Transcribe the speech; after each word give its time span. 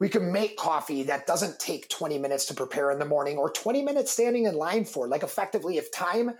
we 0.00 0.08
can 0.08 0.32
make 0.32 0.56
coffee 0.56 1.04
that 1.04 1.26
doesn't 1.26 1.60
take 1.60 1.88
20 1.90 2.18
minutes 2.18 2.46
to 2.46 2.54
prepare 2.54 2.90
in 2.90 2.98
the 2.98 3.04
morning 3.04 3.36
or 3.36 3.50
20 3.50 3.82
minutes 3.82 4.10
standing 4.10 4.46
in 4.46 4.54
line 4.54 4.86
for. 4.86 5.06
Like, 5.06 5.22
effectively, 5.22 5.76
if 5.76 5.92
time 5.92 6.32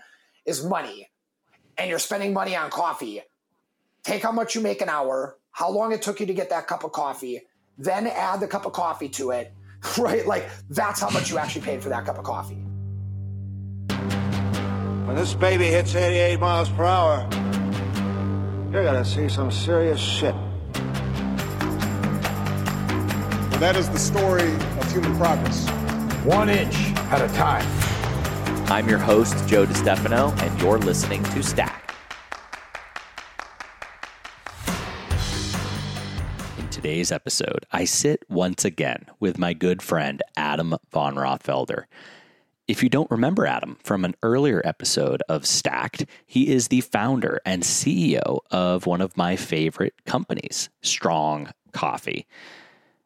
is 0.45 0.65
money 0.65 1.09
and 1.77 1.89
you're 1.89 1.99
spending 1.99 2.33
money 2.33 2.55
on 2.55 2.71
coffee, 2.71 3.21
take 4.03 4.23
how 4.23 4.31
much 4.31 4.55
you 4.55 4.61
make 4.61 4.81
an 4.81 4.89
hour, 4.89 5.37
how 5.51 5.69
long 5.69 5.93
it 5.93 6.01
took 6.01 6.19
you 6.19 6.25
to 6.25 6.33
get 6.33 6.49
that 6.49 6.65
cup 6.65 6.83
of 6.83 6.91
coffee, 6.91 7.43
then 7.77 8.07
add 8.07 8.39
the 8.39 8.47
cup 8.47 8.65
of 8.65 8.73
coffee 8.73 9.09
to 9.09 9.29
it, 9.29 9.53
right? 9.99 10.25
Like, 10.25 10.49
that's 10.71 10.99
how 10.99 11.11
much 11.11 11.29
you 11.29 11.37
actually 11.37 11.61
paid 11.61 11.83
for 11.83 11.89
that 11.89 12.05
cup 12.05 12.17
of 12.17 12.23
coffee. 12.23 12.57
When 15.05 15.15
this 15.15 15.35
baby 15.35 15.65
hits 15.65 15.93
88 15.93 16.39
miles 16.39 16.69
per 16.69 16.83
hour, 16.83 17.29
you're 18.71 18.83
gonna 18.83 19.05
see 19.05 19.29
some 19.29 19.51
serious 19.51 19.99
shit. 19.99 20.33
That 23.61 23.77
is 23.77 23.87
the 23.91 23.99
story 23.99 24.51
of 24.51 24.91
human 24.91 25.15
progress. 25.17 25.69
One 26.25 26.49
inch 26.49 26.73
at 27.11 27.21
a 27.21 27.31
time. 27.35 27.63
I'm 28.71 28.89
your 28.89 28.97
host, 28.97 29.47
Joe 29.47 29.67
DiStefano, 29.67 30.35
and 30.41 30.59
you're 30.59 30.79
listening 30.79 31.21
to 31.25 31.43
Stacked. 31.43 31.93
In 36.57 36.69
today's 36.69 37.11
episode, 37.11 37.67
I 37.71 37.85
sit 37.85 38.23
once 38.27 38.65
again 38.65 39.05
with 39.19 39.37
my 39.37 39.53
good 39.53 39.83
friend, 39.83 40.23
Adam 40.35 40.75
von 40.89 41.13
Rothfelder. 41.13 41.83
If 42.67 42.81
you 42.81 42.89
don't 42.89 43.11
remember 43.11 43.45
Adam 43.45 43.77
from 43.83 44.03
an 44.03 44.15
earlier 44.23 44.63
episode 44.65 45.21
of 45.29 45.45
Stacked, 45.45 46.07
he 46.25 46.51
is 46.51 46.69
the 46.69 46.81
founder 46.81 47.39
and 47.45 47.61
CEO 47.61 48.39
of 48.49 48.87
one 48.87 49.01
of 49.01 49.15
my 49.15 49.35
favorite 49.35 49.93
companies, 50.07 50.69
Strong 50.81 51.51
Coffee. 51.73 52.25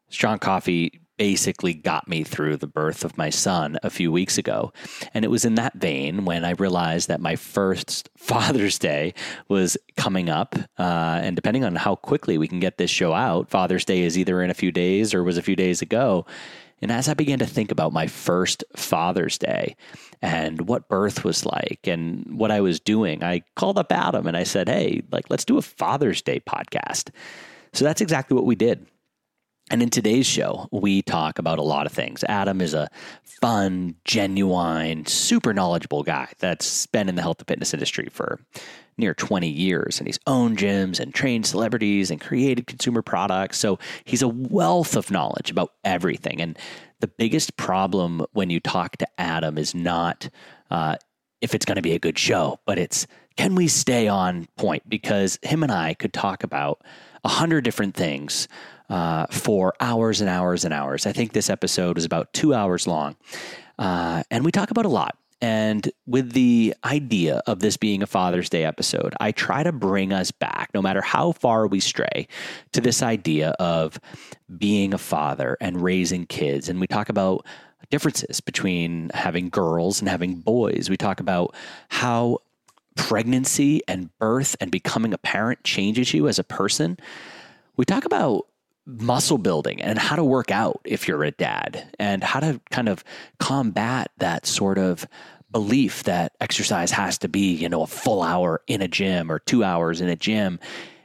Strong 0.08 0.38
Coffee 0.38 1.00
basically 1.16 1.72
got 1.72 2.06
me 2.08 2.22
through 2.22 2.56
the 2.56 2.66
birth 2.66 3.04
of 3.04 3.16
my 3.16 3.30
son 3.30 3.78
a 3.82 3.90
few 3.90 4.12
weeks 4.12 4.38
ago. 4.38 4.72
And 5.14 5.24
it 5.24 5.28
was 5.28 5.44
in 5.44 5.54
that 5.54 5.74
vein 5.74 6.24
when 6.24 6.44
I 6.44 6.50
realized 6.50 7.08
that 7.08 7.20
my 7.20 7.36
first 7.36 8.10
Father's 8.16 8.78
Day 8.78 9.14
was 9.48 9.76
coming 9.96 10.28
up. 10.28 10.54
Uh, 10.78 11.20
and 11.22 11.36
depending 11.36 11.64
on 11.64 11.76
how 11.76 11.96
quickly 11.96 12.38
we 12.38 12.48
can 12.48 12.60
get 12.60 12.78
this 12.78 12.90
show 12.90 13.12
out, 13.12 13.50
Father's 13.50 13.84
Day 13.84 14.02
is 14.02 14.18
either 14.18 14.42
in 14.42 14.50
a 14.50 14.54
few 14.54 14.70
days 14.70 15.14
or 15.14 15.24
was 15.24 15.38
a 15.38 15.42
few 15.42 15.56
days 15.56 15.82
ago. 15.82 16.26
And 16.82 16.92
as 16.92 17.08
I 17.08 17.14
began 17.14 17.38
to 17.38 17.46
think 17.46 17.72
about 17.72 17.94
my 17.94 18.06
first 18.06 18.62
Father's 18.74 19.38
Day 19.38 19.76
and 20.20 20.68
what 20.68 20.90
birth 20.90 21.24
was 21.24 21.46
like 21.46 21.80
and 21.84 22.38
what 22.38 22.50
I 22.50 22.60
was 22.60 22.80
doing, 22.80 23.24
I 23.24 23.42
called 23.54 23.78
up 23.78 23.90
Adam 23.90 24.26
and 24.26 24.36
I 24.36 24.42
said, 24.42 24.68
Hey, 24.68 25.02
like, 25.10 25.30
let's 25.30 25.46
do 25.46 25.56
a 25.56 25.62
Father's 25.62 26.20
Day 26.20 26.40
podcast. 26.40 27.08
So 27.72 27.84
that's 27.84 28.02
exactly 28.02 28.34
what 28.34 28.44
we 28.44 28.56
did. 28.56 28.86
And 29.70 29.82
in 29.82 29.90
today's 29.90 30.26
show, 30.26 30.68
we 30.70 31.02
talk 31.02 31.38
about 31.38 31.58
a 31.58 31.62
lot 31.62 31.86
of 31.86 31.92
things. 31.92 32.22
Adam 32.28 32.60
is 32.60 32.72
a 32.72 32.88
fun, 33.24 33.96
genuine, 34.04 35.06
super 35.06 35.52
knowledgeable 35.52 36.04
guy 36.04 36.28
that's 36.38 36.86
been 36.86 37.08
in 37.08 37.16
the 37.16 37.22
health 37.22 37.40
and 37.40 37.48
fitness 37.48 37.74
industry 37.74 38.08
for 38.10 38.38
near 38.96 39.12
20 39.12 39.48
years. 39.48 39.98
And 39.98 40.06
he's 40.06 40.20
owned 40.26 40.58
gyms 40.58 41.00
and 41.00 41.12
trained 41.12 41.46
celebrities 41.46 42.10
and 42.10 42.20
created 42.20 42.66
consumer 42.68 43.02
products. 43.02 43.58
So 43.58 43.78
he's 44.04 44.22
a 44.22 44.28
wealth 44.28 44.96
of 44.96 45.10
knowledge 45.10 45.50
about 45.50 45.72
everything. 45.84 46.40
And 46.40 46.56
the 47.00 47.08
biggest 47.08 47.56
problem 47.56 48.24
when 48.32 48.50
you 48.50 48.60
talk 48.60 48.96
to 48.98 49.08
Adam 49.18 49.58
is 49.58 49.74
not 49.74 50.28
uh, 50.70 50.96
if 51.40 51.54
it's 51.54 51.66
going 51.66 51.76
to 51.76 51.82
be 51.82 51.92
a 51.92 51.98
good 51.98 52.18
show, 52.18 52.60
but 52.66 52.78
it's 52.78 53.06
can 53.36 53.54
we 53.54 53.68
stay 53.68 54.08
on 54.08 54.48
point? 54.56 54.88
Because 54.88 55.38
him 55.42 55.62
and 55.62 55.70
I 55.70 55.92
could 55.92 56.14
talk 56.14 56.42
about 56.42 56.80
a 57.22 57.28
hundred 57.28 57.64
different 57.64 57.94
things 57.94 58.48
uh, 58.88 59.26
for 59.30 59.74
hours 59.80 60.20
and 60.20 60.30
hours 60.30 60.64
and 60.64 60.72
hours. 60.72 61.06
I 61.06 61.12
think 61.12 61.32
this 61.32 61.50
episode 61.50 61.96
was 61.96 62.04
about 62.04 62.32
two 62.32 62.54
hours 62.54 62.86
long. 62.86 63.16
Uh, 63.78 64.22
and 64.30 64.44
we 64.44 64.52
talk 64.52 64.70
about 64.70 64.86
a 64.86 64.90
lot. 64.90 65.16
And 65.42 65.90
with 66.06 66.32
the 66.32 66.74
idea 66.84 67.42
of 67.46 67.60
this 67.60 67.76
being 67.76 68.02
a 68.02 68.06
Father's 68.06 68.48
Day 68.48 68.64
episode, 68.64 69.14
I 69.20 69.32
try 69.32 69.62
to 69.62 69.72
bring 69.72 70.12
us 70.12 70.30
back, 70.30 70.70
no 70.72 70.80
matter 70.80 71.02
how 71.02 71.32
far 71.32 71.66
we 71.66 71.78
stray, 71.78 72.26
to 72.72 72.80
this 72.80 73.02
idea 73.02 73.50
of 73.58 74.00
being 74.56 74.94
a 74.94 74.98
father 74.98 75.58
and 75.60 75.82
raising 75.82 76.26
kids. 76.26 76.70
And 76.70 76.80
we 76.80 76.86
talk 76.86 77.10
about 77.10 77.44
differences 77.90 78.40
between 78.40 79.10
having 79.12 79.50
girls 79.50 80.00
and 80.00 80.08
having 80.08 80.36
boys. 80.36 80.88
We 80.88 80.96
talk 80.96 81.20
about 81.20 81.54
how 81.88 82.38
pregnancy 82.94 83.82
and 83.86 84.16
birth 84.18 84.56
and 84.58 84.70
becoming 84.70 85.12
a 85.12 85.18
parent 85.18 85.62
changes 85.64 86.14
you 86.14 86.28
as 86.28 86.38
a 86.38 86.44
person. 86.44 86.96
We 87.76 87.84
talk 87.84 88.06
about 88.06 88.46
muscle 88.86 89.38
building 89.38 89.82
and 89.82 89.98
how 89.98 90.16
to 90.16 90.24
work 90.24 90.50
out 90.50 90.80
if 90.84 91.08
you're 91.08 91.24
a 91.24 91.32
dad 91.32 91.92
and 91.98 92.22
how 92.22 92.40
to 92.40 92.60
kind 92.70 92.88
of 92.88 93.02
combat 93.38 94.10
that 94.18 94.46
sort 94.46 94.78
of 94.78 95.06
belief 95.50 96.04
that 96.04 96.32
exercise 96.40 96.90
has 96.92 97.18
to 97.18 97.28
be, 97.28 97.52
you 97.52 97.68
know, 97.68 97.82
a 97.82 97.86
full 97.86 98.22
hour 98.22 98.62
in 98.66 98.82
a 98.82 98.88
gym 98.88 99.30
or 99.30 99.38
2 99.40 99.64
hours 99.64 100.00
in 100.00 100.08
a 100.08 100.16
gym 100.16 100.58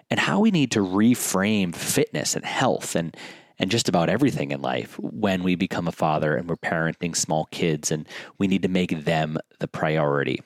and 0.09 0.19
how 0.19 0.39
we 0.39 0.51
need 0.51 0.71
to 0.71 0.79
reframe 0.79 1.75
fitness 1.75 2.35
and 2.35 2.45
health 2.45 2.95
and 2.95 3.17
and 3.57 3.69
just 3.69 3.87
about 3.87 4.09
everything 4.09 4.51
in 4.51 4.59
life 4.59 4.97
when 4.99 5.43
we 5.43 5.53
become 5.53 5.87
a 5.87 5.91
father 5.91 6.35
and 6.35 6.49
we're 6.49 6.55
parenting 6.55 7.15
small 7.15 7.45
kids 7.51 7.91
and 7.91 8.07
we 8.39 8.47
need 8.47 8.63
to 8.63 8.67
make 8.67 9.05
them 9.05 9.37
the 9.59 9.67
priority. 9.67 10.41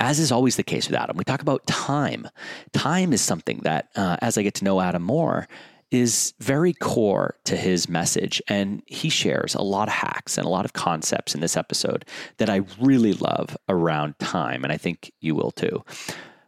As 0.00 0.18
is 0.18 0.32
always 0.32 0.56
the 0.56 0.62
case 0.62 0.88
with 0.88 0.98
Adam, 0.98 1.18
we 1.18 1.24
talk 1.24 1.42
about 1.42 1.66
time. 1.66 2.26
Time 2.72 3.12
is 3.12 3.20
something 3.20 3.58
that, 3.58 3.90
uh, 3.94 4.16
as 4.22 4.38
I 4.38 4.42
get 4.42 4.54
to 4.54 4.64
know 4.64 4.80
Adam 4.80 5.02
more, 5.02 5.46
is 5.90 6.34
very 6.38 6.72
core 6.74 7.36
to 7.44 7.56
his 7.56 7.88
message. 7.88 8.42
And 8.48 8.82
he 8.86 9.08
shares 9.08 9.54
a 9.54 9.62
lot 9.62 9.88
of 9.88 9.94
hacks 9.94 10.36
and 10.36 10.46
a 10.46 10.50
lot 10.50 10.64
of 10.64 10.72
concepts 10.72 11.34
in 11.34 11.40
this 11.40 11.56
episode 11.56 12.04
that 12.38 12.50
I 12.50 12.62
really 12.80 13.14
love 13.14 13.56
around 13.68 14.18
time. 14.18 14.64
And 14.64 14.72
I 14.72 14.76
think 14.76 15.12
you 15.20 15.34
will 15.34 15.50
too. 15.50 15.84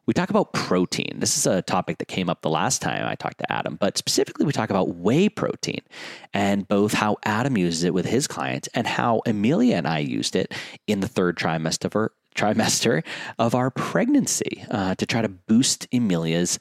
We 0.06 0.15
talk 0.15 0.31
about 0.31 0.53
protein. 0.53 1.21
This 1.21 1.37
is 1.37 1.47
a 1.47 1.62
topic 1.62 1.99
that 1.99 2.09
came 2.09 2.28
up 2.28 2.43
the 2.43 2.51
last 2.51 2.83
time 2.83 3.06
I 3.06 3.15
talked 3.15 3.39
to 3.39 3.53
Adam, 3.53 3.77
but 3.77 3.97
specifically, 3.97 4.45
we 4.45 4.51
talk 4.51 4.69
about 4.69 4.97
whey 4.97 5.28
protein 5.28 5.83
and 6.34 6.67
both 6.67 6.95
how 6.95 7.19
Adam 7.25 7.57
uses 7.57 7.84
it 7.84 7.95
with 7.95 8.07
his 8.07 8.27
clients 8.27 8.69
and 8.75 8.89
how 8.89 9.22
Amelia 9.25 9.77
and 9.77 9.87
I 9.87 10.01
used 10.01 10.34
it 10.34 10.53
in 10.89 10.99
the 10.99 11.07
third 11.07 11.37
trimester 11.37 12.09
trimester 12.34 13.05
of 13.39 13.55
our 13.55 13.71
pregnancy 13.71 14.65
uh, 14.71 14.95
to 14.97 15.07
try 15.07 15.22
to 15.22 15.28
boost 15.28 15.87
Amelia's 15.93 16.59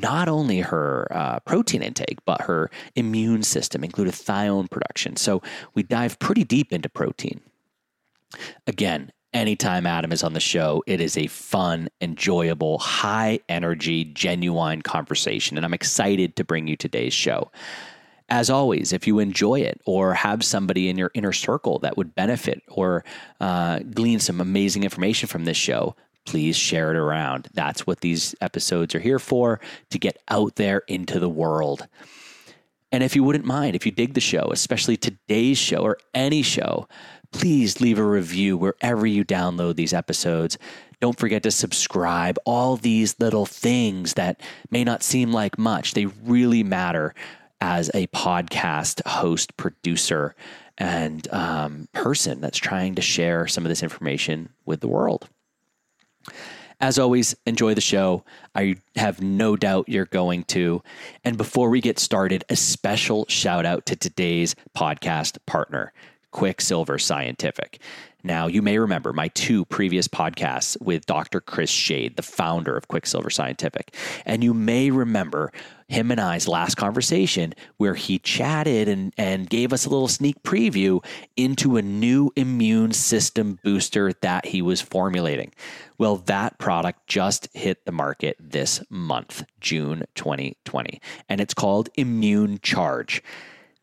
not 0.00 0.28
only 0.28 0.60
her 0.60 1.06
uh, 1.10 1.40
protein 1.40 1.82
intake, 1.82 2.24
but 2.24 2.42
her 2.42 2.70
immune 2.94 3.42
system, 3.42 3.82
glutathione 3.82 4.70
production. 4.70 5.16
So 5.16 5.42
we 5.74 5.82
dive 5.82 6.18
pretty 6.18 6.44
deep 6.44 6.72
into 6.72 6.88
protein. 6.88 7.40
Again, 8.66 9.12
anytime 9.32 9.86
Adam 9.86 10.12
is 10.12 10.22
on 10.22 10.32
the 10.32 10.40
show, 10.40 10.82
it 10.86 11.00
is 11.00 11.16
a 11.16 11.26
fun, 11.26 11.88
enjoyable, 12.00 12.78
high 12.78 13.40
energy, 13.48 14.04
genuine 14.04 14.82
conversation. 14.82 15.56
And 15.56 15.64
I'm 15.64 15.74
excited 15.74 16.36
to 16.36 16.44
bring 16.44 16.66
you 16.66 16.76
today's 16.76 17.14
show. 17.14 17.50
As 18.28 18.50
always, 18.50 18.92
if 18.92 19.06
you 19.06 19.20
enjoy 19.20 19.60
it 19.60 19.80
or 19.84 20.14
have 20.14 20.44
somebody 20.44 20.88
in 20.88 20.98
your 20.98 21.12
inner 21.14 21.32
circle 21.32 21.78
that 21.80 21.96
would 21.96 22.14
benefit 22.16 22.60
or 22.68 23.04
uh, 23.40 23.78
glean 23.78 24.18
some 24.18 24.40
amazing 24.40 24.82
information 24.82 25.28
from 25.28 25.44
this 25.44 25.56
show, 25.56 25.94
please 26.26 26.56
share 26.56 26.90
it 26.90 26.96
around. 26.96 27.48
That's 27.54 27.86
what 27.86 28.00
these 28.00 28.34
episodes 28.40 28.94
are 28.94 29.00
here 29.00 29.18
for 29.18 29.60
to 29.90 29.98
get 29.98 30.18
out 30.28 30.56
there 30.56 30.82
into 30.88 31.18
the 31.18 31.28
world. 31.28 31.86
And 32.92 33.02
if 33.02 33.16
you 33.16 33.24
wouldn't 33.24 33.44
mind, 33.44 33.74
if 33.74 33.84
you 33.86 33.92
dig 33.92 34.14
the 34.14 34.20
show, 34.20 34.50
especially 34.52 34.96
today's 34.96 35.58
show 35.58 35.78
or 35.78 35.98
any 36.14 36.42
show, 36.42 36.88
please 37.32 37.80
leave 37.80 37.98
a 37.98 38.04
review 38.04 38.56
wherever 38.56 39.06
you 39.06 39.24
download 39.24 39.76
these 39.76 39.92
episodes. 39.92 40.56
Don't 41.00 41.18
forget 41.18 41.42
to 41.42 41.50
subscribe. 41.50 42.38
All 42.44 42.76
these 42.76 43.18
little 43.18 43.46
things 43.46 44.14
that 44.14 44.40
may 44.70 44.84
not 44.84 45.02
seem 45.02 45.32
like 45.32 45.58
much, 45.58 45.94
they 45.94 46.06
really 46.06 46.62
matter 46.62 47.14
as 47.60 47.90
a 47.92 48.06
podcast 48.08 49.06
host, 49.06 49.56
producer, 49.56 50.34
and 50.78 51.26
um, 51.32 51.88
person 51.92 52.40
that's 52.40 52.58
trying 52.58 52.94
to 52.94 53.02
share 53.02 53.46
some 53.46 53.64
of 53.64 53.68
this 53.68 53.82
information 53.82 54.50
with 54.64 54.80
the 54.80 54.88
world. 54.88 55.28
As 56.80 56.98
always, 56.98 57.34
enjoy 57.46 57.74
the 57.74 57.80
show. 57.80 58.22
I 58.54 58.76
have 58.96 59.22
no 59.22 59.56
doubt 59.56 59.88
you're 59.88 60.04
going 60.04 60.44
to. 60.44 60.82
And 61.24 61.38
before 61.38 61.70
we 61.70 61.80
get 61.80 61.98
started, 61.98 62.44
a 62.50 62.56
special 62.56 63.24
shout 63.28 63.64
out 63.64 63.86
to 63.86 63.96
today's 63.96 64.54
podcast 64.76 65.38
partner, 65.46 65.92
Quicksilver 66.32 66.98
Scientific. 66.98 67.80
Now, 68.26 68.48
you 68.48 68.60
may 68.60 68.78
remember 68.78 69.12
my 69.12 69.28
two 69.28 69.64
previous 69.66 70.08
podcasts 70.08 70.76
with 70.82 71.06
Dr. 71.06 71.40
Chris 71.40 71.70
Shade, 71.70 72.16
the 72.16 72.22
founder 72.22 72.76
of 72.76 72.88
Quicksilver 72.88 73.30
Scientific. 73.30 73.94
And 74.24 74.42
you 74.42 74.52
may 74.52 74.90
remember 74.90 75.52
him 75.86 76.10
and 76.10 76.20
I's 76.20 76.48
last 76.48 76.74
conversation 76.74 77.54
where 77.76 77.94
he 77.94 78.18
chatted 78.18 78.88
and, 78.88 79.14
and 79.16 79.48
gave 79.48 79.72
us 79.72 79.86
a 79.86 79.90
little 79.90 80.08
sneak 80.08 80.42
preview 80.42 81.04
into 81.36 81.76
a 81.76 81.82
new 81.82 82.32
immune 82.34 82.90
system 82.90 83.60
booster 83.62 84.12
that 84.14 84.46
he 84.46 84.60
was 84.60 84.80
formulating. 84.80 85.52
Well, 85.96 86.16
that 86.16 86.58
product 86.58 87.06
just 87.06 87.48
hit 87.54 87.84
the 87.84 87.92
market 87.92 88.36
this 88.40 88.82
month, 88.90 89.44
June 89.60 90.04
2020, 90.16 91.00
and 91.28 91.40
it's 91.40 91.54
called 91.54 91.90
Immune 91.94 92.58
Charge. 92.60 93.22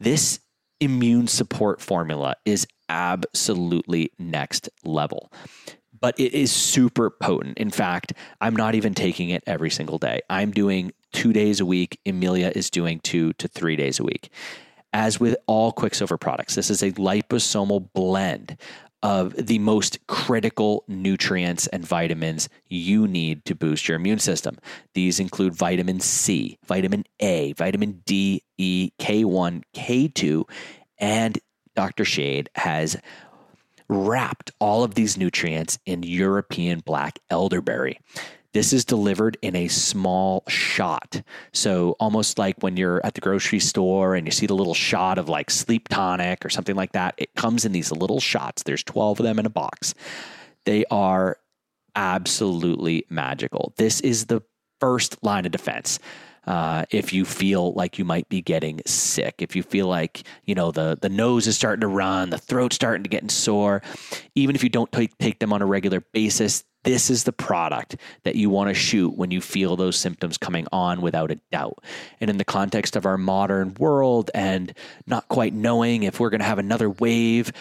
This 0.02 0.42
immune 0.82 1.28
support 1.28 1.80
formula 1.80 2.36
is 2.44 2.68
absolutely 2.94 4.12
next 4.20 4.70
level. 4.86 5.34
But 6.00 6.20
it 6.20 6.34
is 6.34 6.52
super 6.52 7.10
potent. 7.10 7.58
In 7.58 7.72
fact, 7.72 8.14
I'm 8.40 8.56
not 8.56 8.76
even 8.76 8.94
taking 8.94 9.30
it 9.30 9.44
every 9.48 9.72
single 9.72 9.98
day. 9.98 10.22
I'm 10.30 10.52
doing 10.52 10.92
two 11.12 11.34
days 11.34 11.60
a 11.60 11.66
week. 11.66 12.00
Emilia 12.06 12.52
is 12.54 12.70
doing 12.70 13.00
two 13.00 13.34
to 13.34 13.48
three 13.48 13.76
days 13.76 14.00
a 14.00 14.04
week. 14.04 14.30
As 14.92 15.20
with 15.20 15.36
all 15.48 15.72
Quicksilver 15.72 16.18
products, 16.18 16.56
this 16.56 16.70
is 16.70 16.84
a 16.84 16.92
liposomal 16.92 17.92
blend 17.94 18.58
of 19.02 19.34
the 19.36 19.60
most 19.60 20.06
critical 20.08 20.84
nutrients 20.88 21.68
and 21.68 21.86
vitamins 21.86 22.48
you 22.70 23.08
need 23.08 23.44
to 23.46 23.56
boost 23.56 23.88
your 23.88 23.98
immune 23.98 24.20
system. 24.20 24.58
These 24.94 25.20
include 25.20 25.54
vitamin 25.54 26.00
C, 26.00 26.58
vitamin 26.66 27.06
A, 27.20 27.54
vitamin 27.54 28.02
D, 28.06 28.44
E, 28.58 28.92
K1, 29.00 29.64
K2, 29.76 30.44
and 31.00 31.40
Dr. 31.76 32.06
Shade 32.06 32.50
has 32.56 32.98
wrapped 33.90 34.52
all 34.60 34.84
of 34.84 34.96
these 34.96 35.18
nutrients 35.18 35.80
in 35.86 36.04
European 36.04 36.80
black 36.80 37.20
elderberry. 37.30 38.00
This 38.54 38.72
is 38.72 38.86
delivered 38.86 39.36
in 39.42 39.56
a 39.56 39.68
small 39.68 40.44
shot. 40.48 41.24
So, 41.54 41.96
almost 42.00 42.38
like 42.38 42.62
when 42.62 42.78
you're 42.78 43.04
at 43.04 43.16
the 43.16 43.22
grocery 43.22 43.60
store 43.60 44.14
and 44.14 44.28
you 44.28 44.32
see 44.32 44.46
the 44.46 44.54
little 44.54 44.76
shot 44.76 45.18
of 45.18 45.28
like 45.28 45.50
sleep 45.50 45.90
tonic 45.90 46.46
or 46.46 46.50
something 46.50 46.76
like 46.76 46.92
that, 46.92 47.16
it 47.18 47.34
comes 47.36 47.66
in 47.66 47.72
these 47.72 47.92
little 47.92 48.20
shots. 48.20 48.62
There's 48.62 48.84
12 48.84 49.20
of 49.20 49.24
them 49.24 49.40
in 49.40 49.48
a 49.48 49.50
box. 49.50 49.96
They 50.66 50.86
are 50.92 51.40
absolutely 51.96 53.06
magical. 53.10 53.74
This 53.78 54.02
is 54.02 54.28
the 54.28 54.44
first 54.80 55.18
line 55.24 55.46
of 55.46 55.52
defense. 55.52 55.98
Uh, 56.46 56.86
if 56.92 57.14
you 57.14 57.26
feel 57.26 57.74
like 57.74 57.98
you 57.98 58.06
might 58.06 58.28
be 58.30 58.42
getting 58.42 58.82
sick, 58.86 59.36
if 59.40 59.56
you 59.56 59.64
feel 59.64 59.88
like 59.88 60.24
you 60.46 60.56
know 60.56 60.72
the 60.72 60.98
the 61.02 61.10
nose 61.10 61.48
is 61.48 61.56
starting 61.56 61.82
to 61.82 61.88
run, 61.88 62.30
the 62.30 62.38
throat's 62.38 62.76
starting 62.76 63.04
to 63.04 63.10
get 63.10 63.30
sore, 63.32 63.82
even 64.36 64.56
if 64.56 64.64
you 64.64 64.70
don't 64.70 64.92
take, 64.92 65.18
take 65.18 65.40
them 65.40 65.54
on 65.54 65.62
a 65.62 65.66
regular 65.66 66.02
basis, 66.12 66.64
this 66.84 67.10
is 67.10 67.24
the 67.24 67.32
product 67.32 67.96
that 68.24 68.36
you 68.36 68.50
want 68.50 68.70
to 68.70 68.74
shoot 68.74 69.16
when 69.16 69.32
you 69.32 69.42
feel 69.42 69.76
those 69.76 69.98
symptoms 69.98 70.38
coming 70.38 70.68
on 70.72 71.02
without 71.02 71.32
a 71.32 71.40
doubt. 71.52 71.84
And 72.20 72.30
in 72.30 72.38
the 72.38 72.46
context 72.46 72.96
of 72.96 73.06
our 73.06 73.18
modern 73.18 73.74
world 73.76 74.30
and 74.34 74.74
not 75.08 75.28
quite 75.30 75.54
knowing 75.54 76.04
if 76.04 76.20
we're 76.20 76.30
going 76.30 76.42
to 76.42 76.46
have 76.46 76.60
another 76.60 76.90
wave, 76.90 77.52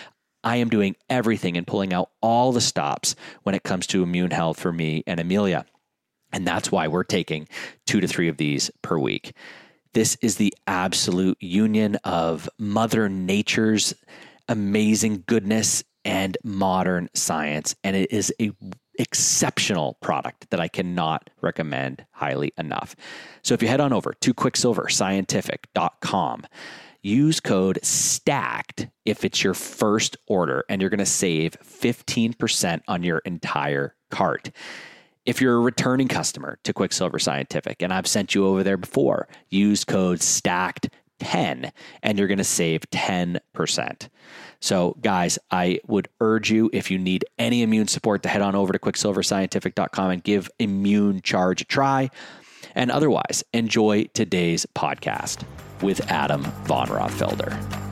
I 0.45 0.57
am 0.57 0.71
doing 0.71 0.97
everything 1.09 1.57
and 1.57 1.67
pulling 1.67 1.93
out 1.93 2.11
all 2.21 2.53
the 2.53 2.61
stops 2.61 3.15
when 3.45 3.55
it 3.55 3.63
comes 3.63 3.87
to 3.89 4.03
immune 4.03 4.33
health 4.33 4.59
for 4.59 4.73
me 4.73 5.05
and 5.07 5.21
Emilia. 5.21 5.65
And 6.33 6.47
that's 6.47 6.73
why 6.73 6.89
we're 6.89 7.05
taking 7.05 7.49
two 7.87 8.01
to 8.01 8.09
three 8.09 8.29
of 8.29 8.37
these 8.37 8.71
per 8.83 8.99
week. 8.99 9.35
This 9.95 10.17
is 10.23 10.37
the 10.37 10.55
absolute 10.67 11.37
union 11.41 11.97
of 12.05 12.49
Mother 12.59 13.09
Nature's 13.09 13.95
amazing 14.49 15.25
goodness 15.27 15.85
and 16.05 16.37
modern 16.43 17.09
science. 17.15 17.77
And 17.85 17.97
it 17.97 18.13
is 18.13 18.35
a 18.41 18.53
exceptional 18.99 19.95
product 20.01 20.51
that 20.51 20.61
I 20.61 20.69
cannot 20.69 21.31
recommend 21.41 22.05
highly 22.11 22.53
enough. 22.59 22.95
So 23.43 23.55
if 23.55 23.63
you 23.63 23.69
head 23.69 23.81
on 23.81 23.93
over 23.93 24.13
to 24.21 24.35
quicksilverscientific.com, 24.35 26.47
use 27.03 27.41
code 27.41 27.79
STACKED 27.83 28.91
if 29.05 29.25
it's 29.25 29.43
your 29.43 29.55
first 29.55 30.17
order, 30.27 30.65
and 30.69 30.81
you're 30.81 30.91
going 30.91 30.99
to 30.99 31.07
save 31.07 31.57
15% 31.65 32.83
on 32.87 33.03
your 33.03 33.19
entire 33.21 33.97
cart. 34.11 34.51
If 35.25 35.41
you're 35.41 35.57
a 35.57 35.61
returning 35.61 36.09
customer 36.09 36.59
to 36.65 36.73
Quicksilver 36.73 37.21
Scientific, 37.21 37.81
and 37.81 37.93
I've 37.93 38.09
sent 38.09 38.35
you 38.35 38.47
over 38.47 38.65
there 38.65 38.77
before, 38.77 39.29
use 39.51 39.85
code 39.85 40.19
STACKED10 40.19 41.71
and 42.03 42.19
you're 42.19 42.27
going 42.27 42.39
to 42.39 42.45
save 42.45 42.83
10%. 42.91 44.09
So, 44.61 44.97
guys, 45.01 45.39
I 45.51 45.79
would 45.87 46.09
urge 46.21 46.51
you 46.51 46.71
if 46.73 46.91
you 46.91 46.99
need 46.99 47.25
any 47.39 47.63
immune 47.63 47.87
support 47.87 48.25
to 48.25 48.29
head 48.29 48.43
on 48.43 48.57
over 48.57 48.73
to 48.73 48.79
quicksilverscientific.com 48.81 50.11
and 50.11 50.25
give 50.25 50.51
Immune 50.59 51.23
Charge 51.23 51.63
a 51.63 51.65
try. 51.67 52.11
And 52.75 52.91
otherwise, 52.91 53.45
enjoy 53.53 54.05
today's 54.15 54.67
podcast 54.75 55.45
with 55.83 56.11
Adam 56.11 56.43
von 56.65 56.89
Rothfelder. 56.89 57.92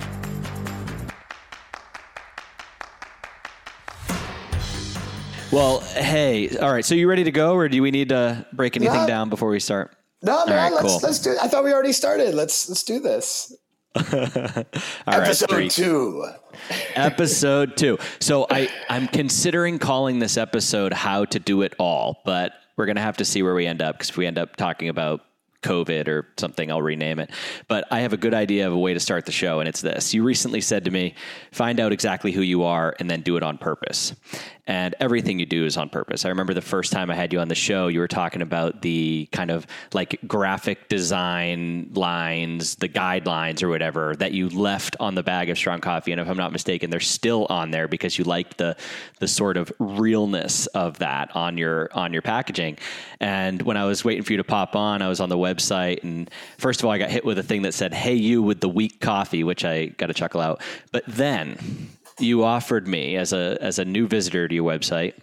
Well, 5.52 5.80
hey, 5.80 6.56
all 6.58 6.70
right. 6.72 6.84
So 6.84 6.94
you 6.94 7.08
ready 7.08 7.24
to 7.24 7.32
go, 7.32 7.54
or 7.54 7.68
do 7.68 7.82
we 7.82 7.90
need 7.90 8.10
to 8.10 8.46
break 8.52 8.76
anything 8.76 8.94
No. 9.02 9.06
down 9.06 9.30
before 9.30 9.48
we 9.50 9.58
start? 9.58 9.96
No, 10.22 10.46
man, 10.46 10.54
right, 10.56 10.72
let's 10.72 10.86
cool. 10.86 11.00
let's 11.02 11.18
do. 11.18 11.36
I 11.42 11.48
thought 11.48 11.64
we 11.64 11.72
already 11.72 11.92
started. 11.92 12.34
Let's 12.34 12.68
let's 12.68 12.84
do 12.84 13.00
this. 13.00 13.52
All 13.96 14.02
right, 14.06 14.74
Episode 15.08 15.50
three. 15.50 15.68
two. 15.68 16.24
episode 16.94 17.76
two. 17.76 17.98
So 18.20 18.46
I 18.48 18.68
I'm 18.88 19.08
considering 19.08 19.78
calling 19.80 20.20
this 20.20 20.36
episode 20.36 20.92
"How 20.92 21.24
to 21.24 21.38
Do 21.40 21.62
It 21.62 21.74
All," 21.80 22.20
but 22.24 22.52
we're 22.76 22.86
gonna 22.86 23.00
have 23.00 23.16
to 23.16 23.24
see 23.24 23.42
where 23.42 23.54
we 23.54 23.66
end 23.66 23.82
up 23.82 23.96
because 23.96 24.10
if 24.10 24.16
we 24.16 24.26
end 24.26 24.38
up 24.38 24.54
talking 24.56 24.88
about 24.88 25.22
COVID 25.62 26.06
or 26.06 26.26
something, 26.38 26.70
I'll 26.70 26.80
rename 26.82 27.18
it. 27.18 27.30
But 27.66 27.86
I 27.90 28.00
have 28.00 28.12
a 28.12 28.16
good 28.16 28.32
idea 28.34 28.66
of 28.66 28.72
a 28.72 28.78
way 28.78 28.94
to 28.94 29.00
start 29.00 29.26
the 29.26 29.32
show, 29.32 29.58
and 29.60 29.68
it's 29.68 29.80
this. 29.80 30.14
You 30.14 30.22
recently 30.22 30.60
said 30.60 30.84
to 30.84 30.90
me, 30.90 31.14
"Find 31.50 31.80
out 31.80 31.92
exactly 31.92 32.30
who 32.30 32.42
you 32.42 32.62
are 32.62 32.94
and 33.00 33.10
then 33.10 33.22
do 33.22 33.36
it 33.38 33.42
on 33.42 33.58
purpose." 33.58 34.14
And 34.70 34.94
everything 35.00 35.40
you 35.40 35.46
do 35.46 35.66
is 35.66 35.76
on 35.76 35.88
purpose. 35.88 36.24
I 36.24 36.28
remember 36.28 36.54
the 36.54 36.60
first 36.60 36.92
time 36.92 37.10
I 37.10 37.16
had 37.16 37.32
you 37.32 37.40
on 37.40 37.48
the 37.48 37.56
show, 37.56 37.88
you 37.88 37.98
were 37.98 38.06
talking 38.06 38.40
about 38.40 38.82
the 38.82 39.28
kind 39.32 39.50
of 39.50 39.66
like 39.92 40.20
graphic 40.28 40.88
design 40.88 41.90
lines, 41.92 42.76
the 42.76 42.88
guidelines 42.88 43.64
or 43.64 43.68
whatever 43.68 44.14
that 44.14 44.30
you 44.30 44.48
left 44.48 44.94
on 45.00 45.16
the 45.16 45.24
bag 45.24 45.50
of 45.50 45.58
strong 45.58 45.80
coffee. 45.80 46.12
And 46.12 46.20
if 46.20 46.28
I'm 46.28 46.36
not 46.36 46.52
mistaken, 46.52 46.88
they're 46.88 47.00
still 47.00 47.48
on 47.50 47.72
there 47.72 47.88
because 47.88 48.16
you 48.16 48.22
liked 48.22 48.58
the 48.58 48.76
the 49.18 49.26
sort 49.26 49.56
of 49.56 49.72
realness 49.80 50.68
of 50.68 50.98
that 50.98 51.34
on 51.34 51.58
your 51.58 51.90
on 51.92 52.12
your 52.12 52.22
packaging. 52.22 52.78
And 53.18 53.62
when 53.62 53.76
I 53.76 53.86
was 53.86 54.04
waiting 54.04 54.22
for 54.22 54.34
you 54.34 54.36
to 54.36 54.44
pop 54.44 54.76
on, 54.76 55.02
I 55.02 55.08
was 55.08 55.18
on 55.18 55.30
the 55.30 55.36
website 55.36 56.04
and 56.04 56.30
first 56.58 56.78
of 56.78 56.84
all 56.84 56.92
I 56.92 56.98
got 56.98 57.10
hit 57.10 57.24
with 57.24 57.40
a 57.40 57.42
thing 57.42 57.62
that 57.62 57.74
said, 57.74 57.92
Hey 57.92 58.14
you 58.14 58.40
with 58.40 58.60
the 58.60 58.68
weak 58.68 59.00
coffee, 59.00 59.42
which 59.42 59.64
I 59.64 59.86
got 59.86 60.10
a 60.10 60.14
chuckle 60.14 60.40
out. 60.40 60.62
But 60.92 61.02
then 61.08 61.58
you 62.20 62.44
offered 62.44 62.86
me 62.86 63.16
as 63.16 63.32
a 63.32 63.58
as 63.60 63.78
a 63.78 63.84
new 63.84 64.06
visitor 64.06 64.48
to 64.48 64.54
your 64.54 64.64
website 64.64 65.14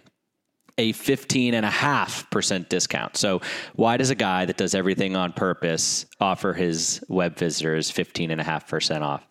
a 0.78 0.92
15.5% 0.92 2.68
discount. 2.68 3.16
So, 3.16 3.42
why 3.74 3.96
does 3.96 4.10
a 4.10 4.14
guy 4.14 4.44
that 4.44 4.56
does 4.56 4.74
everything 4.74 5.16
on 5.16 5.32
purpose 5.32 6.06
offer 6.20 6.54
his 6.54 7.04
web 7.08 7.36
visitors 7.36 7.90
15.5% 7.90 9.02
off? 9.02 9.26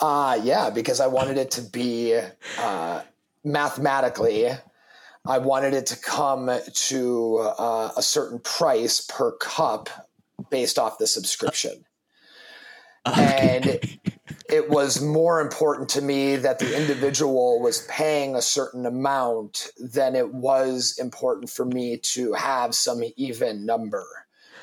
Uh 0.00 0.38
yeah, 0.42 0.70
because 0.70 1.00
I 1.00 1.08
wanted 1.08 1.36
it 1.36 1.50
to 1.52 1.62
be 1.62 2.18
uh, 2.58 3.02
mathematically. 3.44 4.48
I 5.26 5.38
wanted 5.38 5.74
it 5.74 5.86
to 5.86 5.96
come 5.96 6.50
to 6.72 7.38
uh, 7.58 7.90
a 7.96 8.02
certain 8.02 8.38
price 8.38 9.02
per 9.02 9.32
cup 9.32 9.90
based 10.50 10.78
off 10.78 10.98
the 10.98 11.06
subscription. 11.06 11.84
And 13.06 13.98
it 14.52 14.68
was 14.68 15.00
more 15.00 15.40
important 15.40 15.88
to 15.90 16.02
me 16.02 16.36
that 16.36 16.58
the 16.58 16.76
individual 16.76 17.60
was 17.60 17.86
paying 17.88 18.34
a 18.34 18.42
certain 18.42 18.86
amount 18.86 19.68
than 19.78 20.16
it 20.16 20.34
was 20.34 20.96
important 20.98 21.50
for 21.50 21.64
me 21.64 21.98
to 21.98 22.32
have 22.32 22.74
some 22.74 23.02
even 23.16 23.64
number 23.64 24.04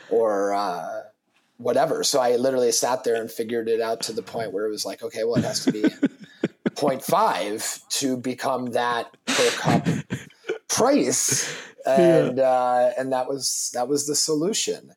or 0.10 0.54
uh, 0.54 1.04
whatever. 1.58 2.04
So 2.04 2.20
I 2.20 2.36
literally 2.36 2.72
sat 2.72 3.04
there 3.04 3.16
and 3.16 3.32
figured 3.32 3.68
it 3.68 3.82
out 3.82 4.02
to 4.02 4.14
the 4.14 4.22
point 4.22 4.52
where 4.52 4.66
it 4.66 4.72
was 4.72 4.86
like, 4.86 5.04
okay, 5.04 5.24
well, 5.24 5.36
it 5.36 5.46
has 5.46 5.64
to 5.66 5.72
be 5.72 5.82
0.5 5.82 7.88
to 8.00 8.18
become 8.18 8.68
that 8.68 9.16
per 9.26 9.50
cup 9.52 9.88
price. 10.68 11.56
And, 11.88 12.42
uh, 12.42 12.90
and 12.98 13.14
that 13.14 13.30
was, 13.30 13.72
that 13.74 13.88
was 13.88 14.08
the 14.08 14.16
solution. 14.16 14.92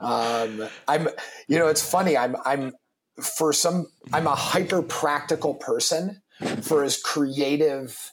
Um, 0.00 0.66
I'm, 0.88 1.06
you 1.48 1.58
know, 1.58 1.66
it's 1.66 1.86
funny. 1.86 2.16
I'm, 2.16 2.34
I'm 2.46 2.72
for 3.20 3.52
some, 3.52 3.86
I'm 4.12 4.26
a 4.26 4.34
hyper 4.34 4.82
practical 4.82 5.54
person 5.54 6.22
for 6.62 6.84
as 6.84 6.96
creative 6.96 8.12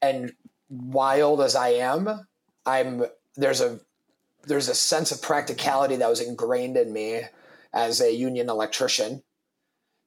and 0.00 0.32
wild 0.68 1.40
as 1.40 1.56
I 1.56 1.70
am. 1.70 2.26
I'm, 2.66 3.04
there's 3.36 3.60
a, 3.60 3.80
there's 4.46 4.68
a 4.68 4.74
sense 4.74 5.12
of 5.12 5.20
practicality 5.20 5.96
that 5.96 6.08
was 6.08 6.20
ingrained 6.20 6.76
in 6.76 6.92
me 6.92 7.22
as 7.72 8.00
a 8.00 8.12
union 8.12 8.48
electrician 8.48 9.22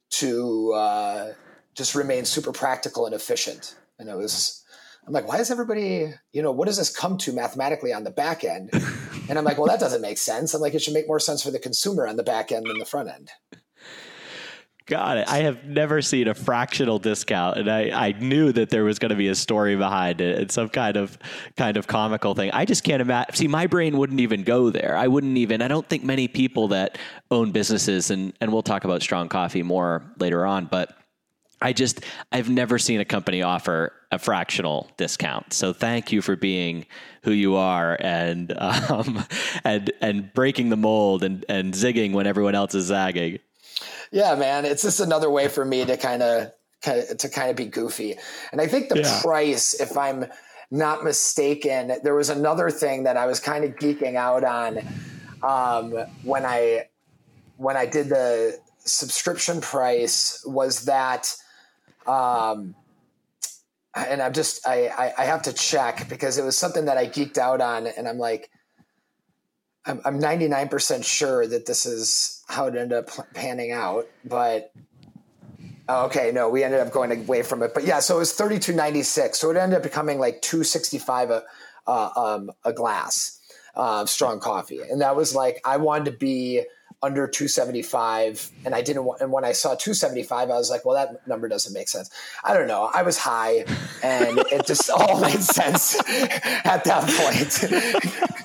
to 0.10 0.74
uh, 0.74 1.34
just 1.76 1.96
remain 1.96 2.26
super 2.26 2.52
practical 2.52 3.06
and 3.06 3.16
efficient. 3.16 3.76
And 4.00 4.10
it 4.10 4.18
was, 4.18 4.64
I'm 5.06 5.14
like, 5.14 5.28
why 5.28 5.38
does 5.38 5.52
everybody, 5.52 6.14
you 6.32 6.42
know, 6.42 6.52
what 6.52 6.66
does 6.66 6.78
this 6.78 6.96
come 6.96 7.18
to 7.20 7.34
mathematically 7.34 7.94
on 7.94 8.04
the 8.04 8.12
back 8.12 8.44
end? 8.44 8.70
And 9.30 9.38
I'm 9.38 9.46
like, 9.46 9.58
well, 9.58 9.68
that 9.68 9.80
doesn't 9.80 10.02
make 10.02 10.18
sense. 10.18 10.54
I'm 10.54 10.62
like, 10.62 10.74
it 10.74 10.82
should 10.82 10.94
make 10.94 11.08
more 11.08 11.20
sense 11.20 11.44
for 11.44 11.52
the 11.52 11.60
consumer 11.60 12.08
on 12.08 12.18
the 12.18 12.24
back 12.24 12.52
end 12.52 12.66
than 12.68 12.78
the 12.78 12.86
front 12.86 13.10
end. 13.10 13.32
Got 14.86 15.18
it. 15.18 15.30
I 15.30 15.40
have 15.40 15.64
never 15.64 16.02
seen 16.02 16.28
a 16.28 16.34
fractional 16.34 17.00
discount, 17.00 17.58
and 17.58 17.72
I, 17.72 18.08
I 18.08 18.12
knew 18.12 18.52
that 18.52 18.70
there 18.70 18.84
was 18.84 19.00
going 19.00 19.12
to 19.12 19.16
be 19.16 19.30
a 19.30 19.36
story 19.36 19.78
behind 19.78 20.20
it 20.20 20.38
and 20.38 20.52
some 20.52 20.68
kind 20.68 20.98
of 20.98 21.18
kind 21.56 21.78
of 21.78 21.88
comical 21.88 22.36
thing. 22.36 22.52
I 22.52 22.66
just 22.66 22.84
can't 22.84 23.02
imagine. 23.02 23.34
See, 23.34 23.48
my 23.48 23.68
brain 23.68 23.98
wouldn't 23.98 24.20
even 24.20 24.44
go 24.44 24.72
there. 24.72 24.98
I 24.98 25.08
wouldn't 25.08 25.38
even. 25.38 25.62
I 25.62 25.70
don't 25.70 25.88
think 25.88 26.04
many 26.04 26.28
people 26.28 26.68
that 26.70 26.98
own 27.32 27.52
businesses, 27.52 28.12
and 28.12 28.34
and 28.42 28.52
we'll 28.52 28.62
talk 28.62 28.84
about 28.84 29.02
strong 29.02 29.30
coffee 29.30 29.64
more 29.64 30.04
later 30.20 30.46
on, 30.46 30.66
but. 30.66 30.96
I 31.62 31.72
just 31.72 32.02
I've 32.30 32.50
never 32.50 32.78
seen 32.78 33.00
a 33.00 33.06
company 33.06 33.42
offer 33.42 33.94
a 34.12 34.20
fractional 34.20 34.92
discount. 34.98 35.54
So 35.54 35.72
thank 35.72 36.12
you 36.12 36.22
for 36.22 36.36
being 36.36 36.86
who 37.22 37.32
you 37.32 37.56
are 37.56 37.96
and 38.02 38.52
um, 38.58 39.24
and 39.64 39.90
and 40.02 40.34
breaking 40.34 40.72
the 40.72 40.76
mold 40.76 41.24
and 41.24 41.46
and 41.48 41.74
zigging 41.74 42.12
when 42.12 42.28
everyone 42.28 42.54
else 42.54 42.76
is 42.76 42.88
zagging 42.88 43.40
yeah, 44.14 44.36
man, 44.36 44.64
it's 44.64 44.84
just 44.84 45.00
another 45.00 45.30
way 45.30 45.48
for 45.48 45.66
me 45.66 45.84
to 45.86 45.98
kind 45.98 46.22
of 46.22 46.52
to 46.82 47.30
kind 47.30 47.50
of 47.50 47.56
be 47.56 47.66
goofy. 47.66 48.16
And 48.52 48.62
I 48.62 48.68
think 48.68 48.90
the 48.90 49.00
yeah. 49.00 49.22
price, 49.22 49.74
if 49.74 49.98
I'm 49.98 50.26
not 50.70 51.04
mistaken, 51.04 51.94
there 52.04 52.14
was 52.14 52.30
another 52.30 52.70
thing 52.70 53.04
that 53.04 53.18
I 53.18 53.26
was 53.26 53.40
kind 53.40 53.64
of 53.64 53.72
geeking 53.78 54.16
out 54.16 54.44
on 54.44 54.80
um, 55.42 55.94
when 56.24 56.46
I 56.46 56.90
when 57.58 57.76
I 57.76 57.88
did 57.88 58.10
the 58.10 58.60
subscription 58.78 59.62
price 59.62 60.44
was 60.46 60.86
that 60.86 61.36
um, 62.06 62.76
and 63.96 64.22
I'm 64.22 64.34
just 64.34 64.68
I, 64.68 64.88
I, 64.88 65.14
I 65.20 65.26
have 65.26 65.42
to 65.44 65.54
check 65.54 66.08
because 66.08 66.38
it 66.38 66.44
was 66.44 66.58
something 66.58 66.86
that 66.86 66.98
I 66.98 67.08
geeked 67.08 67.40
out 67.40 67.62
on 67.62 67.88
and 67.88 68.08
I'm 68.08 68.20
like 68.20 68.52
I'm, 69.86 70.02
I'm 70.06 70.20
99% 70.20 71.04
sure 71.04 71.46
that 71.48 71.66
this 71.66 71.86
is 71.86 72.43
how 72.54 72.68
it 72.68 72.76
ended 72.76 72.98
up 72.98 73.34
panning 73.34 73.72
out, 73.72 74.08
but 74.24 74.72
oh, 75.90 76.06
okay, 76.06 76.32
no, 76.34 76.50
we 76.50 76.64
ended 76.64 76.80
up 76.80 76.92
going 76.92 77.12
away 77.12 77.44
from 77.44 77.64
it. 77.64 77.74
But 77.74 77.86
yeah, 77.86 78.00
so 78.00 78.16
it 78.16 78.20
was 78.20 78.34
32.96. 78.34 79.36
So 79.36 79.52
it 79.52 79.58
ended 79.58 79.78
up 79.78 79.84
becoming 79.84 80.20
like 80.20 80.42
265 80.42 81.32
a, 81.32 81.44
uh, 81.88 82.10
um, 82.16 82.52
a 82.64 82.74
glass 82.74 83.40
uh, 83.76 84.06
strong 84.06 84.40
coffee. 84.40 84.80
And 84.80 85.02
that 85.02 85.16
was 85.16 85.36
like, 85.36 85.60
I 85.66 85.78
wanted 85.78 86.06
to 86.06 86.18
be 86.18 86.64
under 87.02 87.28
275 87.28 88.50
and 88.66 88.74
I 88.74 88.82
didn't 88.82 89.04
want, 89.04 89.20
and 89.20 89.30
when 89.32 89.44
I 89.44 89.52
saw 89.52 89.76
275, 89.76 90.50
I 90.50 90.54
was 90.54 90.70
like, 90.70 90.86
well, 90.86 90.96
that 90.96 91.28
number 91.28 91.50
doesn't 91.50 91.74
make 91.74 91.90
sense. 91.90 92.10
I 92.46 92.54
don't 92.54 92.68
know. 92.68 92.90
I 92.94 93.02
was 93.02 93.18
high 93.18 93.66
and 94.02 94.38
it 94.52 94.66
just 94.66 94.90
all 94.90 95.20
made 95.22 95.42
sense 95.42 96.00
at 96.10 96.86
that 96.86 97.10
point. 97.10 98.40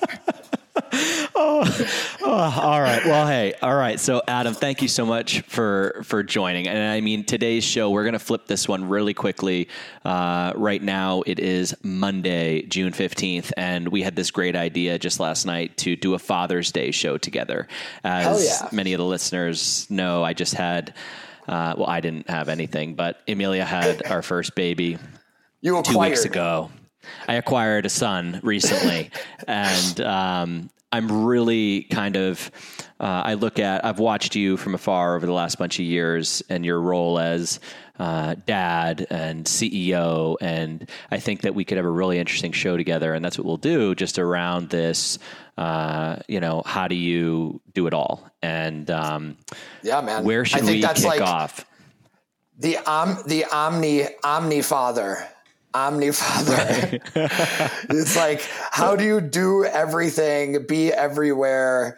oh, 1.35 2.17
oh, 2.21 2.61
all 2.61 2.81
right. 2.81 3.03
Well, 3.05 3.27
hey, 3.27 3.53
all 3.61 3.75
right. 3.75 3.99
So, 3.99 4.21
Adam, 4.27 4.53
thank 4.53 4.81
you 4.81 4.87
so 4.87 5.05
much 5.05 5.41
for 5.41 6.01
for 6.03 6.23
joining. 6.23 6.67
And 6.67 6.77
I 6.77 7.01
mean, 7.01 7.25
today's 7.25 7.63
show, 7.63 7.91
we're 7.91 8.03
going 8.03 8.13
to 8.13 8.19
flip 8.19 8.47
this 8.47 8.67
one 8.67 8.89
really 8.89 9.13
quickly. 9.13 9.67
Uh, 10.03 10.53
right 10.55 10.81
now, 10.81 11.21
it 11.27 11.39
is 11.39 11.75
Monday, 11.83 12.63
June 12.63 12.93
fifteenth, 12.93 13.53
and 13.55 13.89
we 13.89 14.01
had 14.01 14.15
this 14.15 14.31
great 14.31 14.55
idea 14.55 14.97
just 14.97 15.19
last 15.19 15.45
night 15.45 15.77
to 15.77 15.95
do 15.95 16.15
a 16.15 16.19
Father's 16.19 16.71
Day 16.71 16.91
show 16.91 17.17
together. 17.17 17.67
As 18.03 18.61
yeah. 18.61 18.69
many 18.71 18.93
of 18.93 18.97
the 18.97 19.05
listeners 19.05 19.89
know, 19.89 20.23
I 20.23 20.33
just 20.33 20.55
had. 20.55 20.93
Uh, 21.47 21.73
well, 21.77 21.87
I 21.87 21.99
didn't 21.99 22.29
have 22.29 22.47
anything, 22.47 22.93
but 22.93 23.21
Emilia 23.27 23.65
had 23.65 24.05
our 24.11 24.21
first 24.21 24.53
baby 24.53 24.99
you 25.61 25.81
two 25.83 25.97
weeks 25.97 26.25
ago. 26.25 26.69
I 27.27 27.35
acquired 27.35 27.85
a 27.85 27.89
son 27.89 28.39
recently, 28.43 29.11
and 29.47 30.01
um, 30.01 30.69
I'm 30.91 31.25
really 31.25 31.83
kind 31.83 32.15
of. 32.15 32.51
Uh, 32.99 33.23
I 33.25 33.33
look 33.35 33.59
at. 33.59 33.85
I've 33.85 33.99
watched 33.99 34.35
you 34.35 34.57
from 34.57 34.75
afar 34.75 35.15
over 35.15 35.25
the 35.25 35.33
last 35.33 35.57
bunch 35.57 35.79
of 35.79 35.85
years, 35.85 36.41
and 36.49 36.65
your 36.65 36.81
role 36.81 37.19
as 37.19 37.59
uh, 37.99 38.35
dad 38.45 39.05
and 39.09 39.45
CEO, 39.45 40.37
and 40.41 40.89
I 41.11 41.19
think 41.19 41.41
that 41.41 41.53
we 41.53 41.65
could 41.65 41.77
have 41.77 41.85
a 41.85 41.91
really 41.91 42.17
interesting 42.17 42.51
show 42.51 42.77
together, 42.77 43.13
and 43.13 43.23
that's 43.23 43.37
what 43.37 43.45
we'll 43.45 43.57
do, 43.57 43.93
just 43.93 44.17
around 44.17 44.69
this. 44.69 45.19
Uh, 45.57 46.17
you 46.27 46.39
know, 46.39 46.63
how 46.65 46.87
do 46.87 46.95
you 46.95 47.61
do 47.73 47.85
it 47.87 47.93
all? 47.93 48.31
And 48.41 48.89
um, 48.89 49.37
yeah, 49.83 50.01
man, 50.01 50.23
where 50.23 50.45
should 50.45 50.63
we 50.63 50.81
kick 50.81 51.03
like 51.03 51.21
off? 51.21 51.65
The 52.57 52.77
um, 52.77 53.17
the 53.27 53.45
omni 53.45 54.05
omni 54.23 54.61
father 54.61 55.27
omnifather. 55.73 57.01
it's 57.89 58.15
like, 58.15 58.41
how 58.71 58.95
do 58.95 59.03
you 59.03 59.21
do 59.21 59.65
everything, 59.65 60.65
be 60.67 60.91
everywhere? 60.91 61.97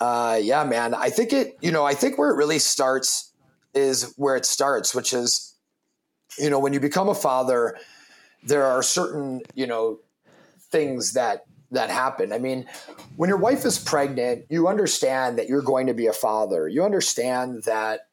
Uh, 0.00 0.38
yeah, 0.40 0.64
man. 0.64 0.94
I 0.94 1.10
think 1.10 1.32
it, 1.32 1.56
you 1.60 1.70
know, 1.70 1.84
I 1.84 1.94
think 1.94 2.18
where 2.18 2.30
it 2.30 2.36
really 2.36 2.58
starts 2.58 3.32
is 3.74 4.14
where 4.16 4.36
it 4.36 4.46
starts, 4.46 4.94
which 4.94 5.12
is, 5.12 5.54
you 6.38 6.50
know, 6.50 6.58
when 6.58 6.72
you 6.72 6.80
become 6.80 7.08
a 7.08 7.14
father, 7.14 7.76
there 8.44 8.64
are 8.64 8.82
certain, 8.82 9.42
you 9.54 9.66
know, 9.66 9.98
things 10.70 11.12
that 11.14 11.44
that 11.70 11.90
happen. 11.90 12.32
I 12.32 12.38
mean, 12.38 12.66
when 13.16 13.28
your 13.28 13.36
wife 13.36 13.66
is 13.66 13.78
pregnant, 13.78 14.46
you 14.48 14.68
understand 14.68 15.38
that 15.38 15.48
you're 15.48 15.60
going 15.60 15.86
to 15.88 15.94
be 15.94 16.06
a 16.06 16.14
father. 16.14 16.66
You 16.66 16.82
understand 16.82 17.64
that 17.64 18.08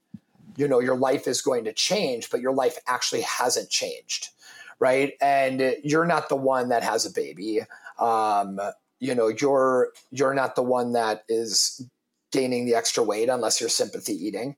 you 0.57 0.67
know 0.67 0.79
your 0.79 0.97
life 0.97 1.27
is 1.27 1.41
going 1.41 1.63
to 1.65 1.73
change, 1.73 2.29
but 2.29 2.41
your 2.41 2.53
life 2.53 2.77
actually 2.87 3.21
hasn't 3.21 3.69
changed 3.69 4.29
right? 4.79 5.13
And 5.21 5.75
you're 5.83 6.05
not 6.05 6.29
the 6.29 6.35
one 6.35 6.69
that 6.69 6.83
has 6.83 7.05
a 7.05 7.11
baby. 7.11 7.61
Um, 7.99 8.59
you 8.99 9.15
know, 9.15 9.27
you're 9.27 9.89
you're 10.11 10.33
not 10.33 10.55
the 10.55 10.63
one 10.63 10.93
that 10.93 11.23
is 11.29 11.85
gaining 12.31 12.65
the 12.65 12.75
extra 12.75 13.03
weight 13.03 13.29
unless 13.29 13.59
you're 13.59 13.69
sympathy 13.69 14.13
eating. 14.13 14.55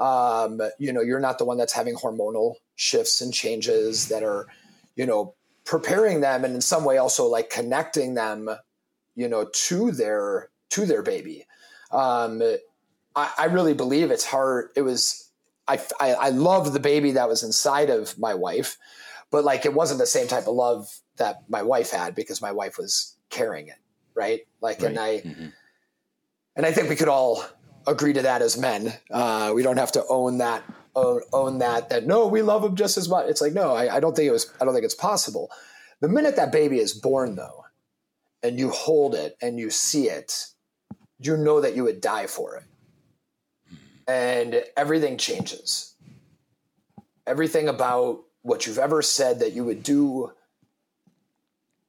Um, 0.00 0.60
you 0.78 0.92
know, 0.92 1.00
you're 1.00 1.20
not 1.20 1.38
the 1.38 1.44
one 1.44 1.58
that's 1.58 1.72
having 1.72 1.94
hormonal 1.94 2.54
shifts 2.74 3.20
and 3.20 3.32
changes 3.32 4.08
that 4.08 4.22
are, 4.22 4.46
you 4.96 5.06
know, 5.06 5.34
preparing 5.64 6.20
them 6.20 6.44
and 6.44 6.54
in 6.54 6.60
some 6.60 6.84
way 6.84 6.98
also 6.98 7.26
like 7.26 7.50
connecting 7.50 8.14
them, 8.14 8.50
you 9.14 9.28
know, 9.28 9.48
to 9.52 9.92
their 9.92 10.48
to 10.70 10.86
their 10.86 11.02
baby. 11.02 11.46
Um, 11.92 12.42
I, 13.14 13.30
I 13.38 13.44
really 13.46 13.74
believe 13.74 14.10
it's 14.10 14.24
hard. 14.24 14.70
It 14.74 14.82
was 14.82 15.30
I, 15.68 15.80
I, 16.00 16.14
I 16.14 16.28
love 16.30 16.72
the 16.72 16.80
baby 16.80 17.12
that 17.12 17.28
was 17.28 17.42
inside 17.42 17.90
of 17.90 18.18
my 18.18 18.34
wife, 18.34 18.76
but 19.32 19.42
like 19.44 19.64
it 19.64 19.74
wasn't 19.74 19.98
the 19.98 20.06
same 20.06 20.28
type 20.28 20.46
of 20.46 20.54
love 20.54 20.86
that 21.16 21.42
my 21.48 21.62
wife 21.62 21.90
had 21.90 22.14
because 22.14 22.40
my 22.40 22.52
wife 22.52 22.78
was 22.78 23.16
carrying 23.30 23.66
it 23.66 23.78
right? 24.14 24.40
Like 24.60 24.80
right. 24.80 24.90
and 24.90 24.98
i 24.98 25.18
mm-hmm. 25.18 25.46
and 26.56 26.66
i 26.66 26.72
think 26.72 26.88
we 26.88 26.96
could 26.96 27.08
all 27.08 27.44
agree 27.86 28.12
to 28.12 28.22
that 28.22 28.42
as 28.42 28.56
men. 28.56 28.92
Uh, 29.10 29.50
we 29.54 29.64
don't 29.64 29.76
have 29.76 29.90
to 29.90 30.04
own 30.08 30.38
that 30.38 30.62
own, 30.94 31.20
own 31.32 31.58
that 31.58 31.88
that 31.90 32.06
no 32.06 32.26
we 32.26 32.42
love 32.42 32.64
him 32.64 32.76
just 32.76 32.96
as 32.96 33.08
much. 33.08 33.26
It's 33.28 33.40
like 33.40 33.52
no 33.52 33.74
I, 33.74 33.96
I 33.96 34.00
don't 34.00 34.14
think 34.14 34.28
it 34.28 34.32
was 34.32 34.52
i 34.60 34.64
don't 34.64 34.74
think 34.74 34.84
it's 34.84 34.94
possible. 34.94 35.50
The 36.00 36.08
minute 36.08 36.36
that 36.36 36.52
baby 36.52 36.78
is 36.78 36.92
born 36.92 37.36
though 37.36 37.64
and 38.42 38.58
you 38.58 38.70
hold 38.70 39.14
it 39.14 39.36
and 39.40 39.58
you 39.58 39.70
see 39.70 40.08
it 40.08 40.46
you 41.18 41.36
know 41.36 41.60
that 41.60 41.76
you 41.76 41.84
would 41.84 42.00
die 42.00 42.26
for 42.26 42.56
it. 42.56 42.64
And 44.08 44.64
everything 44.76 45.16
changes. 45.16 45.94
Everything 47.26 47.68
about 47.68 48.24
what 48.42 48.66
you've 48.66 48.78
ever 48.78 49.02
said 49.02 49.40
that 49.40 49.52
you 49.52 49.64
would 49.64 49.82
do, 49.82 50.32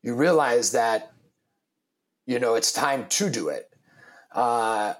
you 0.01 0.15
realize 0.15 0.71
that, 0.71 1.11
you 2.25 2.39
know, 2.39 2.55
it's 2.55 2.71
time 2.71 3.07
to 3.09 3.29
do 3.29 3.49
it. 3.49 3.69
Uh, 4.31 4.93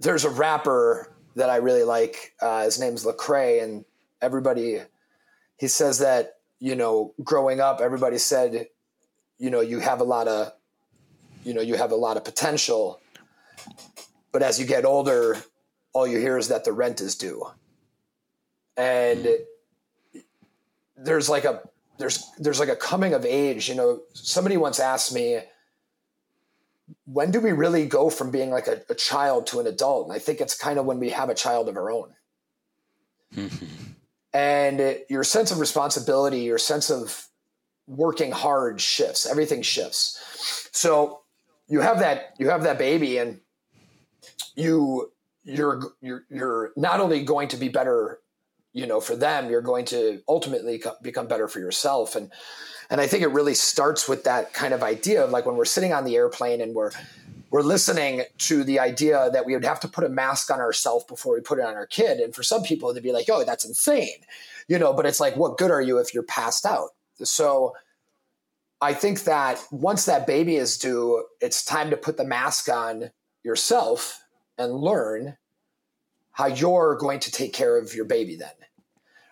there's 0.00 0.24
a 0.24 0.30
rapper 0.30 1.12
that 1.36 1.48
I 1.48 1.56
really 1.56 1.84
like. 1.84 2.34
Uh, 2.40 2.64
his 2.64 2.78
name's 2.78 3.04
Lecrae, 3.04 3.62
and 3.62 3.84
everybody, 4.20 4.80
he 5.58 5.68
says 5.68 6.00
that, 6.00 6.34
you 6.58 6.74
know, 6.74 7.14
growing 7.22 7.60
up, 7.60 7.80
everybody 7.80 8.18
said, 8.18 8.68
you 9.38 9.50
know, 9.50 9.60
you 9.60 9.78
have 9.78 10.00
a 10.00 10.04
lot 10.04 10.28
of, 10.28 10.52
you 11.44 11.54
know, 11.54 11.60
you 11.60 11.76
have 11.76 11.92
a 11.92 11.96
lot 11.96 12.16
of 12.16 12.24
potential. 12.24 13.00
But 14.32 14.42
as 14.42 14.58
you 14.58 14.66
get 14.66 14.84
older, 14.84 15.36
all 15.92 16.06
you 16.06 16.18
hear 16.18 16.38
is 16.38 16.48
that 16.48 16.64
the 16.64 16.72
rent 16.72 17.00
is 17.00 17.14
due. 17.14 17.46
And 18.76 19.26
there's 20.96 21.28
like 21.28 21.44
a 21.44 21.62
there's 21.98 22.30
there's 22.38 22.60
like 22.60 22.68
a 22.68 22.76
coming 22.76 23.14
of 23.14 23.24
age. 23.24 23.68
You 23.68 23.74
know, 23.74 24.00
somebody 24.12 24.56
once 24.56 24.80
asked 24.80 25.14
me, 25.14 25.40
when 27.04 27.30
do 27.30 27.40
we 27.40 27.52
really 27.52 27.86
go 27.86 28.10
from 28.10 28.30
being 28.30 28.50
like 28.50 28.66
a, 28.66 28.82
a 28.88 28.94
child 28.94 29.46
to 29.48 29.60
an 29.60 29.66
adult? 29.66 30.06
And 30.06 30.14
I 30.14 30.18
think 30.18 30.40
it's 30.40 30.56
kind 30.56 30.78
of 30.78 30.86
when 30.86 30.98
we 30.98 31.10
have 31.10 31.28
a 31.28 31.34
child 31.34 31.68
of 31.68 31.76
our 31.76 31.90
own. 31.90 32.12
Mm-hmm. 33.34 33.66
and 34.32 34.80
it, 34.80 35.06
your 35.10 35.24
sense 35.24 35.50
of 35.50 35.58
responsibility, 35.58 36.40
your 36.40 36.58
sense 36.58 36.90
of 36.90 37.26
working 37.88 38.30
hard 38.30 38.80
shifts. 38.80 39.26
Everything 39.26 39.62
shifts. 39.62 40.68
So 40.72 41.20
you 41.68 41.80
have 41.80 41.98
that 41.98 42.34
you 42.38 42.48
have 42.50 42.62
that 42.62 42.78
baby, 42.78 43.18
and 43.18 43.40
you 44.54 45.10
you're 45.44 45.82
you're 46.00 46.24
you're 46.30 46.72
not 46.76 47.00
only 47.00 47.24
going 47.24 47.48
to 47.48 47.56
be 47.56 47.68
better 47.68 48.20
you 48.76 48.86
know 48.86 49.00
for 49.00 49.16
them 49.16 49.50
you're 49.50 49.62
going 49.62 49.86
to 49.86 50.20
ultimately 50.28 50.80
become 51.02 51.26
better 51.26 51.48
for 51.48 51.58
yourself 51.58 52.14
and 52.14 52.30
and 52.90 53.00
i 53.00 53.06
think 53.06 53.22
it 53.22 53.28
really 53.28 53.54
starts 53.54 54.08
with 54.08 54.22
that 54.24 54.52
kind 54.52 54.74
of 54.74 54.82
idea 54.82 55.24
of 55.24 55.30
like 55.30 55.46
when 55.46 55.56
we're 55.56 55.64
sitting 55.64 55.92
on 55.94 56.04
the 56.04 56.14
airplane 56.14 56.60
and 56.60 56.74
we're 56.74 56.90
we're 57.50 57.62
listening 57.62 58.22
to 58.38 58.64
the 58.64 58.78
idea 58.78 59.30
that 59.32 59.46
we 59.46 59.54
would 59.54 59.64
have 59.64 59.80
to 59.80 59.88
put 59.88 60.04
a 60.04 60.08
mask 60.08 60.50
on 60.50 60.60
ourselves 60.60 61.04
before 61.04 61.34
we 61.34 61.40
put 61.40 61.58
it 61.58 61.64
on 61.64 61.74
our 61.74 61.86
kid. 61.86 62.18
And 62.18 62.34
for 62.34 62.42
some 62.42 62.62
people, 62.62 62.92
they'd 62.92 63.02
be 63.02 63.12
like, 63.12 63.28
oh, 63.30 63.44
that's 63.44 63.64
insane. 63.64 64.18
You 64.68 64.78
know, 64.78 64.92
but 64.92 65.06
it's 65.06 65.20
like, 65.20 65.36
what 65.36 65.56
good 65.56 65.70
are 65.70 65.80
you 65.80 65.98
if 65.98 66.12
you're 66.12 66.24
passed 66.24 66.66
out? 66.66 66.90
So 67.22 67.74
I 68.80 68.92
think 68.92 69.22
that 69.24 69.64
once 69.70 70.04
that 70.06 70.26
baby 70.26 70.56
is 70.56 70.76
due, 70.76 71.24
it's 71.40 71.64
time 71.64 71.88
to 71.90 71.96
put 71.96 72.16
the 72.16 72.24
mask 72.24 72.68
on 72.68 73.10
yourself 73.44 74.20
and 74.58 74.74
learn 74.74 75.36
how 76.32 76.46
you're 76.46 76.96
going 76.96 77.20
to 77.20 77.30
take 77.30 77.54
care 77.54 77.78
of 77.78 77.94
your 77.94 78.04
baby 78.04 78.36
then. 78.36 78.50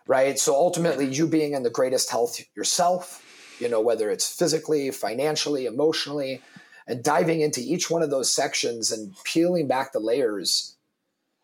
Right. 0.06 0.38
So 0.38 0.54
ultimately, 0.54 1.06
you 1.06 1.26
being 1.26 1.54
in 1.54 1.62
the 1.62 1.70
greatest 1.70 2.10
health 2.10 2.38
yourself, 2.54 3.24
you 3.58 3.68
know, 3.68 3.80
whether 3.80 4.10
it's 4.10 4.30
physically, 4.30 4.90
financially, 4.90 5.64
emotionally, 5.64 6.42
and 6.86 7.02
diving 7.02 7.40
into 7.40 7.60
each 7.60 7.90
one 7.90 8.02
of 8.02 8.10
those 8.10 8.32
sections 8.32 8.92
and 8.92 9.14
peeling 9.24 9.66
back 9.66 9.92
the 9.92 10.00
layers 10.00 10.76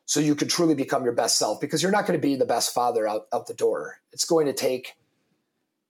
so 0.05 0.19
you 0.19 0.35
could 0.35 0.50
truly 0.50 0.75
become 0.75 1.05
your 1.05 1.12
best 1.12 1.38
self 1.38 1.61
because 1.61 1.83
you're 1.83 1.93
not 1.93 2.05
going 2.05 2.19
to 2.19 2.26
be 2.26 2.35
the 2.35 2.45
best 2.45 2.75
father 2.75 3.07
out, 3.07 3.29
out 3.33 3.47
the 3.47 3.55
door. 3.55 4.00
It's 4.12 4.25
going 4.25 4.47
to 4.47 4.52
take, 4.52 4.97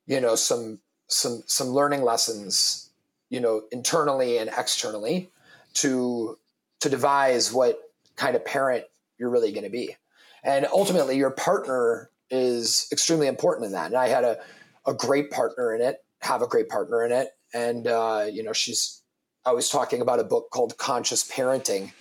you 0.07 0.21
know, 0.21 0.35
some 0.35 0.79
some 1.07 1.43
some 1.47 1.69
learning 1.69 2.03
lessons, 2.03 2.91
you 3.31 3.41
know, 3.41 3.63
internally 3.73 4.37
and 4.37 4.51
externally 4.51 5.31
to 5.75 6.39
to 6.81 6.91
devise 6.91 7.51
what 7.53 7.81
kind 8.17 8.37
of 8.37 8.45
parent 8.45 8.85
you're 9.19 9.31
really 9.31 9.53
going 9.53 9.65
to 9.65 9.71
be. 9.71 9.97
And 10.45 10.67
ultimately 10.67 11.17
your 11.17 11.31
partner 11.31 12.10
is 12.31 12.89
extremely 12.93 13.27
important 13.27 13.67
in 13.67 13.73
that. 13.73 13.87
And 13.87 13.97
I 13.97 14.09
had 14.09 14.25
a, 14.25 14.39
a 14.87 14.95
great 14.95 15.31
partner 15.31 15.75
in 15.75 15.81
it, 15.81 15.99
have 16.21 16.43
a 16.43 16.47
great 16.47 16.69
partner 16.69 17.05
in 17.05 17.13
it. 17.13 17.29
And, 17.53 17.87
uh, 17.87 18.27
you 18.31 18.43
know, 18.43 18.53
she's, 18.53 19.03
I 19.45 19.53
was 19.53 19.69
talking 19.69 20.01
about 20.01 20.21
a 20.21 20.25
book 20.25 20.51
called 20.51 20.77
Conscious 20.79 21.29
Parenting, 21.29 21.93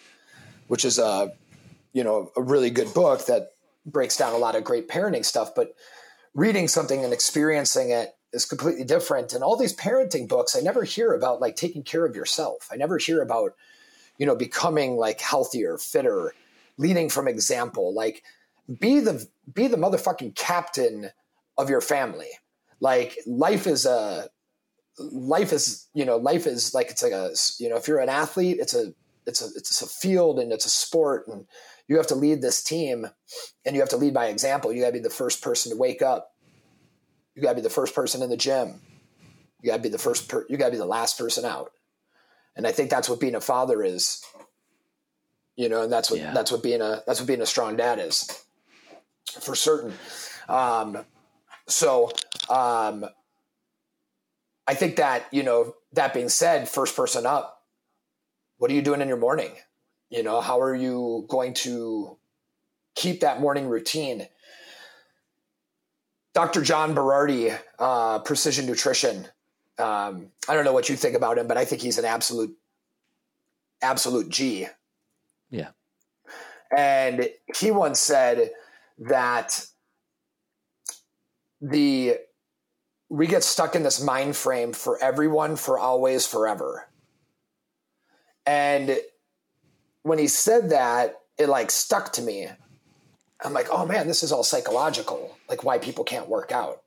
which 0.68 0.86
is 0.86 1.00
a, 1.00 1.34
you 1.94 2.04
know, 2.04 2.32
a 2.36 2.42
really 2.42 2.70
good 2.70 2.94
book 2.94 3.26
that 3.26 3.50
breaks 3.86 4.18
down 4.18 4.34
a 4.34 4.38
lot 4.38 4.56
of 4.56 4.64
great 4.64 4.88
parenting 4.88 5.26
stuff. 5.26 5.56
But 5.56 5.74
reading 6.36 6.68
something 6.68 7.04
and 7.04 7.14
experiencing 7.14 7.90
it 7.90 8.14
is 8.32 8.46
completely 8.46 8.84
different. 8.84 9.34
And 9.34 9.44
all 9.44 9.58
these 9.58 9.76
parenting 9.76 10.28
books, 10.28 10.56
I 10.56 10.60
never 10.60 10.84
hear 10.84 11.14
about 11.14 11.42
like 11.42 11.56
taking 11.56 11.84
care 11.84 12.06
of 12.06 12.16
yourself. 12.16 12.68
I 12.72 12.76
never 12.76 12.98
hear 12.98 13.22
about, 13.22 13.56
you 14.18 14.26
know, 14.26 14.36
becoming 14.36 14.98
like 14.98 15.20
healthier, 15.20 15.78
fitter, 15.78 16.34
leading 16.78 17.10
from 17.10 17.28
example. 17.28 17.94
Like 17.94 18.24
be 18.78 19.00
the 19.00 19.28
be 19.52 19.68
the 19.68 19.78
motherfucking 19.78 20.36
captain 20.36 21.10
of 21.58 21.70
your 21.70 21.82
family. 21.82 22.30
Like 22.80 23.18
life 23.26 23.68
is 23.68 23.86
a 23.86 24.30
life 25.00 25.54
is 25.54 25.88
you 25.94 26.06
know 26.06 26.18
life 26.18 26.46
is 26.46 26.74
like 26.74 26.90
it's 26.90 27.04
like 27.04 27.12
a 27.12 27.32
you 27.60 27.70
know 27.70 27.78
if 27.78 27.88
you're 27.88 28.00
an 28.00 28.10
athlete 28.10 28.58
it's 28.60 28.76
a 28.76 28.94
it's 29.26 29.42
a 29.42 29.46
it's 29.56 29.82
a 29.82 29.88
field 29.88 30.40
and 30.40 30.52
it's 30.52 30.66
a 30.66 30.70
sport 30.70 31.28
and 31.28 31.46
you 31.88 31.98
have 31.98 32.08
to 32.08 32.16
lead 32.16 32.42
this 32.42 32.64
team 32.64 33.08
and 33.66 33.76
you 33.76 33.82
have 33.82 33.90
to 33.90 33.98
lead 33.98 34.14
by 34.14 34.28
example. 34.28 34.72
You 34.72 34.82
got 34.82 34.90
to 34.90 34.94
be 34.94 35.00
the 35.00 35.10
first 35.10 35.42
person 35.42 35.72
to 35.72 35.78
wake 35.78 36.02
up. 36.02 36.34
You 37.36 37.42
got 37.42 37.50
to 37.50 37.56
be 37.56 37.62
the 37.62 37.70
first 37.70 37.96
person 37.96 38.22
in 38.22 38.30
the 38.30 38.38
gym. 38.38 38.82
You 39.62 39.72
got 39.72 39.78
to 39.78 39.82
be 39.82 39.90
the 39.90 39.98
first 39.98 40.30
per, 40.30 40.46
you 40.50 40.58
got 40.58 40.66
to 40.66 40.72
be 40.72 40.78
the 40.78 40.86
last 40.86 41.18
person 41.18 41.46
out. 41.46 41.72
And 42.56 42.68
i 42.68 42.72
think 42.72 42.90
that's 42.90 43.10
what 43.10 43.20
being 43.20 43.36
a 43.36 43.42
father 43.42 43.84
is 43.84 44.24
you 45.56 45.70
know 45.70 45.84
and 45.84 45.92
that's 45.92 46.12
what 46.12 46.20
yeah. 46.20 46.34
that's 46.34 46.52
what 46.52 46.64
being 46.64 46.82
a 46.82 47.04
that's 47.06 47.20
what 47.20 47.28
being 47.28 47.42
a 47.42 47.46
strong 47.46 47.78
dad 47.78 48.00
is 48.00 48.44
for 49.30 49.56
certain 49.56 49.94
um 50.48 51.06
so 51.68 52.12
um 52.50 53.06
I 54.70 54.76
think 54.76 54.98
that, 54.98 55.26
you 55.32 55.42
know, 55.42 55.74
that 55.94 56.14
being 56.14 56.30
said, 56.30 56.70
first 56.70 56.96
person 56.96 57.26
up, 57.26 57.64
what 58.60 58.70
are 58.70 58.76
you 58.76 58.84
doing 58.84 59.02
in 59.02 59.08
your 59.08 59.18
morning? 59.18 59.50
You 60.12 60.22
know, 60.22 60.42
how 60.42 60.62
are 60.62 60.76
you 60.76 61.26
going 61.28 61.56
to 61.66 62.20
keep 62.94 63.22
that 63.22 63.42
morning 63.42 63.68
routine? 63.68 64.28
Dr. 66.36 66.62
John 66.62 66.94
Berardi, 66.94 67.58
uh, 67.80 68.20
Precision 68.20 68.68
Nutrition. 68.68 69.28
Um, 69.80 70.28
I 70.48 70.54
don't 70.54 70.66
know 70.66 70.74
what 70.74 70.88
you 70.88 70.96
think 70.96 71.16
about 71.16 71.40
him, 71.40 71.48
but 71.48 71.58
I 71.58 71.66
think 71.66 71.82
he's 71.82 71.98
an 71.98 72.06
absolute, 72.06 72.56
absolute 73.82 74.30
G. 74.30 74.68
Yeah. 75.50 75.70
And 76.78 77.28
he 77.58 77.72
once 77.72 78.00
said 78.00 78.52
that 79.00 79.66
the 81.62 82.18
we 83.10 83.26
get 83.26 83.44
stuck 83.44 83.76
in 83.76 83.84
this 83.84 84.02
mind 84.02 84.36
frame 84.36 84.72
for 84.72 85.02
everyone 85.02 85.56
for 85.56 85.80
always 85.80 86.28
forever. 86.28 86.88
And 88.46 88.98
when 90.04 90.20
he 90.20 90.28
said 90.28 90.70
that 90.70 91.16
it 91.38 91.50
like 91.50 91.72
stuck 91.72 92.14
to 92.14 92.22
me. 92.22 92.48
I'm 93.44 93.54
like 93.54 93.68
oh 93.72 93.86
man 93.86 94.08
this 94.08 94.22
is 94.22 94.32
all 94.32 94.44
psychological 94.44 95.38
like 95.48 95.64
why 95.64 95.78
people 95.80 96.04
can't 96.04 96.28
work 96.28 96.52
out. 96.52 96.84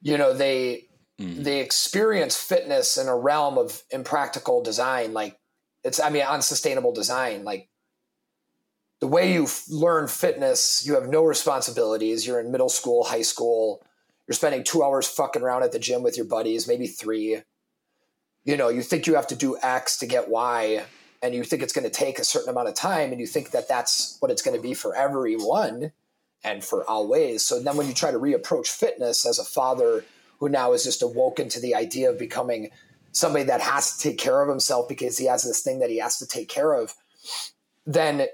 You 0.00 0.16
know 0.16 0.32
they 0.32 0.88
mm-hmm. 1.20 1.42
they 1.42 1.60
experience 1.60 2.36
fitness 2.36 2.96
in 2.96 3.08
a 3.08 3.16
realm 3.16 3.58
of 3.58 3.82
impractical 3.90 4.62
design 4.62 5.12
like 5.12 5.38
it's 5.84 6.00
i 6.00 6.10
mean 6.10 6.22
unsustainable 6.22 6.92
design 6.92 7.44
like 7.44 7.68
the 9.00 9.06
way 9.06 9.32
you 9.32 9.46
learn 9.70 10.08
fitness 10.08 10.84
you 10.86 10.94
have 10.94 11.08
no 11.08 11.24
responsibilities 11.24 12.26
you're 12.26 12.40
in 12.40 12.50
middle 12.50 12.68
school 12.68 13.04
high 13.04 13.22
school 13.22 13.82
you're 14.28 14.34
spending 14.34 14.62
two 14.62 14.84
hours 14.84 15.08
fucking 15.08 15.42
around 15.42 15.62
at 15.62 15.72
the 15.72 15.78
gym 15.78 16.02
with 16.02 16.18
your 16.18 16.26
buddies, 16.26 16.68
maybe 16.68 16.86
three. 16.86 17.40
You 18.44 18.56
know, 18.58 18.68
you 18.68 18.82
think 18.82 19.06
you 19.06 19.14
have 19.14 19.26
to 19.28 19.34
do 19.34 19.56
X 19.60 19.98
to 19.98 20.06
get 20.06 20.28
Y, 20.28 20.84
and 21.22 21.34
you 21.34 21.42
think 21.42 21.62
it's 21.62 21.72
going 21.72 21.88
to 21.88 21.90
take 21.90 22.18
a 22.18 22.24
certain 22.24 22.50
amount 22.50 22.68
of 22.68 22.74
time, 22.74 23.10
and 23.10 23.20
you 23.20 23.26
think 23.26 23.50
that 23.52 23.68
that's 23.68 24.18
what 24.20 24.30
it's 24.30 24.42
going 24.42 24.56
to 24.56 24.62
be 24.62 24.74
for 24.74 24.94
everyone 24.94 25.92
and 26.44 26.62
for 26.62 26.88
always. 26.88 27.44
So 27.44 27.58
then 27.60 27.76
when 27.76 27.88
you 27.88 27.94
try 27.94 28.10
to 28.10 28.18
reapproach 28.18 28.68
fitness 28.68 29.26
as 29.26 29.38
a 29.38 29.44
father 29.44 30.04
who 30.38 30.48
now 30.50 30.72
is 30.72 30.84
just 30.84 31.02
awoken 31.02 31.48
to 31.48 31.60
the 31.60 31.74
idea 31.74 32.10
of 32.10 32.18
becoming 32.18 32.70
somebody 33.12 33.44
that 33.44 33.62
has 33.62 33.96
to 33.96 34.10
take 34.10 34.18
care 34.18 34.42
of 34.42 34.48
himself 34.48 34.88
because 34.88 35.16
he 35.16 35.24
has 35.24 35.42
this 35.42 35.62
thing 35.62 35.78
that 35.80 35.90
he 35.90 35.98
has 35.98 36.18
to 36.18 36.26
take 36.26 36.48
care 36.48 36.74
of, 36.74 36.94
then 37.86 38.26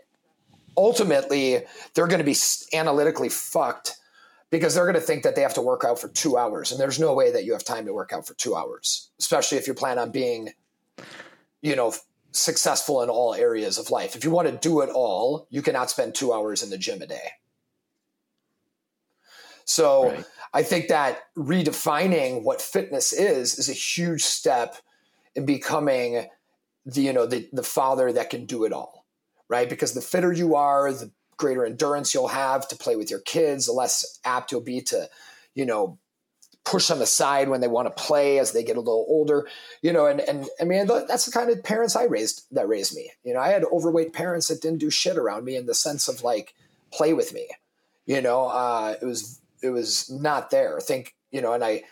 ultimately 0.76 1.62
they're 1.94 2.06
going 2.06 2.18
to 2.18 2.24
be 2.24 2.36
analytically 2.72 3.28
fucked 3.28 3.96
because 4.50 4.74
they're 4.74 4.84
going 4.84 4.94
to 4.94 5.00
think 5.00 5.22
that 5.24 5.34
they 5.34 5.42
have 5.42 5.54
to 5.54 5.62
work 5.62 5.84
out 5.84 6.00
for 6.00 6.08
two 6.08 6.36
hours. 6.36 6.70
And 6.70 6.80
there's 6.80 7.00
no 7.00 7.12
way 7.14 7.32
that 7.32 7.44
you 7.44 7.52
have 7.52 7.64
time 7.64 7.86
to 7.86 7.92
work 7.92 8.12
out 8.12 8.26
for 8.26 8.34
two 8.34 8.54
hours, 8.54 9.10
especially 9.18 9.58
if 9.58 9.66
you 9.66 9.74
plan 9.74 9.98
on 9.98 10.10
being, 10.10 10.50
you 11.60 11.74
know, 11.74 11.92
successful 12.30 13.02
in 13.02 13.08
all 13.08 13.34
areas 13.34 13.78
of 13.78 13.90
life. 13.90 14.16
If 14.16 14.24
you 14.24 14.30
want 14.30 14.48
to 14.48 14.56
do 14.56 14.80
it 14.80 14.90
all, 14.90 15.46
you 15.50 15.62
cannot 15.62 15.90
spend 15.90 16.14
two 16.14 16.32
hours 16.32 16.62
in 16.62 16.70
the 16.70 16.78
gym 16.78 17.02
a 17.02 17.06
day. 17.06 17.30
So 19.64 20.10
right. 20.10 20.24
I 20.52 20.62
think 20.62 20.88
that 20.88 21.20
redefining 21.36 22.42
what 22.42 22.60
fitness 22.60 23.12
is 23.12 23.58
is 23.58 23.68
a 23.68 23.72
huge 23.72 24.22
step 24.22 24.76
in 25.34 25.46
becoming 25.46 26.26
the, 26.84 27.00
you 27.00 27.12
know, 27.12 27.26
the, 27.26 27.48
the 27.52 27.62
father 27.62 28.12
that 28.12 28.30
can 28.30 28.44
do 28.46 28.64
it 28.64 28.72
all, 28.72 29.03
right? 29.48 29.68
Because 29.68 29.94
the 29.94 30.00
fitter 30.00 30.32
you 30.32 30.54
are, 30.54 30.92
the 30.92 31.10
greater 31.36 31.64
endurance 31.66 32.14
you'll 32.14 32.28
have 32.28 32.68
to 32.68 32.76
play 32.76 32.96
with 32.96 33.10
your 33.10 33.20
kids, 33.20 33.66
the 33.66 33.72
less 33.72 34.18
apt 34.24 34.52
you'll 34.52 34.60
be 34.60 34.80
to, 34.80 35.08
you 35.54 35.66
know, 35.66 35.98
push 36.64 36.88
them 36.88 37.02
aside 37.02 37.48
when 37.48 37.60
they 37.60 37.68
want 37.68 37.86
to 37.86 38.02
play 38.02 38.38
as 38.38 38.52
they 38.52 38.64
get 38.64 38.76
a 38.76 38.80
little 38.80 39.04
older, 39.06 39.46
you 39.82 39.92
know, 39.92 40.06
and, 40.06 40.20
and 40.20 40.46
I 40.58 40.64
mean, 40.64 40.86
that's 40.86 41.26
the 41.26 41.32
kind 41.32 41.50
of 41.50 41.62
parents 41.62 41.94
I 41.94 42.04
raised 42.04 42.46
that 42.52 42.68
raised 42.68 42.96
me. 42.96 43.10
You 43.22 43.34
know, 43.34 43.40
I 43.40 43.48
had 43.48 43.64
overweight 43.64 44.14
parents 44.14 44.48
that 44.48 44.62
didn't 44.62 44.78
do 44.78 44.88
shit 44.88 45.18
around 45.18 45.44
me 45.44 45.56
in 45.56 45.66
the 45.66 45.74
sense 45.74 46.08
of 46.08 46.22
like 46.22 46.54
play 46.90 47.12
with 47.12 47.34
me, 47.34 47.48
you 48.06 48.22
know, 48.22 48.46
uh, 48.46 48.94
it 49.00 49.04
was, 49.04 49.40
it 49.62 49.70
was 49.70 50.08
not 50.10 50.50
there. 50.50 50.80
Think, 50.80 51.14
you 51.30 51.42
know, 51.42 51.52
and 51.52 51.62
I, 51.62 51.82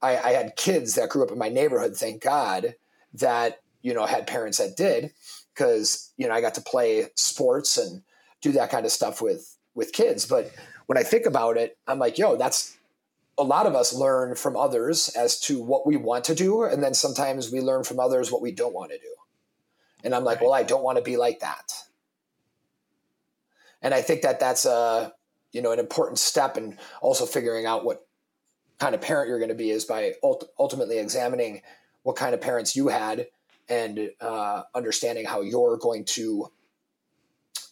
I, 0.00 0.16
I 0.16 0.30
had 0.30 0.56
kids 0.56 0.94
that 0.94 1.10
grew 1.10 1.24
up 1.24 1.30
in 1.30 1.38
my 1.38 1.50
neighborhood, 1.50 1.94
thank 1.94 2.22
God 2.22 2.74
that, 3.14 3.60
you 3.82 3.92
know, 3.92 4.06
had 4.06 4.26
parents 4.26 4.58
that 4.58 4.76
did, 4.76 5.12
because, 5.54 6.12
you 6.16 6.28
know, 6.28 6.34
I 6.34 6.40
got 6.40 6.54
to 6.54 6.60
play 6.60 7.08
sports 7.14 7.76
and, 7.78 8.02
do 8.42 8.52
that 8.52 8.70
kind 8.70 8.84
of 8.84 8.92
stuff 8.92 9.22
with 9.22 9.56
with 9.74 9.92
kids. 9.92 10.26
But 10.26 10.52
when 10.86 10.98
I 10.98 11.02
think 11.02 11.24
about 11.24 11.56
it, 11.56 11.78
I'm 11.86 11.98
like, 11.98 12.18
yo, 12.18 12.36
that's 12.36 12.76
a 13.38 13.44
lot 13.44 13.64
of 13.64 13.74
us 13.74 13.94
learn 13.94 14.34
from 14.34 14.56
others 14.56 15.08
as 15.16 15.40
to 15.40 15.62
what 15.62 15.86
we 15.86 15.96
want 15.96 16.24
to 16.24 16.34
do, 16.34 16.64
and 16.64 16.82
then 16.82 16.92
sometimes 16.92 17.50
we 17.50 17.62
learn 17.62 17.84
from 17.84 17.98
others 17.98 18.30
what 18.30 18.42
we 18.42 18.52
don't 18.52 18.74
want 18.74 18.90
to 18.90 18.98
do. 18.98 19.14
And 20.04 20.14
I'm 20.14 20.24
like, 20.24 20.40
right. 20.40 20.44
well, 20.44 20.52
I 20.52 20.64
don't 20.64 20.82
want 20.82 20.98
to 20.98 21.04
be 21.04 21.16
like 21.16 21.40
that. 21.40 21.72
And 23.80 23.94
I 23.94 24.02
think 24.02 24.22
that 24.22 24.38
that's 24.38 24.66
a 24.66 25.14
you 25.52 25.62
know 25.62 25.72
an 25.72 25.78
important 25.78 26.18
step, 26.18 26.56
and 26.56 26.76
also 27.00 27.24
figuring 27.24 27.64
out 27.64 27.84
what 27.84 28.06
kind 28.78 28.94
of 28.94 29.00
parent 29.00 29.28
you're 29.28 29.38
going 29.38 29.48
to 29.48 29.54
be 29.54 29.70
is 29.70 29.84
by 29.84 30.14
ultimately 30.58 30.98
examining 30.98 31.62
what 32.02 32.16
kind 32.16 32.34
of 32.34 32.40
parents 32.40 32.74
you 32.74 32.88
had 32.88 33.28
and 33.72 34.10
uh, 34.20 34.62
understanding 34.74 35.24
how 35.24 35.40
you're 35.40 35.78
going 35.78 36.04
to 36.04 36.50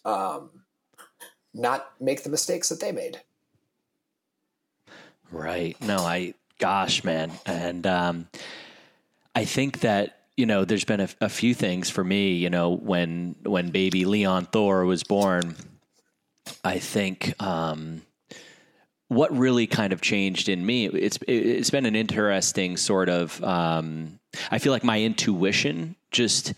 um, 0.07 0.51
not 1.53 1.93
make 2.01 2.23
the 2.23 2.31
mistakes 2.31 2.71
that 2.71 2.81
they 2.81 2.91
made. 2.91 3.21
Right. 5.31 5.79
No, 5.83 5.99
I, 5.99 6.35
gosh, 6.59 7.05
man. 7.05 7.31
And 7.45 7.87
um, 7.87 8.29
I 9.35 9.45
think 9.45 9.81
that, 9.81 10.21
you 10.39 10.47
know, 10.47 10.65
there's 10.65 10.87
been 10.87 11.01
a, 11.01 11.09
a, 11.21 11.29
few 11.29 11.53
things 11.53 11.91
for 11.91 12.03
me. 12.03 12.33
You 12.33 12.49
know, 12.49 12.71
when 12.71 13.37
when 13.43 13.71
baby 13.71 14.07
Leon 14.07 14.47
Thor 14.47 14.87
was 14.87 15.05
born, 15.05 15.55
I 16.65 16.79
think 16.79 17.35
um, 17.43 18.01
what 19.11 19.37
really 19.37 19.66
kind 19.66 19.92
of 19.92 20.01
changed 20.01 20.49
in 20.49 20.64
me. 20.64 20.87
It's 20.87 21.18
it's 21.27 21.70
been 21.70 21.85
an 21.85 21.96
interesting 21.96 22.77
sort 22.77 23.09
of. 23.09 23.42
Um, 23.42 24.20
I 24.53 24.61
feel 24.61 24.73
like 24.73 24.85
my 24.85 25.01
intuition 25.03 25.96
just 26.12 26.55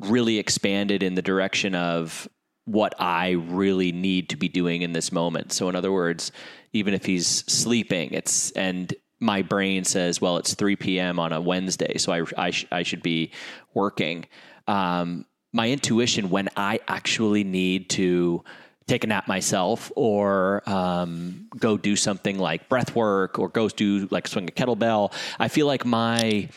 really 0.00 0.38
expanded 0.38 1.02
in 1.02 1.14
the 1.14 1.20
direction 1.20 1.74
of 1.74 2.26
what 2.64 2.94
I 2.98 3.32
really 3.32 3.92
need 3.92 4.30
to 4.30 4.36
be 4.36 4.48
doing 4.48 4.80
in 4.80 4.94
this 4.94 5.12
moment. 5.12 5.52
So, 5.52 5.68
in 5.68 5.76
other 5.76 5.92
words, 5.92 6.32
even 6.72 6.94
if 6.94 7.04
he's 7.04 7.26
sleeping, 7.26 8.12
it's 8.12 8.50
and 8.52 8.94
my 9.20 9.42
brain 9.42 9.84
says, 9.84 10.22
well, 10.22 10.38
it's 10.38 10.54
3 10.54 10.76
p.m. 10.76 11.18
on 11.18 11.34
a 11.34 11.40
Wednesday, 11.40 11.98
so 11.98 12.12
I, 12.12 12.24
I, 12.38 12.50
sh- 12.50 12.66
I 12.72 12.82
should 12.82 13.02
be 13.02 13.30
working. 13.74 14.24
Um, 14.66 15.26
my 15.52 15.68
intuition, 15.68 16.30
when 16.30 16.48
I 16.56 16.80
actually 16.88 17.44
need 17.44 17.90
to 17.90 18.42
take 18.86 19.04
a 19.04 19.06
nap 19.06 19.26
myself 19.26 19.90
or 19.96 20.62
um, 20.68 21.48
go 21.58 21.78
do 21.78 21.96
something 21.96 22.38
like 22.38 22.68
breath 22.68 22.94
work 22.94 23.38
or 23.38 23.48
go 23.48 23.68
do 23.68 24.06
like 24.10 24.28
swing 24.28 24.48
a 24.48 24.52
kettlebell, 24.52 25.12
I 25.38 25.48
feel 25.48 25.66
like 25.66 25.84
my 25.84 26.48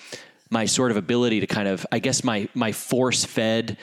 my 0.50 0.66
sort 0.66 0.92
of 0.92 0.98
ability 0.98 1.42
to 1.42 1.48
kind 1.48 1.68
of, 1.68 1.86
I 1.92 2.00
guess 2.00 2.24
my 2.24 2.48
my 2.54 2.72
force 2.72 3.26
fed 3.26 3.78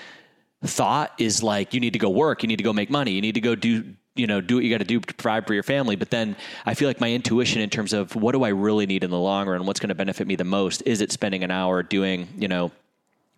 thought 0.63 1.13
is 1.19 1.43
like 1.43 1.75
you 1.75 1.81
need 1.81 1.93
to 1.93 1.99
go 1.99 2.11
work, 2.11 2.43
you 2.43 2.49
need 2.49 2.57
to 2.57 2.65
go 2.65 2.73
make 2.73 2.91
money, 2.91 3.13
you 3.13 3.21
need 3.21 3.35
to 3.35 3.41
go 3.41 3.55
do 3.55 3.95
you 4.17 4.27
know 4.27 4.41
do 4.41 4.57
what 4.57 4.65
you 4.65 4.71
got 4.71 4.79
to 4.79 4.85
do 4.85 5.01
to 5.01 5.15
provide 5.15 5.47
for 5.47 5.55
your 5.55 5.63
family. 5.63 5.97
But 5.97 6.11
then 6.11 6.37
i 6.67 6.75
feel 6.75 6.89
like 6.89 7.01
my 7.01 7.11
intuition 7.11 7.61
in 7.61 7.71
terms 7.71 7.93
of 7.93 8.15
what 8.15 8.33
do 8.33 8.45
i 8.45 8.49
really 8.49 8.87
need 8.87 9.03
in 9.03 9.11
the 9.11 9.19
long 9.19 9.49
run 9.49 9.67
what's 9.67 9.81
going 9.81 9.89
to 9.89 9.95
benefit 9.95 10.27
me 10.27 10.37
the 10.37 10.45
most 10.45 10.83
is 10.87 11.01
it 11.01 11.11
spending 11.11 11.43
an 11.43 11.51
hour 11.51 11.83
doing 11.83 12.29
you 12.37 12.47
know 12.47 12.71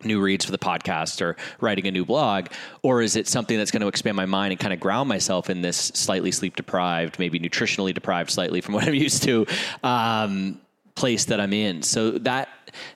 new 0.03 0.21
reads 0.21 0.45
for 0.45 0.51
the 0.51 0.57
podcast 0.57 1.21
or 1.21 1.35
writing 1.59 1.87
a 1.87 1.91
new 1.91 2.05
blog 2.05 2.47
or 2.83 3.01
is 3.01 3.15
it 3.15 3.27
something 3.27 3.57
that's 3.57 3.71
going 3.71 3.81
to 3.81 3.87
expand 3.87 4.15
my 4.15 4.25
mind 4.25 4.51
and 4.51 4.59
kind 4.59 4.73
of 4.73 4.79
ground 4.79 5.09
myself 5.09 5.49
in 5.49 5.61
this 5.61 5.77
slightly 5.77 6.31
sleep 6.31 6.55
deprived 6.55 7.17
maybe 7.17 7.39
nutritionally 7.39 7.93
deprived 7.93 8.29
slightly 8.29 8.61
from 8.61 8.73
what 8.75 8.87
i'm 8.87 8.93
used 8.93 9.23
to 9.23 9.45
um, 9.83 10.61
place 10.93 11.25
that 11.25 11.39
i'm 11.39 11.53
in 11.53 11.81
so 11.81 12.11
that 12.11 12.47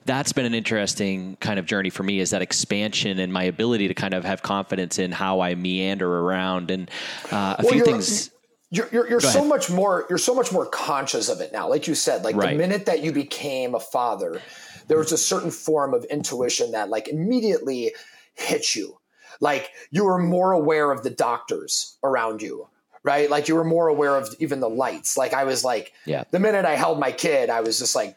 that's 0.06 0.34
been 0.34 0.46
an 0.46 0.54
interesting 0.54 1.38
kind 1.40 1.60
of 1.60 1.66
journey 1.66 1.90
for 1.90 2.04
me 2.04 2.20
is 2.20 2.32
that 2.32 2.42
expansion 2.42 3.20
and 3.20 3.32
my 3.32 3.44
ability 3.44 3.88
to 3.88 3.94
kind 3.94 4.14
of 4.14 4.24
have 4.24 4.42
confidence 4.42 5.00
in 5.00 5.12
how 5.12 5.40
I 5.40 5.56
meander 5.56 6.20
around 6.20 6.72
and 6.72 6.90
uh, 7.32 7.56
a 7.60 7.64
well, 7.64 7.74
few 7.74 7.86
things. 7.86 8.32
You're, 8.74 8.88
you're, 8.92 9.10
you're 9.10 9.20
so 9.20 9.44
much 9.44 9.70
more 9.70 10.06
you're 10.10 10.18
so 10.18 10.34
much 10.34 10.52
more 10.52 10.66
conscious 10.66 11.28
of 11.28 11.42
it 11.42 11.52
now. 11.52 11.70
Like 11.70 11.88
you 11.88 11.96
said, 11.96 12.24
like 12.24 12.36
right. 12.36 12.52
the 12.52 12.58
minute 12.58 12.86
that 12.86 13.04
you 13.04 13.12
became 13.12 13.76
a 13.76 13.80
father, 13.80 14.42
there 14.88 14.98
was 14.98 15.12
a 15.12 15.18
certain 15.18 15.52
form 15.52 15.94
of 15.94 16.06
intuition 16.06 16.72
that 16.72 16.90
like 16.90 17.10
immediately 17.10 17.92
hit 18.34 18.74
you. 18.76 18.98
Like 19.42 19.70
you 19.90 20.06
were 20.06 20.18
more 20.18 20.54
aware 20.54 20.92
of 20.92 21.04
the 21.04 21.10
doctors 21.10 21.98
around 22.04 22.42
you 22.42 22.68
right? 23.04 23.30
Like 23.30 23.48
you 23.48 23.56
were 23.56 23.64
more 23.64 23.88
aware 23.88 24.16
of 24.16 24.34
even 24.40 24.60
the 24.60 24.70
lights. 24.70 25.18
Like 25.18 25.34
I 25.34 25.44
was 25.44 25.64
like, 25.64 25.94
yeah. 26.06 26.24
The 26.32 26.40
minute 26.40 26.66
I 26.66 26.76
held 26.76 27.00
my 27.00 27.12
kid, 27.12 27.50
I 27.50 27.62
was 27.62 27.80
just 27.80 27.96
like, 27.96 28.16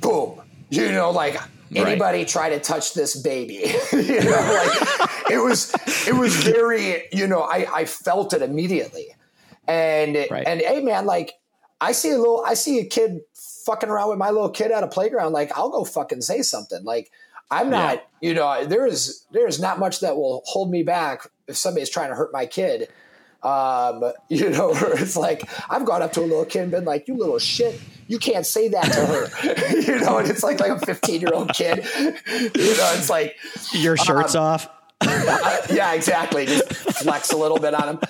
boom, 0.00 0.40
you 0.70 0.90
know, 0.92 1.10
like 1.10 1.36
anybody 1.74 2.18
right. 2.18 2.28
try 2.28 2.50
to 2.50 2.60
touch 2.60 2.94
this 2.94 3.20
baby. 3.20 3.54
you 3.92 4.20
know, 4.20 4.64
like 4.64 5.30
it 5.30 5.42
was 5.42 5.74
it 6.06 6.14
was 6.14 6.34
very, 6.36 7.04
you 7.12 7.26
know, 7.26 7.42
I, 7.42 7.66
I 7.72 7.84
felt 7.84 8.32
it 8.32 8.42
immediately. 8.42 9.08
And 9.68 10.26
right. 10.30 10.46
and 10.46 10.60
hey 10.60 10.80
man, 10.80 11.06
like 11.06 11.34
I 11.80 11.92
see 11.92 12.10
a 12.10 12.18
little 12.18 12.42
I 12.44 12.54
see 12.54 12.80
a 12.80 12.84
kid 12.84 13.20
fucking 13.68 13.90
around 13.90 14.08
with 14.08 14.18
my 14.18 14.30
little 14.30 14.50
kid 14.50 14.72
at 14.72 14.82
a 14.82 14.88
playground, 14.88 15.32
like 15.32 15.56
I'll 15.56 15.68
go 15.70 15.84
fucking 15.84 16.22
say 16.22 16.42
something. 16.42 16.82
Like 16.84 17.10
I'm 17.50 17.70
not, 17.70 18.06
yeah. 18.20 18.28
you 18.28 18.34
know, 18.34 18.64
there 18.64 18.86
is 18.86 19.26
there 19.30 19.46
is 19.46 19.60
not 19.60 19.78
much 19.78 20.00
that 20.00 20.16
will 20.16 20.42
hold 20.46 20.70
me 20.70 20.82
back 20.82 21.28
if 21.46 21.56
somebody's 21.56 21.90
trying 21.90 22.10
to 22.10 22.14
hurt 22.14 22.32
my 22.32 22.46
kid. 22.46 22.88
Um, 23.42 24.12
you 24.28 24.50
know, 24.50 24.72
it's 24.74 25.16
like 25.16 25.48
I've 25.70 25.84
gone 25.84 26.02
up 26.02 26.12
to 26.14 26.20
a 26.20 26.26
little 26.26 26.44
kid 26.44 26.62
and 26.62 26.70
been 26.70 26.84
like, 26.84 27.08
"You 27.08 27.16
little 27.16 27.38
shit, 27.38 27.80
you 28.06 28.18
can't 28.18 28.46
say 28.46 28.68
that 28.68 28.84
to 28.84 29.06
her," 29.06 29.70
you 29.80 30.00
know, 30.00 30.18
and 30.18 30.28
it's 30.28 30.42
like 30.42 30.60
like 30.60 30.72
a 30.72 30.84
15 30.84 31.20
year 31.20 31.30
old 31.32 31.52
kid. 31.54 31.84
You 31.96 32.76
know, 32.76 32.92
it's 32.96 33.10
like 33.10 33.36
your 33.72 33.96
shirt's 33.96 34.34
um, 34.34 34.44
off. 34.44 34.68
yeah, 35.70 35.92
exactly. 35.92 36.46
Just 36.46 36.72
flex 37.02 37.32
a 37.32 37.36
little 37.36 37.58
bit 37.58 37.72
on 37.72 37.88
him, 37.88 38.00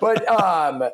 but 0.00 0.26
um, 0.28 0.90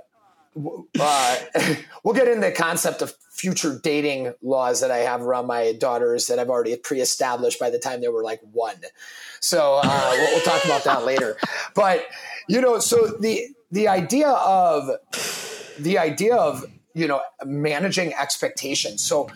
uh, 1.00 1.36
we'll 2.04 2.14
get 2.14 2.28
into 2.28 2.40
the 2.40 2.52
concept 2.52 3.02
of 3.02 3.14
future 3.30 3.78
dating 3.82 4.32
laws 4.42 4.80
that 4.80 4.90
I 4.90 4.98
have 4.98 5.22
around 5.22 5.46
my 5.46 5.72
daughters 5.72 6.28
that 6.28 6.38
I've 6.38 6.50
already 6.50 6.76
pre-established 6.76 7.58
by 7.58 7.70
the 7.70 7.78
time 7.78 8.00
they 8.00 8.08
were 8.08 8.22
like 8.22 8.40
one. 8.52 8.76
So 9.40 9.80
uh, 9.82 10.10
we'll, 10.12 10.30
we'll 10.32 10.42
talk 10.42 10.64
about 10.64 10.84
that 10.84 11.04
later. 11.06 11.36
But 11.74 12.06
you 12.48 12.60
know, 12.60 12.78
so 12.78 13.08
the 13.08 13.48
the 13.70 13.88
idea 13.88 14.28
of 14.28 14.88
the 15.78 15.98
idea 15.98 16.36
of 16.36 16.64
you 16.94 17.08
know 17.08 17.20
managing 17.44 18.14
expectations. 18.14 19.02
So 19.02 19.28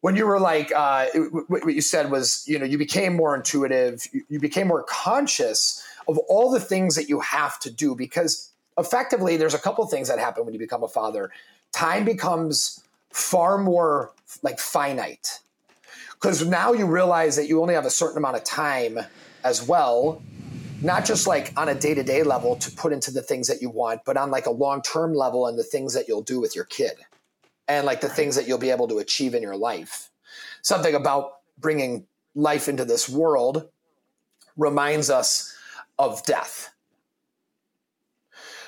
when 0.00 0.16
you 0.16 0.26
were 0.26 0.40
like 0.40 0.72
uh, 0.74 1.06
what 1.48 1.66
you 1.66 1.82
said 1.82 2.10
was 2.10 2.44
you 2.46 2.58
know 2.58 2.64
you 2.64 2.78
became 2.78 3.14
more 3.14 3.34
intuitive, 3.34 4.06
you, 4.12 4.22
you 4.28 4.40
became 4.40 4.68
more 4.68 4.84
conscious 4.84 5.84
of 6.08 6.18
all 6.28 6.50
the 6.50 6.60
things 6.60 6.94
that 6.94 7.08
you 7.08 7.20
have 7.20 7.58
to 7.60 7.70
do 7.70 7.94
because 7.94 8.52
effectively 8.78 9.36
there's 9.36 9.54
a 9.54 9.58
couple 9.58 9.86
things 9.86 10.08
that 10.08 10.18
happen 10.18 10.44
when 10.44 10.54
you 10.54 10.60
become 10.60 10.82
a 10.82 10.88
father. 10.88 11.30
Time 11.72 12.04
becomes 12.04 12.82
far 13.10 13.58
more 13.58 14.12
like 14.42 14.58
finite. 14.58 15.40
Because 16.12 16.46
now 16.46 16.72
you 16.72 16.86
realize 16.86 17.36
that 17.36 17.46
you 17.48 17.60
only 17.60 17.74
have 17.74 17.84
a 17.84 17.90
certain 17.90 18.18
amount 18.18 18.36
of 18.36 18.44
time 18.44 18.98
as 19.44 19.62
well 19.62 20.22
not 20.82 21.06
just 21.06 21.26
like 21.26 21.52
on 21.56 21.68
a 21.68 21.74
day-to-day 21.74 22.22
level 22.22 22.56
to 22.56 22.70
put 22.70 22.92
into 22.92 23.10
the 23.10 23.22
things 23.22 23.48
that 23.48 23.62
you 23.62 23.70
want 23.70 24.02
but 24.04 24.16
on 24.16 24.30
like 24.30 24.46
a 24.46 24.50
long-term 24.50 25.14
level 25.14 25.46
and 25.46 25.58
the 25.58 25.64
things 25.64 25.94
that 25.94 26.06
you'll 26.06 26.22
do 26.22 26.40
with 26.40 26.54
your 26.54 26.64
kid 26.64 26.96
and 27.68 27.86
like 27.86 28.00
the 28.00 28.08
things 28.08 28.36
that 28.36 28.46
you'll 28.46 28.58
be 28.58 28.70
able 28.70 28.88
to 28.88 28.98
achieve 28.98 29.34
in 29.34 29.42
your 29.42 29.56
life. 29.56 30.10
Something 30.62 30.94
about 30.94 31.38
bringing 31.58 32.06
life 32.34 32.68
into 32.68 32.84
this 32.84 33.08
world 33.08 33.68
reminds 34.56 35.10
us 35.10 35.54
of 35.98 36.24
death 36.26 36.70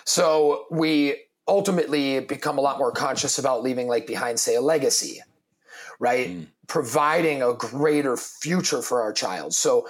so 0.08 0.64
we 0.70 1.24
ultimately 1.46 2.20
become 2.20 2.58
a 2.58 2.60
lot 2.60 2.78
more 2.78 2.92
conscious 2.92 3.38
about 3.38 3.62
leaving 3.62 3.88
like 3.88 4.06
behind 4.06 4.38
say 4.40 4.54
a 4.54 4.60
legacy 4.60 5.20
right 5.98 6.28
mm. 6.28 6.46
providing 6.66 7.42
a 7.42 7.54
greater 7.54 8.16
future 8.16 8.82
for 8.82 9.00
our 9.00 9.12
child 9.12 9.54
so 9.54 9.86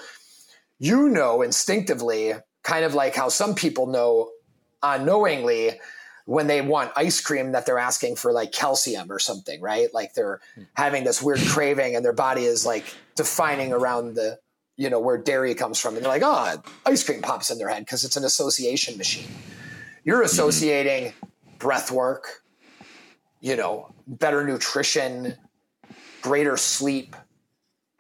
you 0.78 1.09
know 1.09 1.42
instinctively, 1.42 2.35
kind 2.62 2.85
of 2.85 2.94
like 2.94 3.14
how 3.14 3.28
some 3.28 3.54
people 3.54 3.87
know 3.87 4.31
unknowingly 4.83 5.72
when 6.26 6.46
they 6.46 6.61
want 6.61 6.92
ice 6.94 7.20
cream 7.20 7.52
that 7.52 7.66
they're 7.66 7.78
asking 7.78 8.14
for 8.14 8.33
like 8.33 8.52
calcium 8.52 9.11
or 9.11 9.18
something, 9.18 9.61
right? 9.61 9.92
Like 9.94 10.12
they're 10.12 10.40
having 10.74 11.04
this 11.04 11.22
weird 11.22 11.40
craving 11.40 11.96
and 11.96 12.04
their 12.04 12.12
body 12.12 12.44
is 12.44 12.66
like 12.66 12.85
defining 13.16 13.72
around 13.72 14.14
the, 14.14 14.38
you 14.76 14.90
know, 14.90 15.00
where 15.00 15.16
dairy 15.16 15.54
comes 15.54 15.81
from. 15.81 15.96
And 15.96 16.04
they're 16.04 16.12
like, 16.12 16.22
oh, 16.22 16.62
ice 16.85 17.02
cream 17.02 17.22
pops 17.22 17.50
in 17.50 17.59
their 17.59 17.70
head 17.70 17.81
because 17.81 18.04
it's 18.04 18.16
an 18.16 18.24
association 18.24 18.98
machine. 18.98 19.28
You're 20.04 20.22
associating 20.22 21.12
breath 21.58 21.90
work, 21.90 22.42
you 23.40 23.56
know, 23.56 23.94
better 24.06 24.46
nutrition, 24.46 25.34
greater 26.22 26.56
sleep, 26.56 27.14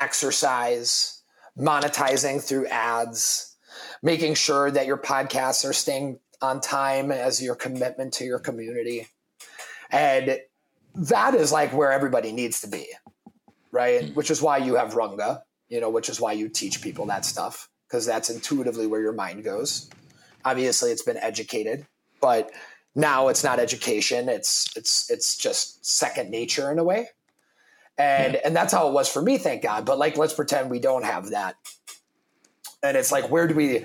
exercise, 0.00 1.22
monetizing 1.58 2.42
through 2.42 2.66
ads, 2.66 3.56
making 4.02 4.34
sure 4.34 4.70
that 4.70 4.86
your 4.86 4.98
podcasts 4.98 5.68
are 5.68 5.72
staying 5.72 6.18
on 6.40 6.60
time 6.60 7.10
as 7.10 7.42
your 7.42 7.54
commitment 7.54 8.14
to 8.14 8.24
your 8.24 8.38
community. 8.38 9.08
And 9.90 10.38
that 10.94 11.34
is 11.34 11.52
like 11.52 11.72
where 11.72 11.92
everybody 11.92 12.32
needs 12.32 12.60
to 12.60 12.68
be, 12.68 12.86
right? 13.72 14.02
Mm. 14.02 14.14
Which 14.14 14.30
is 14.30 14.40
why 14.40 14.58
you 14.58 14.76
have 14.76 14.94
Runga, 14.94 15.42
you 15.68 15.80
know, 15.80 15.90
which 15.90 16.08
is 16.08 16.20
why 16.20 16.32
you 16.32 16.48
teach 16.48 16.80
people 16.80 17.06
that 17.06 17.24
stuff 17.24 17.68
because 17.88 18.04
that's 18.04 18.28
intuitively 18.28 18.86
where 18.86 19.00
your 19.00 19.12
mind 19.12 19.44
goes. 19.44 19.88
Obviously, 20.48 20.90
it's 20.90 21.02
been 21.02 21.18
educated, 21.18 21.86
but 22.20 22.50
now 22.94 23.28
it's 23.28 23.44
not 23.44 23.60
education. 23.60 24.28
It's 24.28 24.74
it's 24.76 25.10
it's 25.10 25.36
just 25.36 25.84
second 25.84 26.30
nature 26.30 26.72
in 26.72 26.78
a 26.78 26.84
way. 26.84 27.08
And 27.98 28.34
yeah. 28.34 28.40
and 28.44 28.56
that's 28.56 28.72
how 28.72 28.88
it 28.88 28.92
was 28.92 29.08
for 29.08 29.20
me 29.20 29.38
thank 29.38 29.62
god. 29.62 29.84
But 29.84 29.98
like 29.98 30.16
let's 30.16 30.34
pretend 30.34 30.70
we 30.70 30.80
don't 30.80 31.04
have 31.04 31.30
that. 31.30 31.56
And 32.82 32.96
it's 32.96 33.12
like 33.12 33.30
where 33.30 33.46
do 33.46 33.54
we 33.54 33.84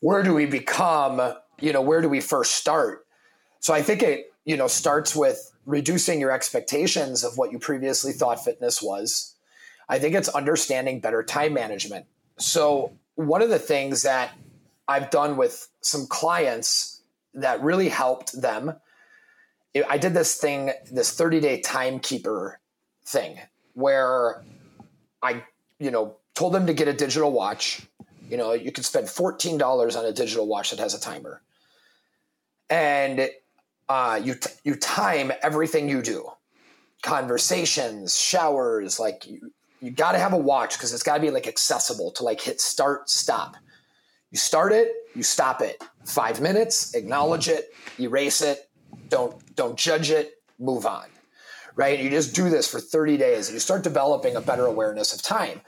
where 0.00 0.22
do 0.22 0.34
we 0.34 0.46
become 0.46 1.34
you 1.60 1.72
know 1.72 1.82
where 1.82 2.00
do 2.00 2.08
we 2.08 2.20
first 2.20 2.52
start? 2.52 3.06
So 3.60 3.74
i 3.74 3.82
think 3.82 4.02
it 4.02 4.32
you 4.44 4.56
know 4.56 4.68
starts 4.68 5.16
with 5.16 5.52
reducing 5.66 6.20
your 6.20 6.30
expectations 6.30 7.24
of 7.24 7.36
what 7.36 7.52
you 7.52 7.58
previously 7.58 8.12
thought 8.12 8.42
fitness 8.42 8.80
was. 8.80 9.34
I 9.88 9.98
think 9.98 10.14
it's 10.14 10.28
understanding 10.28 11.00
better 11.00 11.22
time 11.22 11.54
management. 11.54 12.06
So 12.38 12.92
one 13.16 13.42
of 13.42 13.50
the 13.50 13.58
things 13.58 14.02
that 14.02 14.30
i've 14.88 15.10
done 15.10 15.36
with 15.36 15.68
some 15.80 16.06
clients 16.06 17.02
that 17.34 17.62
really 17.62 17.88
helped 17.88 18.40
them 18.40 18.72
i 19.88 19.96
did 19.96 20.14
this 20.14 20.36
thing 20.36 20.72
this 20.90 21.12
30 21.12 21.40
day 21.40 21.60
timekeeper 21.60 22.58
thing 23.04 23.38
where 23.74 24.42
I, 25.22 25.44
you 25.78 25.90
know, 25.90 26.16
told 26.34 26.52
them 26.52 26.66
to 26.66 26.74
get 26.74 26.88
a 26.88 26.92
digital 26.92 27.32
watch. 27.32 27.82
You 28.28 28.36
know, 28.36 28.52
you 28.52 28.72
can 28.72 28.84
spend 28.84 29.06
$14 29.06 29.98
on 29.98 30.04
a 30.04 30.12
digital 30.12 30.46
watch 30.46 30.70
that 30.70 30.78
has 30.78 30.94
a 30.94 31.00
timer. 31.00 31.40
And 32.70 33.30
uh, 33.88 34.20
you, 34.22 34.34
t- 34.34 34.50
you 34.64 34.74
time 34.74 35.32
everything 35.42 35.88
you 35.88 36.02
do 36.02 36.30
conversations, 37.02 38.18
showers, 38.18 38.98
like 38.98 39.24
you, 39.26 39.52
you 39.80 39.92
got 39.92 40.12
to 40.12 40.18
have 40.18 40.32
a 40.32 40.36
watch 40.36 40.76
because 40.76 40.92
it's 40.92 41.04
got 41.04 41.14
to 41.14 41.20
be 41.20 41.30
like 41.30 41.46
accessible 41.46 42.10
to 42.10 42.24
like 42.24 42.40
hit 42.40 42.60
start, 42.60 43.08
stop. 43.08 43.56
You 44.30 44.38
start 44.38 44.72
it, 44.72 44.92
you 45.14 45.22
stop 45.22 45.62
it. 45.62 45.82
Five 46.04 46.40
minutes, 46.40 46.94
acknowledge 46.94 47.48
it, 47.48 47.72
erase 47.98 48.42
it, 48.42 48.68
don't 49.08 49.34
don't 49.56 49.76
judge 49.76 50.10
it, 50.10 50.42
move 50.58 50.86
on. 50.86 51.06
Right? 51.76 51.98
You 52.00 52.10
just 52.10 52.34
do 52.34 52.50
this 52.50 52.68
for 52.68 52.80
30 52.80 53.16
days 53.16 53.48
and 53.48 53.54
you 53.54 53.60
start 53.60 53.84
developing 53.84 54.34
a 54.36 54.40
better 54.40 54.66
awareness 54.66 55.14
of 55.14 55.22
time. 55.22 55.60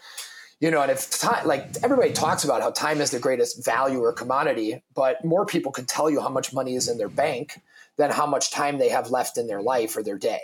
You 0.58 0.70
know, 0.70 0.82
and 0.82 0.90
if 0.90 1.08
time, 1.08 1.46
like 1.46 1.76
everybody 1.82 2.12
talks 2.12 2.44
about 2.44 2.60
how 2.60 2.70
time 2.70 3.00
is 3.00 3.10
the 3.10 3.18
greatest 3.18 3.64
value 3.64 4.02
or 4.02 4.12
commodity, 4.12 4.82
but 4.94 5.24
more 5.24 5.46
people 5.46 5.72
can 5.72 5.86
tell 5.86 6.10
you 6.10 6.20
how 6.20 6.28
much 6.28 6.52
money 6.52 6.74
is 6.74 6.88
in 6.88 6.98
their 6.98 7.08
bank 7.08 7.60
than 7.96 8.10
how 8.10 8.26
much 8.26 8.50
time 8.50 8.78
they 8.78 8.90
have 8.90 9.10
left 9.10 9.38
in 9.38 9.46
their 9.46 9.62
life 9.62 9.96
or 9.96 10.02
their 10.02 10.18
day. 10.18 10.40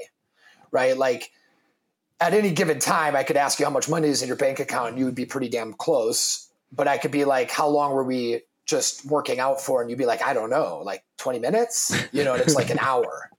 Right? 0.70 0.96
Like 0.96 1.32
at 2.20 2.32
any 2.32 2.52
given 2.52 2.78
time, 2.78 3.14
I 3.14 3.24
could 3.24 3.36
ask 3.36 3.58
you 3.58 3.66
how 3.66 3.70
much 3.70 3.88
money 3.88 4.08
is 4.08 4.22
in 4.22 4.28
your 4.28 4.36
bank 4.36 4.58
account 4.58 4.90
and 4.90 4.98
you 4.98 5.04
would 5.04 5.14
be 5.14 5.26
pretty 5.26 5.48
damn 5.48 5.74
close. 5.74 6.45
But 6.72 6.88
I 6.88 6.98
could 6.98 7.10
be 7.10 7.24
like, 7.24 7.50
how 7.50 7.68
long 7.68 7.92
were 7.92 8.04
we 8.04 8.42
just 8.66 9.06
working 9.06 9.38
out 9.38 9.60
for? 9.60 9.80
And 9.80 9.90
you'd 9.90 9.98
be 9.98 10.06
like, 10.06 10.22
I 10.22 10.34
don't 10.34 10.50
know, 10.50 10.82
like 10.84 11.04
20 11.18 11.38
minutes, 11.38 11.96
you 12.12 12.24
know, 12.24 12.34
and 12.34 12.42
it's 12.42 12.54
like 12.54 12.70
an 12.70 12.78
hour. 12.80 13.30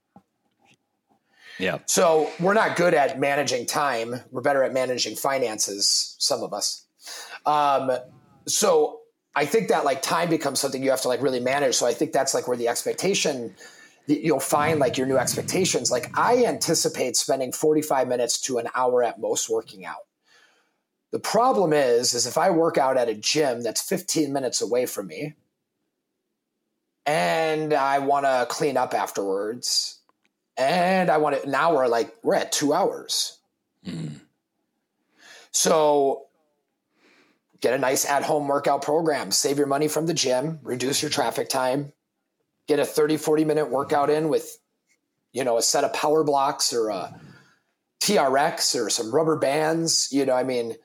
Yeah. 1.58 1.78
So 1.86 2.30
we're 2.40 2.54
not 2.54 2.76
good 2.76 2.94
at 2.94 3.18
managing 3.18 3.66
time. 3.66 4.20
We're 4.30 4.42
better 4.42 4.62
at 4.62 4.72
managing 4.72 5.16
finances, 5.16 6.16
some 6.18 6.42
of 6.42 6.52
us. 6.52 6.86
Um, 7.44 7.90
so 8.46 9.00
I 9.34 9.44
think 9.44 9.68
that 9.68 9.84
like 9.84 10.00
time 10.00 10.30
becomes 10.30 10.60
something 10.60 10.82
you 10.82 10.90
have 10.90 11.02
to 11.02 11.08
like 11.08 11.20
really 11.20 11.40
manage. 11.40 11.74
So 11.74 11.86
I 11.86 11.94
think 11.94 12.12
that's 12.12 12.32
like 12.32 12.48
where 12.48 12.56
the 12.56 12.68
expectation 12.68 13.54
you'll 14.08 14.40
find 14.40 14.80
like 14.80 14.96
your 14.96 15.06
new 15.06 15.18
expectations. 15.18 15.90
Like 15.90 16.10
I 16.16 16.44
anticipate 16.44 17.16
spending 17.16 17.52
45 17.52 18.08
minutes 18.08 18.40
to 18.42 18.58
an 18.58 18.68
hour 18.74 19.02
at 19.02 19.20
most 19.20 19.50
working 19.50 19.84
out. 19.84 20.07
The 21.10 21.18
problem 21.18 21.72
is, 21.72 22.12
is 22.12 22.26
if 22.26 22.36
I 22.36 22.50
work 22.50 22.76
out 22.76 22.98
at 22.98 23.08
a 23.08 23.14
gym 23.14 23.62
that's 23.62 23.80
15 23.80 24.32
minutes 24.32 24.60
away 24.60 24.86
from 24.86 25.06
me 25.06 25.34
and 27.06 27.72
I 27.72 27.98
want 28.00 28.26
to 28.26 28.46
clean 28.50 28.76
up 28.76 28.92
afterwards 28.92 30.00
and 30.58 31.10
I 31.10 31.16
want 31.16 31.42
to, 31.42 31.48
now 31.48 31.74
we're 31.74 31.88
like, 31.88 32.14
we're 32.22 32.34
at 32.34 32.52
two 32.52 32.74
hours. 32.74 33.38
Mm. 33.86 34.20
So 35.50 36.26
get 37.60 37.72
a 37.72 37.78
nice 37.78 38.04
at 38.04 38.22
home 38.22 38.46
workout 38.46 38.82
program, 38.82 39.30
save 39.30 39.56
your 39.56 39.66
money 39.66 39.88
from 39.88 40.06
the 40.06 40.14
gym, 40.14 40.58
reduce 40.62 41.00
your 41.00 41.10
traffic 41.10 41.48
time, 41.48 41.92
get 42.66 42.78
a 42.78 42.84
30, 42.84 43.16
40 43.16 43.46
minute 43.46 43.70
workout 43.70 44.10
in 44.10 44.28
with, 44.28 44.58
you 45.32 45.42
know, 45.42 45.56
a 45.56 45.62
set 45.62 45.84
of 45.84 45.92
power 45.94 46.22
blocks 46.22 46.74
or 46.74 46.90
a 46.90 47.18
TRX 48.02 48.78
or 48.78 48.90
some 48.90 49.14
rubber 49.14 49.36
bands. 49.36 50.08
You 50.12 50.26
know, 50.26 50.34
I 50.34 50.44
mean, 50.44 50.76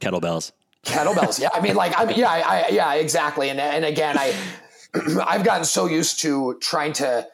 kettlebells. 0.00 0.52
Kettlebells. 0.84 1.40
Yeah. 1.40 1.48
I 1.52 1.60
mean, 1.60 1.74
like, 1.74 1.98
I 1.98 2.04
mean, 2.04 2.18
yeah, 2.18 2.30
I, 2.30 2.68
yeah, 2.70 2.94
exactly. 2.94 3.48
And, 3.48 3.60
and 3.60 3.84
again, 3.84 4.16
I, 4.18 4.34
I've 5.26 5.44
gotten 5.44 5.64
so 5.64 5.86
used 5.86 6.20
to 6.20 6.58
trying 6.60 6.92
to 6.94 7.26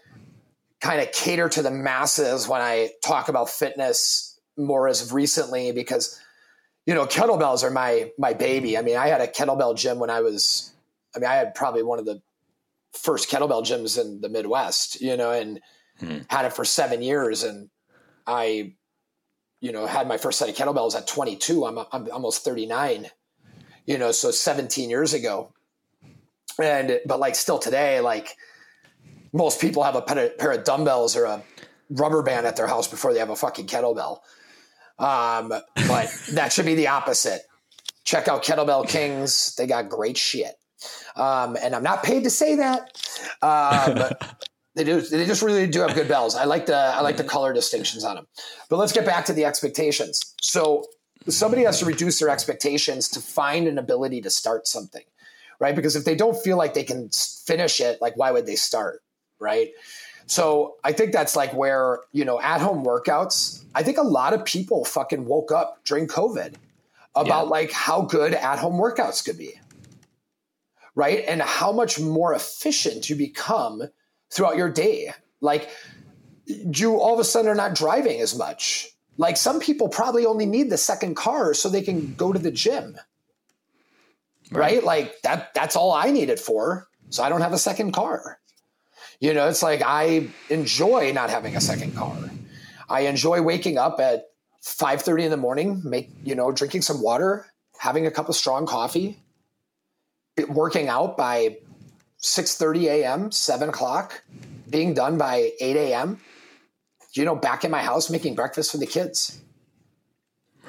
kind 0.81 1.01
of 1.01 1.13
cater 1.13 1.49
to 1.49 1.63
the 1.63 1.71
masses 1.71 2.49
when 2.49 2.61
I 2.61 2.91
talk 3.05 3.29
about 3.29 3.51
fitness 3.51 4.39
more 4.57 4.89
as 4.89 5.13
recently 5.13 5.73
because, 5.73 6.19
you 6.87 6.95
know, 6.95 7.07
kettlebells 7.07 7.63
are 7.63 7.71
my, 7.71 8.11
my 8.19 8.33
baby. 8.33 8.79
I 8.79 8.83
mean, 8.83 8.97
I 8.97 9.09
had 9.09 9.21
a 9.21 9.27
kettlebell 9.27 9.77
gym 9.77 9.99
when 9.99 10.11
I 10.11 10.21
was, 10.21 10.73
I 11.15 11.19
mean, 11.19 11.29
I 11.29 11.35
had 11.35 11.55
probably 11.55 11.83
one 11.83 11.99
of 11.99 12.07
the 12.07 12.23
first 12.93 13.31
kettlebell 13.31 13.65
gyms 13.65 14.01
in 14.01 14.21
the 14.21 14.29
Midwest, 14.29 15.01
you 15.01 15.17
know, 15.17 15.33
and 15.33 15.61
hmm. 15.99 16.19
had 16.29 16.47
it 16.47 16.53
for 16.53 16.65
seven 16.65 17.03
years. 17.03 17.43
And 17.43 17.69
I, 18.27 18.75
you 19.61 19.73
know, 19.73 19.87
had 19.87 20.09
my 20.09 20.17
first 20.17 20.39
set 20.39 20.49
of 20.49 20.57
kettlebells 20.57 20.97
at 20.97 21.07
22. 21.07 21.67
I'm, 21.67 21.79
I'm 21.93 22.11
almost 22.11 22.45
39, 22.45 23.07
you 23.87 23.99
know, 23.99 24.13
so 24.13 24.31
17 24.31 24.91
years 24.91 25.13
ago. 25.15 25.53
And, 26.61 27.01
but 27.07 27.21
like 27.21 27.35
still 27.35 27.59
today, 27.59 28.01
like 28.01 28.37
most 29.33 29.61
people 29.61 29.83
have 29.83 29.97
a 29.97 30.03
pair 30.03 30.53
of 30.53 30.65
dumbbells 30.65 31.17
or 31.17 31.25
a 31.25 31.43
rubber 31.91 32.23
band 32.23 32.47
at 32.47 32.57
their 32.57 32.67
house 32.67 32.89
before 32.89 33.13
they 33.13 33.19
have 33.19 33.31
a 33.31 33.37
fucking 33.37 33.67
kettlebell. 33.67 34.21
Um, 34.99 35.49
but 35.49 36.15
that 36.33 36.53
should 36.53 36.67
be 36.67 36.75
the 36.75 36.89
opposite. 36.89 37.43
Check 38.05 38.29
out 38.29 38.43
Kettlebell 38.43 38.89
Kings. 38.89 39.55
They 39.57 39.67
got 39.67 39.89
great 39.89 40.17
shit. 40.17 40.55
Um, 41.15 41.57
and 41.63 41.75
I'm 41.75 41.83
not 41.83 42.03
paid 42.03 42.25
to 42.25 42.31
say 42.31 42.57
that. 42.57 42.99
Um, 43.43 44.05
they 44.75 44.85
do. 44.85 45.01
They 45.01 45.27
just 45.27 45.43
really 45.43 45.67
do 45.67 45.81
have 45.81 45.95
good 45.95 46.09
bells. 46.09 46.37
I 46.37 46.45
like 46.45 46.67
the 46.67 46.77
I 46.77 47.01
like 47.01 47.17
the 47.17 47.25
color 47.25 47.53
distinctions 47.53 48.05
on 48.05 48.15
them. 48.15 48.27
But 48.69 48.77
let's 48.77 48.93
get 48.93 49.05
back 49.05 49.25
to 49.27 49.33
the 49.33 49.45
expectations. 49.45 50.35
So 50.41 50.85
somebody 51.29 51.65
has 51.65 51.81
to 51.81 51.87
reduce 51.87 52.21
their 52.21 52.29
expectations 52.29 53.09
to 53.09 53.21
find 53.21 53.67
an 53.67 53.79
ability 53.79 54.21
to 54.23 54.31
start 54.31 54.69
something, 54.69 55.03
right? 55.59 55.75
Because 55.75 55.97
if 55.97 56.05
they 56.05 56.15
don't 56.15 56.37
feel 56.37 56.57
like 56.57 56.75
they 56.75 56.85
can 56.85 57.11
finish 57.11 57.81
it, 57.81 58.01
like 58.01 58.17
why 58.17 58.31
would 58.31 58.47
they 58.47 58.57
start, 58.57 59.03
right? 59.41 59.71
So 60.27 60.77
I 60.85 60.93
think 60.93 61.13
that's 61.13 61.35
like 61.35 61.53
where 61.53 62.01
you 62.13 62.25
know 62.25 62.41
at 62.41 62.61
home 62.61 62.85
workouts. 62.85 63.65
I 63.75 63.83
think 63.83 63.99
a 63.99 64.03
lot 64.03 64.35
of 64.35 64.45
people 64.45 64.85
fucking 64.85 65.25
woke 65.25 65.51
up 65.51 65.81
during 65.85 66.07
COVID 66.07 66.55
about 67.17 67.45
yeah. 67.47 67.51
like 67.51 67.73
how 67.73 68.03
good 68.03 68.35
at 68.35 68.61
home 68.61 68.75
workouts 68.75 69.25
could 69.25 69.37
be 69.37 69.55
right? 70.95 71.25
And 71.27 71.41
how 71.41 71.73
much 71.73 72.01
more 72.01 72.35
efficient 72.35 73.09
you 73.09 73.17
become 73.17 73.83
throughout 74.31 74.57
your 74.57 74.71
day. 74.71 75.13
Like 75.41 75.71
you 76.47 76.99
all 76.99 77.15
of 77.15 77.21
a 77.21 77.25
sudden 77.25 77.51
are 77.51 77.55
not 77.55 77.75
driving 77.75 78.21
as 78.21 78.37
much. 78.37 78.89
Like 79.17 79.37
some 79.37 79.61
people 79.61 79.89
probably 79.89 80.27
only 80.27 80.47
need 80.47 80.71
the 80.71 80.79
second 80.79 81.15
car 81.15 81.55
so 81.55 81.69
they 81.69 81.83
can 81.83 82.15
go 82.15 82.33
to 82.33 82.39
the 82.39 82.51
gym. 82.51 82.97
Right? 84.51 84.77
right? 84.77 84.85
Like 84.85 85.21
that 85.23 85.55
that's 85.55 85.77
all 85.77 85.93
I 85.93 86.11
need 86.11 86.31
it 86.31 86.39
for. 86.39 86.89
So 87.11 87.23
I 87.23 87.29
don't 87.29 87.41
have 87.41 87.53
a 87.53 87.59
second 87.59 87.93
car. 87.93 88.39
You 89.21 89.35
know, 89.35 89.49
it's 89.49 89.63
like 89.63 89.83
I 89.85 90.29
enjoy 90.49 91.13
not 91.13 91.29
having 91.29 91.55
a 91.55 91.61
second 91.61 91.95
car. 91.95 92.17
I 92.89 93.03
enjoy 93.03 93.43
waking 93.43 93.79
up 93.79 94.01
at 94.01 94.31
5:30 94.63 95.25
in 95.25 95.31
the 95.31 95.37
morning, 95.37 95.81
make, 95.85 96.11
you 96.25 96.35
know, 96.35 96.51
drinking 96.53 96.83
some 96.83 97.03
water, 97.03 97.47
having 97.79 98.07
a 98.07 98.11
cup 98.11 98.29
of 98.29 98.37
strong 98.37 98.67
coffee, 98.67 99.19
working 100.49 100.89
out 100.89 101.17
by 101.17 101.59
6.30 102.23 102.85
a.m 102.85 103.33
7 103.33 103.69
o'clock 103.69 104.23
being 104.69 104.95
done 104.95 105.19
by 105.19 105.53
8 105.61 105.77
a.m 105.77 106.21
you 107.13 107.25
know 107.25 107.35
back 107.35 107.65
in 107.65 107.71
my 107.71 107.83
house 107.83 108.11
making 108.11 108.35
breakfast 108.35 108.73
for 108.73 108.79
the 108.79 108.87
kids. 108.87 109.41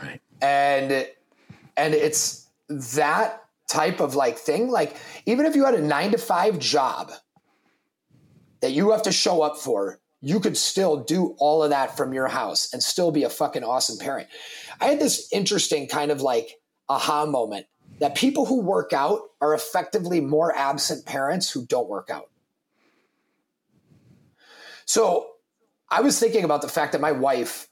Right. 0.01 0.21
And 0.41 1.07
and 1.77 1.93
it's 1.93 2.47
that 2.69 3.43
type 3.69 3.99
of 3.99 4.15
like 4.15 4.37
thing 4.37 4.69
like 4.69 4.95
even 5.25 5.45
if 5.45 5.55
you 5.55 5.65
had 5.65 5.75
a 5.75 5.81
nine 5.81 6.11
to 6.11 6.17
five 6.17 6.59
job 6.59 7.11
that 8.61 8.71
you 8.71 8.91
have 8.91 9.01
to 9.03 9.11
show 9.11 9.41
up 9.41 9.57
for 9.57 9.99
you 10.19 10.39
could 10.39 10.57
still 10.57 10.97
do 10.97 11.35
all 11.39 11.63
of 11.63 11.71
that 11.71 11.95
from 11.97 12.13
your 12.13 12.27
house 12.27 12.71
and 12.73 12.83
still 12.83 13.11
be 13.11 13.23
a 13.23 13.29
fucking 13.29 13.63
awesome 13.63 13.97
parent. 13.97 14.27
I 14.79 14.85
had 14.85 14.99
this 14.99 15.27
interesting 15.31 15.87
kind 15.87 16.11
of 16.11 16.21
like 16.21 16.51
aha 16.89 17.25
moment 17.25 17.65
that 18.01 18.15
people 18.15 18.47
who 18.47 18.59
work 18.59 18.93
out 18.93 19.21
are 19.39 19.53
effectively 19.53 20.19
more 20.19 20.53
absent 20.57 21.05
parents 21.05 21.51
who 21.51 21.63
don't 21.67 21.87
work 21.87 22.09
out. 22.09 22.29
So 24.85 25.27
I 25.87 26.01
was 26.01 26.19
thinking 26.19 26.43
about 26.43 26.63
the 26.63 26.67
fact 26.67 26.93
that 26.93 26.99
my 26.99 27.11
wife 27.11 27.69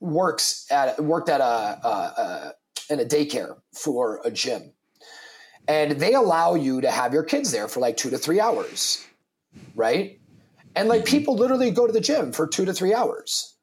works 0.00 0.66
at 0.72 0.98
worked 0.98 1.28
at 1.28 1.42
a, 1.42 1.44
a, 1.44 1.88
a 1.88 2.52
in 2.90 3.00
a 3.00 3.04
daycare 3.04 3.58
for 3.72 4.22
a 4.24 4.30
gym, 4.30 4.72
and 5.68 5.92
they 5.92 6.14
allow 6.14 6.54
you 6.54 6.80
to 6.80 6.90
have 6.90 7.12
your 7.12 7.22
kids 7.22 7.52
there 7.52 7.68
for 7.68 7.80
like 7.80 7.98
two 7.98 8.10
to 8.10 8.18
three 8.18 8.40
hours, 8.40 9.06
right? 9.74 10.20
And 10.74 10.88
like 10.88 11.02
mm-hmm. 11.02 11.16
people 11.16 11.36
literally 11.36 11.70
go 11.70 11.86
to 11.86 11.92
the 11.92 12.00
gym 12.00 12.32
for 12.32 12.46
two 12.46 12.64
to 12.64 12.72
three 12.72 12.94
hours, 12.94 13.54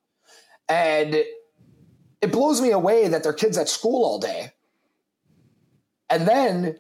and 0.70 1.16
it 1.16 2.32
blows 2.32 2.62
me 2.62 2.70
away 2.70 3.08
that 3.08 3.24
their 3.24 3.34
kids 3.34 3.58
at 3.58 3.68
school 3.68 4.06
all 4.06 4.20
day 4.20 4.52
and 6.12 6.28
then 6.28 6.76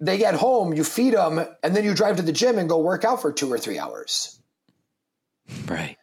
they 0.00 0.18
get 0.18 0.34
home, 0.34 0.74
you 0.74 0.84
feed 0.84 1.14
them, 1.14 1.44
and 1.62 1.76
then 1.76 1.84
you 1.84 1.94
drive 1.94 2.16
to 2.16 2.22
the 2.22 2.32
gym 2.32 2.58
and 2.58 2.68
go 2.68 2.78
work 2.78 3.04
out 3.04 3.22
for 3.22 3.32
two 3.32 3.50
or 3.52 3.58
three 3.58 3.78
hours. 3.78 4.40
Right. 5.66 5.96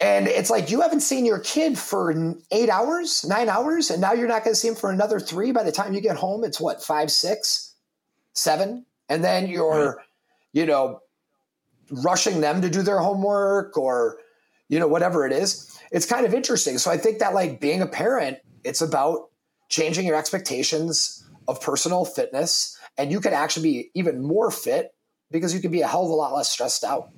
And 0.00 0.26
it's 0.26 0.50
like 0.50 0.70
you 0.70 0.80
haven't 0.80 1.00
seen 1.00 1.24
your 1.24 1.38
kid 1.38 1.78
for 1.78 2.12
eight 2.50 2.68
hours, 2.68 3.24
nine 3.24 3.48
hours, 3.48 3.90
and 3.90 4.00
now 4.00 4.12
you're 4.12 4.28
not 4.28 4.44
going 4.44 4.52
to 4.52 4.58
see 4.58 4.68
him 4.68 4.74
for 4.74 4.90
another 4.90 5.20
three. 5.20 5.52
By 5.52 5.62
the 5.62 5.72
time 5.72 5.94
you 5.94 6.00
get 6.00 6.16
home, 6.16 6.42
it's 6.42 6.60
what, 6.60 6.82
five, 6.82 7.10
six, 7.10 7.74
seven? 8.32 8.84
And 9.08 9.22
then 9.22 9.46
you're, 9.46 9.96
right. 9.96 10.06
you 10.52 10.66
know, 10.66 11.00
rushing 11.90 12.40
them 12.40 12.62
to 12.62 12.70
do 12.70 12.82
their 12.82 12.98
homework 12.98 13.76
or, 13.76 14.18
you 14.68 14.80
know, 14.80 14.88
whatever 14.88 15.24
it 15.24 15.32
is. 15.32 15.78
It's 15.92 16.06
kind 16.06 16.26
of 16.26 16.34
interesting. 16.34 16.78
So 16.78 16.90
I 16.90 16.96
think 16.96 17.18
that 17.20 17.34
like 17.34 17.60
being 17.60 17.80
a 17.80 17.86
parent, 17.86 18.38
it's 18.64 18.80
about 18.80 19.30
changing 19.72 20.06
your 20.06 20.16
expectations 20.16 21.24
of 21.48 21.60
personal 21.60 22.04
fitness, 22.04 22.78
and 22.98 23.10
you 23.10 23.20
could 23.20 23.32
actually 23.32 23.62
be 23.62 23.90
even 23.94 24.22
more 24.22 24.50
fit 24.50 24.94
because 25.30 25.54
you 25.54 25.60
could 25.60 25.72
be 25.72 25.80
a 25.80 25.88
hell 25.88 26.04
of 26.04 26.10
a 26.10 26.14
lot 26.14 26.32
less 26.32 26.50
stressed 26.50 26.84
out. 26.84 27.08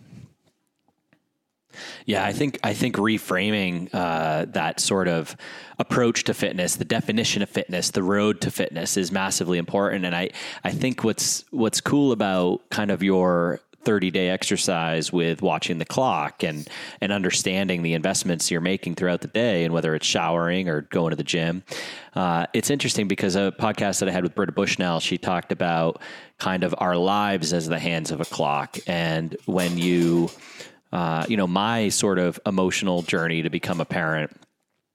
Yeah, 2.07 2.25
I 2.25 2.33
think 2.33 2.61
I 2.63 2.73
think 2.73 2.95
reframing 2.95 3.91
uh, 3.93 4.47
that 4.51 4.79
sort 4.79 5.09
of 5.09 5.37
approach 5.81 6.23
to 6.25 6.35
fitness, 6.35 6.77
the 6.77 6.85
definition 6.85 7.43
of 7.43 7.51
fitness, 7.51 7.91
the 7.91 8.03
road 8.03 8.41
to 8.43 8.53
fitness, 8.53 8.97
is 8.97 9.11
massively 9.11 9.59
important. 9.59 10.05
And 10.05 10.15
I 10.15 10.31
I 10.63 10.71
think 10.71 11.03
what's 11.03 11.45
what's 11.51 11.81
cool 11.81 12.13
about 12.13 12.61
kind 12.71 12.93
of 12.93 13.03
your 13.03 13.61
30 13.85 14.11
day 14.11 14.29
exercise 14.29 15.13
with 15.13 15.43
watching 15.43 15.79
the 15.79 15.85
clock 15.85 16.43
and 16.43 16.69
and 17.01 17.13
understanding 17.13 17.83
the 17.83 17.95
investments 17.95 18.51
you're 18.51 18.61
making 18.61 18.95
throughout 18.95 19.21
the 19.21 19.29
day 19.29 19.65
and 19.65 19.73
whether 19.73 19.95
it's 19.95 20.07
showering 20.07 20.69
or 20.69 20.83
going 20.83 21.11
to 21.11 21.17
the 21.17 21.25
gym. 21.25 21.63
Uh, 22.15 22.47
it's 22.53 22.71
interesting 22.71 23.09
because 23.09 23.37
a 23.37 23.53
podcast 23.59 24.01
that 24.01 24.09
I 24.09 24.13
had 24.13 24.23
with 24.23 24.35
Britta 24.35 24.53
Bushnell, 24.53 25.01
she 25.01 25.19
talked 25.19 25.53
about 25.53 26.01
kind 26.39 26.65
of 26.65 26.75
our 26.79 26.97
lives 26.97 27.53
as 27.53 27.69
the 27.69 27.79
hands 27.79 28.11
of 28.11 28.21
a 28.21 28.25
clock. 28.25 28.77
And 28.87 29.37
when 29.47 29.79
you, 29.79 30.31
uh, 30.93 31.27
you 31.29 31.37
know, 31.37 31.47
my 31.47 31.89
sort 31.89 32.19
of 32.19 32.39
emotional 32.47 33.03
journey 33.03 33.43
to 33.43 33.51
become 33.51 33.81
a 33.81 33.85
parent 33.85 34.31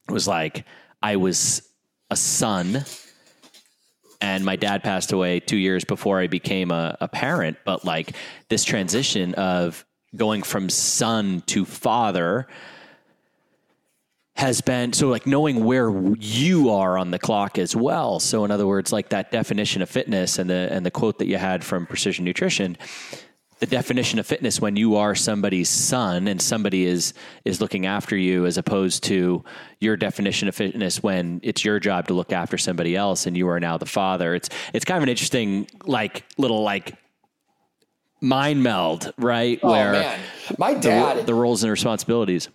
was 0.08 0.28
like 0.28 0.66
I 1.02 1.18
was 1.18 1.62
a 2.10 2.16
son 2.16 2.84
and 4.22 4.44
my 4.44 4.56
dad 4.56 4.84
passed 4.84 5.12
away 5.12 5.40
two 5.40 5.58
years 5.58 5.84
before 5.84 6.20
I 6.20 6.28
became 6.28 6.72
a, 6.72 6.98
a 7.00 7.08
parent. 7.08 7.58
But 7.66 7.86
like 7.86 8.16
this 8.50 8.64
transition 8.64 9.34
of 9.36 9.86
going 10.16 10.44
from 10.44 10.70
son 10.70 11.42
to 11.48 11.66
father 11.66 12.48
has 14.36 14.62
been 14.62 14.94
so 14.94 15.10
like 15.10 15.28
knowing 15.28 15.66
where 15.66 15.92
you 16.18 16.70
are 16.70 16.98
on 16.98 17.12
the 17.12 17.20
clock 17.20 17.58
as 17.58 17.76
well. 17.76 18.20
So 18.20 18.46
in 18.46 18.52
other 18.52 18.66
words, 18.66 18.94
like 18.94 19.10
that 19.10 19.32
definition 19.32 19.82
of 19.82 19.90
fitness 19.90 20.40
and 20.40 20.50
the 20.50 20.70
and 20.72 20.86
the 20.86 20.92
quote 20.92 21.20
that 21.20 21.28
you 21.28 21.38
had 21.38 21.64
from 21.64 21.86
Precision 21.86 22.24
Nutrition, 22.24 22.78
the 23.60 23.66
definition 23.66 24.20
of 24.20 24.26
fitness 24.26 24.62
when 24.62 24.76
you 24.76 24.96
are 24.96 25.14
somebody's 25.14 25.70
son 25.70 26.28
and 26.28 26.42
somebody 26.42 26.86
is 26.86 27.14
is 27.46 27.62
looking 27.62 27.86
after 27.86 28.16
you 28.16 28.46
as 28.46 28.58
opposed 28.58 29.04
to 29.04 29.44
your 29.80 29.98
definition 29.98 30.48
of 30.48 30.56
fitness 30.56 31.04
when 31.04 31.40
it's 31.44 31.64
your 31.64 31.80
job 31.80 32.08
to 32.08 32.14
look 32.14 32.32
after 32.32 32.58
somebody 32.58 32.96
else 32.96 33.26
and 33.26 33.38
you 33.38 33.48
are 33.48 33.60
now 33.60 33.78
the 33.78 33.86
father 33.86 34.34
it's 34.34 34.50
it's 34.74 34.86
kind 34.86 34.98
of 34.98 35.04
an 35.04 35.10
interesting 35.10 35.68
like 35.86 36.24
little 36.38 36.64
like 36.64 36.96
mind 38.22 38.64
meld 38.64 39.14
right 39.18 39.60
oh, 39.62 39.72
where 39.72 39.92
man. 39.92 40.20
my 40.58 40.74
dad 40.74 41.18
the, 41.18 41.24
the, 41.24 41.34
roles 41.34 41.64
and 41.64 41.72
responsibilities 41.72 42.50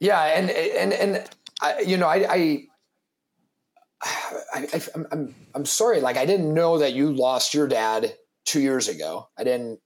yeah 0.00 0.22
and 0.24 0.50
and 0.50 0.92
and 0.92 1.28
I, 1.60 1.80
you 1.80 1.96
know 1.96 2.06
i 2.06 2.26
i 2.28 2.66
I, 4.52 4.68
am 4.94 5.06
I'm, 5.10 5.34
I'm 5.54 5.64
sorry. 5.64 6.00
Like 6.00 6.18
I 6.18 6.26
didn't 6.26 6.52
know 6.52 6.78
that 6.78 6.92
you 6.92 7.12
lost 7.12 7.54
your 7.54 7.66
dad 7.66 8.14
two 8.44 8.60
years 8.60 8.88
ago. 8.88 9.28
I 9.38 9.44
didn't 9.44 9.80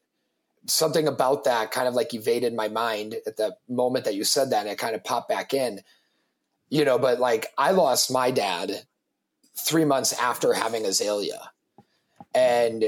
something 0.67 1.09
about 1.09 1.45
that 1.45 1.71
kind 1.71 1.89
of 1.89 1.95
like 1.95 2.15
evaded 2.15 2.55
my 2.55 2.69
mind 2.69 3.17
at 3.27 3.37
the 3.37 3.57
moment 3.69 4.05
that 4.05 4.15
you 4.15 4.25
said 4.25 4.51
that 4.51 4.61
and 4.61 4.69
it 4.69 4.79
kind 4.79 4.95
of 4.95 5.05
popped 5.05 5.29
back 5.29 5.55
in. 5.55 5.81
You 6.69 6.85
know 6.85 6.99
but 6.99 7.19
like 7.19 7.49
i 7.59 7.73
lost 7.73 8.13
my 8.13 8.31
dad 8.31 8.85
three 9.59 9.85
months 9.85 10.13
after 10.13 10.53
having 10.53 10.85
azalea. 10.85 11.51
And 12.35 12.85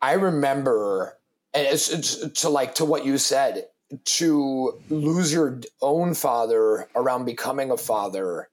i 0.00 0.12
remember 0.12 1.16
and 1.52 1.66
it's, 1.66 1.90
it's 1.90 2.40
to 2.42 2.48
like 2.48 2.76
to 2.76 2.84
what 2.84 3.04
you 3.04 3.18
said 3.18 3.66
to 4.04 4.80
lose 4.88 5.32
your 5.32 5.60
own 5.82 6.14
father 6.14 6.88
around 6.94 7.24
becoming 7.24 7.70
a 7.72 7.76
father 7.76 8.48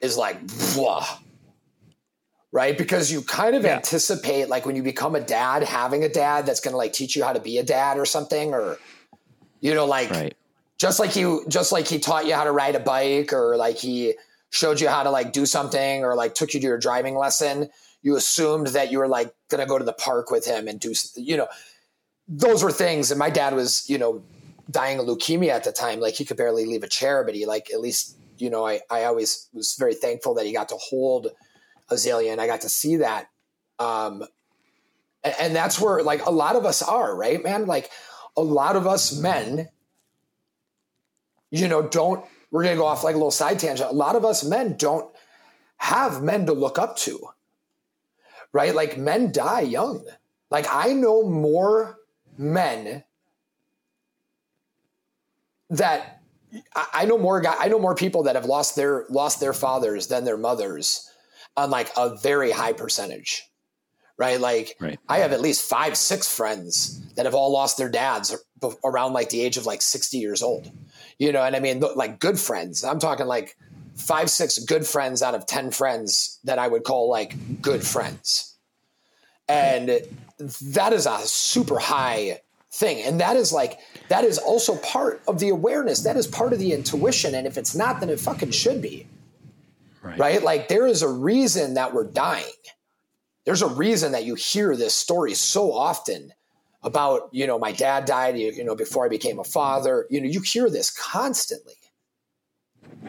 is 0.00 0.16
like 0.16 0.40
blah 0.74 1.06
right? 2.52 2.76
Because 2.76 3.12
you 3.12 3.22
kind 3.22 3.54
of 3.54 3.62
yeah. 3.62 3.76
anticipate 3.76 4.48
like 4.48 4.66
when 4.66 4.76
you 4.76 4.82
become 4.82 5.14
a 5.14 5.20
dad, 5.20 5.62
having 5.62 6.04
a 6.04 6.08
dad 6.08 6.46
that's 6.46 6.60
going 6.60 6.72
to 6.72 6.78
like 6.78 6.92
teach 6.92 7.16
you 7.16 7.24
how 7.24 7.32
to 7.32 7.40
be 7.40 7.58
a 7.58 7.62
dad 7.62 7.98
or 7.98 8.04
something, 8.04 8.52
or 8.52 8.78
you 9.60 9.74
know, 9.74 9.86
like 9.86 10.10
right. 10.10 10.36
just 10.78 10.98
like 10.98 11.16
you, 11.16 11.44
just 11.48 11.72
like 11.72 11.86
he 11.86 11.98
taught 11.98 12.26
you 12.26 12.34
how 12.34 12.44
to 12.44 12.52
ride 12.52 12.74
a 12.74 12.80
bike, 12.80 13.32
or 13.32 13.56
like 13.56 13.78
he 13.78 14.14
showed 14.50 14.80
you 14.80 14.88
how 14.88 15.02
to 15.02 15.10
like 15.10 15.32
do 15.32 15.46
something, 15.46 16.04
or 16.04 16.14
like 16.14 16.34
took 16.34 16.54
you 16.54 16.60
to 16.60 16.66
your 16.66 16.78
driving 16.78 17.16
lesson. 17.16 17.68
You 18.02 18.16
assumed 18.16 18.68
that 18.68 18.90
you 18.90 18.98
were 18.98 19.08
like 19.08 19.34
going 19.48 19.60
to 19.60 19.66
go 19.66 19.78
to 19.78 19.84
the 19.84 19.92
park 19.92 20.30
with 20.30 20.46
him 20.46 20.66
and 20.66 20.80
do, 20.80 20.94
you 21.16 21.36
know, 21.36 21.48
those 22.26 22.64
were 22.64 22.72
things. 22.72 23.10
And 23.10 23.18
my 23.18 23.28
dad 23.28 23.54
was, 23.54 23.88
you 23.90 23.98
know, 23.98 24.22
dying 24.70 24.98
of 24.98 25.06
leukemia 25.06 25.50
at 25.50 25.64
the 25.64 25.72
time. 25.72 26.00
Like 26.00 26.14
he 26.14 26.24
could 26.24 26.38
barely 26.38 26.64
leave 26.64 26.82
a 26.82 26.88
chair, 26.88 27.22
but 27.24 27.34
he 27.34 27.44
like 27.44 27.70
at 27.72 27.80
least, 27.80 28.16
you 28.38 28.48
know, 28.48 28.66
I 28.66 28.80
I 28.90 29.04
always 29.04 29.48
was 29.52 29.76
very 29.78 29.94
thankful 29.94 30.34
that 30.34 30.46
he 30.46 30.52
got 30.52 30.70
to 30.70 30.76
hold 30.76 31.28
Azalea, 31.90 32.32
and 32.32 32.40
I 32.40 32.46
got 32.46 32.62
to 32.62 32.68
see 32.68 32.96
that. 32.96 33.28
Um, 33.78 34.24
and, 35.22 35.54
that's 35.54 35.80
where 35.80 36.02
like 36.02 36.24
a 36.24 36.30
lot 36.30 36.56
of 36.56 36.64
us 36.64 36.82
are, 36.82 37.14
right, 37.14 37.42
man? 37.42 37.66
Like 37.66 37.90
a 38.36 38.42
lot 38.42 38.76
of 38.76 38.86
us 38.86 39.16
men, 39.18 39.68
you 41.50 41.68
know, 41.68 41.82
don't. 41.82 42.24
We're 42.50 42.64
gonna 42.64 42.76
go 42.76 42.86
off 42.86 43.04
like 43.04 43.14
a 43.14 43.18
little 43.18 43.30
side 43.30 43.58
tangent. 43.58 43.90
A 43.90 43.94
lot 43.94 44.16
of 44.16 44.24
us 44.24 44.44
men 44.44 44.76
don't 44.76 45.10
have 45.76 46.22
men 46.22 46.46
to 46.46 46.52
look 46.52 46.78
up 46.78 46.96
to, 46.98 47.18
right? 48.52 48.74
Like 48.74 48.98
men 48.98 49.32
die 49.32 49.60
young. 49.60 50.04
Like 50.50 50.66
I 50.70 50.92
know 50.92 51.22
more 51.22 51.98
men 52.36 53.04
that 55.70 56.22
I 56.74 57.04
know 57.04 57.18
more 57.18 57.40
guy 57.40 57.54
I 57.58 57.68
know 57.68 57.78
more 57.78 57.94
people 57.94 58.24
that 58.24 58.34
have 58.34 58.46
lost 58.46 58.74
their 58.74 59.04
lost 59.08 59.40
their 59.40 59.52
fathers 59.52 60.08
than 60.08 60.24
their 60.24 60.36
mothers 60.36 61.09
on 61.60 61.70
like 61.70 61.90
a 61.96 62.16
very 62.16 62.50
high 62.50 62.72
percentage 62.72 63.50
right? 64.20 64.38
Like 64.38 64.76
right. 64.78 64.98
i 65.08 65.18
have 65.18 65.32
at 65.32 65.40
least 65.40 65.68
five 65.68 65.96
six 65.96 66.32
friends 66.32 67.00
that 67.14 67.24
have 67.24 67.34
all 67.34 67.50
lost 67.50 67.78
their 67.78 67.88
dads 67.88 68.36
around 68.84 69.14
like 69.14 69.30
the 69.30 69.40
age 69.40 69.56
of 69.56 69.64
like 69.64 69.80
60 69.80 70.18
years 70.18 70.42
old. 70.42 70.70
You 71.18 71.32
know 71.32 71.42
and 71.42 71.56
i 71.56 71.60
mean 71.60 71.80
like 71.96 72.20
good 72.20 72.38
friends. 72.38 72.84
I'm 72.84 72.98
talking 72.98 73.26
like 73.26 73.56
five 73.96 74.30
six 74.30 74.58
good 74.58 74.86
friends 74.86 75.22
out 75.22 75.34
of 75.34 75.46
10 75.46 75.70
friends 75.72 76.38
that 76.44 76.58
i 76.58 76.68
would 76.68 76.84
call 76.84 77.08
like 77.08 77.34
good 77.62 77.82
friends. 77.82 78.54
And 79.48 80.00
that 80.38 80.92
is 80.92 81.06
a 81.06 81.18
super 81.20 81.78
high 81.78 82.40
thing. 82.72 83.02
And 83.02 83.20
that 83.20 83.36
is 83.36 83.52
like 83.52 83.78
that 84.08 84.24
is 84.24 84.36
also 84.38 84.76
part 84.76 85.22
of 85.26 85.40
the 85.40 85.48
awareness. 85.48 86.02
That 86.02 86.16
is 86.16 86.26
part 86.26 86.52
of 86.52 86.58
the 86.58 86.72
intuition. 86.72 87.34
And 87.34 87.46
if 87.46 87.56
it's 87.56 87.74
not 87.74 88.00
then 88.00 88.10
it 88.10 88.20
fucking 88.20 88.50
should 88.50 88.82
be 88.82 89.06
Right. 90.02 90.18
right? 90.18 90.42
Like 90.42 90.68
there 90.68 90.86
is 90.86 91.02
a 91.02 91.08
reason 91.08 91.74
that 91.74 91.92
we're 91.92 92.10
dying. 92.10 92.44
There's 93.44 93.62
a 93.62 93.68
reason 93.68 94.12
that 94.12 94.24
you 94.24 94.34
hear 94.34 94.76
this 94.76 94.94
story 94.94 95.34
so 95.34 95.72
often 95.72 96.32
about, 96.82 97.28
you 97.32 97.46
know, 97.46 97.58
my 97.58 97.72
dad 97.72 98.04
died, 98.04 98.38
you 98.38 98.64
know, 98.64 98.74
before 98.74 99.04
I 99.04 99.08
became 99.08 99.38
a 99.38 99.44
father. 99.44 100.06
You 100.10 100.20
know, 100.20 100.28
you 100.28 100.40
hear 100.40 100.70
this 100.70 100.90
constantly. 100.90 101.74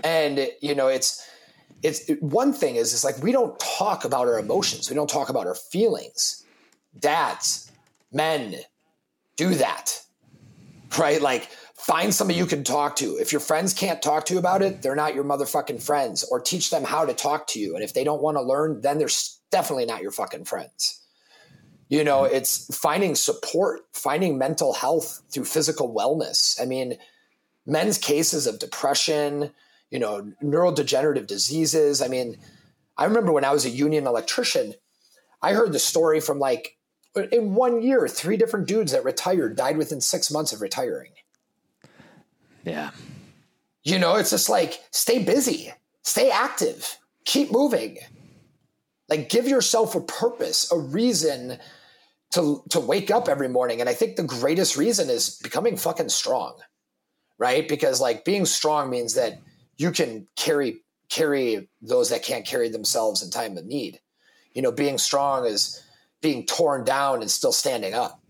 And 0.03 0.49
you 0.61 0.75
know, 0.75 0.87
it's 0.87 1.25
it's 1.83 2.09
it, 2.09 2.21
one 2.21 2.53
thing 2.53 2.75
is 2.75 2.93
it's 2.93 3.03
like 3.03 3.17
we 3.23 3.31
don't 3.31 3.57
talk 3.59 4.05
about 4.05 4.27
our 4.27 4.39
emotions. 4.39 4.89
We 4.89 4.95
don't 4.95 5.09
talk 5.09 5.29
about 5.29 5.47
our 5.47 5.55
feelings. 5.55 6.45
Dads, 6.99 7.71
men 8.11 8.55
do 9.37 9.55
that. 9.55 10.01
Right? 10.97 11.21
Like 11.21 11.49
find 11.81 12.13
somebody 12.13 12.37
you 12.37 12.45
can 12.45 12.63
talk 12.63 12.95
to. 12.97 13.17
If 13.17 13.31
your 13.31 13.41
friends 13.41 13.73
can't 13.73 14.01
talk 14.01 14.25
to 14.25 14.33
you 14.33 14.39
about 14.39 14.61
it, 14.61 14.81
they're 14.81 14.95
not 14.95 15.15
your 15.15 15.23
motherfucking 15.23 15.81
friends. 15.81 16.23
Or 16.23 16.39
teach 16.39 16.69
them 16.69 16.83
how 16.83 17.05
to 17.05 17.13
talk 17.13 17.47
to 17.47 17.59
you. 17.59 17.75
And 17.75 17.83
if 17.83 17.93
they 17.93 18.03
don't 18.03 18.21
want 18.21 18.37
to 18.37 18.41
learn, 18.41 18.81
then 18.81 18.99
they're 18.99 19.09
definitely 19.49 19.85
not 19.85 20.01
your 20.01 20.11
fucking 20.11 20.45
friends. 20.45 21.01
You 21.89 22.03
know, 22.03 22.23
it's 22.23 22.73
finding 22.73 23.15
support, 23.15 23.81
finding 23.93 24.37
mental 24.37 24.73
health 24.73 25.23
through 25.29 25.45
physical 25.45 25.93
wellness. 25.93 26.61
I 26.61 26.65
mean, 26.65 26.97
men's 27.65 27.97
cases 27.97 28.47
of 28.47 28.59
depression, 28.59 29.51
you 29.89 29.99
know, 29.99 30.31
neurodegenerative 30.41 31.27
diseases. 31.27 32.01
I 32.01 32.07
mean, 32.07 32.37
I 32.97 33.05
remember 33.05 33.31
when 33.31 33.43
I 33.43 33.51
was 33.51 33.65
a 33.65 33.69
union 33.69 34.07
electrician, 34.07 34.75
I 35.41 35.53
heard 35.53 35.73
the 35.73 35.79
story 35.79 36.21
from 36.21 36.39
like 36.39 36.77
in 37.31 37.55
one 37.55 37.81
year, 37.81 38.07
three 38.07 38.37
different 38.37 38.67
dudes 38.67 38.91
that 38.91 39.03
retired 39.03 39.57
died 39.57 39.77
within 39.77 39.99
six 39.99 40.31
months 40.31 40.53
of 40.53 40.61
retiring. 40.61 41.11
Yeah. 42.63 42.91
You 43.83 43.99
know, 43.99 44.15
it's 44.15 44.29
just 44.29 44.49
like 44.49 44.79
stay 44.91 45.23
busy, 45.23 45.73
stay 46.03 46.29
active, 46.29 46.97
keep 47.25 47.51
moving. 47.51 47.97
Like 49.09 49.29
give 49.29 49.47
yourself 49.47 49.95
a 49.95 50.01
purpose, 50.01 50.71
a 50.71 50.77
reason 50.77 51.57
to 52.31 52.63
to 52.69 52.79
wake 52.79 53.11
up 53.11 53.27
every 53.27 53.49
morning. 53.49 53.81
And 53.81 53.89
I 53.89 53.93
think 53.93 54.15
the 54.15 54.23
greatest 54.23 54.77
reason 54.77 55.09
is 55.09 55.37
becoming 55.43 55.75
fucking 55.75 56.09
strong. 56.09 56.55
Right? 57.37 57.67
Because 57.67 57.99
like 57.99 58.23
being 58.23 58.45
strong 58.45 58.89
means 58.89 59.15
that 59.15 59.39
you 59.77 59.91
can 59.91 60.27
carry 60.35 60.83
carry 61.09 61.69
those 61.81 62.09
that 62.09 62.23
can't 62.23 62.45
carry 62.45 62.69
themselves 62.69 63.21
in 63.21 63.29
time 63.29 63.57
of 63.57 63.65
need. 63.65 63.99
You 64.53 64.61
know, 64.61 64.71
being 64.71 64.97
strong 64.97 65.45
is 65.45 65.83
being 66.21 66.45
torn 66.45 66.85
down 66.85 67.21
and 67.21 67.29
still 67.29 67.51
standing 67.51 67.93
up. 67.93 68.21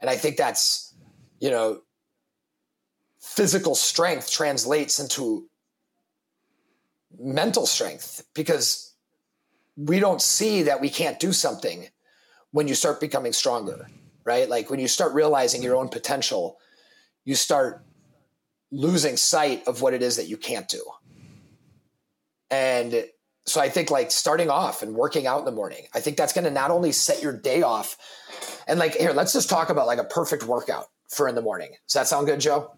And 0.00 0.08
I 0.08 0.16
think 0.16 0.36
that's, 0.36 0.94
you 1.40 1.50
know, 1.50 1.80
physical 3.38 3.76
strength 3.76 4.32
translates 4.32 4.98
into 4.98 5.48
mental 7.20 7.66
strength 7.66 8.24
because 8.34 8.96
we 9.76 10.00
don't 10.00 10.20
see 10.20 10.64
that 10.64 10.80
we 10.80 10.90
can't 10.90 11.20
do 11.20 11.32
something 11.32 11.86
when 12.50 12.66
you 12.66 12.74
start 12.74 13.00
becoming 13.00 13.32
stronger, 13.32 13.86
right? 14.24 14.48
Like 14.48 14.70
when 14.70 14.80
you 14.80 14.88
start 14.88 15.14
realizing 15.14 15.62
your 15.62 15.76
own 15.76 15.88
potential, 15.88 16.58
you 17.24 17.36
start 17.36 17.84
losing 18.72 19.16
sight 19.16 19.68
of 19.68 19.82
what 19.82 19.94
it 19.94 20.02
is 20.02 20.16
that 20.16 20.26
you 20.26 20.36
can't 20.36 20.66
do. 20.66 20.82
And 22.50 23.04
so 23.46 23.60
I 23.60 23.68
think 23.68 23.88
like 23.88 24.10
starting 24.10 24.50
off 24.50 24.82
and 24.82 24.96
working 24.96 25.28
out 25.28 25.38
in 25.38 25.44
the 25.44 25.52
morning, 25.52 25.86
I 25.94 26.00
think 26.00 26.16
that's 26.16 26.32
going 26.32 26.42
to 26.46 26.50
not 26.50 26.72
only 26.72 26.90
set 26.90 27.22
your 27.22 27.38
day 27.38 27.62
off 27.62 27.96
and 28.66 28.80
like 28.80 28.96
here, 28.96 29.12
let's 29.12 29.32
just 29.32 29.48
talk 29.48 29.70
about 29.70 29.86
like 29.86 30.00
a 30.00 30.04
perfect 30.18 30.42
workout 30.42 30.86
for 31.08 31.28
in 31.28 31.36
the 31.36 31.42
morning. 31.42 31.70
Does 31.86 31.92
that 31.94 32.08
sound 32.08 32.26
good, 32.26 32.40
Joe? 32.40 32.72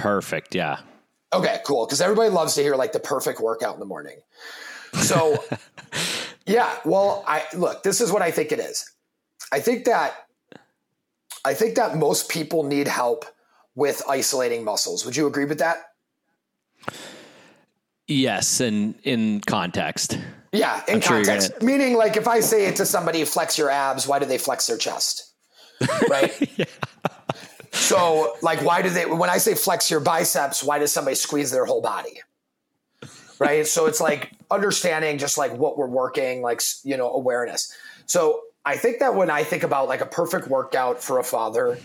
Perfect. 0.00 0.54
Yeah. 0.54 0.80
Okay, 1.32 1.60
cool. 1.64 1.86
Because 1.86 2.00
everybody 2.00 2.30
loves 2.30 2.54
to 2.54 2.62
hear 2.62 2.76
like 2.76 2.92
the 2.92 3.00
perfect 3.00 3.40
workout 3.40 3.74
in 3.74 3.80
the 3.80 3.86
morning. 3.86 4.16
So, 4.94 5.42
yeah. 6.46 6.76
Well, 6.84 7.24
I 7.26 7.44
look. 7.54 7.82
This 7.82 8.00
is 8.00 8.10
what 8.10 8.22
I 8.22 8.30
think 8.30 8.52
it 8.52 8.58
is. 8.58 8.90
I 9.52 9.60
think 9.60 9.84
that 9.84 10.14
I 11.44 11.54
think 11.54 11.76
that 11.76 11.96
most 11.96 12.28
people 12.28 12.64
need 12.64 12.88
help 12.88 13.24
with 13.74 14.02
isolating 14.08 14.64
muscles. 14.64 15.04
Would 15.04 15.16
you 15.16 15.26
agree 15.26 15.44
with 15.44 15.58
that? 15.58 15.78
Yes, 18.06 18.60
and 18.60 18.96
in 19.04 19.40
context. 19.42 20.18
Yeah, 20.52 20.82
in 20.88 20.96
I'm 20.96 21.00
context. 21.00 21.50
Sure 21.52 21.58
gonna... 21.60 21.64
Meaning, 21.64 21.96
like, 21.96 22.16
if 22.16 22.26
I 22.26 22.40
say 22.40 22.66
it 22.66 22.76
to 22.76 22.86
somebody, 22.86 23.24
flex 23.24 23.56
your 23.56 23.70
abs, 23.70 24.06
why 24.08 24.18
do 24.18 24.26
they 24.26 24.38
flex 24.38 24.66
their 24.66 24.78
chest? 24.78 25.26
Right? 26.10 26.50
yeah. 26.58 26.64
So, 27.72 28.36
like, 28.42 28.62
why 28.62 28.82
do 28.82 28.90
they, 28.90 29.06
when 29.06 29.30
I 29.30 29.38
say 29.38 29.54
flex 29.54 29.90
your 29.90 30.00
biceps, 30.00 30.62
why 30.62 30.78
does 30.78 30.92
somebody 30.92 31.14
squeeze 31.14 31.50
their 31.50 31.64
whole 31.64 31.80
body? 31.80 32.20
Right. 33.38 33.66
So 33.66 33.86
it's 33.86 34.00
like 34.00 34.32
understanding 34.50 35.16
just 35.16 35.38
like 35.38 35.52
what 35.56 35.78
we're 35.78 35.86
working, 35.86 36.42
like, 36.42 36.60
you 36.82 36.96
know, 36.96 37.10
awareness. 37.10 37.74
So 38.06 38.42
I 38.66 38.76
think 38.76 38.98
that 38.98 39.14
when 39.14 39.30
I 39.30 39.44
think 39.44 39.62
about 39.62 39.88
like 39.88 40.02
a 40.02 40.06
perfect 40.06 40.48
workout 40.48 41.02
for 41.02 41.18
a 41.18 41.24
father, 41.24 41.78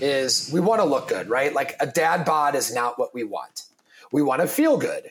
is 0.00 0.50
we 0.52 0.60
want 0.60 0.80
to 0.80 0.84
look 0.84 1.08
good, 1.08 1.28
right? 1.28 1.52
Like 1.52 1.76
a 1.80 1.86
dad 1.86 2.24
bod 2.24 2.54
is 2.54 2.72
not 2.72 2.98
what 2.98 3.14
we 3.14 3.24
want. 3.24 3.62
We 4.12 4.22
want 4.22 4.40
to 4.42 4.46
feel 4.46 4.76
good, 4.76 5.10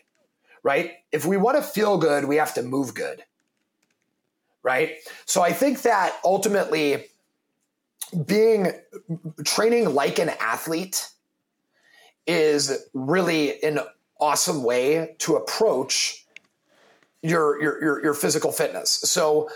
right? 0.63 0.93
If 1.11 1.25
we 1.25 1.37
want 1.37 1.57
to 1.57 1.63
feel 1.63 1.97
good, 1.97 2.25
we 2.25 2.37
have 2.37 2.53
to 2.55 2.63
move 2.63 2.93
good, 2.93 3.23
right? 4.63 4.95
So 5.25 5.41
I 5.41 5.51
think 5.51 5.81
that 5.83 6.15
ultimately 6.23 7.05
being 8.25 8.71
training 9.43 9.93
like 9.93 10.19
an 10.19 10.31
athlete 10.39 11.09
is 12.25 12.87
really 12.93 13.61
an 13.63 13.79
awesome 14.19 14.63
way 14.63 15.15
to 15.19 15.35
approach 15.35 16.25
your, 17.21 17.61
your 17.61 17.81
your 17.83 18.03
your, 18.03 18.13
physical 18.13 18.51
fitness. 18.51 18.91
So 18.91 19.49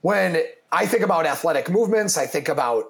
when 0.00 0.42
I 0.72 0.86
think 0.86 1.02
about 1.02 1.26
athletic 1.26 1.70
movements, 1.70 2.16
I 2.16 2.26
think 2.26 2.48
about 2.48 2.84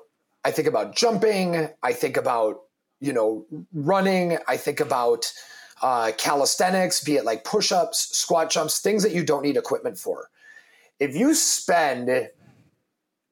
I 0.45 0.51
think 0.51 0.69
about 0.69 0.95
jumping, 0.95 1.69
I 1.83 1.93
think 1.93 2.17
about 2.17 2.63
you 3.01 3.13
know 3.13 3.47
running, 3.73 4.39
I 4.47 4.57
think 4.57 4.81
about 4.81 5.33
uh, 5.83 6.13
calisthenics, 6.17 7.03
be 7.05 7.17
it 7.17 7.25
like 7.25 7.45
push-ups, 7.45 8.17
squat 8.17 8.51
jumps, 8.51 8.81
things 8.81 9.03
that 9.03 9.13
you 9.13 9.25
don't 9.25 9.43
need 9.43 9.57
equipment 9.57 9.99
for. 9.99 10.31
If 10.99 11.15
you 11.15 11.35
spend 11.35 12.31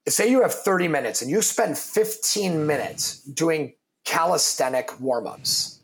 say 0.08 0.30
you 0.30 0.42
have 0.42 0.54
30 0.54 0.88
minutes 0.88 1.22
and 1.22 1.30
you 1.30 1.42
spend 1.42 1.76
15 1.76 2.66
minutes 2.66 3.22
doing 3.22 3.74
calisthenic 4.04 5.00
warm-ups. 5.00 5.80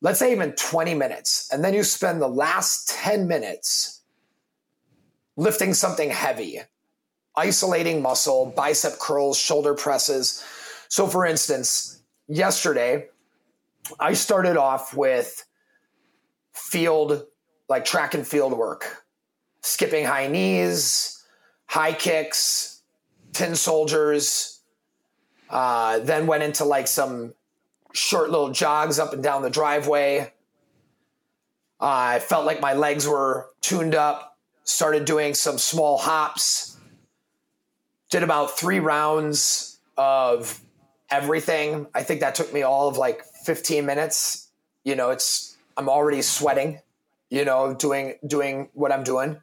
Let's 0.00 0.18
say 0.18 0.32
even 0.32 0.52
20 0.52 0.94
minutes 0.94 1.48
and 1.52 1.62
then 1.62 1.74
you 1.74 1.82
spend 1.82 2.20
the 2.20 2.28
last 2.28 2.88
10 2.88 3.28
minutes 3.28 4.02
lifting 5.36 5.74
something 5.74 6.10
heavy 6.10 6.60
isolating 7.36 8.00
muscle 8.00 8.52
bicep 8.56 8.98
curls 8.98 9.38
shoulder 9.38 9.74
presses. 9.74 10.44
So 10.88 11.06
for 11.06 11.26
instance 11.26 12.02
yesterday 12.28 13.08
i 14.00 14.14
started 14.14 14.56
off 14.56 14.94
with 14.94 15.44
field 16.54 17.24
like 17.68 17.84
track 17.84 18.14
and 18.14 18.26
field 18.26 18.56
work. 18.56 19.04
Skipping 19.62 20.04
high 20.04 20.28
knees 20.28 21.14
high 21.66 21.92
kicks 21.92 22.73
tin 23.34 23.54
soldiers. 23.54 24.60
Uh, 25.50 25.98
then 25.98 26.26
went 26.26 26.42
into 26.42 26.64
like 26.64 26.88
some 26.88 27.34
short 27.92 28.30
little 28.30 28.50
jogs 28.50 28.98
up 28.98 29.12
and 29.12 29.22
down 29.22 29.42
the 29.42 29.50
driveway. 29.50 30.32
Uh, 31.80 32.16
I 32.16 32.18
felt 32.18 32.46
like 32.46 32.60
my 32.60 32.72
legs 32.72 33.06
were 33.06 33.50
tuned 33.60 33.94
up. 33.94 34.38
Started 34.64 35.04
doing 35.04 35.34
some 35.34 35.58
small 35.58 35.98
hops. 35.98 36.78
Did 38.10 38.22
about 38.22 38.56
three 38.56 38.80
rounds 38.80 39.78
of 39.98 40.60
everything. 41.10 41.86
I 41.94 42.02
think 42.02 42.20
that 42.20 42.34
took 42.34 42.52
me 42.52 42.62
all 42.62 42.88
of 42.88 42.96
like 42.96 43.22
15 43.44 43.84
minutes. 43.84 44.48
You 44.84 44.96
know, 44.96 45.10
it's 45.10 45.56
I'm 45.76 45.88
already 45.88 46.22
sweating. 46.22 46.80
You 47.30 47.44
know, 47.44 47.74
doing 47.74 48.14
doing 48.26 48.68
what 48.74 48.92
I'm 48.92 49.02
doing, 49.02 49.40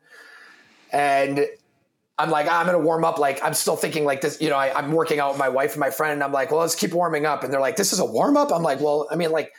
and 0.94 1.46
I'm 2.18 2.30
like, 2.30 2.48
ah, 2.50 2.60
I'm 2.60 2.66
going 2.66 2.78
to 2.78 2.84
warm 2.84 3.04
up. 3.04 3.18
Like, 3.18 3.44
I'm 3.44 3.54
still 3.54 3.76
thinking 3.76 4.06
like 4.06 4.22
this, 4.22 4.40
you 4.42 4.50
know, 4.50 4.58
I, 4.58 4.78
am 4.78 4.92
working 4.92 5.20
out 5.20 5.32
with 5.32 5.40
my 5.40 5.50
wife 5.50 5.72
and 5.72 5.80
my 5.80 5.90
friend. 5.90 6.14
And 6.14 6.24
I'm 6.24 6.32
like, 6.32 6.52
well, 6.52 6.60
let's 6.60 6.76
keep 6.76 6.94
warming 6.94 7.26
up. 7.26 7.44
And 7.44 7.52
they're 7.52 7.62
like, 7.62 7.78
this 7.78 7.94
is 7.94 8.00
a 8.00 8.06
warm 8.06 8.38
up. 8.38 8.52
I'm 8.52 8.64
like, 8.64 8.80
well, 8.80 9.08
I 9.12 9.16
mean, 9.16 9.32
like, 9.32 9.54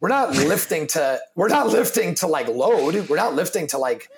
we're 0.00 0.08
not 0.08 0.30
lifting 0.34 0.86
to, 0.88 1.20
we're 1.34 1.48
not 1.48 1.68
lifting 1.68 2.14
to 2.16 2.26
like 2.26 2.48
load. 2.48 3.08
We're 3.08 3.16
not 3.16 3.34
lifting 3.34 3.66
to 3.68 3.78
like 3.78 4.08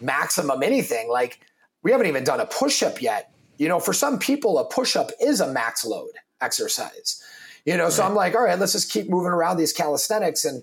maximum 0.00 0.62
anything. 0.62 1.08
Like, 1.08 1.40
we 1.82 1.92
haven't 1.92 2.06
even 2.06 2.24
done 2.24 2.40
a 2.40 2.46
push 2.46 2.82
up 2.82 3.00
yet. 3.00 3.32
You 3.58 3.68
know, 3.68 3.78
for 3.78 3.92
some 3.92 4.18
people, 4.18 4.58
a 4.58 4.64
push 4.64 4.96
up 4.96 5.10
is 5.20 5.40
a 5.40 5.52
max 5.52 5.84
load 5.84 6.10
exercise. 6.40 7.22
You 7.64 7.76
know, 7.76 7.84
right. 7.84 7.92
so 7.92 8.04
I'm 8.04 8.14
like, 8.14 8.34
all 8.34 8.42
right, 8.42 8.58
let's 8.58 8.72
just 8.72 8.92
keep 8.92 9.08
moving 9.08 9.32
around 9.32 9.56
these 9.56 9.72
calisthenics 9.72 10.44
and, 10.44 10.62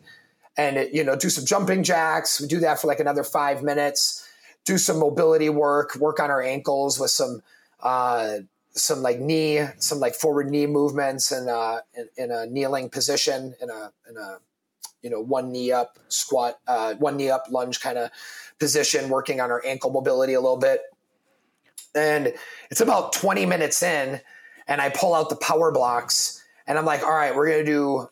and, 0.58 0.90
you 0.94 1.04
know, 1.04 1.16
do 1.16 1.30
some 1.30 1.46
jumping 1.46 1.84
jacks. 1.84 2.40
We 2.40 2.48
do 2.48 2.60
that 2.60 2.80
for 2.80 2.88
like 2.88 3.00
another 3.00 3.24
five 3.24 3.64
minutes 3.64 4.23
do 4.66 4.78
some 4.78 5.00
mobility 5.00 5.50
work, 5.50 5.96
work 5.96 6.20
on 6.20 6.30
our 6.30 6.42
ankles 6.42 7.00
with 7.00 7.12
some 7.12 7.42
uh, 7.82 8.38
some 8.72 9.02
like 9.02 9.20
knee, 9.20 9.66
some 9.78 10.00
like 10.00 10.16
forward 10.16 10.50
knee 10.50 10.66
movements 10.66 11.32
and 11.32 11.50
uh, 11.50 11.82
in, 11.96 12.10
in, 12.18 12.32
a 12.32 12.46
kneeling 12.48 12.90
position 12.90 13.54
in 13.62 13.70
a 13.70 13.92
in 14.10 14.18
a 14.18 14.38
you 15.02 15.10
know 15.10 15.20
one 15.20 15.52
knee 15.52 15.72
up 15.72 16.00
squat, 16.08 16.60
uh, 16.68 16.96
one 16.96 17.18
knee 17.18 17.30
up 17.30 17.46
lunge 17.50 17.82
kind 17.82 17.98
of 17.98 18.10
position, 18.60 19.10
working 19.10 19.42
on 19.42 19.52
our 19.52 19.64
ankle 19.66 19.92
mobility 19.92 20.34
a 20.34 20.42
little 20.42 20.58
bit. 20.58 20.82
And 21.96 22.34
it's 22.72 22.82
about 22.82 23.14
20 23.14 23.46
minutes 23.46 23.84
in, 23.84 24.20
and 24.68 24.82
I 24.82 24.90
pull 24.90 25.14
out 25.14 25.30
the 25.30 25.36
power 25.36 25.72
blocks, 25.72 26.42
and 26.66 26.78
I'm 26.80 26.86
like, 26.86 27.04
all 27.04 27.14
right, 27.14 27.36
we're 27.36 27.50
gonna 27.52 27.64
do 27.64 28.10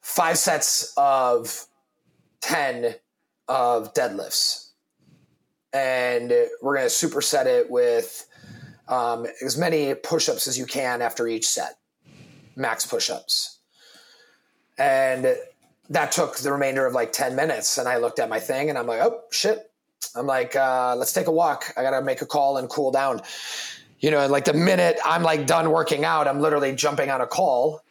five 0.00 0.38
sets 0.38 0.92
of 0.96 1.66
10 2.40 2.96
of 3.46 3.94
deadlifts 3.94 4.69
and 5.72 6.32
we're 6.62 6.76
going 6.76 6.88
to 6.88 6.94
superset 6.94 7.46
it 7.46 7.70
with 7.70 8.26
um, 8.88 9.26
as 9.44 9.56
many 9.56 9.94
push-ups 9.94 10.48
as 10.48 10.58
you 10.58 10.66
can 10.66 11.00
after 11.00 11.28
each 11.28 11.48
set, 11.48 11.78
max 12.56 12.86
push-ups, 12.86 13.60
and 14.78 15.36
that 15.90 16.12
took 16.12 16.38
the 16.38 16.52
remainder 16.52 16.86
of 16.86 16.94
like 16.94 17.12
10 17.12 17.36
minutes 17.36 17.76
and 17.76 17.88
i 17.88 17.98
looked 17.98 18.18
at 18.18 18.28
my 18.28 18.40
thing 18.40 18.70
and 18.70 18.78
i'm 18.78 18.86
like 18.86 19.00
oh 19.00 19.20
shit. 19.30 19.66
I'm 20.16 20.26
like 20.26 20.56
uh, 20.56 20.96
let's 20.96 21.12
take 21.12 21.26
a 21.26 21.30
walk. 21.30 21.72
I 21.76 21.82
gotta 21.82 22.02
make 22.02 22.22
a 22.22 22.26
call 22.26 22.56
and 22.56 22.68
cool 22.70 22.90
down. 22.90 23.20
You 24.00 24.10
know 24.10 24.26
like 24.26 24.46
the 24.46 24.54
minute 24.54 24.98
i'm 25.04 25.22
like 25.22 25.46
done 25.46 25.70
working 25.70 26.04
out 26.04 26.26
i'm 26.26 26.40
literally 26.40 26.74
jumping 26.74 27.10
on 27.10 27.20
a 27.20 27.26
call. 27.26 27.82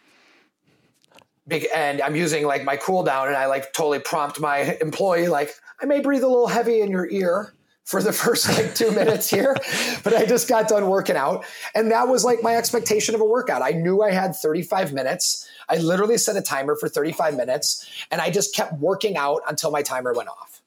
And 1.76 2.02
i'm 2.02 2.16
using 2.16 2.46
like 2.46 2.64
my 2.64 2.78
cool 2.78 3.04
down 3.04 3.28
and 3.28 3.38
i 3.38 3.46
like 3.46 3.74
totally 3.74 4.00
prompt 4.00 4.40
my 4.40 4.78
employee 4.82 5.28
like 5.28 5.54
i 5.82 5.86
may 5.86 6.00
breathe 6.00 6.24
a 6.24 6.28
little 6.28 6.48
heavy 6.48 6.82
in 6.82 6.90
your 6.90 7.10
ear 7.10 7.54
for 7.90 8.04
the 8.04 8.14
first 8.14 8.48
like 8.50 8.76
two 8.76 8.92
minutes 8.92 9.32
here, 9.32 9.56
but 10.04 10.16
I 10.16 10.24
just 10.24 10.48
got 10.48 10.68
done 10.68 10.88
working 10.88 11.16
out. 11.16 11.44
And 11.74 11.90
that 11.90 12.08
was 12.08 12.24
like 12.24 12.44
my 12.44 12.56
expectation 12.56 13.16
of 13.16 13.22
a 13.22 13.26
workout. 13.26 13.64
I 13.64 13.72
knew 13.72 14.04
I 14.04 14.12
had 14.12 14.36
35 14.36 14.94
minutes. 14.94 15.50
I 15.68 15.78
literally 15.78 16.20
set 16.20 16.36
a 16.36 16.42
timer 16.42 16.76
for 16.76 16.88
35 16.88 17.36
minutes 17.36 17.90
and 18.12 18.22
I 18.22 18.30
just 18.30 18.56
kept 18.56 18.74
working 18.74 19.18
out 19.18 19.42
until 19.50 19.72
my 19.72 19.82
timer 19.82 20.14
went 20.14 20.30
off. 20.30 20.62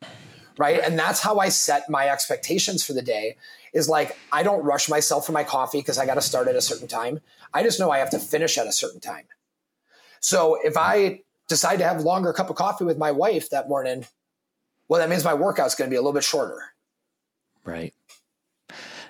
Right. 0.59 0.81
And 0.83 0.99
that's 0.99 1.20
how 1.20 1.39
I 1.39 1.49
set 1.49 1.89
my 1.89 2.09
expectations 2.09 2.85
for 2.85 2.93
the 2.93 3.03
day 3.03 3.37
is 3.73 3.89
like, 3.89 4.18
I 4.33 4.43
don't 4.43 4.64
rush 4.64 4.89
myself 4.89 5.25
for 5.25 5.31
my 5.31 5.45
coffee 5.45 5.79
because 5.79 5.99
I 5.99 6.07
got 6.07 6.14
to 6.14 6.20
start 6.20 6.49
at 6.49 6.57
a 6.57 6.61
certain 6.61 6.89
time. 6.89 7.20
I 7.55 7.62
just 7.62 7.79
know 7.79 7.93
I 7.93 7.99
have 7.99 8.11
to 8.11 8.18
finish 8.18 8.59
at 8.59 8.66
a 8.66 8.73
certain 8.73 9.01
time. 9.01 9.27
So 10.18 10.59
if 10.64 10.77
I 10.77 11.20
decide 11.49 11.77
to 11.77 11.85
have 11.85 11.99
a 11.99 12.03
longer 12.03 12.33
cup 12.33 12.51
of 12.51 12.57
coffee 12.57 12.85
with 12.85 12.99
my 12.99 13.12
wife 13.12 13.49
that 13.51 13.68
morning, 13.68 14.07
well, 14.89 14.99
that 14.99 15.09
means 15.09 15.25
my 15.25 15.35
workout's 15.35 15.77
going 15.77 15.89
to 15.89 15.93
be 15.93 15.97
a 15.97 16.01
little 16.01 16.12
bit 16.12 16.25
shorter 16.25 16.72
Right. 17.65 17.95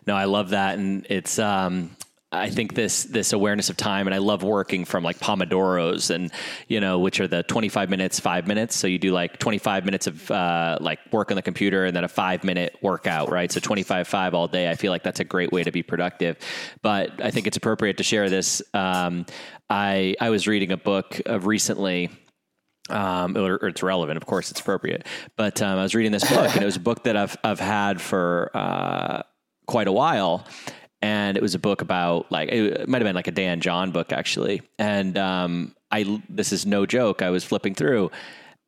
No, 0.06 0.16
I 0.16 0.24
love 0.24 0.50
that. 0.50 0.78
And 0.78 1.06
it's, 1.08 1.38
um, 1.38 1.96
I 2.34 2.48
think 2.48 2.74
this 2.74 3.04
this 3.04 3.34
awareness 3.34 3.68
of 3.68 3.76
time, 3.76 4.06
and 4.06 4.14
I 4.14 4.18
love 4.18 4.42
working 4.42 4.86
from 4.86 5.04
like 5.04 5.18
Pomodoros, 5.18 6.08
and 6.08 6.32
you 6.66 6.80
know, 6.80 6.98
which 6.98 7.20
are 7.20 7.28
the 7.28 7.42
twenty 7.42 7.68
five 7.68 7.90
minutes, 7.90 8.18
five 8.18 8.46
minutes. 8.46 8.74
So 8.74 8.86
you 8.86 8.98
do 8.98 9.12
like 9.12 9.38
twenty 9.38 9.58
five 9.58 9.84
minutes 9.84 10.06
of 10.06 10.30
uh, 10.30 10.78
like 10.80 10.98
work 11.12 11.30
on 11.30 11.34
the 11.36 11.42
computer, 11.42 11.84
and 11.84 11.94
then 11.94 12.04
a 12.04 12.08
five 12.08 12.42
minute 12.42 12.74
workout, 12.80 13.30
right? 13.30 13.52
So 13.52 13.60
twenty 13.60 13.82
five 13.82 14.08
five 14.08 14.32
all 14.32 14.48
day. 14.48 14.70
I 14.70 14.76
feel 14.76 14.90
like 14.90 15.02
that's 15.02 15.20
a 15.20 15.24
great 15.24 15.52
way 15.52 15.62
to 15.62 15.70
be 15.70 15.82
productive. 15.82 16.38
But 16.80 17.22
I 17.22 17.30
think 17.30 17.46
it's 17.46 17.58
appropriate 17.58 17.98
to 17.98 18.02
share 18.02 18.30
this. 18.30 18.62
Um, 18.72 19.26
I 19.68 20.16
I 20.18 20.30
was 20.30 20.48
reading 20.48 20.72
a 20.72 20.78
book 20.78 21.20
uh, 21.28 21.38
recently. 21.38 22.08
Um, 22.92 23.36
or, 23.36 23.54
or, 23.54 23.68
it's 23.68 23.82
relevant, 23.82 24.18
of 24.18 24.26
course, 24.26 24.50
it's 24.50 24.60
appropriate. 24.60 25.06
But 25.36 25.62
um, 25.62 25.78
I 25.78 25.82
was 25.82 25.94
reading 25.94 26.12
this 26.12 26.28
book, 26.28 26.54
and 26.54 26.62
it 26.62 26.66
was 26.66 26.76
a 26.76 26.80
book 26.80 27.04
that 27.04 27.16
I've 27.16 27.36
I've 27.42 27.60
had 27.60 28.00
for 28.00 28.50
uh, 28.54 29.22
quite 29.66 29.88
a 29.88 29.92
while 29.92 30.46
and 31.02 31.36
it 31.36 31.42
was 31.42 31.54
a 31.54 31.58
book 31.58 31.82
about 31.82 32.30
like 32.30 32.48
it 32.50 32.88
might 32.88 33.02
have 33.02 33.06
been 33.06 33.16
like 33.16 33.26
a 33.26 33.32
Dan 33.32 33.60
John 33.60 33.90
book 33.90 34.12
actually. 34.12 34.62
And 34.78 35.18
um, 35.18 35.74
I 35.90 36.22
this 36.28 36.52
is 36.52 36.64
no 36.64 36.86
joke. 36.86 37.20
I 37.20 37.30
was 37.30 37.44
flipping 37.44 37.74
through, 37.74 38.10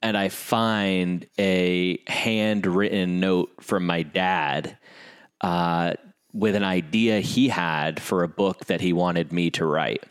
and 0.02 0.16
I 0.16 0.28
find 0.28 1.26
a 1.38 1.98
handwritten 2.08 3.20
note 3.20 3.52
from 3.60 3.86
my 3.86 4.02
dad 4.02 4.76
uh, 5.40 5.94
with 6.32 6.56
an 6.56 6.64
idea 6.64 7.20
he 7.20 7.48
had 7.48 8.02
for 8.02 8.24
a 8.24 8.28
book 8.28 8.66
that 8.66 8.80
he 8.80 8.92
wanted 8.92 9.32
me 9.32 9.50
to 9.50 9.64
write, 9.64 10.04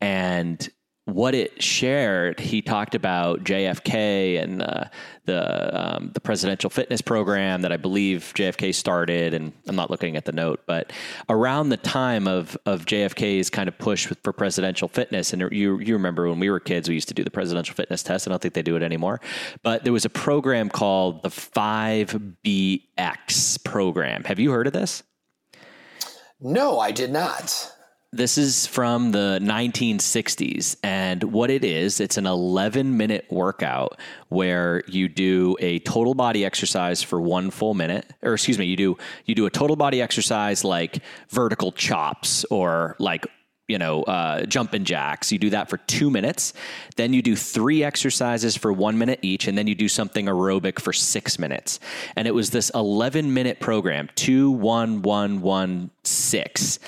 and 0.00 0.68
what 1.04 1.34
it 1.34 1.60
shared, 1.60 2.38
he 2.38 2.62
talked 2.62 2.94
about 2.94 3.42
JFK 3.42 4.40
and 4.40 4.62
uh, 4.62 4.84
the 5.24 5.96
um, 5.96 6.10
the 6.14 6.20
presidential 6.20 6.70
fitness 6.70 7.02
program 7.02 7.62
that 7.62 7.72
I 7.72 7.76
believe 7.76 8.32
JFK 8.36 8.72
started. 8.72 9.34
And 9.34 9.52
I'm 9.66 9.74
not 9.74 9.90
looking 9.90 10.16
at 10.16 10.26
the 10.26 10.32
note, 10.32 10.60
but 10.66 10.92
around 11.28 11.70
the 11.70 11.76
time 11.76 12.28
of 12.28 12.56
of 12.66 12.86
JFK's 12.86 13.50
kind 13.50 13.68
of 13.68 13.76
push 13.78 14.06
for 14.22 14.32
presidential 14.32 14.86
fitness, 14.86 15.32
and 15.32 15.42
you 15.50 15.78
you 15.80 15.94
remember 15.94 16.28
when 16.28 16.38
we 16.38 16.50
were 16.50 16.60
kids, 16.60 16.88
we 16.88 16.94
used 16.94 17.08
to 17.08 17.14
do 17.14 17.24
the 17.24 17.30
presidential 17.30 17.74
fitness 17.74 18.04
test. 18.04 18.28
I 18.28 18.30
don't 18.30 18.40
think 18.40 18.54
they 18.54 18.62
do 18.62 18.76
it 18.76 18.82
anymore, 18.82 19.20
but 19.64 19.82
there 19.82 19.92
was 19.92 20.04
a 20.04 20.10
program 20.10 20.68
called 20.68 21.24
the 21.24 21.30
Five 21.30 22.16
BX 22.44 23.64
program. 23.64 24.22
Have 24.24 24.38
you 24.38 24.52
heard 24.52 24.68
of 24.68 24.72
this? 24.72 25.02
No, 26.40 26.78
I 26.78 26.92
did 26.92 27.10
not. 27.10 27.72
This 28.14 28.36
is 28.36 28.66
from 28.66 29.12
the 29.12 29.38
1960s. 29.40 30.76
And 30.82 31.24
what 31.24 31.50
it 31.50 31.64
is, 31.64 31.98
it's 31.98 32.18
an 32.18 32.26
11 32.26 32.98
minute 32.98 33.24
workout 33.30 33.98
where 34.28 34.82
you 34.86 35.08
do 35.08 35.56
a 35.60 35.78
total 35.78 36.12
body 36.12 36.44
exercise 36.44 37.02
for 37.02 37.22
one 37.22 37.50
full 37.50 37.72
minute. 37.72 38.12
Or 38.20 38.34
excuse 38.34 38.58
me, 38.58 38.66
you 38.66 38.76
do 38.76 38.98
you 39.24 39.34
do 39.34 39.46
a 39.46 39.50
total 39.50 39.76
body 39.76 40.02
exercise 40.02 40.62
like 40.62 40.98
vertical 41.30 41.72
chops 41.72 42.44
or 42.50 42.96
like 42.98 43.26
you 43.68 43.78
know, 43.78 44.02
uh, 44.02 44.44
jumping 44.44 44.84
jacks. 44.84 45.32
You 45.32 45.38
do 45.38 45.48
that 45.50 45.70
for 45.70 45.78
two 45.78 46.10
minutes. 46.10 46.52
Then 46.96 47.14
you 47.14 47.22
do 47.22 47.34
three 47.34 47.82
exercises 47.82 48.54
for 48.54 48.70
one 48.70 48.98
minute 48.98 49.20
each, 49.22 49.46
and 49.46 49.56
then 49.56 49.66
you 49.66 49.74
do 49.74 49.88
something 49.88 50.26
aerobic 50.26 50.78
for 50.78 50.92
six 50.92 51.38
minutes. 51.38 51.80
And 52.14 52.28
it 52.28 52.32
was 52.32 52.50
this 52.50 52.70
11 52.74 53.32
minute 53.32 53.60
program 53.60 54.10
two, 54.14 54.50
one, 54.50 55.00
one, 55.00 55.40
one, 55.40 55.90
six 56.02 56.78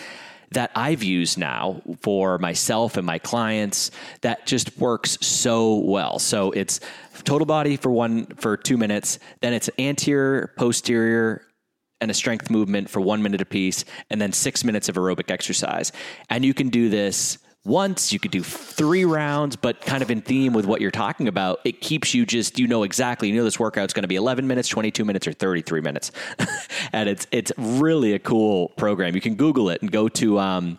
that 0.55 0.71
I've 0.75 1.03
used 1.03 1.39
now 1.39 1.83
for 2.01 2.39
myself 2.39 2.97
and 2.97 3.07
my 3.07 3.19
clients 3.19 3.91
that 4.23 4.47
just 4.47 4.77
works 4.79 5.19
so 5.21 5.77
well. 5.77 6.19
So 6.19 6.51
it's 6.51 6.81
total 7.25 7.47
body 7.47 7.77
for 7.77 7.91
one 7.91 8.27
for 8.37 8.57
two 8.57 8.77
minutes, 8.77 9.19
then 9.41 9.53
it's 9.53 9.71
anterior, 9.79 10.53
posterior, 10.57 11.43
and 12.01 12.11
a 12.11 12.15
strength 12.15 12.51
movement 12.51 12.91
for 12.91 13.01
one 13.01 13.23
minute 13.23 13.41
apiece, 13.41 13.85
and 14.11 14.21
then 14.21 14.33
six 14.33 14.63
minutes 14.65 14.89
of 14.89 14.97
aerobic 14.97 15.31
exercise. 15.31 15.91
And 16.29 16.45
you 16.45 16.53
can 16.53 16.69
do 16.69 16.89
this 16.89 17.39
once, 17.65 18.13
you 18.13 18.19
could 18.19 18.31
do 18.31 18.43
three 18.43 19.05
rounds, 19.05 19.57
but 19.57 19.81
kind 19.81 20.03
of 20.03 20.11
in 20.11 20.21
theme 20.21 20.53
with 20.53 20.67
what 20.67 20.81
you're 20.81 20.91
talking 20.91 21.29
about, 21.29 21.61
it 21.65 21.81
keeps 21.81 22.13
you 22.13 22.27
just, 22.27 22.59
you 22.59 22.67
know 22.67 22.83
exactly, 22.83 23.29
you 23.29 23.37
know 23.37 23.45
this 23.45 23.59
workout's 23.59 23.95
going 23.95 24.03
to 24.03 24.09
be 24.09 24.17
11 24.17 24.47
minutes, 24.47 24.69
22 24.69 25.05
minutes, 25.05 25.27
or 25.27 25.33
33 25.33 25.81
minutes. 25.81 26.13
and 26.93 27.09
it's, 27.09 27.27
it's 27.31 27.53
really 27.57 28.13
a 28.13 28.19
cool 28.19 28.69
program. 28.71 29.15
You 29.15 29.21
can 29.23 29.35
Google 29.35 29.71
it 29.71 29.81
and 29.81 29.91
go 29.91 30.11
to, 30.11 30.39
um, 30.39 30.79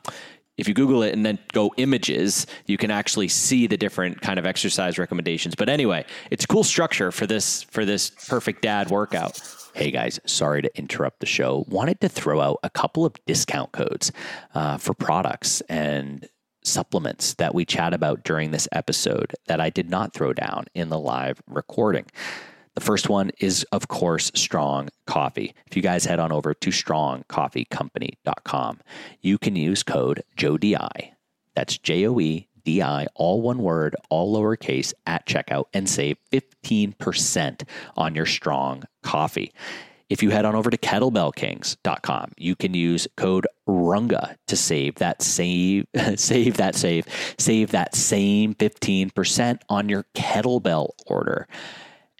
if 0.58 0.68
you 0.68 0.76
Google 0.76 1.02
it 1.02 1.14
and 1.14 1.26
then 1.26 1.40
go 1.54 1.74
images, 1.78 2.46
you 2.68 2.78
can 2.78 2.92
actually 2.92 3.30
see 3.30 3.66
the 3.66 3.78
different 3.78 4.22
kind 4.22 4.38
of 4.38 4.46
exercise 4.46 5.00
recommendations. 5.00 5.56
But 5.56 5.70
anyway, 5.70 6.06
it's 6.30 6.46
a 6.46 6.48
cool 6.48 6.64
structure 6.64 7.12
for 7.12 7.26
this, 7.26 7.64
for 7.64 7.84
this 7.84 8.12
perfect 8.28 8.62
dad 8.62 8.92
workout. 8.92 9.42
Hey 9.74 9.92
guys, 9.92 10.20
sorry 10.26 10.62
to 10.62 10.78
interrupt 10.78 11.20
the 11.20 11.26
show. 11.26 11.66
Wanted 11.68 12.00
to 12.02 12.10
throw 12.10 12.40
out 12.40 12.60
a 12.64 12.70
couple 12.70 13.06
of 13.06 13.14
discount 13.26 13.74
codes 13.74 14.12
uh, 14.54 14.78
for 14.78 14.94
products 14.94 15.60
and 15.62 16.30
supplements 16.66 17.34
that 17.36 17.54
we 17.54 17.66
chat 17.66 17.94
about 17.94 18.24
during 18.24 18.52
this 18.52 18.68
episode 18.72 19.36
that 19.48 19.62
I 19.62 19.70
did 19.70 19.90
not 19.90 20.14
throw 20.14 20.34
down 20.34 20.66
in 20.74 20.90
the 20.90 21.00
live 21.00 21.42
recording. 21.48 22.06
The 22.76 22.82
first 22.82 23.08
one 23.08 23.32
is, 23.40 23.64
of 23.72 23.88
course, 23.88 24.32
Strong 24.36 24.90
Coffee. 25.08 25.56
If 25.66 25.78
you 25.78 25.82
guys 25.82 26.04
head 26.06 26.20
on 26.20 26.34
over 26.34 26.54
to 26.54 26.70
strongcoffeecompany.com, 26.70 28.80
you 29.22 29.38
can 29.38 29.56
use 29.56 29.84
code 29.84 30.24
JOEDI. 30.38 31.12
That's 31.56 31.78
J 31.78 32.08
O 32.08 32.20
E 32.20 32.50
D 32.66 32.82
I, 32.82 33.08
all 33.16 33.42
one 33.42 33.60
word, 33.60 33.96
all 34.10 34.36
lowercase 34.36 34.94
at 35.08 35.26
checkout, 35.26 35.68
and 35.74 35.90
save 35.90 36.18
15% 36.34 37.64
on 37.96 38.16
your 38.16 38.26
strong 38.26 38.84
coffee. 39.04 39.54
If 40.08 40.22
you 40.22 40.30
head 40.30 40.46
on 40.46 40.56
over 40.56 40.70
to 40.70 40.78
kettlebellkings.com, 40.78 42.34
you 42.38 42.56
can 42.56 42.74
use 42.76 43.08
code 43.18 43.48
RUNGA 43.68 44.36
to 44.48 44.56
save 44.56 44.96
that 44.96 45.22
save 45.24 45.88
save 46.16 46.58
that 46.58 46.76
save 46.76 47.06
save 47.40 47.72
that 47.72 47.96
same 47.96 48.54
15% 48.56 49.60
on 49.70 49.90
your 49.90 50.06
kettlebell 50.14 50.90
order. 51.08 51.48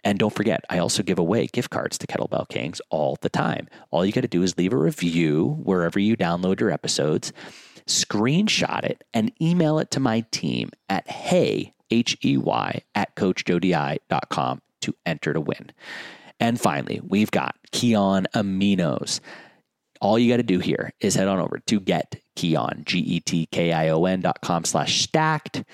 And 0.02 0.18
don't 0.18 0.32
forget, 0.32 0.64
I 0.70 0.78
also 0.78 1.02
give 1.02 1.18
away 1.18 1.48
gift 1.48 1.70
cards 1.70 1.98
to 1.98 2.06
Kettlebell 2.06 2.48
Kings 2.48 2.80
all 2.90 3.18
the 3.22 3.28
time. 3.28 3.66
All 3.90 4.06
you 4.06 4.12
got 4.12 4.20
to 4.20 4.28
do 4.28 4.44
is 4.44 4.56
leave 4.56 4.72
a 4.72 4.76
review 4.76 5.58
wherever 5.64 5.98
you 5.98 6.16
download 6.16 6.60
your 6.60 6.70
episodes, 6.70 7.32
screenshot 7.88 8.84
it, 8.84 9.02
and 9.12 9.32
email 9.42 9.80
it 9.80 9.90
to 9.90 10.00
my 10.00 10.20
team 10.30 10.70
at 10.88 11.10
hey, 11.10 11.74
H 11.90 12.16
E 12.24 12.36
Y, 12.36 12.82
at 12.94 13.16
coachjoedi.com 13.16 14.62
to 14.82 14.94
enter 15.04 15.32
to 15.32 15.40
win. 15.40 15.72
And 16.40 16.60
finally, 16.60 17.00
we've 17.02 17.30
got 17.30 17.56
Kion 17.72 18.26
Aminos. 18.34 19.20
All 20.00 20.18
you 20.18 20.30
got 20.30 20.36
to 20.36 20.42
do 20.42 20.58
here 20.58 20.92
is 21.00 21.14
head 21.14 21.28
on 21.28 21.38
over 21.38 21.58
to 21.58 21.80
get 21.80 22.20
Kion, 22.36 22.84
G 22.84 22.98
E 22.98 23.20
T 23.20 23.46
K 23.46 23.72
I 23.72 23.88
O 23.88 24.04
N 24.04 24.20
dot 24.20 24.40
com 24.42 24.64
slash 24.64 25.00
stacked 25.00 25.64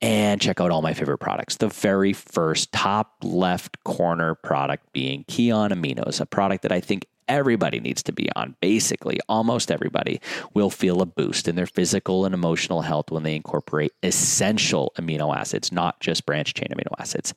and 0.00 0.40
check 0.40 0.60
out 0.60 0.72
all 0.72 0.82
my 0.82 0.94
favorite 0.94 1.18
products. 1.18 1.56
The 1.56 1.68
very 1.68 2.12
first 2.12 2.72
top 2.72 3.14
left 3.22 3.82
corner 3.84 4.34
product 4.34 4.92
being 4.92 5.24
Kion 5.24 5.70
Aminos, 5.70 6.20
a 6.20 6.26
product 6.26 6.62
that 6.62 6.72
I 6.72 6.80
think 6.80 7.06
everybody 7.28 7.78
needs 7.78 8.02
to 8.02 8.12
be 8.12 8.28
on. 8.34 8.56
Basically, 8.60 9.20
almost 9.28 9.70
everybody 9.70 10.20
will 10.54 10.70
feel 10.70 11.00
a 11.00 11.06
boost 11.06 11.46
in 11.46 11.54
their 11.54 11.66
physical 11.66 12.24
and 12.24 12.34
emotional 12.34 12.82
health 12.82 13.12
when 13.12 13.22
they 13.22 13.36
incorporate 13.36 13.92
essential 14.02 14.92
amino 14.98 15.34
acids, 15.34 15.70
not 15.70 16.00
just 16.00 16.26
branch 16.26 16.52
chain 16.52 16.68
amino 16.72 16.92
acids. 16.98 17.32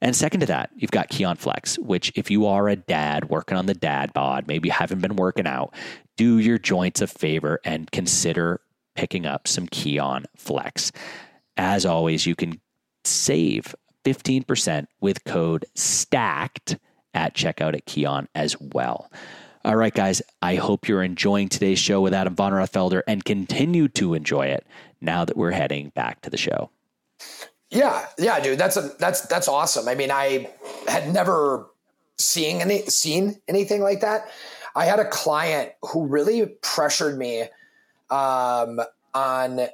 And 0.00 0.14
second 0.14 0.40
to 0.40 0.46
that, 0.46 0.70
you've 0.76 0.90
got 0.90 1.10
Kion 1.10 1.38
Flex, 1.38 1.78
which 1.78 2.12
if 2.14 2.30
you 2.30 2.46
are 2.46 2.68
a 2.68 2.76
dad 2.76 3.28
working 3.28 3.56
on 3.56 3.66
the 3.66 3.74
dad 3.74 4.12
bod, 4.12 4.46
maybe 4.46 4.68
you 4.68 4.72
haven't 4.72 5.00
been 5.00 5.16
working 5.16 5.46
out, 5.46 5.74
do 6.16 6.38
your 6.38 6.58
joints 6.58 7.00
a 7.00 7.06
favor 7.06 7.60
and 7.64 7.90
consider 7.90 8.60
picking 8.94 9.26
up 9.26 9.48
some 9.48 9.66
Kion 9.68 10.24
Flex. 10.36 10.92
As 11.56 11.86
always, 11.86 12.26
you 12.26 12.34
can 12.34 12.60
save 13.04 13.74
15% 14.04 14.86
with 15.00 15.24
code 15.24 15.64
STACKED 15.74 16.78
at 17.14 17.34
checkout 17.34 17.74
at 17.74 17.86
Kion 17.86 18.26
as 18.34 18.60
well. 18.60 19.10
All 19.64 19.74
right, 19.74 19.92
guys, 19.92 20.22
I 20.40 20.54
hope 20.54 20.86
you're 20.86 21.02
enjoying 21.02 21.48
today's 21.48 21.80
show 21.80 22.00
with 22.00 22.14
Adam 22.14 22.36
von 22.36 22.52
Rothfelder 22.52 23.02
and 23.08 23.24
continue 23.24 23.88
to 23.88 24.14
enjoy 24.14 24.46
it 24.46 24.64
now 25.00 25.24
that 25.24 25.36
we're 25.36 25.50
heading 25.50 25.90
back 25.90 26.20
to 26.20 26.30
the 26.30 26.36
show. 26.36 26.70
Yeah, 27.70 28.06
yeah, 28.18 28.40
dude, 28.40 28.58
that's 28.58 28.76
a 28.76 28.92
that's 28.98 29.22
that's 29.22 29.48
awesome. 29.48 29.88
I 29.88 29.94
mean, 29.94 30.10
I 30.10 30.48
had 30.86 31.12
never 31.12 31.66
seen 32.16 32.60
any 32.60 32.82
seen 32.86 33.40
anything 33.48 33.82
like 33.82 34.00
that. 34.00 34.28
I 34.76 34.84
had 34.84 35.00
a 35.00 35.08
client 35.08 35.72
who 35.82 36.06
really 36.06 36.46
pressured 36.62 37.18
me 37.18 37.44
um, 38.10 38.80
on 39.14 39.68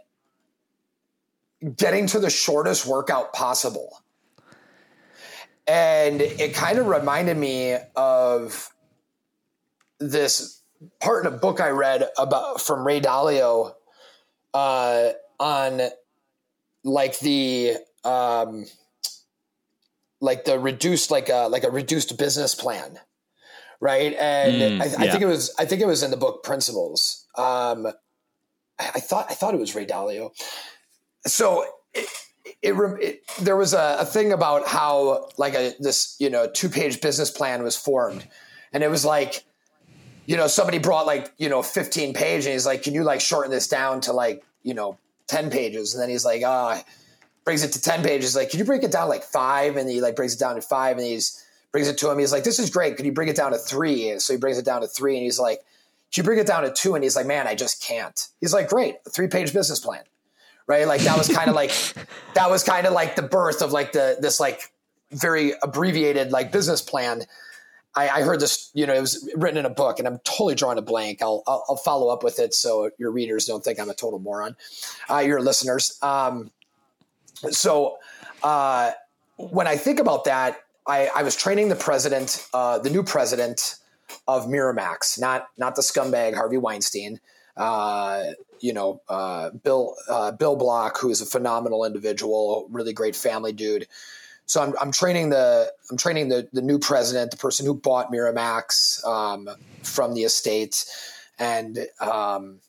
getting 1.76 2.06
to 2.08 2.18
the 2.18 2.30
shortest 2.30 2.86
workout 2.86 3.32
possible. 3.32 4.02
And 5.66 6.20
it 6.20 6.54
kind 6.54 6.78
of 6.78 6.86
reminded 6.86 7.36
me 7.36 7.76
of 7.94 8.70
this 10.00 10.60
part 11.00 11.26
in 11.26 11.32
a 11.32 11.36
book 11.36 11.60
I 11.60 11.70
read 11.70 12.08
about 12.18 12.60
from 12.60 12.84
Ray 12.86 13.00
Dalio 13.00 13.74
uh, 14.54 15.10
on 15.38 15.80
like 16.84 17.18
the 17.20 17.76
um, 18.04 18.66
like 20.20 20.44
the 20.44 20.58
reduced 20.58 21.10
like 21.10 21.28
a 21.28 21.48
like 21.48 21.64
a 21.64 21.70
reduced 21.70 22.16
business 22.18 22.54
plan 22.54 22.98
right? 23.82 24.14
And 24.14 24.80
mm, 24.80 24.80
I, 24.80 24.84
I 24.84 25.10
think 25.10 25.22
it 25.22 25.26
was 25.26 25.52
i 25.58 25.64
think 25.64 25.82
it 25.82 25.88
was 25.88 26.04
in 26.04 26.12
the 26.12 26.16
book 26.16 26.44
principles. 26.44 27.26
Um, 27.36 27.88
I 28.78 29.00
thought 29.00 29.26
I 29.28 29.34
thought 29.34 29.54
it 29.54 29.60
was 29.60 29.74
Ray 29.74 29.86
Dalio. 29.86 30.30
So 31.26 31.64
it, 31.92 32.08
it, 32.62 32.74
it 33.00 33.22
there 33.40 33.56
was 33.56 33.74
a, 33.74 33.98
a, 34.00 34.06
thing 34.06 34.32
about 34.32 34.66
how 34.66 35.28
like 35.36 35.54
a 35.54 35.74
this 35.78 36.16
you 36.18 36.30
know 36.30 36.48
two 36.48 36.68
page 36.68 37.00
business 37.00 37.30
plan 37.30 37.62
was 37.62 37.76
formed, 37.76 38.26
and 38.72 38.82
it 38.82 38.90
was 38.90 39.04
like 39.04 39.44
you 40.26 40.36
know 40.36 40.46
somebody 40.46 40.78
brought 40.78 41.06
like 41.06 41.32
you 41.38 41.48
know 41.48 41.62
15 41.62 42.14
page 42.14 42.44
and 42.44 42.52
he's 42.52 42.66
like 42.66 42.82
can 42.82 42.94
you 42.94 43.02
like 43.02 43.20
shorten 43.20 43.50
this 43.50 43.68
down 43.68 44.00
to 44.02 44.12
like 44.12 44.44
you 44.62 44.74
know 44.74 44.98
10 45.28 45.50
pages 45.50 45.94
and 45.94 46.02
then 46.02 46.08
he's 46.08 46.24
like 46.24 46.42
ah 46.44 46.78
oh, 46.78 46.92
brings 47.44 47.62
it 47.62 47.72
to 47.72 47.80
10 47.80 48.02
pages 48.02 48.36
like 48.36 48.50
can 48.50 48.58
you 48.58 48.64
break 48.64 48.82
it 48.82 48.92
down 48.92 49.08
like 49.08 49.22
five? 49.22 49.76
And 49.76 49.88
he 49.88 50.00
like 50.00 50.16
brings 50.16 50.34
it 50.34 50.38
down 50.38 50.56
to 50.56 50.62
five 50.62 50.96
and 50.96 51.06
he's 51.06 51.44
brings 51.70 51.88
it 51.88 51.96
to 51.98 52.10
him 52.10 52.18
he's 52.18 52.32
like 52.32 52.44
this 52.44 52.58
is 52.58 52.70
great 52.70 52.96
could 52.96 53.06
you 53.06 53.12
bring 53.12 53.28
it 53.28 53.36
down 53.36 53.52
to 53.52 53.58
three? 53.58 54.10
And 54.10 54.20
so 54.20 54.32
he 54.32 54.38
brings 54.38 54.58
it 54.58 54.64
down 54.64 54.82
to 54.82 54.88
three 54.88 55.16
and 55.16 55.24
he's 55.24 55.38
like 55.38 55.58
can 56.12 56.22
you 56.22 56.24
bring 56.24 56.38
it 56.38 56.46
down 56.46 56.62
to 56.64 56.72
two? 56.72 56.94
And 56.94 57.02
he's 57.02 57.16
like 57.16 57.26
man 57.26 57.46
i 57.46 57.54
just 57.54 57.82
can't. 57.82 58.28
He's 58.40 58.52
like 58.52 58.68
great 58.68 58.96
a 59.06 59.10
three 59.10 59.28
page 59.28 59.52
business 59.52 59.80
plan. 59.80 60.02
Right? 60.68 60.86
Like 60.86 61.00
that 61.02 61.18
was 61.18 61.28
kind 61.28 61.48
of 61.48 61.56
like 61.56 61.72
that 62.34 62.50
was 62.50 62.62
kind 62.62 62.86
of 62.86 62.92
like 62.92 63.16
the 63.16 63.22
birth 63.22 63.62
of 63.62 63.72
like 63.72 63.92
the 63.92 64.16
this 64.20 64.38
like 64.38 64.72
very 65.10 65.52
abbreviated 65.62 66.32
like 66.32 66.52
business 66.52 66.80
plan 66.80 67.22
I, 67.94 68.08
I, 68.08 68.22
heard 68.22 68.40
this, 68.40 68.70
you 68.74 68.86
know, 68.86 68.94
it 68.94 69.00
was 69.00 69.30
written 69.36 69.58
in 69.58 69.66
a 69.66 69.70
book, 69.70 69.98
and 69.98 70.08
I'm 70.08 70.18
totally 70.24 70.54
drawing 70.54 70.78
a 70.78 70.82
blank. 70.82 71.20
I'll, 71.20 71.42
I'll, 71.46 71.64
I'll 71.68 71.76
follow 71.76 72.08
up 72.08 72.24
with 72.24 72.38
it 72.38 72.54
so 72.54 72.90
your 72.98 73.10
readers 73.10 73.44
don't 73.44 73.62
think 73.62 73.78
I'm 73.78 73.90
a 73.90 73.94
total 73.94 74.18
moron, 74.18 74.56
uh, 75.10 75.18
your 75.18 75.40
listeners. 75.40 75.98
Um, 76.02 76.50
so 77.50 77.98
uh, 78.42 78.92
when 79.36 79.66
I 79.66 79.76
think 79.76 80.00
about 80.00 80.24
that, 80.24 80.62
I, 80.86 81.10
I 81.14 81.22
was 81.22 81.36
training 81.36 81.68
the 81.68 81.76
president, 81.76 82.46
uh, 82.54 82.78
the 82.78 82.90
new 82.90 83.02
president 83.02 83.76
of 84.26 84.46
Miramax, 84.46 85.20
not 85.20 85.48
not 85.56 85.76
the 85.76 85.82
scumbag 85.82 86.34
Harvey 86.34 86.58
Weinstein. 86.58 87.20
Uh, 87.56 88.32
you 88.60 88.72
know, 88.72 89.02
uh, 89.08 89.50
Bill 89.50 89.94
uh, 90.08 90.32
Bill 90.32 90.56
Block, 90.56 90.98
who 90.98 91.10
is 91.10 91.20
a 91.20 91.26
phenomenal 91.26 91.84
individual, 91.84 92.66
really 92.70 92.92
great 92.92 93.16
family 93.16 93.52
dude. 93.52 93.86
So 94.52 94.62
I'm, 94.62 94.74
I'm 94.78 94.92
training 94.92 95.30
the 95.30 95.72
I'm 95.90 95.96
training 95.96 96.28
the 96.28 96.46
the 96.52 96.60
new 96.60 96.78
president, 96.78 97.30
the 97.30 97.38
person 97.38 97.64
who 97.64 97.72
bought 97.72 98.12
Miramax 98.12 99.02
um, 99.02 99.48
from 99.82 100.12
the 100.12 100.24
estate, 100.24 100.84
and 101.38 101.78
um, 102.02 102.60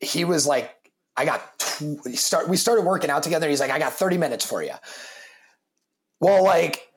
he 0.00 0.24
was 0.24 0.46
like, 0.46 0.74
I 1.14 1.26
got 1.26 1.58
tw- 1.58 2.16
start. 2.16 2.48
We 2.48 2.56
started 2.56 2.86
working 2.86 3.10
out 3.10 3.22
together. 3.22 3.50
he's 3.50 3.60
like, 3.60 3.70
I 3.70 3.78
got 3.78 3.92
30 3.92 4.16
minutes 4.16 4.46
for 4.46 4.62
you. 4.62 4.72
Well, 6.20 6.42
like 6.42 6.88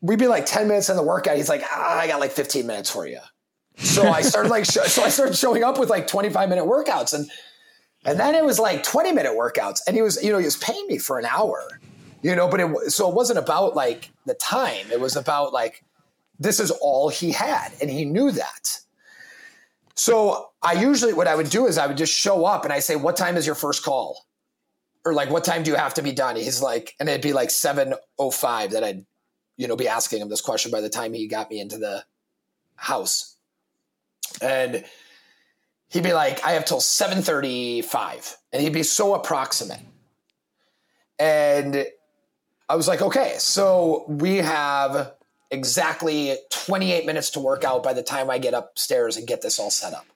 we'd 0.00 0.18
be 0.18 0.26
like 0.26 0.44
10 0.44 0.66
minutes 0.66 0.88
in 0.88 0.96
the 0.96 1.04
workout. 1.04 1.36
He's 1.36 1.48
like, 1.48 1.62
ah, 1.62 2.00
I 2.00 2.08
got 2.08 2.18
like 2.18 2.32
15 2.32 2.66
minutes 2.66 2.90
for 2.90 3.06
you. 3.06 3.20
So 3.76 4.08
I 4.08 4.22
started 4.22 4.48
like, 4.48 4.64
sh- 4.64 4.88
so 4.88 5.04
I 5.04 5.10
started 5.10 5.36
showing 5.36 5.62
up 5.62 5.78
with 5.78 5.90
like 5.90 6.08
25 6.08 6.48
minute 6.48 6.64
workouts 6.64 7.14
and, 7.14 7.30
and 8.04 8.18
then 8.18 8.34
it 8.34 8.44
was 8.44 8.58
like 8.58 8.82
20 8.82 9.12
minute 9.12 9.34
workouts 9.34 9.78
and 9.86 9.94
he 9.94 10.02
was, 10.02 10.20
you 10.24 10.32
know, 10.32 10.38
he 10.38 10.44
was 10.44 10.56
paying 10.56 10.86
me 10.88 10.98
for 10.98 11.20
an 11.20 11.24
hour 11.24 11.68
you 12.22 12.34
know 12.34 12.48
but 12.48 12.60
it 12.60 12.90
so 12.90 13.08
it 13.08 13.14
wasn't 13.14 13.38
about 13.38 13.74
like 13.74 14.10
the 14.24 14.34
time. 14.34 14.86
It 14.90 15.00
was 15.00 15.16
about 15.16 15.52
like 15.52 15.84
this 16.38 16.60
is 16.60 16.70
all 16.70 17.08
he 17.08 17.32
had 17.32 17.72
and 17.80 17.90
he 17.90 18.04
knew 18.04 18.30
that. 18.30 18.80
So 19.94 20.50
i 20.62 20.72
usually 20.72 21.12
what 21.12 21.28
i 21.28 21.34
would 21.34 21.50
do 21.50 21.66
is 21.66 21.78
i 21.78 21.86
would 21.86 21.96
just 21.96 22.12
show 22.12 22.44
up 22.44 22.64
and 22.64 22.72
i 22.72 22.80
say 22.80 22.96
what 22.96 23.16
time 23.16 23.36
is 23.36 23.46
your 23.46 23.54
first 23.54 23.84
call? 23.84 24.26
Or 25.04 25.14
like 25.14 25.30
what 25.30 25.44
time 25.44 25.62
do 25.62 25.70
you 25.70 25.76
have 25.76 25.94
to 25.94 26.02
be 26.02 26.12
done? 26.12 26.36
He's 26.36 26.60
like 26.60 26.94
and 27.00 27.08
it'd 27.08 27.22
be 27.22 27.32
like 27.32 27.50
705 27.50 28.72
that 28.72 28.84
i'd 28.84 29.04
you 29.56 29.68
know 29.68 29.76
be 29.76 29.88
asking 29.88 30.20
him 30.20 30.28
this 30.28 30.40
question 30.40 30.70
by 30.70 30.80
the 30.80 30.90
time 30.90 31.12
he 31.12 31.26
got 31.26 31.50
me 31.50 31.60
into 31.60 31.78
the 31.78 32.04
house. 32.76 33.36
And 34.42 34.84
he'd 35.88 36.02
be 36.02 36.12
like 36.12 36.44
i 36.44 36.52
have 36.52 36.64
till 36.64 36.80
735 36.80 38.36
and 38.52 38.62
he'd 38.62 38.72
be 38.72 38.82
so 38.82 39.14
approximate. 39.14 39.80
And 41.18 41.86
I 42.68 42.74
was 42.74 42.88
like, 42.88 43.00
okay, 43.00 43.36
so 43.38 44.04
we 44.08 44.38
have 44.38 45.14
exactly 45.52 46.36
28 46.50 47.06
minutes 47.06 47.30
to 47.30 47.40
work 47.40 47.62
out 47.62 47.84
by 47.84 47.92
the 47.92 48.02
time 48.02 48.28
I 48.28 48.38
get 48.38 48.54
upstairs 48.54 49.16
and 49.16 49.26
get 49.26 49.40
this 49.40 49.60
all 49.60 49.70
set 49.70 49.94
up. 49.94 50.06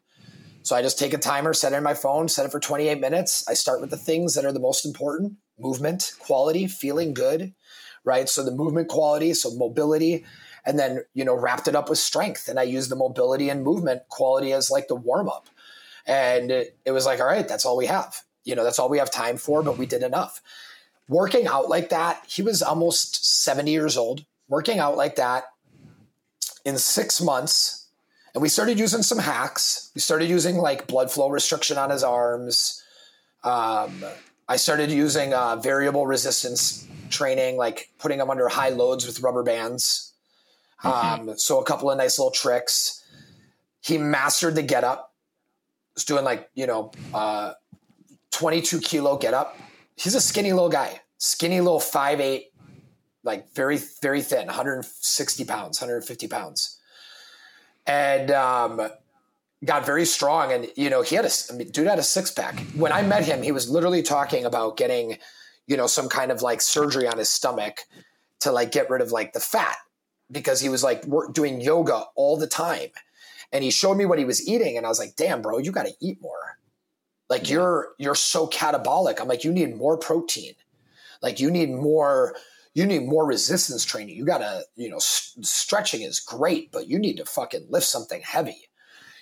So 0.63 0.75
I 0.75 0.83
just 0.83 0.99
take 0.99 1.15
a 1.15 1.19
timer, 1.19 1.55
set 1.55 1.73
it 1.73 1.77
in 1.77 1.85
my 1.85 1.95
phone, 1.95 2.29
set 2.29 2.45
it 2.45 2.53
for 2.53 2.59
28 2.59 3.01
minutes. 3.01 3.49
I 3.49 3.55
start 3.55 3.81
with 3.81 3.91
the 3.91 3.97
things 3.97 4.35
that 4.35 4.45
are 4.45 4.53
the 4.53 4.59
most 4.59 4.85
important 4.85 5.35
movement, 5.61 6.13
quality, 6.19 6.67
feeling 6.67 7.15
good, 7.15 7.55
right? 8.05 8.29
So 8.29 8.43
the 8.43 8.51
movement 8.51 8.89
quality, 8.89 9.33
so 9.33 9.55
mobility, 9.55 10.25
and 10.67 10.77
then, 10.77 11.05
you 11.15 11.25
know, 11.25 11.35
wrapped 11.35 11.69
it 11.69 11.77
up 11.77 11.89
with 11.89 11.99
strength. 11.99 12.49
And 12.49 12.59
I 12.59 12.65
use 12.65 12.89
the 12.89 12.97
mobility 12.97 13.49
and 13.49 13.63
movement 13.63 14.03
quality 14.09 14.53
as 14.53 14.71
like 14.71 14.89
the 14.89 14.97
warm 14.97 15.29
up. 15.29 15.49
And 16.05 16.51
it, 16.51 16.77
it 16.85 16.91
was 16.91 17.07
like, 17.07 17.21
all 17.21 17.27
right, 17.27 17.47
that's 17.47 17.65
all 17.65 17.77
we 17.77 17.87
have. 17.87 18.23
You 18.45 18.57
know, 18.57 18.65
that's 18.65 18.81
all 18.81 18.89
we 18.89 18.99
have 18.99 19.11
time 19.11 19.37
for, 19.37 19.63
but 19.63 19.79
we 19.79 19.87
did 19.87 20.03
enough 20.03 20.43
working 21.11 21.49
out 21.49 21.69
like 21.69 21.89
that, 21.89 22.23
he 22.27 22.41
was 22.41 22.63
almost 22.63 23.43
70 23.43 23.71
years 23.71 23.97
old, 23.97 24.25
working 24.49 24.79
out 24.79 24.97
like 24.97 25.17
that 25.17 25.45
in 26.65 26.79
six 26.79 27.21
months. 27.21 27.89
And 28.33 28.41
we 28.41 28.49
started 28.49 28.79
using 28.79 29.03
some 29.03 29.19
hacks. 29.19 29.91
We 29.95 30.01
started 30.01 30.31
using 30.31 30.57
like 30.57 30.87
blood 30.87 31.11
flow 31.11 31.29
restriction 31.29 31.77
on 31.77 31.91
his 31.91 32.05
arms. 32.05 32.83
Um, 33.43 34.05
I 34.49 34.55
started 34.55 34.93
using 34.93 35.35
uh, 35.35 35.57
variable 35.57 36.07
resistance 36.07 36.87
training, 37.11 37.57
like 37.57 37.91
putting 37.99 38.21
him 38.21 38.31
under 38.31 38.49
high 38.49 38.69
loads 38.69 39.05
with 39.05 39.21
rubber 39.21 39.43
bands. 39.43 40.13
Mm-hmm. 40.85 41.29
Um, 41.29 41.39
so 41.39 41.61
a 41.61 41.65
couple 41.65 41.91
of 41.91 41.99
nice 41.99 42.21
little 42.21 42.31
tricks. 42.31 43.05
He 43.81 43.99
mastered 43.99 44.55
the 44.55 44.63
get 44.63 44.85
up. 44.85 45.13
Was 45.95 46.05
doing 46.05 46.25
like 46.25 46.49
you 46.55 46.69
know, 46.69 46.93
uh, 47.13 47.55
22 48.31 48.79
kilo 48.79 49.19
get 49.19 49.35
up 49.35 49.59
he's 50.01 50.15
a 50.15 50.21
skinny 50.21 50.53
little 50.53 50.69
guy, 50.69 51.01
skinny 51.19 51.61
little 51.61 51.81
five 51.81 52.21
eight, 52.21 52.53
like 53.23 53.53
very 53.55 53.79
very 54.03 54.23
thin, 54.23 54.47
160 54.47 55.45
pounds, 55.45 55.81
150 55.81 56.29
pounds, 56.29 56.79
and 57.87 58.31
um, 58.31 58.91
got 59.65 59.85
very 59.85 60.05
strong. 60.05 60.53
And 60.53 60.69
you 60.77 60.91
know, 60.91 61.03
he 61.03 61.17
had 61.17 61.25
a 61.25 61.31
I 61.51 61.55
mean, 61.55 61.71
dude 61.71 61.87
had 61.87 61.99
a 61.99 62.03
six 62.03 62.31
pack. 62.31 62.59
When 62.75 62.93
I 62.93 63.03
met 63.03 63.25
him, 63.25 63.43
he 63.43 63.53
was 63.53 63.69
literally 63.69 64.03
talking 64.03 64.45
about 64.45 64.77
getting, 64.77 65.19
you 65.67 65.77
know, 65.77 65.87
some 65.87 66.09
kind 66.09 66.31
of 66.31 66.43
like 66.43 66.61
surgery 66.61 67.07
on 67.07 67.19
his 67.19 67.29
stomach 67.29 67.85
to 68.41 68.53
like 68.53 68.73
get 68.73 68.89
rid 68.89 69.03
of 69.03 69.13
like 69.13 69.35
the 69.35 69.41
fat 69.41 69.77
because 70.31 70.61
he 70.61 70.69
was 70.69 70.83
like 70.83 71.05
doing 71.33 71.61
yoga 71.61 72.05
all 72.15 72.37
the 72.37 72.47
time. 72.47 72.89
And 73.53 73.65
he 73.65 73.71
showed 73.71 73.97
me 73.97 74.07
what 74.07 74.21
he 74.21 74.25
was 74.25 74.47
eating, 74.49 74.77
and 74.77 74.87
I 74.87 74.89
was 74.89 75.01
like, 75.01 75.17
"Damn, 75.17 75.43
bro, 75.43 75.59
you 75.59 75.73
got 75.73 75.87
to 75.87 75.93
eat 76.01 76.23
more." 76.23 76.60
Like 77.31 77.49
yeah. 77.49 77.55
you're 77.55 77.89
you're 77.99 78.15
so 78.15 78.49
catabolic. 78.49 79.21
I'm 79.21 79.29
like, 79.29 79.45
you 79.45 79.53
need 79.53 79.77
more 79.77 79.97
protein. 79.97 80.55
Like 81.23 81.41
you 81.41 81.51
need 81.51 81.71
more 81.71 82.35
you 82.75 82.87
need 82.87 83.05
more 83.05 83.25
resistance 83.25 83.85
training. 83.85 84.17
You 84.17 84.25
gotta, 84.25 84.63
you 84.77 84.89
know, 84.89 84.99
st- 84.99 85.47
stretching 85.47 86.03
is 86.03 86.21
great, 86.21 86.71
but 86.71 86.89
you 86.89 86.99
need 86.99 87.17
to 87.17 87.25
fucking 87.25 87.67
lift 87.69 87.87
something 87.87 88.21
heavy. 88.23 88.69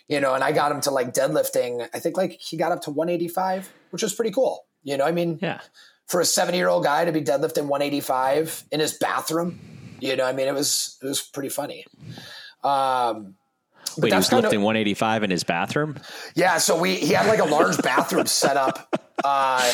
You 0.08 0.20
know, 0.20 0.34
and 0.34 0.42
I 0.42 0.52
got 0.52 0.72
him 0.72 0.80
to 0.82 0.90
like 0.90 1.12
deadlifting. 1.12 1.86
I 1.92 1.98
think 1.98 2.16
like 2.16 2.32
he 2.32 2.56
got 2.56 2.72
up 2.72 2.82
to 2.82 2.90
185, 2.90 3.70
which 3.90 4.02
was 4.02 4.14
pretty 4.14 4.30
cool. 4.30 4.64
You 4.82 4.96
know, 4.96 5.04
I 5.04 5.12
mean, 5.12 5.38
yeah, 5.42 5.60
for 6.06 6.20
a 6.20 6.24
70 6.24 6.56
year 6.56 6.68
old 6.68 6.84
guy 6.84 7.04
to 7.04 7.12
be 7.12 7.20
deadlifting 7.20 7.66
185 7.66 8.64
in 8.72 8.80
his 8.80 8.94
bathroom, 8.94 9.60
you 10.00 10.16
know, 10.16 10.24
I 10.24 10.32
mean, 10.32 10.48
it 10.48 10.54
was 10.54 10.98
it 11.02 11.06
was 11.06 11.20
pretty 11.20 11.50
funny. 11.50 11.84
Um, 12.64 13.34
Wait, 13.96 14.12
he 14.12 14.16
was 14.16 14.32
lifting 14.32 14.58
of, 14.58 14.64
185 14.64 15.22
in 15.22 15.30
his 15.30 15.44
bathroom. 15.44 15.98
Yeah, 16.34 16.58
so 16.58 16.78
we 16.78 16.96
he 16.96 17.12
had 17.12 17.26
like 17.26 17.38
a 17.38 17.44
large 17.44 17.76
bathroom 17.82 18.26
set 18.26 18.56
up, 18.56 18.94
uh, 19.24 19.72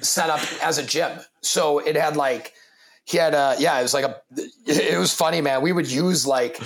set 0.00 0.30
up 0.30 0.40
as 0.62 0.78
a 0.78 0.82
gym. 0.82 1.18
So 1.42 1.78
it 1.78 1.96
had 1.96 2.16
like 2.16 2.52
he 3.04 3.18
had 3.18 3.34
a 3.34 3.56
yeah, 3.58 3.78
it 3.78 3.82
was 3.82 3.94
like 3.94 4.04
a 4.04 4.20
it 4.66 4.98
was 4.98 5.14
funny, 5.14 5.40
man. 5.40 5.62
We 5.62 5.72
would 5.72 5.90
use 5.90 6.26
like 6.26 6.60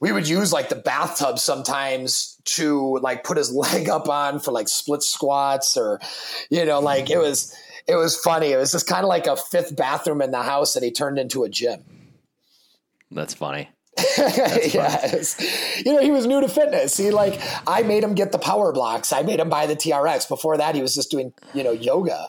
we 0.00 0.12
would 0.12 0.28
use 0.28 0.52
like 0.52 0.68
the 0.68 0.76
bathtub 0.76 1.38
sometimes 1.38 2.40
to 2.44 2.98
like 2.98 3.24
put 3.24 3.36
his 3.36 3.52
leg 3.54 3.88
up 3.88 4.08
on 4.08 4.40
for 4.40 4.52
like 4.52 4.68
split 4.68 5.02
squats 5.02 5.76
or 5.76 6.00
you 6.50 6.64
know 6.64 6.80
like 6.80 7.10
it 7.10 7.18
was 7.18 7.56
it 7.86 7.96
was 7.96 8.16
funny. 8.16 8.52
It 8.52 8.58
was 8.58 8.72
just 8.72 8.86
kind 8.86 9.02
of 9.02 9.08
like 9.08 9.26
a 9.26 9.36
fifth 9.36 9.74
bathroom 9.74 10.20
in 10.20 10.30
the 10.30 10.42
house 10.42 10.74
that 10.74 10.82
he 10.82 10.90
turned 10.90 11.18
into 11.18 11.44
a 11.44 11.48
gym. 11.48 11.82
That's 13.10 13.34
funny. 13.34 13.70
yes. 14.18 15.82
You 15.84 15.92
know, 15.92 16.00
he 16.00 16.10
was 16.10 16.26
new 16.26 16.40
to 16.40 16.48
fitness. 16.48 16.96
He 16.96 17.10
like 17.10 17.40
I 17.66 17.82
made 17.82 18.04
him 18.04 18.14
get 18.14 18.32
the 18.32 18.38
power 18.38 18.72
blocks. 18.72 19.12
I 19.12 19.22
made 19.22 19.40
him 19.40 19.48
buy 19.48 19.66
the 19.66 19.76
TRX. 19.76 20.28
Before 20.28 20.56
that, 20.56 20.74
he 20.74 20.82
was 20.82 20.94
just 20.94 21.10
doing, 21.10 21.32
you 21.54 21.64
know, 21.64 21.72
yoga. 21.72 22.28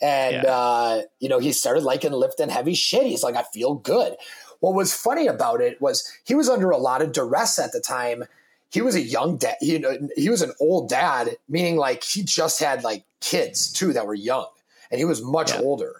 And 0.00 0.42
yeah. 0.42 0.50
uh, 0.50 1.02
you 1.18 1.28
know, 1.28 1.38
he 1.38 1.52
started 1.52 1.82
liking 1.82 2.12
lifting 2.12 2.48
heavy 2.48 2.74
shit. 2.74 3.06
He's 3.06 3.22
like, 3.22 3.36
I 3.36 3.42
feel 3.42 3.74
good. 3.74 4.16
What 4.60 4.74
was 4.74 4.92
funny 4.92 5.26
about 5.26 5.60
it 5.60 5.80
was 5.80 6.10
he 6.24 6.34
was 6.34 6.48
under 6.48 6.70
a 6.70 6.78
lot 6.78 7.02
of 7.02 7.12
duress 7.12 7.58
at 7.58 7.72
the 7.72 7.80
time. 7.80 8.24
He 8.70 8.82
was 8.82 8.94
a 8.94 9.00
young 9.00 9.38
dad, 9.38 9.56
you 9.62 9.78
know, 9.78 9.96
he 10.14 10.28
was 10.28 10.42
an 10.42 10.52
old 10.60 10.90
dad, 10.90 11.36
meaning 11.48 11.76
like 11.76 12.04
he 12.04 12.22
just 12.22 12.60
had 12.60 12.84
like 12.84 13.04
kids 13.20 13.72
too 13.72 13.94
that 13.94 14.06
were 14.06 14.14
young. 14.14 14.46
And 14.90 14.98
he 14.98 15.04
was 15.04 15.22
much 15.22 15.52
yeah. 15.52 15.60
older. 15.60 15.94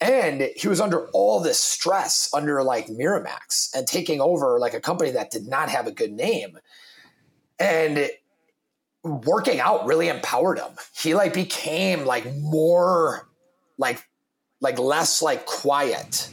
And 0.00 0.50
he 0.56 0.68
was 0.68 0.80
under 0.80 1.06
all 1.08 1.40
this 1.40 1.58
stress 1.58 2.28
under 2.34 2.62
like 2.62 2.88
Miramax 2.88 3.74
and 3.74 3.86
taking 3.86 4.20
over 4.20 4.58
like 4.58 4.74
a 4.74 4.80
company 4.80 5.12
that 5.12 5.30
did 5.30 5.46
not 5.46 5.70
have 5.70 5.86
a 5.86 5.92
good 5.92 6.12
name. 6.12 6.58
And 7.58 8.10
working 9.02 9.60
out 9.60 9.86
really 9.86 10.08
empowered 10.08 10.58
him. 10.58 10.72
He 10.94 11.14
like 11.14 11.32
became 11.32 12.04
like 12.04 12.26
more 12.36 13.28
like 13.78 14.02
like 14.60 14.78
less 14.78 15.22
like 15.22 15.46
quiet. 15.46 16.28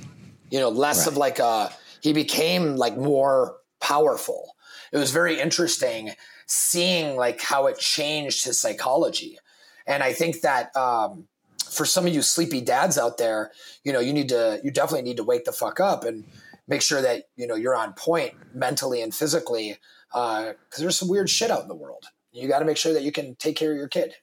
You 0.49 0.59
know, 0.59 0.69
less 0.69 0.99
Right. 0.99 1.07
of 1.07 1.17
like 1.17 1.39
a 1.39 1.71
he 2.01 2.13
became 2.13 2.75
like 2.75 2.97
more 2.97 3.57
powerful. 3.79 4.55
It 4.91 4.97
was 4.97 5.11
very 5.11 5.39
interesting 5.39 6.11
seeing 6.47 7.15
like 7.15 7.41
how 7.41 7.67
it 7.67 7.79
changed 7.79 8.43
his 8.45 8.59
psychology. 8.59 9.39
And 9.87 10.03
I 10.03 10.13
think 10.13 10.41
that 10.41 10.75
um 10.75 11.27
for 11.73 11.85
some 11.85 12.05
of 12.05 12.13
you 12.13 12.21
sleepy 12.21 12.61
dads 12.61 12.97
out 12.97 13.17
there, 13.17 13.51
you 13.83 13.91
know, 13.91 13.99
you 13.99 14.13
need 14.13 14.29
to 14.29 14.59
you 14.63 14.71
definitely 14.71 15.03
need 15.03 15.17
to 15.17 15.23
wake 15.23 15.45
the 15.45 15.51
fuck 15.51 15.79
up 15.79 16.03
and 16.03 16.25
make 16.67 16.81
sure 16.81 17.01
that, 17.01 17.23
you 17.35 17.47
know, 17.47 17.55
you're 17.55 17.75
on 17.75 17.93
point 17.93 18.33
mentally 18.53 19.01
and 19.01 19.13
physically 19.13 19.77
uh 20.13 20.53
cuz 20.69 20.79
there's 20.79 20.97
some 20.97 21.09
weird 21.09 21.29
shit 21.29 21.51
out 21.51 21.61
in 21.61 21.67
the 21.67 21.75
world. 21.75 22.05
You 22.31 22.47
got 22.47 22.59
to 22.59 22.65
make 22.65 22.77
sure 22.77 22.93
that 22.93 23.03
you 23.03 23.11
can 23.11 23.35
take 23.35 23.55
care 23.55 23.71
of 23.71 23.77
your 23.77 23.87
kid. 23.87 24.15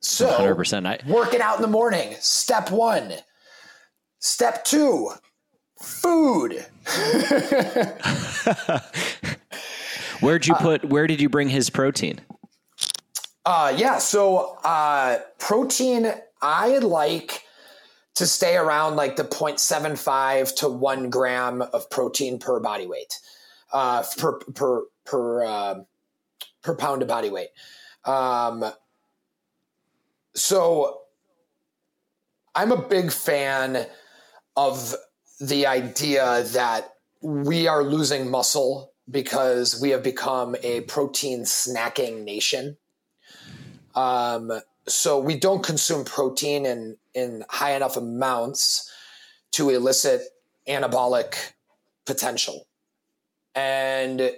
So, 0.00 0.30
100%. 0.30 0.86
I, 0.86 0.98
working 1.06 1.42
out 1.42 1.56
in 1.56 1.62
the 1.62 1.68
morning. 1.68 2.16
Step 2.20 2.70
1. 2.70 3.12
Step 4.18 4.64
2. 4.64 5.10
Food. 5.82 6.52
where'd 10.20 10.46
you 10.46 10.54
put, 10.54 10.84
where 10.86 11.06
did 11.06 11.20
you 11.20 11.28
bring 11.28 11.50
his 11.50 11.68
protein? 11.68 12.20
Uh, 13.52 13.74
yeah. 13.76 13.98
So, 13.98 14.58
uh, 14.62 15.18
protein, 15.40 16.12
I 16.40 16.78
like 16.78 17.42
to 18.14 18.24
stay 18.24 18.56
around 18.56 18.94
like 18.94 19.16
the 19.16 19.24
0.75 19.24 20.54
to 20.58 20.68
one 20.68 21.10
gram 21.10 21.60
of 21.60 21.90
protein 21.90 22.38
per 22.38 22.60
body 22.60 22.86
weight, 22.86 23.12
uh, 23.72 24.04
per, 24.16 24.38
per, 24.38 24.84
per, 25.04 25.44
um 25.44 25.86
per 26.62 26.76
pound 26.76 27.02
of 27.02 27.08
body 27.08 27.28
weight. 27.28 27.48
Um, 28.04 28.66
so 30.32 31.00
I'm 32.54 32.70
a 32.70 32.80
big 32.80 33.10
fan 33.10 33.84
of 34.56 34.94
the 35.40 35.66
idea 35.66 36.44
that 36.52 36.94
we 37.20 37.66
are 37.66 37.82
losing 37.82 38.30
muscle 38.30 38.92
because 39.10 39.80
we 39.82 39.90
have 39.90 40.04
become 40.04 40.54
a 40.62 40.82
protein 40.82 41.40
snacking 41.40 42.22
nation. 42.22 42.76
Um, 43.94 44.60
so 44.86 45.18
we 45.18 45.38
don't 45.38 45.62
consume 45.62 46.04
protein 46.04 46.66
in, 46.66 46.96
in 47.14 47.44
high 47.48 47.72
enough 47.72 47.96
amounts 47.96 48.90
to 49.52 49.70
elicit 49.70 50.22
anabolic 50.68 51.52
potential. 52.06 52.66
And 53.54 54.32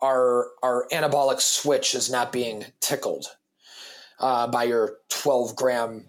our, 0.00 0.48
our 0.62 0.86
anabolic 0.92 1.40
switch 1.40 1.94
is 1.94 2.10
not 2.10 2.32
being 2.32 2.66
tickled 2.80 3.26
uh, 4.20 4.46
by 4.46 4.64
your 4.64 4.98
12 5.08 5.56
gram 5.56 6.06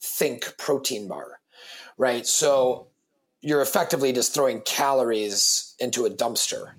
think 0.00 0.56
protein 0.58 1.08
bar, 1.08 1.40
right? 1.96 2.26
So 2.26 2.88
you're 3.40 3.62
effectively 3.62 4.12
just 4.12 4.34
throwing 4.34 4.60
calories 4.62 5.74
into 5.78 6.06
a 6.06 6.10
dumpster. 6.10 6.72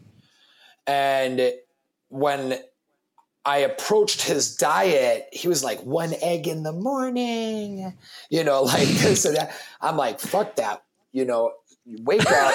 And 0.87 1.53
when 2.09 2.59
I 3.45 3.59
approached 3.59 4.21
his 4.21 4.55
diet, 4.55 5.27
he 5.31 5.47
was 5.47 5.63
like 5.63 5.79
one 5.79 6.13
egg 6.21 6.47
in 6.47 6.63
the 6.63 6.73
morning, 6.73 7.97
you 8.29 8.43
know, 8.43 8.63
like 8.75 8.87
this 8.87 9.25
and 9.25 9.37
that. 9.37 9.55
I'm 9.81 9.97
like, 9.97 10.19
fuck 10.19 10.55
that. 10.57 10.83
You 11.11 11.25
know, 11.25 11.53
you 11.85 12.03
wake 12.03 12.29
up. 12.29 12.53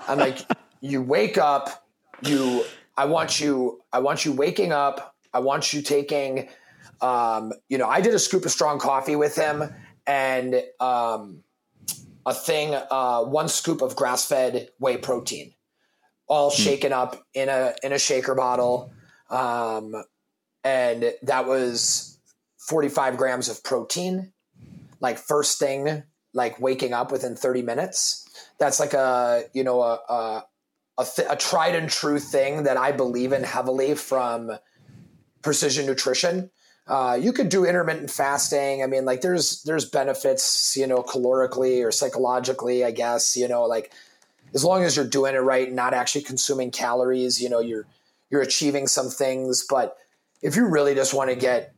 I'm 0.08 0.18
like, 0.18 0.38
you 0.80 1.02
wake 1.02 1.38
up, 1.38 1.86
you 2.22 2.64
I 2.96 3.04
want 3.06 3.40
you, 3.40 3.82
I 3.92 3.98
want 3.98 4.24
you 4.24 4.32
waking 4.32 4.72
up, 4.72 5.14
I 5.34 5.40
want 5.40 5.72
you 5.72 5.82
taking 5.82 6.48
um, 7.00 7.52
you 7.68 7.78
know, 7.78 7.88
I 7.88 8.00
did 8.00 8.14
a 8.14 8.18
scoop 8.18 8.44
of 8.44 8.50
strong 8.50 8.78
coffee 8.78 9.16
with 9.16 9.36
him 9.36 9.62
and 10.06 10.62
um 10.80 11.42
a 12.24 12.34
thing, 12.34 12.74
uh, 12.74 13.22
one 13.22 13.48
scoop 13.48 13.82
of 13.82 13.94
grass-fed 13.94 14.70
whey 14.80 14.96
protein, 14.96 15.54
all 16.26 16.50
shaken 16.50 16.92
up 16.92 17.24
in 17.34 17.48
a 17.48 17.74
in 17.84 17.92
a 17.92 17.98
shaker 17.98 18.34
bottle, 18.34 18.90
um, 19.30 19.94
and 20.64 21.12
that 21.22 21.46
was 21.46 22.18
forty-five 22.58 23.16
grams 23.16 23.48
of 23.48 23.62
protein. 23.62 24.32
Like 25.00 25.18
first 25.18 25.58
thing, 25.58 26.02
like 26.32 26.60
waking 26.60 26.92
up 26.92 27.12
within 27.12 27.36
thirty 27.36 27.62
minutes. 27.62 28.24
That's 28.58 28.80
like 28.80 28.94
a 28.94 29.44
you 29.52 29.64
know 29.64 29.82
a 29.82 29.94
a, 30.08 30.44
a, 30.98 31.04
th- 31.04 31.28
a 31.30 31.36
tried 31.36 31.74
and 31.74 31.88
true 31.88 32.18
thing 32.18 32.64
that 32.64 32.76
I 32.76 32.92
believe 32.92 33.32
in 33.32 33.42
heavily 33.42 33.94
from 33.94 34.52
precision 35.42 35.86
nutrition 35.86 36.50
uh, 36.88 37.18
you 37.20 37.32
could 37.32 37.48
do 37.48 37.64
intermittent 37.64 38.10
fasting. 38.10 38.82
I 38.82 38.86
mean, 38.86 39.04
like 39.04 39.20
there's 39.20 39.62
there's 39.64 39.84
benefits, 39.84 40.76
you 40.76 40.86
know, 40.86 41.02
calorically 41.02 41.84
or 41.84 41.90
psychologically, 41.90 42.84
I 42.84 42.92
guess. 42.92 43.36
You 43.36 43.48
know, 43.48 43.64
like 43.64 43.92
as 44.54 44.64
long 44.64 44.84
as 44.84 44.96
you're 44.96 45.06
doing 45.06 45.34
it 45.34 45.38
right 45.38 45.66
and 45.66 45.76
not 45.76 45.94
actually 45.94 46.22
consuming 46.22 46.70
calories, 46.70 47.42
you 47.42 47.48
know, 47.48 47.58
you're 47.58 47.86
you're 48.30 48.42
achieving 48.42 48.86
some 48.86 49.08
things. 49.08 49.66
But 49.68 49.96
if 50.42 50.56
you 50.56 50.66
really 50.66 50.94
just 50.94 51.14
want 51.14 51.30
to 51.30 51.36
get 51.36 51.74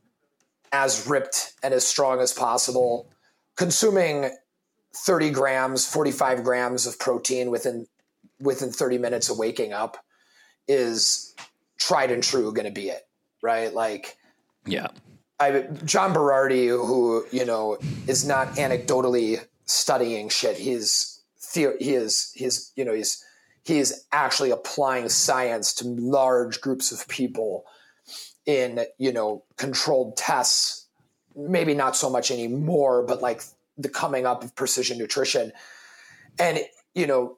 as 0.72 1.06
ripped 1.06 1.54
and 1.62 1.72
as 1.72 1.86
strong 1.86 2.20
as 2.20 2.32
possible, 2.32 3.08
consuming 3.56 4.30
30 4.94 5.30
grams, 5.30 5.86
45 5.86 6.44
grams 6.44 6.86
of 6.86 6.98
protein 6.98 7.50
within 7.50 7.86
within 8.40 8.70
30 8.70 8.98
minutes 8.98 9.28
of 9.28 9.38
waking 9.38 9.72
up 9.72 9.96
is 10.68 11.34
tried 11.76 12.10
and 12.10 12.22
true 12.22 12.52
going 12.52 12.66
to 12.66 12.72
be 12.72 12.88
it, 12.88 13.02
right? 13.42 13.72
Like 13.74 14.16
Yeah. 14.66 14.88
I 15.40 15.62
John 15.84 16.12
Berardi, 16.12 16.68
who 16.68 17.24
you 17.30 17.44
know 17.44 17.78
is 18.06 18.26
not 18.26 18.48
anecdotally 18.56 19.40
studying 19.66 20.28
shit. 20.28 20.56
He's 20.56 21.20
the, 21.54 21.76
he 21.78 21.94
is 21.94 22.32
he's 22.34 22.72
you 22.76 22.84
know 22.84 22.94
he's 22.94 23.24
he 23.68 23.78
is 23.78 24.06
actually 24.12 24.50
applying 24.50 25.10
science 25.10 25.74
to 25.74 25.86
large 25.86 26.62
groups 26.62 26.90
of 26.90 27.06
people 27.06 27.66
in 28.46 28.80
you 28.96 29.12
know 29.12 29.44
controlled 29.58 30.16
tests. 30.16 30.86
Maybe 31.36 31.74
not 31.74 31.94
so 31.94 32.08
much 32.08 32.30
anymore, 32.30 33.04
but 33.06 33.20
like 33.20 33.42
the 33.76 33.90
coming 33.90 34.24
up 34.24 34.42
of 34.42 34.56
precision 34.56 34.96
nutrition, 34.96 35.52
and 36.38 36.60
you 36.94 37.06
know 37.06 37.36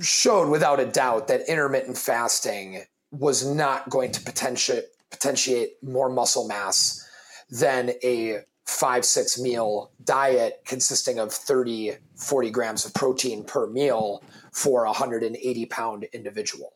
showed 0.00 0.48
without 0.48 0.80
a 0.80 0.86
doubt 0.86 1.28
that 1.28 1.42
intermittent 1.48 1.98
fasting 1.98 2.84
was 3.10 3.44
not 3.44 3.90
going 3.90 4.12
to 4.12 4.22
potentiate 4.22 4.84
potentiate 5.10 5.72
more 5.82 6.08
muscle 6.08 6.48
mass 6.48 7.06
than 7.50 7.90
a 8.02 8.38
five 8.64 9.04
six 9.04 9.38
meal 9.38 9.92
diet 10.02 10.62
consisting 10.64 11.18
of 11.18 11.30
30 11.30 11.92
40 12.16 12.50
grams 12.50 12.84
of 12.86 12.94
protein 12.94 13.44
per 13.44 13.66
meal 13.68 14.22
for 14.56 14.84
a 14.84 14.88
180 14.88 15.66
pound 15.66 16.04
individual. 16.12 16.72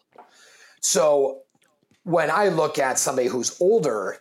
So 0.80 1.42
when 2.04 2.30
i 2.30 2.48
look 2.48 2.78
at 2.78 2.98
somebody 2.98 3.28
who's 3.28 3.60
older 3.60 4.18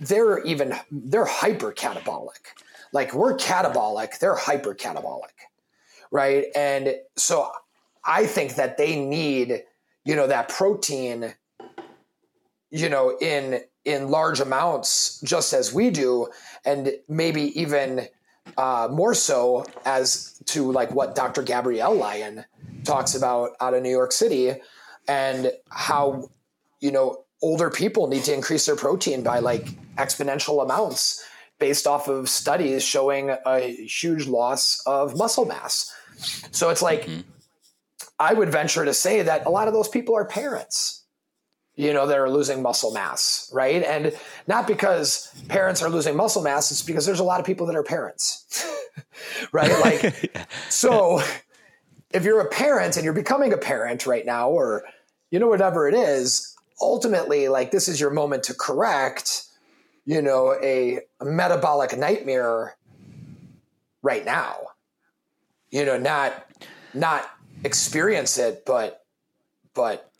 they're 0.00 0.42
even 0.44 0.74
they're 0.90 1.24
hyper 1.24 1.72
catabolic 1.72 2.52
like 2.92 3.14
we're 3.14 3.36
catabolic 3.36 4.18
they're 4.18 4.34
hyper 4.34 4.74
catabolic 4.74 5.32
right? 6.10 6.44
And 6.54 6.94
so 7.16 7.50
i 8.04 8.26
think 8.26 8.54
that 8.56 8.76
they 8.76 9.04
need 9.04 9.64
you 10.04 10.14
know 10.14 10.26
that 10.26 10.48
protein 10.48 11.34
you 12.70 12.88
know 12.88 13.16
in 13.20 13.60
in 13.84 14.08
large 14.08 14.40
amounts 14.40 15.20
just 15.22 15.52
as 15.52 15.72
we 15.72 15.90
do 15.90 16.28
and 16.64 16.92
maybe 17.08 17.58
even 17.58 18.06
uh, 18.58 18.88
more 18.90 19.14
so 19.14 19.64
as 19.86 20.40
to 20.44 20.70
like 20.70 20.90
what 20.92 21.14
dr 21.14 21.42
gabrielle 21.42 21.94
lyon 21.94 22.44
talks 22.84 23.14
about 23.14 23.50
out 23.60 23.74
of 23.74 23.82
new 23.82 23.90
york 23.90 24.12
city 24.12 24.52
and 25.08 25.52
how 25.70 26.28
you 26.80 26.92
know 26.92 27.24
older 27.42 27.70
people 27.70 28.06
need 28.06 28.24
to 28.24 28.32
increase 28.32 28.64
their 28.66 28.76
protein 28.76 29.22
by 29.22 29.38
like 29.38 29.66
exponential 29.96 30.62
amounts 30.62 31.22
based 31.58 31.86
off 31.86 32.08
of 32.08 32.28
studies 32.28 32.82
showing 32.82 33.30
a 33.46 33.60
huge 33.86 34.26
loss 34.26 34.82
of 34.86 35.16
muscle 35.16 35.44
mass. 35.44 35.92
So 36.50 36.70
it's 36.70 36.82
like 36.82 37.02
mm-hmm. 37.02 37.20
i 38.18 38.32
would 38.32 38.50
venture 38.50 38.84
to 38.84 38.94
say 38.94 39.22
that 39.22 39.46
a 39.46 39.50
lot 39.50 39.68
of 39.68 39.74
those 39.74 39.88
people 39.88 40.16
are 40.16 40.24
parents. 40.24 41.02
You 41.76 41.92
know, 41.92 42.06
that 42.06 42.16
are 42.16 42.30
losing 42.30 42.62
muscle 42.62 42.92
mass, 42.92 43.50
right? 43.52 43.82
And 43.82 44.16
not 44.46 44.68
because 44.68 45.34
parents 45.48 45.82
are 45.82 45.90
losing 45.90 46.14
muscle 46.16 46.40
mass, 46.40 46.70
it's 46.70 46.82
because 46.82 47.04
there's 47.04 47.18
a 47.18 47.24
lot 47.24 47.40
of 47.40 47.46
people 47.46 47.66
that 47.66 47.74
are 47.74 47.82
parents, 47.82 48.64
right? 49.52 49.72
Like, 49.80 50.46
so 50.68 51.20
if 52.14 52.22
you're 52.22 52.40
a 52.40 52.48
parent 52.48 52.96
and 52.96 53.04
you're 53.04 53.12
becoming 53.12 53.52
a 53.52 53.58
parent 53.58 54.06
right 54.06 54.24
now, 54.24 54.48
or, 54.48 54.84
you 55.30 55.38
know, 55.40 55.48
whatever 55.48 55.88
it 55.88 55.94
is, 55.94 56.56
ultimately, 56.80 57.48
like, 57.48 57.72
this 57.72 57.88
is 57.88 58.00
your 58.00 58.10
moment 58.10 58.44
to 58.44 58.54
correct, 58.54 59.42
you 60.06 60.22
know, 60.22 60.56
a, 60.62 61.00
a 61.20 61.24
metabolic 61.24 61.98
nightmare 61.98 62.76
right 64.02 64.24
now, 64.24 64.54
you 65.70 65.84
know, 65.84 65.98
not, 65.98 66.46
not 66.94 67.28
experience 67.64 68.38
it, 68.38 68.62
but, 68.64 69.04
but, 69.74 70.12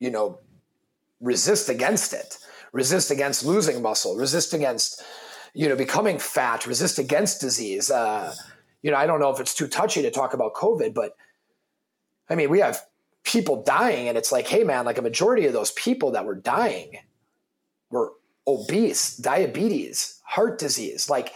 you 0.00 0.10
know, 0.10 0.40
resist 1.20 1.68
against 1.68 2.12
it, 2.12 2.38
resist 2.72 3.12
against 3.12 3.44
losing 3.44 3.80
muscle, 3.80 4.16
resist 4.16 4.52
against, 4.52 5.00
you 5.54 5.68
know, 5.68 5.76
becoming 5.76 6.18
fat, 6.18 6.66
resist 6.66 6.98
against 6.98 7.40
disease. 7.40 7.88
Uh, 7.88 8.34
you 8.82 8.90
know, 8.90 8.96
I 8.96 9.06
don't 9.06 9.20
know 9.20 9.30
if 9.30 9.38
it's 9.38 9.54
too 9.54 9.68
touchy 9.68 10.02
to 10.02 10.10
talk 10.10 10.34
about 10.34 10.54
COVID, 10.54 10.92
but 10.92 11.16
I 12.28 12.34
mean, 12.34 12.50
we 12.50 12.60
have 12.60 12.84
people 13.24 13.62
dying, 13.62 14.08
and 14.08 14.16
it's 14.16 14.32
like, 14.32 14.46
hey, 14.46 14.64
man, 14.64 14.84
like 14.84 14.98
a 14.98 15.02
majority 15.02 15.46
of 15.46 15.52
those 15.52 15.72
people 15.72 16.12
that 16.12 16.24
were 16.24 16.34
dying 16.34 16.98
were 17.90 18.12
obese, 18.46 19.16
diabetes, 19.16 20.20
heart 20.24 20.58
disease. 20.58 21.10
Like, 21.10 21.32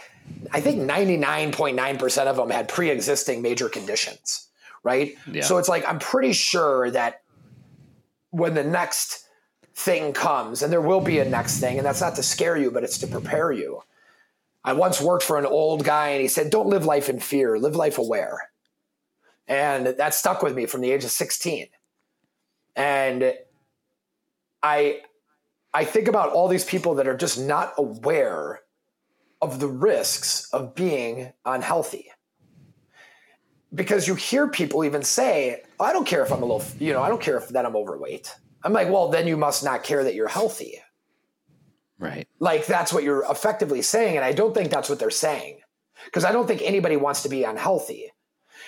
I 0.51 0.61
think 0.61 0.81
99.9% 0.81 2.25
of 2.27 2.35
them 2.35 2.49
had 2.49 2.67
pre 2.67 2.89
existing 2.89 3.41
major 3.41 3.69
conditions, 3.69 4.47
right? 4.83 5.15
Yeah. 5.31 5.43
So 5.43 5.57
it's 5.57 5.69
like, 5.69 5.87
I'm 5.87 5.99
pretty 5.99 6.33
sure 6.33 6.91
that 6.91 7.21
when 8.29 8.53
the 8.53 8.63
next 8.63 9.25
thing 9.73 10.13
comes, 10.13 10.61
and 10.61 10.71
there 10.71 10.81
will 10.81 11.01
be 11.01 11.19
a 11.19 11.25
next 11.25 11.59
thing, 11.59 11.77
and 11.77 11.85
that's 11.85 12.01
not 12.01 12.15
to 12.15 12.23
scare 12.23 12.57
you, 12.57 12.71
but 12.71 12.83
it's 12.83 12.97
to 12.99 13.07
prepare 13.07 13.51
you. 13.51 13.81
I 14.63 14.73
once 14.73 15.01
worked 15.01 15.23
for 15.23 15.37
an 15.39 15.45
old 15.45 15.83
guy, 15.83 16.09
and 16.09 16.21
he 16.21 16.27
said, 16.27 16.49
Don't 16.49 16.67
live 16.67 16.85
life 16.85 17.09
in 17.09 17.19
fear, 17.19 17.57
live 17.57 17.75
life 17.75 17.97
aware. 17.97 18.50
And 19.51 19.85
that 19.87 20.13
stuck 20.13 20.41
with 20.41 20.55
me 20.55 20.65
from 20.65 20.79
the 20.79 20.89
age 20.91 21.03
of 21.03 21.11
16. 21.11 21.67
And 22.77 23.33
I, 24.63 25.01
I 25.73 25.83
think 25.83 26.07
about 26.07 26.29
all 26.29 26.47
these 26.47 26.63
people 26.63 26.95
that 26.95 27.07
are 27.07 27.17
just 27.17 27.37
not 27.37 27.73
aware 27.77 28.61
of 29.41 29.59
the 29.59 29.67
risks 29.67 30.47
of 30.53 30.73
being 30.73 31.33
unhealthy. 31.45 32.11
Because 33.75 34.07
you 34.07 34.15
hear 34.15 34.47
people 34.47 34.85
even 34.85 35.03
say, 35.03 35.63
oh, 35.81 35.83
I 35.83 35.91
don't 35.91 36.07
care 36.07 36.23
if 36.23 36.31
I'm 36.31 36.43
a 36.43 36.45
little, 36.45 36.63
you 36.79 36.93
know, 36.93 37.01
I 37.01 37.09
don't 37.09 37.21
care 37.21 37.35
if 37.35 37.49
that 37.49 37.65
I'm 37.65 37.75
overweight. 37.75 38.33
I'm 38.63 38.71
like, 38.71 38.89
well, 38.89 39.09
then 39.09 39.27
you 39.27 39.35
must 39.35 39.65
not 39.65 39.83
care 39.83 40.05
that 40.05 40.15
you're 40.15 40.29
healthy. 40.29 40.79
Right. 41.99 42.25
Like 42.39 42.67
that's 42.67 42.93
what 42.93 43.03
you're 43.03 43.25
effectively 43.29 43.81
saying. 43.81 44.15
And 44.15 44.23
I 44.23 44.31
don't 44.31 44.53
think 44.53 44.71
that's 44.71 44.87
what 44.87 44.97
they're 44.99 45.09
saying. 45.09 45.59
Because 46.05 46.23
I 46.23 46.31
don't 46.31 46.47
think 46.47 46.61
anybody 46.61 46.95
wants 46.95 47.23
to 47.23 47.29
be 47.29 47.43
unhealthy. 47.43 48.11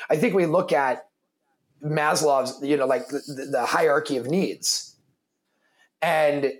I 0.09 0.17
think 0.17 0.33
we 0.33 0.45
look 0.45 0.71
at 0.71 1.07
Maslow's, 1.83 2.61
you 2.61 2.77
know, 2.77 2.85
like 2.85 3.07
the, 3.09 3.47
the 3.51 3.65
hierarchy 3.65 4.17
of 4.17 4.27
needs. 4.27 4.95
And, 6.01 6.53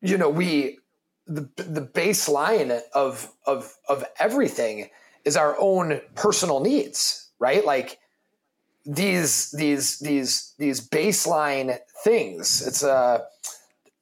you 0.00 0.18
know, 0.18 0.28
we, 0.28 0.78
the, 1.26 1.48
the 1.56 1.80
baseline 1.82 2.80
of, 2.94 3.30
of, 3.46 3.74
of 3.88 4.04
everything 4.18 4.90
is 5.24 5.36
our 5.36 5.56
own 5.58 6.00
personal 6.14 6.60
needs, 6.60 7.30
right? 7.38 7.64
Like 7.64 7.98
these, 8.84 9.50
these, 9.52 9.98
these, 10.00 10.54
these 10.58 10.86
baseline 10.86 11.78
things. 12.02 12.66
It's 12.66 12.82
a, 12.82 13.24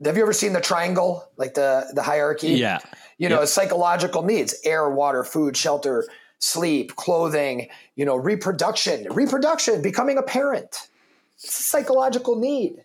have 0.05 0.17
you 0.17 0.23
ever 0.23 0.33
seen 0.33 0.53
the 0.53 0.61
triangle, 0.61 1.29
like 1.37 1.55
the, 1.55 1.87
the 1.95 2.03
hierarchy? 2.03 2.55
Yeah. 2.55 2.81
You 3.19 3.29
know, 3.29 3.41
Yep. 3.41 3.49
psychological 3.49 4.23
needs, 4.23 4.57
air, 4.65 4.91
water, 4.91 5.23
food, 5.23 5.57
shelter, 5.57 6.05
sleep, 6.43 6.97
clothing, 6.97 7.69
you 7.95 8.05
know, 8.05 8.17
reproduction, 8.17 9.07
reproduction, 9.13 9.81
becoming 9.81 10.19
a 10.19 10.23
parent. 10.23 10.89
It's 11.37 11.61
a 11.61 11.63
psychological 11.63 12.37
need. 12.37 12.85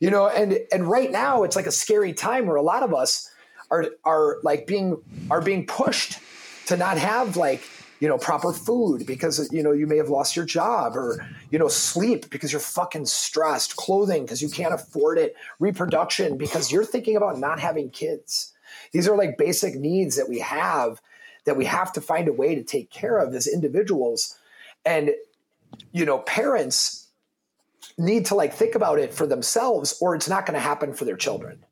You 0.00 0.10
know, 0.10 0.28
and 0.28 0.58
and 0.72 0.88
right 0.88 1.10
now 1.10 1.42
it's 1.42 1.56
like 1.56 1.66
a 1.66 1.72
scary 1.72 2.12
time 2.12 2.46
where 2.46 2.56
a 2.56 2.62
lot 2.62 2.82
of 2.82 2.94
us 2.94 3.30
are 3.70 3.86
are 4.04 4.38
like 4.42 4.66
being 4.66 4.96
are 5.30 5.42
being 5.42 5.66
pushed 5.66 6.18
to 6.66 6.76
not 6.76 6.98
have 6.98 7.36
like 7.36 7.62
you 8.00 8.08
know 8.08 8.16
proper 8.16 8.52
food 8.52 9.06
because 9.06 9.50
you 9.52 9.62
know 9.62 9.72
you 9.72 9.86
may 9.86 9.98
have 9.98 10.08
lost 10.08 10.34
your 10.34 10.46
job 10.46 10.96
or 10.96 11.26
you 11.50 11.58
know 11.58 11.68
sleep 11.68 12.30
because 12.30 12.52
you're 12.52 12.60
fucking 12.60 13.04
stressed 13.04 13.76
clothing 13.76 14.22
because 14.22 14.40
you 14.40 14.48
can't 14.48 14.72
afford 14.72 15.18
it 15.18 15.36
reproduction 15.58 16.38
because 16.38 16.72
you're 16.72 16.84
thinking 16.84 17.16
about 17.16 17.38
not 17.38 17.60
having 17.60 17.90
kids 17.90 18.54
these 18.92 19.06
are 19.06 19.16
like 19.16 19.36
basic 19.36 19.74
needs 19.74 20.16
that 20.16 20.28
we 20.28 20.38
have 20.38 21.02
that 21.44 21.56
we 21.56 21.64
have 21.64 21.92
to 21.92 22.00
find 22.00 22.28
a 22.28 22.32
way 22.32 22.54
to 22.54 22.62
take 22.62 22.90
care 22.90 23.18
of 23.18 23.34
as 23.34 23.46
individuals 23.46 24.36
and 24.84 25.10
you 25.92 26.04
know 26.04 26.18
parents 26.18 27.08
need 27.98 28.26
to 28.26 28.34
like 28.34 28.54
think 28.54 28.74
about 28.74 28.98
it 28.98 29.12
for 29.12 29.26
themselves 29.26 29.96
or 30.00 30.14
it's 30.14 30.28
not 30.28 30.46
going 30.46 30.54
to 30.54 30.60
happen 30.60 30.92
for 30.92 31.04
their 31.04 31.16
children 31.16 31.64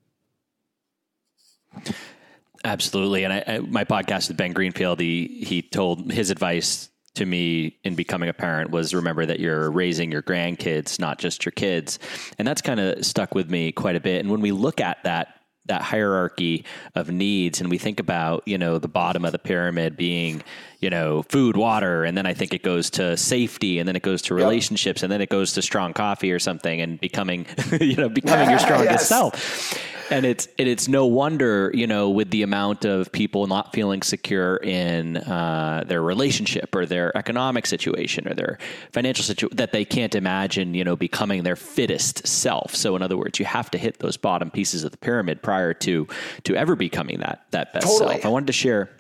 Absolutely. 2.65 3.25
And 3.25 3.33
I, 3.33 3.45
I, 3.47 3.59
my 3.61 3.85
podcast 3.85 4.29
with 4.29 4.37
Ben 4.37 4.53
Greenfield, 4.53 5.01
he, 5.01 5.45
he 5.47 5.63
told 5.63 6.11
his 6.13 6.31
advice 6.31 6.91
to 7.15 7.27
me 7.27 7.79
in 7.85 7.95
becoming 7.95 8.29
a 8.29 8.33
parent 8.33 8.71
was 8.71 8.95
remember 8.95 9.27
that 9.27 9.41
you're 9.41 9.71
raising 9.71 10.11
your 10.11 10.23
grandkids, 10.23 10.99
not 10.99 11.19
just 11.19 11.45
your 11.45 11.53
kids. 11.53 11.99
And 12.39 12.47
that's 12.47 12.63
kind 12.63 12.81
of 12.81 13.05
stuck 13.05 13.35
with 13.35 13.51
me 13.51 13.73
quite 13.73 13.97
a 13.97 14.01
bit. 14.01 14.21
And 14.21 14.31
when 14.31 14.41
we 14.41 14.53
look 14.53 14.81
at 14.81 15.03
that, 15.05 15.38
that 15.69 15.83
hierarchy 15.83 16.65
of 16.95 17.11
needs. 17.11 17.61
And 17.61 17.71
we 17.71 17.79
think 17.79 18.01
about, 18.01 18.43
you 18.47 18.59
know, 18.59 18.79
the 18.79 18.89
bottom 18.89 19.25
of 19.25 19.33
the 19.33 19.39
pyramid 19.39 19.97
being, 19.97 20.43
you 20.81 20.91
know, 20.91 21.23
food, 21.25 21.57
water, 21.57 22.05
and 22.05 22.17
then 22.19 22.27
I 22.27 22.35
think 22.35 22.53
it 22.53 22.63
goes 22.63 22.91
to 22.91 23.17
safety 23.17 23.79
and 23.79 23.89
then 23.89 23.97
it 23.97 24.03
goes 24.03 24.23
to 24.23 24.35
relationships 24.35 25.03
and 25.03 25.11
then 25.13 25.21
it 25.21 25.29
goes 25.29 25.53
to 25.55 25.63
strong 25.63 25.93
coffee 25.93 26.33
or 26.33 26.39
something 26.39 26.81
and 26.81 27.01
becoming, 27.01 27.47
you 27.81 27.97
know, 27.97 28.09
becoming 28.09 28.51
your 28.51 28.59
strongest 28.69 28.91
Yes. 28.91 29.09
self 29.09 29.79
and 30.11 30.25
it's 30.25 30.49
and 30.59 30.69
it's 30.69 30.89
no 30.89 31.07
wonder 31.07 31.71
you 31.75 31.87
know 31.87 32.11
with 32.11 32.31
the 32.31 32.43
amount 32.43 32.85
of 32.85 33.11
people 33.13 33.47
not 33.47 33.73
feeling 33.73 34.03
secure 34.03 34.57
in 34.57 35.17
uh, 35.19 35.85
their 35.87 36.03
relationship 36.03 36.75
or 36.75 36.87
their 36.87 37.17
economic 37.17 37.67
situation 37.67 38.27
or 38.29 38.35
their 38.35 38.59
financial 38.93 39.25
situation 39.25 39.57
that 39.57 39.73
they 39.73 39.85
can't 39.85 40.15
imagine 40.15 40.75
you 40.75 40.85
know 40.85 40.97
becoming 40.97 41.43
their 41.43 41.57
fittest 41.57 42.27
self. 42.27 42.75
So 42.75 42.97
in 42.97 43.03
other 43.03 43.17
words, 43.17 43.39
you 43.39 43.45
have 43.45 43.71
to 43.73 43.79
hit 43.79 43.99
those 43.99 44.17
bottom 44.17 44.51
pieces 44.51 44.85
of 44.85 44.91
the 44.91 44.99
pyramid 44.99 45.43
prior 45.43 45.75
to 45.75 46.07
to 46.45 46.57
ever 46.57 46.77
becoming 46.77 47.21
that 47.21 47.45
that 47.51 47.73
best 47.73 47.87
Totally. 47.87 48.15
self. 48.15 48.27
I 48.27 48.29
wanted 48.29 48.47
to 48.49 48.53
share 48.53 48.91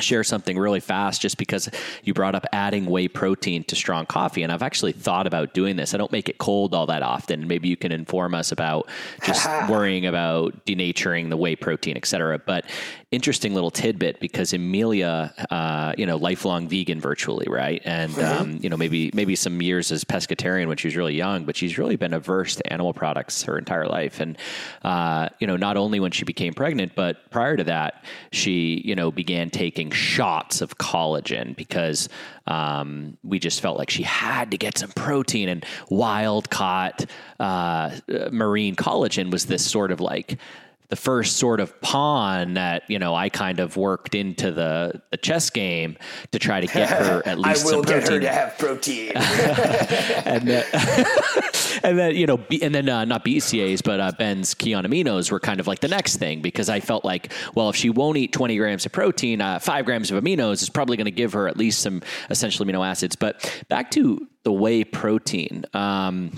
share 0.00 0.24
something 0.24 0.58
really 0.58 0.80
fast 0.80 1.20
just 1.20 1.36
because 1.36 1.68
you 2.02 2.14
brought 2.14 2.34
up 2.34 2.46
adding 2.52 2.86
whey 2.86 3.08
protein 3.08 3.62
to 3.64 3.76
strong 3.76 4.06
coffee 4.06 4.42
and 4.42 4.50
I've 4.50 4.62
actually 4.62 4.92
thought 4.92 5.26
about 5.26 5.54
doing 5.54 5.76
this. 5.76 5.94
I 5.94 5.98
don't 5.98 6.10
make 6.10 6.28
it 6.28 6.38
cold 6.38 6.74
all 6.74 6.86
that 6.86 7.02
often. 7.02 7.46
Maybe 7.46 7.68
you 7.68 7.76
can 7.76 7.92
inform 7.92 8.34
us 8.34 8.52
about 8.52 8.88
just 9.22 9.46
worrying 9.68 10.06
about 10.06 10.64
denaturing 10.64 11.28
the 11.28 11.36
whey 11.36 11.56
protein, 11.56 11.96
et 11.96 12.06
cetera. 12.06 12.38
But 12.38 12.64
interesting 13.12 13.52
little 13.52 13.70
tidbit 13.70 14.18
because 14.20 14.54
Amelia, 14.54 15.32
uh, 15.50 15.92
you 15.98 16.06
know, 16.06 16.16
lifelong 16.16 16.66
vegan 16.66 16.98
virtually, 16.98 17.46
right? 17.48 17.82
And, 17.84 18.18
um, 18.18 18.58
you 18.62 18.70
know, 18.70 18.76
maybe, 18.78 19.10
maybe 19.12 19.36
some 19.36 19.60
years 19.60 19.92
as 19.92 20.02
pescatarian 20.02 20.66
when 20.66 20.78
she 20.78 20.88
was 20.88 20.96
really 20.96 21.14
young, 21.14 21.44
but 21.44 21.54
she's 21.54 21.76
really 21.76 21.96
been 21.96 22.14
averse 22.14 22.56
to 22.56 22.72
animal 22.72 22.94
products 22.94 23.42
her 23.42 23.58
entire 23.58 23.86
life. 23.86 24.18
And, 24.18 24.38
uh, 24.82 25.28
you 25.38 25.46
know, 25.46 25.56
not 25.56 25.76
only 25.76 26.00
when 26.00 26.10
she 26.10 26.24
became 26.24 26.54
pregnant, 26.54 26.94
but 26.94 27.30
prior 27.30 27.54
to 27.56 27.64
that, 27.64 28.04
she, 28.32 28.82
you 28.84 28.94
know, 28.94 29.12
began 29.12 29.50
taking 29.50 29.90
shots 29.90 30.62
of 30.62 30.78
collagen 30.78 31.54
because 31.54 32.08
um, 32.46 33.18
we 33.22 33.38
just 33.38 33.60
felt 33.60 33.76
like 33.76 33.90
she 33.90 34.02
had 34.02 34.50
to 34.52 34.56
get 34.56 34.78
some 34.78 34.90
protein 34.90 35.50
and 35.50 35.66
wild 35.90 36.48
caught 36.48 37.04
uh, 37.38 37.90
marine 38.30 38.74
collagen 38.74 39.30
was 39.30 39.46
this 39.46 39.64
sort 39.64 39.92
of 39.92 40.00
like 40.00 40.38
the 40.92 40.96
first 40.96 41.38
sort 41.38 41.58
of 41.58 41.80
pawn 41.80 42.52
that 42.52 42.82
you 42.86 42.98
know 42.98 43.14
I 43.14 43.30
kind 43.30 43.60
of 43.60 43.78
worked 43.78 44.14
into 44.14 44.52
the 44.52 45.00
the 45.10 45.16
chess 45.16 45.48
game 45.48 45.96
to 46.32 46.38
try 46.38 46.60
to 46.60 46.66
get 46.66 46.90
her 46.90 47.22
at 47.26 47.38
least. 47.38 47.46
i 47.46 47.52
least 47.52 47.64
will 47.64 47.72
some 47.72 47.80
get 47.80 48.04
protein 48.04 48.12
her 48.12 48.20
to 48.20 48.28
have 48.28 48.58
protein 48.58 49.12
and 50.26 50.46
then, 50.46 50.64
and 51.82 51.98
then 51.98 52.14
you 52.14 52.26
know, 52.26 52.38
and 52.60 52.74
then 52.74 52.90
uh, 52.90 53.06
not 53.06 53.24
BCAs, 53.24 53.82
but 53.82 54.00
uh, 54.00 54.12
Ben's 54.18 54.54
Kion 54.54 54.84
aminos 54.84 55.30
were 55.30 55.40
kind 55.40 55.60
of 55.60 55.66
like 55.66 55.80
the 55.80 55.88
next 55.88 56.16
thing 56.16 56.42
because 56.42 56.68
I 56.68 56.80
felt 56.80 57.06
like, 57.06 57.32
well, 57.54 57.70
if 57.70 57.76
she 57.76 57.88
won't 57.88 58.18
eat 58.18 58.34
20 58.34 58.58
grams 58.58 58.84
of 58.84 58.92
protein, 58.92 59.40
uh, 59.40 59.60
five 59.60 59.86
grams 59.86 60.10
of 60.10 60.22
aminos 60.22 60.60
is 60.60 60.68
probably 60.68 60.98
going 60.98 61.06
to 61.06 61.10
give 61.10 61.32
her 61.32 61.48
at 61.48 61.56
least 61.56 61.80
some 61.80 62.02
essential 62.28 62.66
amino 62.66 62.86
acids. 62.86 63.16
But 63.16 63.64
back 63.70 63.90
to 63.92 64.28
the 64.42 64.52
whey 64.52 64.84
protein. 64.84 65.64
Um, 65.72 66.32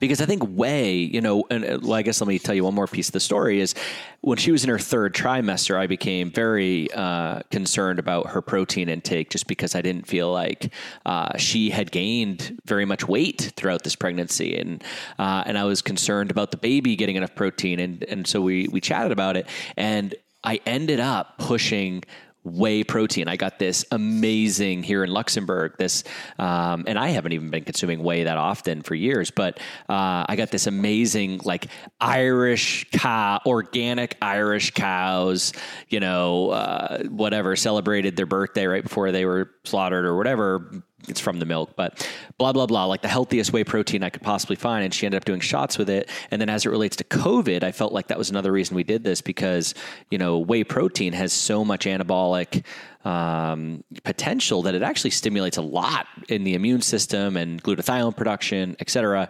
because 0.00 0.20
I 0.20 0.26
think 0.26 0.42
whey, 0.42 0.94
you 0.94 1.20
know, 1.20 1.44
and 1.50 1.64
uh, 1.64 1.92
I 1.92 2.02
guess 2.02 2.20
let 2.20 2.28
me 2.28 2.38
tell 2.38 2.54
you 2.54 2.64
one 2.64 2.74
more 2.74 2.86
piece 2.86 3.08
of 3.08 3.12
the 3.12 3.20
story 3.20 3.60
is 3.60 3.74
when 4.20 4.38
she 4.38 4.52
was 4.52 4.64
in 4.64 4.70
her 4.70 4.78
third 4.78 5.14
trimester, 5.14 5.76
I 5.76 5.86
became 5.86 6.30
very 6.30 6.92
uh, 6.92 7.40
concerned 7.50 7.98
about 7.98 8.28
her 8.28 8.42
protein 8.42 8.88
intake 8.88 9.30
just 9.30 9.46
because 9.46 9.74
I 9.74 9.82
didn't 9.82 10.06
feel 10.06 10.32
like 10.32 10.72
uh, 11.06 11.36
she 11.36 11.70
had 11.70 11.90
gained 11.90 12.60
very 12.64 12.84
much 12.84 13.06
weight 13.06 13.52
throughout 13.56 13.82
this 13.82 13.96
pregnancy, 13.96 14.56
and 14.56 14.82
uh, 15.18 15.42
and 15.46 15.58
I 15.58 15.64
was 15.64 15.82
concerned 15.82 16.30
about 16.30 16.50
the 16.50 16.56
baby 16.56 16.96
getting 16.96 17.16
enough 17.16 17.34
protein, 17.34 17.80
and 17.80 18.04
and 18.04 18.26
so 18.26 18.40
we 18.40 18.68
we 18.68 18.80
chatted 18.80 19.12
about 19.12 19.36
it, 19.36 19.46
and 19.76 20.14
I 20.44 20.60
ended 20.66 21.00
up 21.00 21.38
pushing 21.38 22.02
whey 22.44 22.82
protein. 22.82 23.28
I 23.28 23.36
got 23.36 23.58
this 23.58 23.84
amazing 23.90 24.82
here 24.82 25.04
in 25.04 25.10
Luxembourg. 25.10 25.76
This, 25.78 26.04
um, 26.38 26.84
and 26.86 26.98
I 26.98 27.08
haven't 27.08 27.32
even 27.32 27.50
been 27.50 27.64
consuming 27.64 28.02
whey 28.02 28.24
that 28.24 28.36
often 28.36 28.82
for 28.82 28.94
years, 28.94 29.30
but 29.30 29.58
uh, 29.88 30.26
I 30.28 30.34
got 30.36 30.50
this 30.50 30.66
amazing 30.66 31.40
like 31.44 31.68
Irish 32.00 32.90
cow, 32.90 33.40
organic 33.46 34.16
Irish 34.20 34.72
cows. 34.72 35.52
You 35.88 36.00
know, 36.00 36.50
uh, 36.50 37.04
whatever 37.04 37.54
celebrated 37.54 38.16
their 38.16 38.26
birthday 38.26 38.66
right 38.66 38.82
before 38.82 39.12
they 39.12 39.24
were 39.24 39.50
slaughtered 39.64 40.04
or 40.04 40.16
whatever. 40.16 40.82
It's 41.08 41.20
from 41.20 41.38
the 41.38 41.46
milk, 41.46 41.70
but 41.76 42.08
blah 42.38 42.52
blah 42.52 42.66
blah, 42.66 42.84
like 42.84 43.02
the 43.02 43.08
healthiest 43.08 43.52
whey 43.52 43.64
protein 43.64 44.02
I 44.02 44.10
could 44.10 44.22
possibly 44.22 44.56
find, 44.56 44.84
and 44.84 44.92
she 44.94 45.06
ended 45.06 45.18
up 45.18 45.24
doing 45.24 45.40
shots 45.40 45.78
with 45.78 45.90
it. 45.90 46.08
And 46.30 46.40
then 46.40 46.48
as 46.48 46.66
it 46.66 46.70
relates 46.70 46.96
to 46.96 47.04
COVID, 47.04 47.62
I 47.62 47.72
felt 47.72 47.92
like 47.92 48.08
that 48.08 48.18
was 48.18 48.30
another 48.30 48.52
reason 48.52 48.76
we 48.76 48.84
did 48.84 49.04
this 49.04 49.20
because 49.20 49.74
you 50.10 50.18
know 50.18 50.38
whey 50.38 50.64
protein 50.64 51.12
has 51.12 51.32
so 51.32 51.64
much 51.64 51.86
anabolic 51.86 52.64
um, 53.04 53.82
potential 54.04 54.62
that 54.62 54.74
it 54.74 54.82
actually 54.82 55.10
stimulates 55.10 55.56
a 55.56 55.62
lot 55.62 56.06
in 56.28 56.44
the 56.44 56.54
immune 56.54 56.82
system 56.82 57.36
and 57.36 57.62
glutathione 57.62 58.16
production, 58.16 58.76
et 58.78 58.90
cetera. 58.90 59.28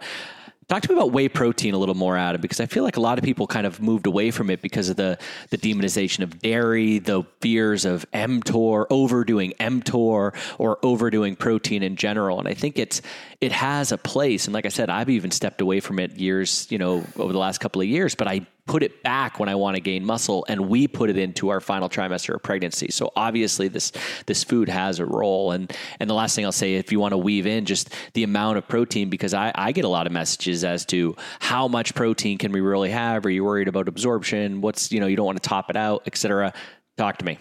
Talk 0.67 0.81
to 0.83 0.89
me 0.89 0.95
about 0.95 1.11
whey 1.11 1.27
protein 1.27 1.73
a 1.73 1.77
little 1.77 1.95
more, 1.95 2.15
Adam, 2.17 2.39
because 2.39 2.59
I 2.59 2.65
feel 2.65 2.83
like 2.83 2.97
a 2.97 3.01
lot 3.01 3.17
of 3.17 3.23
people 3.23 3.47
kind 3.47 3.65
of 3.65 3.81
moved 3.81 4.07
away 4.07 4.31
from 4.31 4.49
it 4.49 4.61
because 4.61 4.89
of 4.89 4.95
the 4.95 5.17
the 5.49 5.57
demonization 5.57 6.21
of 6.23 6.39
dairy, 6.39 6.99
the 6.99 7.23
fears 7.41 7.85
of 7.85 8.05
mTOR, 8.11 8.85
overdoing 8.89 9.53
mTOR, 9.59 10.33
or 10.57 10.79
overdoing 10.83 11.35
protein 11.35 11.83
in 11.83 11.95
general. 11.95 12.39
And 12.39 12.47
I 12.47 12.53
think 12.53 12.79
it's 12.79 13.01
it 13.41 13.51
has 13.51 13.91
a 13.91 13.97
place. 13.97 14.45
And 14.45 14.53
like 14.53 14.65
I 14.65 14.69
said, 14.69 14.89
I've 14.89 15.09
even 15.09 15.31
stepped 15.31 15.59
away 15.59 15.79
from 15.79 15.99
it 15.99 16.11
years, 16.13 16.67
you 16.69 16.77
know, 16.77 17.03
over 17.17 17.33
the 17.33 17.39
last 17.39 17.59
couple 17.59 17.81
of 17.81 17.87
years. 17.87 18.15
But 18.15 18.27
I 18.27 18.45
put 18.65 18.81
it 18.81 19.03
back 19.03 19.39
when 19.39 19.49
I 19.49 19.55
want 19.55 19.75
to 19.75 19.81
gain 19.81 20.05
muscle, 20.05 20.45
and 20.47 20.69
we 20.69 20.87
put 20.87 21.09
it 21.09 21.17
into 21.17 21.49
our 21.49 21.59
final 21.59 21.89
trimester 21.89 22.35
of 22.35 22.43
pregnancy. 22.43 22.89
So 22.91 23.11
obviously, 23.15 23.67
this 23.67 23.91
this 24.25 24.43
food 24.43 24.69
has 24.69 24.99
a 24.99 25.05
role. 25.05 25.51
And 25.51 25.71
and 25.99 26.09
the 26.09 26.13
last 26.13 26.35
thing 26.35 26.45
I'll 26.45 26.51
say, 26.51 26.75
if 26.75 26.91
you 26.91 26.99
want 26.99 27.11
to 27.11 27.17
weave 27.17 27.45
in 27.45 27.65
just 27.65 27.93
the 28.13 28.23
amount 28.23 28.57
of 28.57 28.67
protein, 28.67 29.09
because 29.09 29.33
I, 29.33 29.51
I 29.55 29.71
get 29.71 29.85
a 29.85 29.89
lot 29.89 30.07
of 30.07 30.13
messages 30.13 30.63
as 30.63 30.85
to 30.87 31.15
how 31.39 31.67
much 31.67 31.93
protein 31.93 32.37
can 32.37 32.51
we 32.51 32.61
really 32.61 32.91
have? 32.91 33.25
Are 33.25 33.29
you 33.29 33.43
worried 33.43 33.67
about 33.67 33.87
absorption? 33.87 34.61
What's 34.61 34.91
you 34.91 34.99
know 34.99 35.07
you 35.07 35.15
don't 35.15 35.25
want 35.25 35.41
to 35.41 35.47
top 35.47 35.69
it 35.69 35.75
out, 35.75 36.03
etc. 36.05 36.53
Talk 36.97 37.17
to 37.17 37.25
me. 37.25 37.37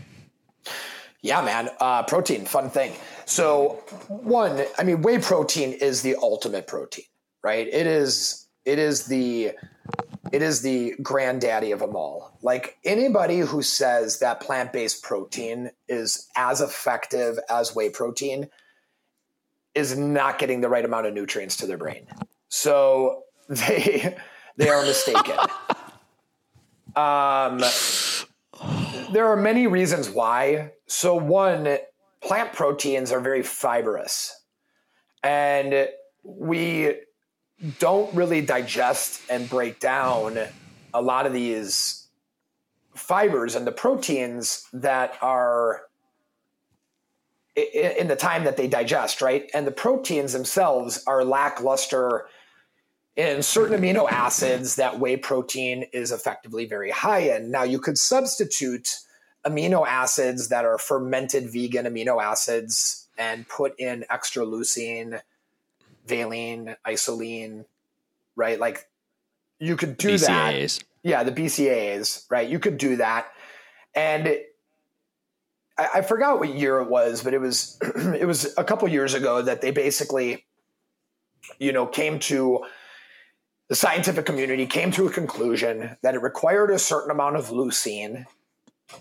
Yeah, 1.23 1.41
man. 1.43 1.71
Uh, 1.79 2.03
protein, 2.03 2.47
fun 2.47 2.69
thing. 2.69 2.95
So 3.27 3.85
one, 4.09 4.65
I 4.77 4.83
mean, 4.83 5.03
whey 5.03 5.19
protein 5.19 5.73
is 5.73 6.03
the 6.03 6.17
ultimate 6.21 6.67
protein, 6.67 7.05
right? 7.45 7.67
It 7.69 7.87
is. 7.87 8.41
It 8.65 8.79
is 8.79 9.07
the 9.07 9.53
it 10.33 10.41
is 10.41 10.63
the 10.63 10.95
granddaddy 11.03 11.73
of 11.73 11.81
them 11.81 11.95
all. 11.95 12.39
Like 12.43 12.79
anybody 12.85 13.41
who 13.41 13.63
says 13.63 14.19
that 14.21 14.41
plant 14.41 14.73
based 14.73 15.03
protein 15.03 15.71
is 15.89 16.29
as 16.37 16.61
effective 16.61 17.39
as 17.51 17.75
whey 17.75 17.91
protein 17.91 18.49
is 19.75 19.97
not 19.97 20.39
getting 20.39 20.61
the 20.61 20.69
right 20.69 20.85
amount 20.85 21.07
of 21.07 21.15
nutrients 21.15 21.59
to 21.59 21.67
their 21.67 21.77
brain. 21.77 22.07
So 22.49 23.25
they 23.49 24.17
they 24.57 24.69
are 24.69 24.83
mistaken. 24.83 25.39
um, 26.97 27.63
there 29.13 29.27
are 29.27 29.37
many 29.37 29.67
reasons 29.67 30.09
why. 30.09 30.73
So 30.87 31.15
one, 31.15 31.79
plant 32.23 32.53
proteins 32.53 33.13
are 33.13 33.21
very 33.21 33.43
fibrous, 33.43 34.35
and 35.23 35.89
we 36.23 36.95
don't 37.79 38.13
really 38.15 38.41
digest 38.41 39.23
and 39.31 39.49
break 39.49 39.79
down 39.79 40.39
a 40.93 41.01
lot 41.01 41.27
of 41.27 41.33
these 41.33 42.07
fibers 42.95 43.55
and 43.55 43.67
the 43.67 43.73
proteins 43.73 44.67
that 44.73 45.17
are 45.23 45.83
in 47.55 48.09
the 48.09 48.17
time 48.17 48.45
that 48.45 48.57
they 48.57 48.67
digest, 48.67 49.21
right? 49.21 49.51
And 49.55 49.67
the 49.67 49.73
proteins 49.73 50.33
themselves 50.33 51.05
are 51.07 51.23
lackluster 51.25 52.27
in 53.15 53.43
certain 53.43 53.79
amino 53.79 54.11
acids 54.11 54.77
that 54.77 54.99
whey 54.99 55.19
protein 55.19 55.85
is 55.93 56.13
effectively 56.13 56.65
very 56.65 56.91
high 56.91 57.19
in. 57.19 57.51
Now, 57.51 57.63
you 57.63 57.79
could 57.79 57.99
substitute 57.99 58.97
amino 59.45 59.87
acids 59.87 60.49
that 60.49 60.65
are 60.65 60.79
fermented 60.79 61.53
vegan 61.53 61.85
amino 61.85 62.23
acids 62.23 63.07
and 63.19 63.47
put 63.49 63.79
in 63.79 64.07
extra 64.09 64.47
leucine 64.47 65.21
valine, 66.07 66.77
isoleucine, 66.87 67.65
right? 68.37 68.59
Like 68.59 68.89
you 69.59 69.77
could 69.77 69.97
do 69.97 70.15
BCAAs. 70.15 70.79
that. 70.79 70.85
Yeah, 71.03 71.23
the 71.25 71.33
BCAAs, 71.33 72.27
right? 72.31 72.49
You 72.49 72.59
could 72.59 72.79
do 72.79 72.97
that. 72.97 73.29
And 73.95 74.37
I, 75.79 75.89
I 75.95 76.03
forgot 76.03 76.39
what 76.39 76.55
year 76.55 76.81
it 76.81 76.89
was, 76.89 77.23
but 77.23 77.35
it 77.35 77.41
was 77.41 77.79
it 77.97 78.27
was 78.27 78.53
a 78.57 78.65
couple 78.65 78.89
years 78.89 79.15
ago 79.15 79.43
that 79.43 79.61
they 79.61 79.71
basically, 79.71 80.45
you 81.59 81.73
know, 81.73 81.87
came 81.87 82.19
to 82.21 82.65
the 83.69 83.77
scientific 83.77 84.27
community 84.27 84.67
came 84.67 84.91
to 84.91 85.07
a 85.07 85.11
conclusion 85.11 85.97
that 86.03 86.15
it 86.15 86.21
required 86.21 86.71
a 86.71 86.79
certain 86.79 87.11
amount 87.11 87.37
of 87.37 87.49
leucine 87.49 88.27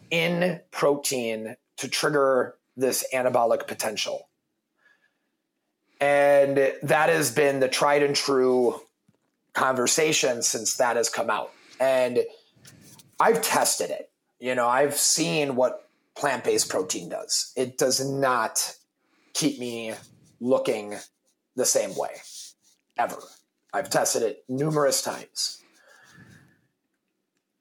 in 0.10 0.62
protein 0.72 1.58
to 1.76 1.90
trigger 1.90 2.56
this 2.78 3.06
anabolic 3.14 3.68
potential. 3.68 4.30
And 6.02 6.58
that 6.82 7.10
has 7.10 7.32
been 7.32 7.60
the 7.60 7.70
tried 7.70 8.02
and 8.02 8.16
true 8.16 8.82
conversation 9.54 10.42
since 10.42 10.78
that 10.78 10.96
has 10.96 11.10
come 11.10 11.30
out. 11.30 11.54
And 11.80 12.20
I've 13.20 13.42
tested 13.42 13.92
it. 13.92 14.10
You 14.40 14.56
know, 14.56 14.68
I've 14.68 14.96
seen 14.96 15.56
what 15.56 15.88
plant 16.16 16.44
based 16.44 16.70
protein 16.70 17.10
does. 17.10 17.54
It 17.56 17.78
does 17.78 18.04
not 18.04 18.76
keep 19.34 19.60
me 19.60 19.94
looking 20.40 20.96
the 21.56 21.66
same 21.66 21.96
way 21.96 22.16
ever. 22.98 23.18
I've 23.72 23.90
tested 23.90 24.24
it 24.24 24.44
numerous 24.50 25.04
times. 25.04 25.62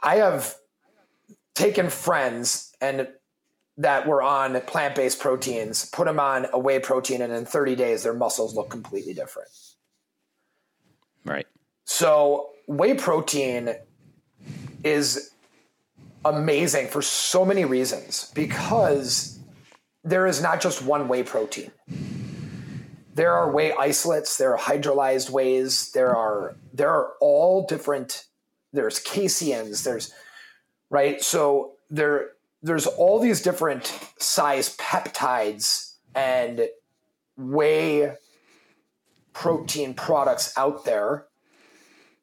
I 0.03 0.16
have 0.16 0.55
taken 1.55 1.91
friends 1.91 2.72
and 2.80 3.09
that 3.80 4.06
were 4.06 4.22
on 4.22 4.60
plant 4.62 4.94
based 4.94 5.20
proteins, 5.20 5.86
put 5.86 6.04
them 6.04 6.20
on 6.20 6.46
a 6.52 6.58
whey 6.58 6.78
protein, 6.78 7.22
and 7.22 7.32
in 7.32 7.46
30 7.46 7.74
days, 7.76 8.02
their 8.02 8.12
muscles 8.12 8.54
look 8.54 8.68
completely 8.68 9.14
different. 9.14 9.48
Right. 11.24 11.46
So, 11.84 12.50
whey 12.66 12.94
protein 12.94 13.74
is 14.84 15.30
amazing 16.26 16.88
for 16.88 17.00
so 17.00 17.46
many 17.46 17.64
reasons 17.64 18.30
because 18.34 19.38
there 20.04 20.26
is 20.26 20.42
not 20.42 20.60
just 20.60 20.82
one 20.82 21.08
whey 21.08 21.22
protein. 21.22 21.70
There 23.14 23.32
are 23.32 23.50
whey 23.50 23.72
isolates, 23.72 24.36
there 24.36 24.54
are 24.54 24.58
hydrolyzed 24.58 25.30
wheys, 25.30 25.92
there 25.92 26.14
are 26.14 26.54
there 26.74 26.90
are 26.90 27.12
all 27.20 27.66
different 27.66 28.26
there's 28.74 29.00
caseins, 29.00 29.84
there's 29.84 30.12
right? 30.90 31.22
So 31.22 31.72
there 31.88 32.32
there's 32.62 32.86
all 32.86 33.18
these 33.18 33.40
different 33.40 33.86
size 34.18 34.76
peptides 34.76 35.94
and 36.14 36.68
whey 37.36 38.14
protein 39.32 39.94
products 39.94 40.52
out 40.56 40.84
there 40.84 41.26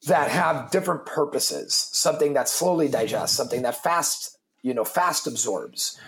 that 0.05 0.29
have 0.29 0.69
different 0.69 1.05
purposes. 1.05 1.89
Something 1.91 2.33
that 2.33 2.47
slowly 2.47 2.87
digests 2.87 3.35
something 3.35 3.63
that 3.63 3.81
fast 3.81 4.37
you 4.61 4.73
know 4.73 4.83
fast 4.83 5.27
absorbs. 5.27 5.99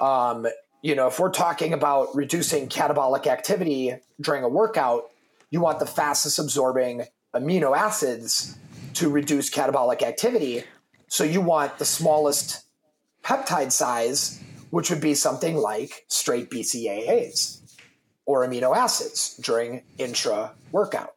Um, 0.00 0.46
you 0.82 0.94
know 0.94 1.06
if 1.06 1.18
we're 1.18 1.30
talking 1.30 1.72
about 1.72 2.14
reducing 2.14 2.68
catabolic 2.68 3.26
activity 3.26 3.94
during 4.20 4.44
a 4.44 4.48
workout 4.48 5.10
you 5.50 5.60
want 5.60 5.80
the 5.80 5.86
fastest 5.86 6.38
absorbing 6.38 7.04
amino 7.34 7.76
acids 7.76 8.56
to 8.94 9.08
reduce 9.08 9.50
catabolic 9.50 10.02
activity. 10.02 10.64
So 11.08 11.24
you 11.24 11.40
want 11.40 11.78
the 11.78 11.84
smallest 11.84 12.64
peptide 13.22 13.72
size, 13.72 14.42
which 14.70 14.90
would 14.90 15.00
be 15.00 15.14
something 15.14 15.56
like 15.56 16.04
straight 16.08 16.50
BCAAs 16.50 17.60
or 18.26 18.46
amino 18.46 18.76
acids 18.76 19.36
during 19.42 19.82
intra 19.98 20.52
workout. 20.72 21.14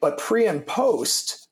But 0.00 0.18
pre 0.18 0.46
and 0.46 0.66
post 0.66 1.48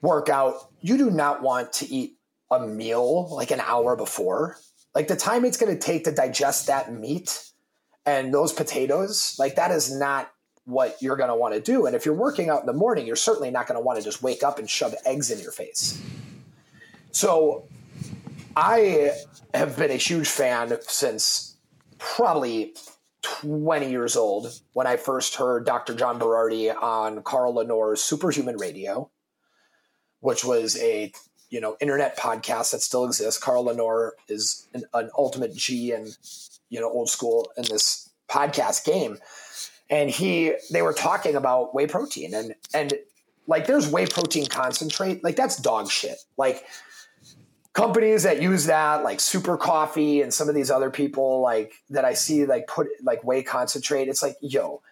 workout, 0.00 0.70
you 0.80 0.96
do 0.96 1.10
not 1.10 1.42
want 1.42 1.72
to 1.74 1.92
eat 1.92 2.16
a 2.50 2.66
meal 2.66 3.28
like 3.34 3.50
an 3.50 3.60
hour 3.60 3.96
before. 3.96 4.56
Like 4.94 5.08
the 5.08 5.16
time 5.16 5.44
it's 5.44 5.56
going 5.56 5.76
to 5.76 5.78
take 5.78 6.04
to 6.04 6.12
digest 6.12 6.66
that 6.68 6.92
meat 6.92 7.44
and 8.06 8.32
those 8.32 8.52
potatoes, 8.52 9.36
like 9.38 9.56
that 9.56 9.70
is 9.70 9.94
not 9.94 10.30
what 10.64 10.96
you're 11.00 11.16
going 11.16 11.28
to 11.28 11.34
want 11.34 11.54
to 11.54 11.60
do. 11.60 11.86
And 11.86 11.96
if 11.96 12.04
you're 12.06 12.14
working 12.14 12.50
out 12.50 12.60
in 12.60 12.66
the 12.66 12.72
morning, 12.72 13.06
you're 13.06 13.16
certainly 13.16 13.50
not 13.50 13.66
going 13.66 13.78
to 13.78 13.84
want 13.84 13.98
to 13.98 14.04
just 14.04 14.22
wake 14.22 14.42
up 14.42 14.58
and 14.58 14.68
shove 14.68 14.94
eggs 15.04 15.30
in 15.30 15.40
your 15.40 15.52
face. 15.52 16.00
So 17.10 17.64
I 18.60 19.12
have 19.54 19.76
been 19.76 19.92
a 19.92 19.94
huge 19.96 20.26
fan 20.26 20.76
since 20.82 21.56
probably 21.98 22.74
20 23.22 23.88
years 23.88 24.16
old 24.16 24.60
when 24.72 24.84
I 24.84 24.96
first 24.96 25.36
heard 25.36 25.64
Dr. 25.64 25.94
John 25.94 26.18
Berardi 26.18 26.74
on 26.74 27.22
Carl 27.22 27.54
Lanore's 27.54 28.00
Superhuman 28.00 28.56
Radio, 28.56 29.10
which 30.18 30.44
was 30.44 30.76
a 30.78 31.12
you 31.50 31.60
know 31.60 31.76
internet 31.80 32.18
podcast 32.18 32.72
that 32.72 32.82
still 32.82 33.04
exists. 33.04 33.40
Carl 33.40 33.66
Lanore 33.66 34.10
is 34.26 34.66
an, 34.74 34.82
an 34.92 35.08
ultimate 35.16 35.54
G 35.54 35.92
and 35.92 36.08
you 36.68 36.80
know 36.80 36.90
old 36.90 37.08
school 37.08 37.52
in 37.56 37.62
this 37.62 38.10
podcast 38.28 38.84
game, 38.84 39.18
and 39.88 40.10
he 40.10 40.54
they 40.72 40.82
were 40.82 40.92
talking 40.92 41.36
about 41.36 41.76
whey 41.76 41.86
protein 41.86 42.34
and 42.34 42.56
and 42.74 42.94
like 43.46 43.68
there's 43.68 43.88
whey 43.88 44.06
protein 44.06 44.46
concentrate 44.46 45.22
like 45.22 45.36
that's 45.36 45.56
dog 45.58 45.88
shit 45.88 46.18
like 46.36 46.64
companies 47.78 48.24
that 48.24 48.42
use 48.42 48.66
that, 48.66 49.04
like 49.04 49.20
Super 49.20 49.56
Coffee 49.56 50.20
and 50.20 50.34
some 50.34 50.48
of 50.48 50.54
these 50.56 50.68
other 50.68 50.90
people, 50.90 51.40
like 51.40 51.74
that 51.90 52.04
I 52.04 52.14
see, 52.14 52.44
like 52.44 52.66
put 52.66 52.88
like 53.04 53.22
whey 53.22 53.44
concentrate. 53.44 54.08
It's 54.08 54.20
like, 54.20 54.36
yo, 54.40 54.82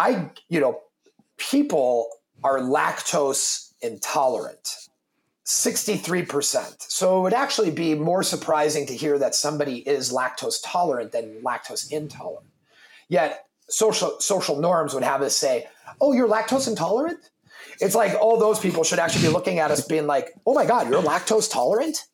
I, 0.00 0.30
you 0.48 0.58
know, 0.58 0.80
people 1.36 2.08
are 2.42 2.58
lactose 2.58 3.72
intolerant. 3.82 4.88
63%. 5.46 6.82
So 6.88 7.18
it 7.18 7.22
would 7.22 7.34
actually 7.34 7.70
be 7.70 7.94
more 7.94 8.24
surprising 8.24 8.84
to 8.86 8.96
hear 8.96 9.16
that 9.20 9.36
somebody 9.36 9.76
is 9.88 10.12
lactose 10.12 10.56
tolerant 10.64 11.12
than 11.12 11.40
lactose 11.44 11.92
intolerant. 11.92 12.48
Yet 13.08 13.46
social 13.68 14.18
social 14.18 14.60
norms 14.60 14.92
would 14.92 15.04
have 15.04 15.22
us 15.22 15.36
say, 15.36 15.68
"Oh, 16.00 16.12
you're 16.12 16.28
lactose 16.28 16.66
intolerant?" 16.66 17.30
It's 17.80 17.94
like 17.94 18.20
all 18.20 18.38
those 18.38 18.58
people 18.58 18.84
should 18.84 18.98
actually 18.98 19.22
be 19.22 19.32
looking 19.32 19.58
at 19.58 19.70
us 19.70 19.84
being 19.86 20.06
like, 20.06 20.32
"Oh 20.46 20.54
my 20.54 20.64
god, 20.64 20.88
you're 20.90 21.02
lactose 21.02 21.50
tolerant?" 21.50 22.04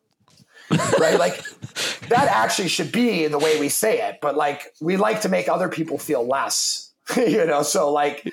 right? 0.70 1.18
Like 1.18 1.42
that 2.08 2.28
actually 2.28 2.68
should 2.68 2.92
be 2.92 3.26
the 3.26 3.38
way 3.38 3.58
we 3.58 3.68
say 3.68 4.00
it, 4.08 4.18
but 4.20 4.36
like 4.36 4.74
we 4.80 4.96
like 4.96 5.22
to 5.22 5.28
make 5.28 5.48
other 5.48 5.68
people 5.68 5.98
feel 5.98 6.26
less, 6.26 6.92
you 7.16 7.44
know, 7.46 7.62
so 7.62 7.92
like 7.92 8.32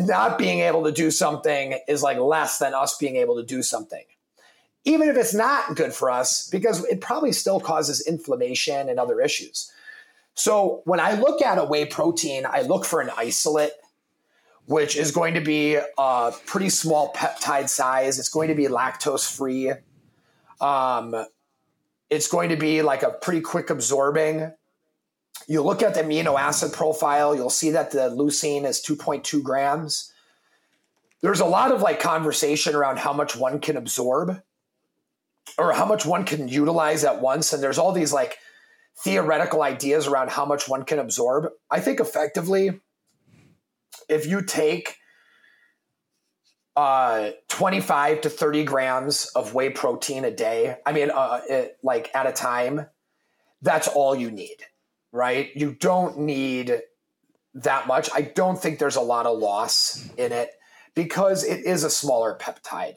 not 0.00 0.38
being 0.38 0.60
able 0.60 0.84
to 0.84 0.92
do 0.92 1.10
something 1.10 1.78
is 1.88 2.02
like 2.02 2.18
less 2.18 2.58
than 2.58 2.74
us 2.74 2.96
being 2.96 3.16
able 3.16 3.36
to 3.36 3.44
do 3.44 3.62
something 3.62 4.04
even 4.84 5.08
if 5.08 5.16
it's 5.16 5.34
not 5.34 5.76
good 5.76 5.94
for 5.94 6.10
us, 6.10 6.48
because 6.50 6.84
it 6.84 7.00
probably 7.00 7.32
still 7.32 7.58
causes 7.58 8.06
inflammation 8.06 8.88
and 8.88 8.98
other 8.98 9.20
issues. 9.20 9.72
So 10.34 10.82
when 10.84 11.00
I 11.00 11.18
look 11.18 11.40
at 11.42 11.58
a 11.58 11.64
whey 11.64 11.86
protein, 11.86 12.44
I 12.46 12.62
look 12.62 12.84
for 12.84 13.00
an 13.00 13.10
isolate, 13.16 13.72
which 14.66 14.96
is 14.96 15.10
going 15.10 15.34
to 15.34 15.40
be 15.40 15.78
a 15.98 16.32
pretty 16.46 16.68
small 16.68 17.12
peptide 17.12 17.68
size. 17.68 18.18
It's 18.18 18.28
going 18.28 18.48
to 18.48 18.54
be 18.54 18.66
lactose 18.66 19.30
free. 19.30 19.72
Um, 20.60 21.26
it's 22.08 22.28
going 22.28 22.48
to 22.48 22.56
be 22.56 22.82
like 22.82 23.02
a 23.02 23.10
pretty 23.10 23.40
quick 23.40 23.70
absorbing. 23.70 24.52
You 25.46 25.62
look 25.62 25.82
at 25.82 25.94
the 25.94 26.02
amino 26.02 26.38
acid 26.38 26.72
profile, 26.72 27.34
you'll 27.34 27.50
see 27.50 27.70
that 27.70 27.90
the 27.90 28.10
leucine 28.10 28.64
is 28.64 28.80
2.2 28.80 29.42
grams. 29.42 30.12
There's 31.20 31.40
a 31.40 31.46
lot 31.46 31.72
of 31.72 31.82
like 31.82 32.00
conversation 32.00 32.74
around 32.74 32.98
how 32.98 33.12
much 33.12 33.36
one 33.36 33.58
can 33.58 33.76
absorb 33.76 34.42
or 35.58 35.72
how 35.72 35.84
much 35.84 36.06
one 36.06 36.24
can 36.24 36.48
utilize 36.48 37.04
at 37.04 37.20
once. 37.20 37.52
And 37.52 37.62
there's 37.62 37.78
all 37.78 37.92
these 37.92 38.12
like 38.12 38.38
theoretical 39.02 39.62
ideas 39.62 40.06
around 40.06 40.30
how 40.30 40.44
much 40.44 40.68
one 40.68 40.84
can 40.84 40.98
absorb. 40.98 41.50
I 41.70 41.80
think 41.80 42.00
effectively, 42.00 42.80
if 44.08 44.26
you 44.26 44.42
take 44.42 44.96
uh, 46.76 47.30
25 47.48 48.22
to 48.22 48.30
30 48.30 48.64
grams 48.64 49.26
of 49.36 49.54
whey 49.54 49.70
protein 49.70 50.24
a 50.24 50.30
day, 50.30 50.76
I 50.84 50.92
mean, 50.92 51.10
uh, 51.10 51.40
it, 51.48 51.78
like 51.82 52.10
at 52.14 52.26
a 52.26 52.32
time, 52.32 52.86
that's 53.62 53.88
all 53.88 54.14
you 54.14 54.30
need, 54.30 54.56
right? 55.12 55.50
You 55.54 55.72
don't 55.72 56.18
need 56.18 56.80
that 57.54 57.86
much. 57.86 58.10
I 58.14 58.22
don't 58.22 58.60
think 58.60 58.78
there's 58.78 58.96
a 58.96 59.00
lot 59.00 59.26
of 59.26 59.38
loss 59.38 60.08
in 60.16 60.32
it 60.32 60.50
because 60.94 61.44
it 61.44 61.64
is 61.64 61.84
a 61.84 61.90
smaller 61.90 62.36
peptide 62.36 62.96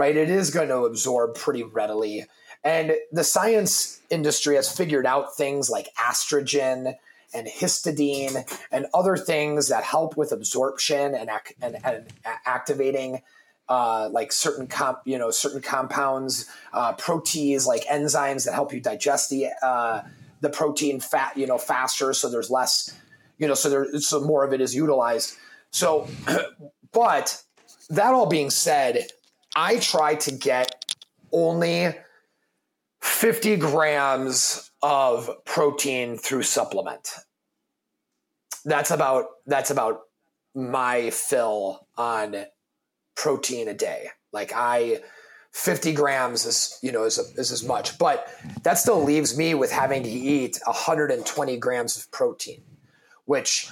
right? 0.00 0.16
It 0.16 0.30
is 0.30 0.50
going 0.50 0.68
to 0.68 0.84
absorb 0.84 1.34
pretty 1.34 1.62
readily. 1.62 2.24
And 2.64 2.94
the 3.12 3.22
science 3.22 4.00
industry 4.08 4.56
has 4.56 4.74
figured 4.74 5.04
out 5.04 5.36
things 5.36 5.68
like 5.68 5.90
estrogen 5.96 6.94
and 7.32 7.46
histidine 7.46 8.44
and 8.70 8.86
other 8.94 9.16
things 9.16 9.68
that 9.68 9.84
help 9.84 10.16
with 10.16 10.32
absorption 10.32 11.14
and, 11.14 11.30
and, 11.62 11.76
and 11.84 12.06
activating 12.46 13.22
uh, 13.68 14.08
like 14.10 14.32
certain 14.32 14.66
comp, 14.66 14.98
you 15.04 15.16
know, 15.16 15.30
certain 15.30 15.62
compounds, 15.62 16.46
uh, 16.72 16.92
proteins 16.94 17.66
like 17.66 17.84
enzymes 17.84 18.44
that 18.44 18.52
help 18.52 18.72
you 18.72 18.80
digest 18.80 19.30
the 19.30 19.46
uh, 19.62 20.02
the 20.40 20.50
protein 20.50 20.98
fat, 20.98 21.36
you 21.36 21.46
know, 21.46 21.56
faster. 21.56 22.12
So 22.12 22.28
there's 22.28 22.50
less, 22.50 22.96
you 23.38 23.46
know, 23.46 23.54
so 23.54 23.70
there 23.70 24.00
so 24.00 24.20
more 24.20 24.44
of 24.44 24.52
it 24.52 24.60
is 24.60 24.74
utilized. 24.74 25.36
So, 25.70 26.08
but 26.92 27.42
that 27.90 28.12
all 28.12 28.26
being 28.26 28.50
said, 28.50 29.06
I 29.54 29.76
try 29.78 30.16
to 30.16 30.32
get 30.32 30.84
only 31.32 31.94
50 33.00 33.56
grams 33.56 34.69
of 34.82 35.30
protein 35.44 36.16
through 36.16 36.42
supplement. 36.42 37.10
That's 38.64 38.90
about 38.90 39.26
that's 39.46 39.70
about 39.70 40.02
my 40.54 41.10
fill 41.10 41.86
on 41.96 42.44
protein 43.14 43.68
a 43.68 43.74
day. 43.74 44.08
Like 44.32 44.52
I 44.54 45.00
50 45.52 45.92
grams 45.92 46.46
is 46.46 46.78
you 46.82 46.92
know 46.92 47.04
is, 47.04 47.18
is 47.18 47.50
as 47.50 47.64
much 47.64 47.98
but 47.98 48.28
that 48.62 48.74
still 48.74 49.02
leaves 49.02 49.36
me 49.36 49.52
with 49.52 49.72
having 49.72 50.04
to 50.04 50.08
eat 50.08 50.60
120 50.64 51.56
grams 51.56 51.96
of 51.96 52.08
protein 52.12 52.62
which 53.24 53.68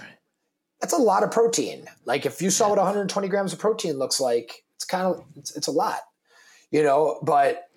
that's 0.80 0.92
a 0.92 0.96
lot 0.96 1.22
of 1.22 1.30
protein 1.30 1.86
like 2.04 2.26
if 2.26 2.42
you 2.42 2.50
saw 2.50 2.70
what 2.70 2.78
120 2.78 3.28
grams 3.28 3.52
of 3.52 3.60
protein 3.60 3.96
looks 3.96 4.18
like 4.18 4.64
it's 4.78 4.84
kind 4.84 5.06
of 5.06 5.24
it's, 5.34 5.56
it's 5.56 5.66
a 5.66 5.72
lot, 5.72 5.98
you 6.70 6.84
know. 6.84 7.18
But 7.24 7.68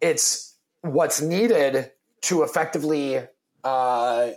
it's 0.00 0.54
what's 0.82 1.20
needed 1.20 1.90
to 2.22 2.42
effectively, 2.42 3.20
uh, 3.64 4.30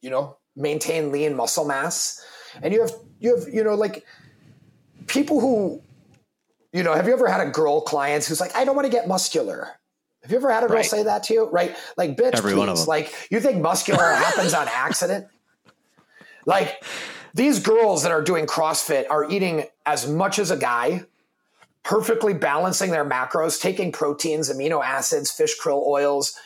you 0.00 0.10
know, 0.10 0.36
maintain 0.56 1.12
lean 1.12 1.34
muscle 1.34 1.64
mass. 1.64 2.24
And 2.62 2.72
you 2.72 2.80
have 2.80 2.92
you 3.20 3.36
have 3.36 3.48
you 3.52 3.64
know 3.64 3.74
like 3.74 4.04
people 5.06 5.40
who, 5.40 5.82
you 6.72 6.82
know, 6.82 6.94
have 6.94 7.06
you 7.06 7.12
ever 7.12 7.28
had 7.28 7.46
a 7.46 7.50
girl 7.50 7.80
client 7.80 8.24
who's 8.24 8.40
like, 8.40 8.54
I 8.54 8.64
don't 8.64 8.76
want 8.76 8.86
to 8.86 8.92
get 8.92 9.08
muscular. 9.08 9.68
Have 10.22 10.32
you 10.32 10.36
ever 10.36 10.52
had 10.52 10.64
a 10.64 10.66
girl 10.66 10.76
right. 10.76 10.84
say 10.84 11.04
that 11.04 11.24
to 11.24 11.34
you? 11.34 11.48
Right? 11.48 11.76
Like, 11.96 12.16
bitch, 12.16 12.34
Every 12.34 12.52
please. 12.52 12.86
Like, 12.86 13.14
you 13.30 13.40
think 13.40 13.62
muscular 13.62 14.02
happens 14.12 14.52
on 14.52 14.66
accident? 14.68 15.28
Like, 16.44 16.82
these 17.34 17.60
girls 17.60 18.02
that 18.02 18.12
are 18.12 18.22
doing 18.22 18.46
CrossFit 18.46 19.06
are 19.10 19.30
eating 19.30 19.64
as 19.86 20.08
much 20.08 20.38
as 20.38 20.50
a 20.50 20.56
guy 20.56 21.04
perfectly 21.88 22.34
balancing 22.34 22.90
their 22.90 23.04
macros, 23.04 23.58
taking 23.58 23.90
proteins, 23.90 24.52
amino 24.52 24.84
acids, 24.84 25.30
fish 25.30 25.58
krill 25.58 25.86
oils, 25.86 26.38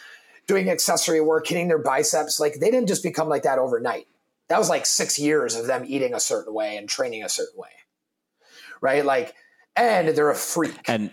doing 0.46 0.70
accessory 0.70 1.20
work, 1.20 1.46
hitting 1.46 1.68
their 1.68 1.78
biceps. 1.78 2.40
Like 2.40 2.54
they 2.54 2.70
didn't 2.70 2.88
just 2.88 3.02
become 3.02 3.28
like 3.28 3.42
that 3.42 3.58
overnight. 3.58 4.06
That 4.48 4.58
was 4.58 4.68
like 4.68 4.86
six 4.86 5.18
years 5.18 5.54
of 5.54 5.66
them 5.66 5.84
eating 5.86 6.14
a 6.14 6.20
certain 6.20 6.52
way 6.52 6.76
and 6.76 6.88
training 6.88 7.24
a 7.24 7.28
certain 7.28 7.58
way. 7.58 7.70
Right. 8.80 9.04
Like, 9.04 9.34
and 9.76 10.08
they're 10.08 10.30
a 10.30 10.34
freak. 10.34 10.76
And 10.86 11.12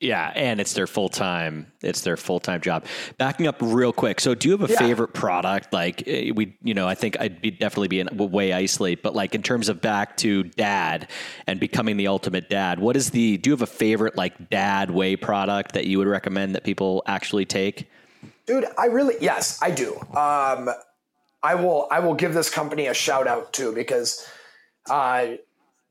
yeah, 0.00 0.30
and 0.34 0.60
it's 0.60 0.74
their 0.74 0.86
full 0.86 1.08
time. 1.08 1.72
It's 1.82 2.02
their 2.02 2.18
full 2.18 2.38
time 2.38 2.60
job. 2.60 2.84
Backing 3.16 3.46
up 3.46 3.56
real 3.60 3.94
quick. 3.94 4.20
So, 4.20 4.34
do 4.34 4.48
you 4.48 4.56
have 4.56 4.68
a 4.68 4.72
yeah. 4.72 4.78
favorite 4.78 5.14
product? 5.14 5.72
Like 5.72 6.06
eh, 6.06 6.32
we, 6.34 6.54
you 6.62 6.74
know, 6.74 6.86
I 6.86 6.94
think 6.94 7.18
I'd 7.18 7.40
be 7.40 7.50
definitely 7.50 7.88
be 7.88 8.00
in 8.00 8.08
whey 8.08 8.52
isolate, 8.52 9.02
but 9.02 9.14
like 9.14 9.34
in 9.34 9.42
terms 9.42 9.70
of 9.70 9.80
back 9.80 10.18
to 10.18 10.42
dad 10.44 11.10
and 11.46 11.58
becoming 11.58 11.96
the 11.96 12.08
ultimate 12.08 12.50
dad, 12.50 12.78
what 12.78 12.94
is 12.94 13.10
the? 13.10 13.38
Do 13.38 13.48
you 13.48 13.52
have 13.54 13.62
a 13.62 13.66
favorite 13.66 14.16
like 14.16 14.50
dad 14.50 14.90
way 14.90 15.16
product 15.16 15.72
that 15.72 15.86
you 15.86 15.96
would 15.96 16.08
recommend 16.08 16.54
that 16.54 16.64
people 16.64 17.02
actually 17.06 17.46
take? 17.46 17.88
Dude, 18.46 18.66
I 18.78 18.86
really 18.86 19.16
yes, 19.20 19.58
I 19.60 19.70
do. 19.70 19.96
Um, 20.16 20.70
I 21.42 21.54
will. 21.54 21.88
I 21.90 22.00
will 22.00 22.14
give 22.14 22.34
this 22.34 22.50
company 22.50 22.86
a 22.86 22.94
shout 22.94 23.26
out 23.26 23.52
too 23.52 23.72
because 23.72 24.26
uh, 24.88 25.34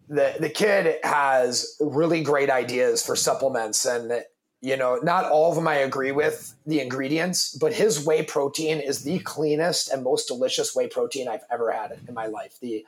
the 0.07 0.35
the 0.39 0.49
kid 0.49 0.97
has 1.03 1.75
really 1.79 2.21
great 2.21 2.49
ideas 2.49 3.05
for 3.05 3.15
supplements 3.15 3.85
and 3.85 4.23
you 4.61 4.77
know 4.77 4.99
not 5.03 5.25
all 5.25 5.49
of 5.49 5.55
them 5.55 5.67
i 5.67 5.75
agree 5.75 6.11
with 6.11 6.55
the 6.65 6.79
ingredients 6.79 7.55
but 7.57 7.73
his 7.73 8.05
whey 8.05 8.23
protein 8.23 8.79
is 8.79 9.03
the 9.03 9.19
cleanest 9.19 9.91
and 9.91 10.03
most 10.03 10.27
delicious 10.27 10.75
whey 10.75 10.87
protein 10.87 11.27
i've 11.27 11.43
ever 11.51 11.71
had 11.71 11.97
in 12.07 12.13
my 12.13 12.27
life 12.27 12.59
the 12.61 12.85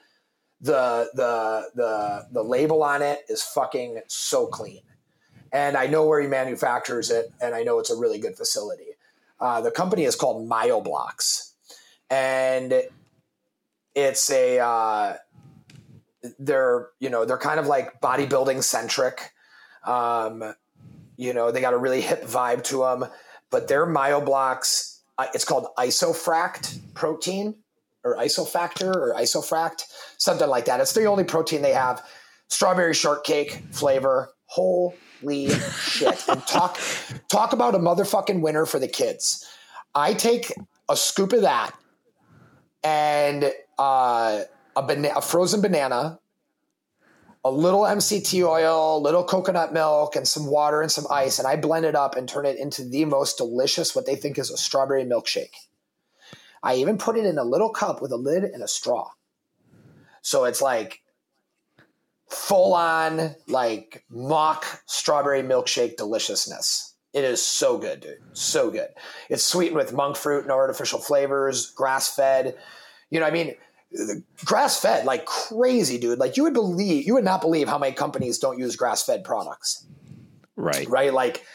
the 0.61 1.09
the 1.13 1.69
the 1.75 2.27
the 2.31 2.43
label 2.43 2.83
on 2.83 3.01
it 3.01 3.19
is 3.29 3.43
fucking 3.43 3.99
so 4.07 4.47
clean 4.47 4.81
and 5.51 5.75
i 5.75 5.85
know 5.87 6.05
where 6.05 6.21
he 6.21 6.27
manufactures 6.27 7.09
it 7.11 7.31
and 7.41 7.53
i 7.53 7.63
know 7.63 7.79
it's 7.79 7.91
a 7.91 7.95
really 7.95 8.19
good 8.19 8.35
facility 8.37 8.96
uh, 9.39 9.61
the 9.61 9.71
company 9.71 10.03
is 10.03 10.15
called 10.15 10.49
Myoblox, 10.49 11.51
and 12.09 12.83
it's 13.95 14.29
a 14.31 14.59
uh, 14.59 15.17
they're 16.39 16.89
you 16.99 17.09
know 17.09 17.25
they're 17.25 17.37
kind 17.37 17.59
of 17.59 17.67
like 17.67 18.01
bodybuilding 18.01 18.63
centric. 18.63 19.33
Um, 19.85 20.53
you 21.17 21.33
know 21.33 21.51
they 21.51 21.61
got 21.61 21.73
a 21.73 21.77
really 21.77 22.01
hip 22.01 22.23
vibe 22.23 22.63
to 22.65 22.79
them, 22.79 23.05
but 23.49 23.67
their 23.67 23.85
Myoblox 23.85 24.99
uh, 25.17 25.27
it's 25.33 25.45
called 25.45 25.67
isofract 25.77 26.79
protein 26.93 27.55
or 28.03 28.15
isofactor 28.17 28.95
or 28.95 29.13
isofract 29.15 29.83
something 30.17 30.47
like 30.47 30.65
that. 30.65 30.79
It's 30.79 30.93
the 30.93 31.05
only 31.05 31.23
protein 31.23 31.61
they 31.61 31.73
have. 31.73 32.03
Strawberry 32.49 32.93
shortcake 32.93 33.63
flavor. 33.71 34.29
Holy 34.45 34.95
shit! 35.49 36.27
And 36.27 36.45
talk 36.45 36.79
talk 37.29 37.53
about 37.53 37.75
a 37.75 37.79
motherfucking 37.79 38.41
winner 38.41 38.65
for 38.65 38.79
the 38.79 38.87
kids. 38.87 39.45
I 39.95 40.13
take 40.13 40.51
a 40.89 40.95
scoop 40.95 41.33
of 41.33 41.41
that 41.41 41.73
and 42.83 43.51
uh, 43.77 44.43
a, 44.75 44.83
bana- 44.83 45.13
a 45.15 45.21
frozen 45.21 45.61
banana, 45.61 46.19
a 47.43 47.51
little 47.51 47.81
MCT 47.81 48.45
oil, 48.45 49.01
little 49.01 49.23
coconut 49.23 49.73
milk, 49.73 50.15
and 50.15 50.27
some 50.27 50.47
water 50.47 50.81
and 50.81 50.91
some 50.91 51.05
ice, 51.09 51.39
and 51.39 51.47
I 51.47 51.55
blend 51.55 51.85
it 51.85 51.95
up 51.95 52.15
and 52.15 52.27
turn 52.29 52.45
it 52.45 52.57
into 52.57 52.87
the 52.87 53.05
most 53.05 53.37
delicious, 53.37 53.95
what 53.95 54.05
they 54.05 54.15
think 54.15 54.37
is 54.37 54.51
a 54.51 54.57
strawberry 54.57 55.03
milkshake. 55.03 55.55
I 56.63 56.75
even 56.75 56.97
put 56.97 57.17
it 57.17 57.25
in 57.25 57.37
a 57.37 57.43
little 57.43 57.69
cup 57.69 58.01
with 58.01 58.11
a 58.11 58.17
lid 58.17 58.43
and 58.43 58.63
a 58.63 58.67
straw. 58.67 59.09
So 60.21 60.45
it's 60.45 60.61
like 60.61 61.01
full 62.29 62.73
on, 62.73 63.35
like 63.47 64.03
mock 64.09 64.65
strawberry 64.85 65.41
milkshake 65.41 65.97
deliciousness. 65.97 66.95
It 67.13 67.23
is 67.23 67.43
so 67.43 67.77
good, 67.77 68.01
dude. 68.01 68.19
So 68.33 68.69
good. 68.69 68.89
It's 69.29 69.43
sweetened 69.43 69.77
with 69.77 69.93
monk 69.93 70.17
fruit, 70.17 70.45
no 70.45 70.53
artificial 70.53 70.99
flavors, 70.99 71.71
grass 71.71 72.13
fed. 72.13 72.55
You 73.09 73.19
know, 73.19 73.25
I 73.25 73.31
mean, 73.31 73.55
grass 74.45 74.79
fed 74.79 75.05
like 75.05 75.25
crazy, 75.25 75.97
dude. 75.97 76.19
Like 76.19 76.37
you 76.37 76.43
would 76.43 76.53
believe, 76.53 77.07
you 77.07 77.13
would 77.13 77.23
not 77.23 77.41
believe 77.41 77.67
how 77.67 77.77
many 77.77 77.93
companies 77.93 78.37
don't 78.39 78.59
use 78.59 78.75
grass 78.75 79.03
fed 79.03 79.23
products. 79.23 79.87
Right. 80.55 80.87
Right. 80.89 81.13
Like 81.13 81.45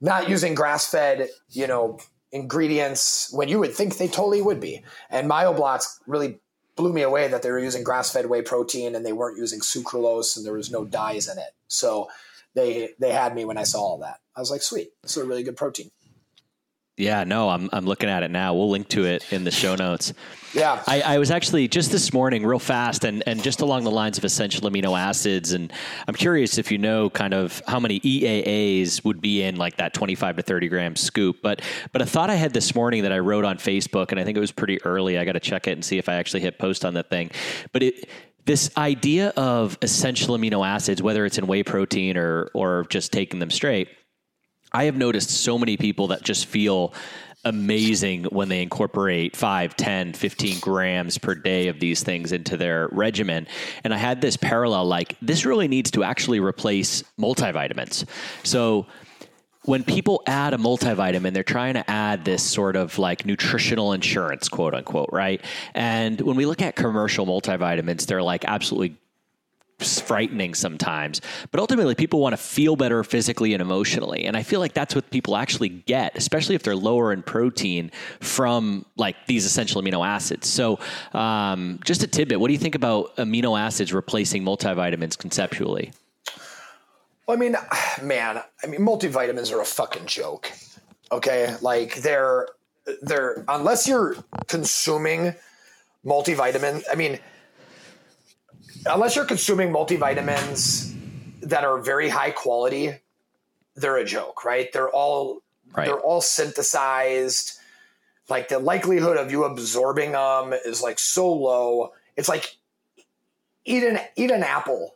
not 0.00 0.28
using 0.28 0.54
grass 0.54 0.90
fed, 0.90 1.28
you 1.50 1.66
know, 1.66 1.98
ingredients 2.32 3.32
when 3.32 3.48
you 3.48 3.58
would 3.58 3.74
think 3.74 3.96
they 3.96 4.08
totally 4.08 4.40
would 4.40 4.60
be. 4.60 4.84
And 5.10 5.28
Myoblox 5.28 5.98
really 6.06 6.38
blew 6.80 6.92
me 6.92 7.02
away 7.02 7.28
that 7.28 7.42
they 7.42 7.50
were 7.50 7.58
using 7.58 7.84
grass 7.84 8.10
fed 8.10 8.26
whey 8.26 8.42
protein 8.42 8.94
and 8.94 9.04
they 9.04 9.12
weren't 9.12 9.38
using 9.38 9.60
sucralose 9.60 10.36
and 10.36 10.46
there 10.46 10.54
was 10.54 10.70
no 10.70 10.84
dyes 10.84 11.28
in 11.28 11.38
it. 11.38 11.52
So 11.68 12.08
they 12.54 12.90
they 12.98 13.12
had 13.12 13.34
me 13.34 13.44
when 13.44 13.58
I 13.58 13.64
saw 13.64 13.80
all 13.80 13.98
that. 13.98 14.20
I 14.34 14.40
was 14.40 14.50
like, 14.50 14.62
sweet, 14.62 14.90
this 15.02 15.16
is 15.16 15.22
a 15.22 15.26
really 15.26 15.42
good 15.42 15.56
protein. 15.56 15.90
Yeah, 16.96 17.24
no, 17.24 17.48
I'm 17.48 17.70
I'm 17.72 17.86
looking 17.86 18.08
at 18.10 18.22
it 18.22 18.30
now. 18.30 18.54
We'll 18.54 18.70
link 18.70 18.88
to 18.88 19.06
it 19.06 19.32
in 19.32 19.44
the 19.44 19.50
show 19.50 19.74
notes. 19.74 20.12
Yeah. 20.52 20.82
I, 20.86 21.00
I, 21.02 21.18
was 21.18 21.30
actually 21.30 21.68
just 21.68 21.92
this 21.92 22.12
morning, 22.12 22.44
real 22.44 22.58
fast, 22.58 23.04
and, 23.04 23.22
and 23.24 23.40
just 23.40 23.60
along 23.60 23.84
the 23.84 23.90
lines 23.90 24.18
of 24.18 24.24
essential 24.24 24.68
amino 24.68 24.98
acids. 24.98 25.52
And 25.52 25.72
I'm 26.08 26.14
curious 26.14 26.58
if 26.58 26.72
you 26.72 26.78
know 26.78 27.08
kind 27.08 27.34
of 27.34 27.62
how 27.68 27.78
many 27.78 28.00
EAAs 28.00 29.04
would 29.04 29.20
be 29.20 29.42
in 29.42 29.56
like 29.56 29.76
that 29.76 29.94
25 29.94 30.36
to 30.36 30.42
30 30.42 30.68
gram 30.68 30.96
scoop. 30.96 31.36
But 31.40 31.62
but 31.92 32.02
a 32.02 32.06
thought 32.06 32.30
I 32.30 32.34
had 32.34 32.52
this 32.52 32.74
morning 32.74 33.04
that 33.04 33.12
I 33.12 33.20
wrote 33.20 33.44
on 33.44 33.58
Facebook, 33.58 34.10
and 34.10 34.18
I 34.18 34.24
think 34.24 34.36
it 34.36 34.40
was 34.40 34.52
pretty 34.52 34.82
early. 34.82 35.18
I 35.18 35.24
got 35.24 35.32
to 35.32 35.40
check 35.40 35.68
it 35.68 35.72
and 35.72 35.84
see 35.84 35.98
if 35.98 36.08
I 36.08 36.14
actually 36.14 36.40
hit 36.40 36.58
post 36.58 36.84
on 36.84 36.94
that 36.94 37.08
thing. 37.08 37.30
But 37.72 37.84
it 37.84 38.08
this 38.46 38.70
idea 38.76 39.28
of 39.36 39.78
essential 39.82 40.36
amino 40.36 40.66
acids, 40.66 41.00
whether 41.00 41.24
it's 41.24 41.38
in 41.38 41.46
whey 41.46 41.62
protein 41.62 42.16
or 42.16 42.50
or 42.54 42.86
just 42.90 43.12
taking 43.12 43.38
them 43.38 43.50
straight 43.50 43.88
I 44.72 44.84
have 44.84 44.96
noticed 44.96 45.30
so 45.30 45.58
many 45.58 45.76
people 45.76 46.08
that 46.08 46.22
just 46.22 46.46
feel 46.46 46.94
amazing 47.44 48.24
when 48.24 48.48
they 48.48 48.62
incorporate 48.62 49.34
5, 49.34 49.76
10, 49.76 50.12
15 50.12 50.60
grams 50.60 51.18
per 51.18 51.34
day 51.34 51.68
of 51.68 51.80
these 51.80 52.02
things 52.02 52.32
into 52.32 52.56
their 52.56 52.88
regimen. 52.92 53.46
And 53.82 53.94
I 53.94 53.96
had 53.96 54.20
this 54.20 54.36
parallel 54.36 54.84
like, 54.84 55.16
this 55.22 55.46
really 55.46 55.68
needs 55.68 55.90
to 55.92 56.04
actually 56.04 56.40
replace 56.40 57.02
multivitamins. 57.18 58.04
So, 58.44 58.86
when 59.64 59.84
people 59.84 60.22
add 60.26 60.54
a 60.54 60.56
multivitamin, 60.56 61.34
they're 61.34 61.42
trying 61.42 61.74
to 61.74 61.88
add 61.88 62.24
this 62.24 62.42
sort 62.42 62.76
of 62.76 62.98
like 62.98 63.26
nutritional 63.26 63.92
insurance, 63.92 64.48
quote 64.48 64.74
unquote, 64.74 65.10
right? 65.12 65.44
And 65.74 66.18
when 66.22 66.36
we 66.36 66.46
look 66.46 66.62
at 66.62 66.76
commercial 66.76 67.26
multivitamins, 67.26 68.06
they're 68.06 68.22
like 68.22 68.46
absolutely 68.46 68.96
frightening 69.82 70.54
sometimes. 70.54 71.20
But 71.50 71.60
ultimately, 71.60 71.94
people 71.94 72.20
want 72.20 72.32
to 72.32 72.36
feel 72.36 72.76
better 72.76 73.02
physically 73.04 73.52
and 73.54 73.62
emotionally. 73.62 74.24
And 74.24 74.36
I 74.36 74.42
feel 74.42 74.60
like 74.60 74.74
that's 74.74 74.94
what 74.94 75.10
people 75.10 75.36
actually 75.36 75.68
get, 75.68 76.16
especially 76.16 76.54
if 76.54 76.62
they're 76.62 76.76
lower 76.76 77.12
in 77.12 77.22
protein 77.22 77.90
from 78.20 78.84
like 78.96 79.16
these 79.26 79.44
essential 79.44 79.82
amino 79.82 80.06
acids. 80.06 80.48
So, 80.48 80.78
um, 81.12 81.80
just 81.84 82.02
a 82.02 82.06
tidbit 82.06 82.40
what 82.40 82.48
do 82.48 82.52
you 82.52 82.58
think 82.58 82.74
about 82.74 83.16
amino 83.16 83.58
acids 83.58 83.92
replacing 83.92 84.42
multivitamins 84.42 85.16
conceptually? 85.16 85.92
Well, 87.26 87.36
I 87.36 87.40
mean, 87.40 87.56
man, 88.02 88.42
I 88.64 88.66
mean, 88.66 88.80
multivitamins 88.80 89.52
are 89.52 89.60
a 89.60 89.64
fucking 89.64 90.06
joke. 90.06 90.50
Okay. 91.12 91.54
Like 91.60 91.96
they're, 91.96 92.48
they're, 93.02 93.44
unless 93.48 93.86
you're 93.86 94.16
consuming 94.46 95.34
multivitamin, 96.04 96.82
I 96.90 96.94
mean, 96.94 97.18
unless 98.86 99.16
you're 99.16 99.24
consuming 99.24 99.70
multivitamins 99.70 100.94
that 101.42 101.64
are 101.64 101.78
very 101.78 102.08
high 102.08 102.30
quality, 102.30 102.94
they're 103.74 103.96
a 103.96 104.04
joke, 104.04 104.44
right? 104.44 104.72
They're 104.72 104.90
all 104.90 105.42
right. 105.76 105.86
they're 105.86 106.00
all 106.00 106.20
synthesized. 106.20 107.58
Like 108.28 108.48
the 108.48 108.58
likelihood 108.58 109.16
of 109.16 109.30
you 109.30 109.44
absorbing 109.44 110.12
them 110.12 110.52
is 110.52 110.82
like 110.82 110.98
so 110.98 111.32
low. 111.32 111.92
It's 112.16 112.28
like 112.28 112.56
eat 113.64 113.82
an 113.82 113.98
eat 114.16 114.30
an 114.30 114.42
apple 114.42 114.94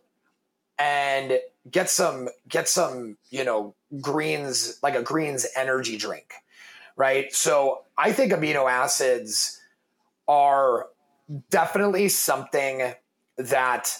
and 0.78 1.38
get 1.70 1.90
some 1.90 2.28
get 2.48 2.68
some, 2.68 3.16
you 3.30 3.44
know, 3.44 3.74
greens 4.00 4.78
like 4.82 4.94
a 4.94 5.02
greens 5.02 5.46
energy 5.56 5.96
drink. 5.96 6.34
Right? 6.96 7.32
So 7.32 7.82
I 7.98 8.12
think 8.12 8.32
amino 8.32 8.70
acids 8.70 9.60
are 10.28 10.86
definitely 11.50 12.08
something 12.08 12.94
that 13.36 13.98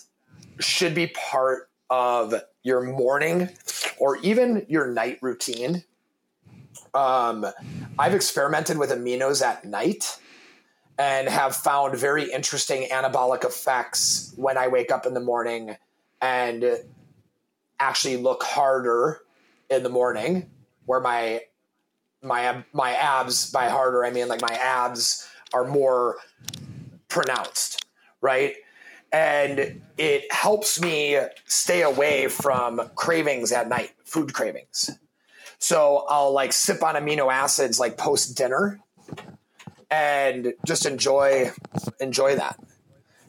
should 0.59 0.95
be 0.95 1.09
part 1.09 1.69
of 1.91 2.35
your 2.63 2.83
morning 2.83 3.51
or 3.99 4.17
even 4.19 4.65
your 4.69 4.87
night 4.87 5.19
routine. 5.21 5.85
Um, 6.95 7.47
I've 7.99 8.15
experimented 8.15 8.79
with 8.79 8.91
aminos 8.91 9.43
at 9.43 9.65
night 9.65 10.19
and 10.99 11.29
have 11.29 11.57
found 11.57 11.97
very 11.97 12.31
interesting 12.31 12.89
anabolic 12.91 13.45
effects 13.45 14.33
when 14.37 14.57
I 14.57 14.69
wake 14.69 14.93
up 14.93 15.07
in 15.07 15.15
the 15.15 15.21
morning 15.21 15.77
and 16.23 16.65
actually 17.81 18.17
look 18.17 18.43
harder 18.43 19.21
in 19.71 19.83
the 19.83 19.89
morning 19.89 20.49
where 20.87 21.01
my 21.01 21.41
my 22.23 22.65
my 22.73 22.93
abs 22.95 23.51
by 23.51 23.69
harder 23.69 24.05
I 24.05 24.11
mean 24.11 24.29
like 24.29 24.41
my 24.41 24.55
abs 24.55 25.29
are 25.53 25.65
more 25.65 26.17
pronounced, 27.09 27.87
right? 28.21 28.55
And 29.15 29.81
it 29.97 30.33
helps 30.33 30.81
me 30.81 31.17
stay 31.47 31.83
away 31.83 32.27
from 32.27 32.91
cravings 32.97 33.53
at 33.53 33.69
night, 33.69 33.93
food 34.05 34.35
cravings. 34.35 34.91
So 35.61 36.05
I'll 36.09 36.33
like 36.33 36.53
sip 36.53 36.83
on 36.83 36.97
amino 36.97 37.33
acids 37.33 37.79
like 37.79 37.97
post 37.97 38.37
dinner 38.37 38.81
and 39.89 40.53
just 40.67 40.85
enjoy 40.85 41.53
enjoy 42.01 42.35
that. 42.35 42.59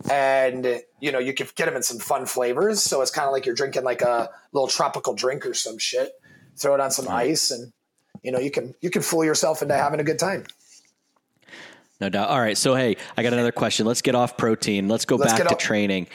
And 0.10 0.82
you 1.00 1.12
know, 1.12 1.20
you 1.20 1.36
can 1.36 1.48
get 1.56 1.66
them 1.66 1.76
in 1.76 1.84
some 1.84 2.00
fun 2.00 2.26
flavors, 2.26 2.82
so 2.82 3.04
it's 3.04 3.12
kind 3.12 3.28
of 3.28 3.32
like 3.32 3.46
you're 3.46 3.54
drinking 3.54 3.84
like 3.84 4.02
a 4.02 4.32
little 4.54 4.68
tropical 4.68 5.14
drink 5.14 5.46
or 5.46 5.54
some 5.54 5.78
shit. 5.78 6.14
Throw 6.58 6.74
it 6.74 6.80
on 6.80 6.90
some 6.90 7.08
ice 7.08 7.52
and 7.52 7.72
you 8.24 8.32
know, 8.32 8.40
you 8.40 8.50
can 8.50 8.74
you 8.82 8.90
can 8.90 9.04
fool 9.04 9.24
yourself 9.24 9.62
into 9.62 9.76
having 9.76 10.00
a 10.00 10.04
good 10.04 10.18
time. 10.18 10.46
No 12.02 12.10
doubt. 12.10 12.30
All 12.30 12.40
right. 12.40 12.58
So, 12.58 12.76
hey, 12.76 12.98
I 13.16 13.24
got 13.24 13.34
another 13.34 13.52
question. 13.52 13.86
Let's 13.86 14.02
get 14.02 14.16
off 14.16 14.38
protein. 14.38 14.90
Let's 14.90 15.06
go 15.06 15.16
Let's 15.16 15.34
back 15.34 15.48
to 15.48 15.56
training. 15.56 16.08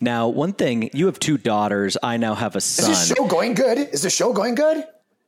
Now, 0.00 0.28
one 0.28 0.52
thing 0.52 0.90
you 0.94 1.06
have 1.06 1.18
two 1.18 1.36
daughters. 1.36 1.96
I 2.02 2.16
now 2.16 2.34
have 2.34 2.56
a 2.56 2.60
son. 2.60 2.90
Is 2.90 3.08
the 3.08 3.14
show 3.16 3.26
going 3.26 3.54
good? 3.54 3.78
Is 3.78 4.02
the 4.02 4.10
show 4.10 4.32
going 4.32 4.54
good? 4.54 4.84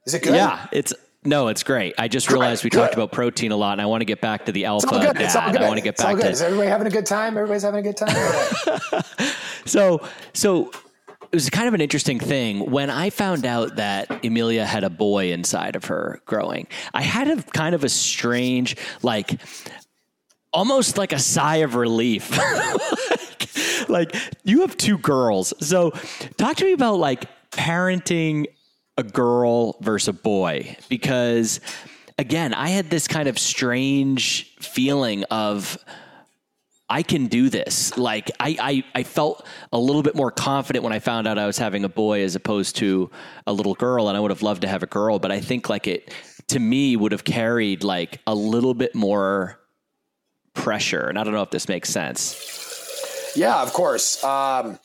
Is 0.06 0.14
it 0.14 0.22
good? 0.22 0.34
Yeah, 0.34 0.66
it's 0.72 0.94
no, 1.22 1.48
it's 1.48 1.62
great. 1.62 1.94
I 1.98 2.08
just 2.08 2.30
realized 2.30 2.64
we 2.64 2.70
good. 2.70 2.78
talked 2.78 2.94
about 2.94 3.12
protein 3.12 3.52
a 3.52 3.56
lot, 3.56 3.72
and 3.72 3.82
I 3.82 3.86
want 3.86 4.00
to 4.00 4.06
get 4.06 4.22
back 4.22 4.46
to 4.46 4.52
the 4.52 4.64
alpha 4.64 4.86
It's 5.16 5.36
all 5.36 5.52
dad. 5.52 5.62
I 5.62 5.66
want 5.68 5.76
to 5.76 5.82
get 5.82 5.94
it's 5.94 6.02
back 6.02 6.16
to. 6.16 6.30
Is 6.30 6.40
everybody 6.40 6.68
having 6.68 6.86
a 6.86 6.90
good 6.90 7.04
time? 7.04 7.36
Everybody's 7.36 7.62
having 7.62 7.80
a 7.80 7.92
good 7.92 7.96
time. 7.96 9.02
so, 9.66 10.00
so 10.32 10.70
it 11.32 11.36
was 11.36 11.50
kind 11.50 11.68
of 11.68 11.74
an 11.74 11.82
interesting 11.82 12.18
thing 12.18 12.70
when 12.70 12.88
I 12.88 13.10
found 13.10 13.44
out 13.44 13.76
that 13.76 14.24
Emilia 14.24 14.64
had 14.64 14.82
a 14.82 14.90
boy 14.90 15.30
inside 15.30 15.76
of 15.76 15.84
her 15.84 16.20
growing. 16.24 16.66
I 16.94 17.02
had 17.02 17.28
a 17.28 17.42
kind 17.42 17.74
of 17.74 17.84
a 17.84 17.88
strange, 17.88 18.76
like, 19.02 19.38
almost 20.52 20.98
like 20.98 21.12
a 21.12 21.18
sigh 21.18 21.56
of 21.56 21.74
relief. 21.74 22.36
like, 23.10 23.88
like 23.88 24.16
you 24.44 24.60
have 24.62 24.76
two 24.76 24.98
girls. 24.98 25.52
So 25.60 25.90
talk 26.36 26.56
to 26.56 26.64
me 26.64 26.72
about 26.72 26.98
like 26.98 27.24
parenting 27.50 28.46
a 28.96 29.02
girl 29.02 29.76
versus 29.80 30.08
a 30.08 30.12
boy 30.12 30.76
because 30.88 31.60
again, 32.18 32.52
I 32.52 32.68
had 32.68 32.90
this 32.90 33.08
kind 33.08 33.28
of 33.28 33.38
strange 33.38 34.54
feeling 34.60 35.24
of 35.24 35.78
I 36.90 37.04
can 37.04 37.28
do 37.28 37.48
this. 37.48 37.96
Like 37.96 38.32
I, 38.40 38.56
I, 38.60 39.00
I 39.00 39.02
felt 39.04 39.46
a 39.72 39.78
little 39.78 40.02
bit 40.02 40.16
more 40.16 40.32
confident 40.32 40.82
when 40.82 40.92
I 40.92 40.98
found 40.98 41.28
out 41.28 41.38
I 41.38 41.46
was 41.46 41.56
having 41.56 41.84
a 41.84 41.88
boy 41.88 42.22
as 42.24 42.34
opposed 42.34 42.76
to 42.76 43.10
a 43.46 43.52
little 43.52 43.74
girl, 43.74 44.08
and 44.08 44.16
I 44.16 44.20
would 44.20 44.32
have 44.32 44.42
loved 44.42 44.62
to 44.62 44.68
have 44.68 44.82
a 44.82 44.88
girl. 44.88 45.20
But 45.20 45.30
I 45.30 45.40
think 45.40 45.68
like 45.68 45.86
it 45.86 46.12
to 46.48 46.58
me 46.58 46.96
would 46.96 47.12
have 47.12 47.22
carried 47.22 47.84
like 47.84 48.20
a 48.26 48.34
little 48.34 48.74
bit 48.74 48.96
more 48.96 49.59
pressure. 50.62 51.08
And 51.08 51.18
I 51.18 51.24
don't 51.24 51.32
know 51.32 51.42
if 51.42 51.50
this 51.50 51.68
makes 51.68 51.88
sense. 51.88 53.32
Yeah, 53.36 53.62
of 53.62 53.72
course. 53.72 54.22
Um, 54.24 54.78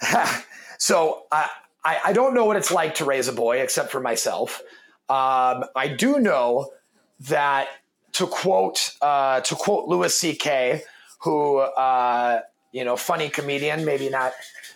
so 0.78 1.24
I, 1.30 1.48
I, 1.84 1.98
I, 2.06 2.12
don't 2.12 2.34
know 2.34 2.44
what 2.44 2.56
it's 2.56 2.70
like 2.70 2.96
to 2.96 3.04
raise 3.04 3.28
a 3.28 3.32
boy 3.32 3.60
except 3.60 3.90
for 3.90 4.00
myself. 4.00 4.60
Um, 5.08 5.64
I 5.76 5.94
do 5.96 6.18
know 6.18 6.72
that 7.20 7.68
to 8.12 8.26
quote 8.26 8.94
uh, 9.00 9.40
to 9.40 9.54
quote 9.54 9.88
Louis 9.88 10.14
C.K., 10.14 10.82
who 11.20 11.58
uh, 11.58 12.40
you 12.72 12.84
know, 12.84 12.96
funny 12.96 13.28
comedian, 13.28 13.84
maybe 13.84 14.08
not, 14.08 14.32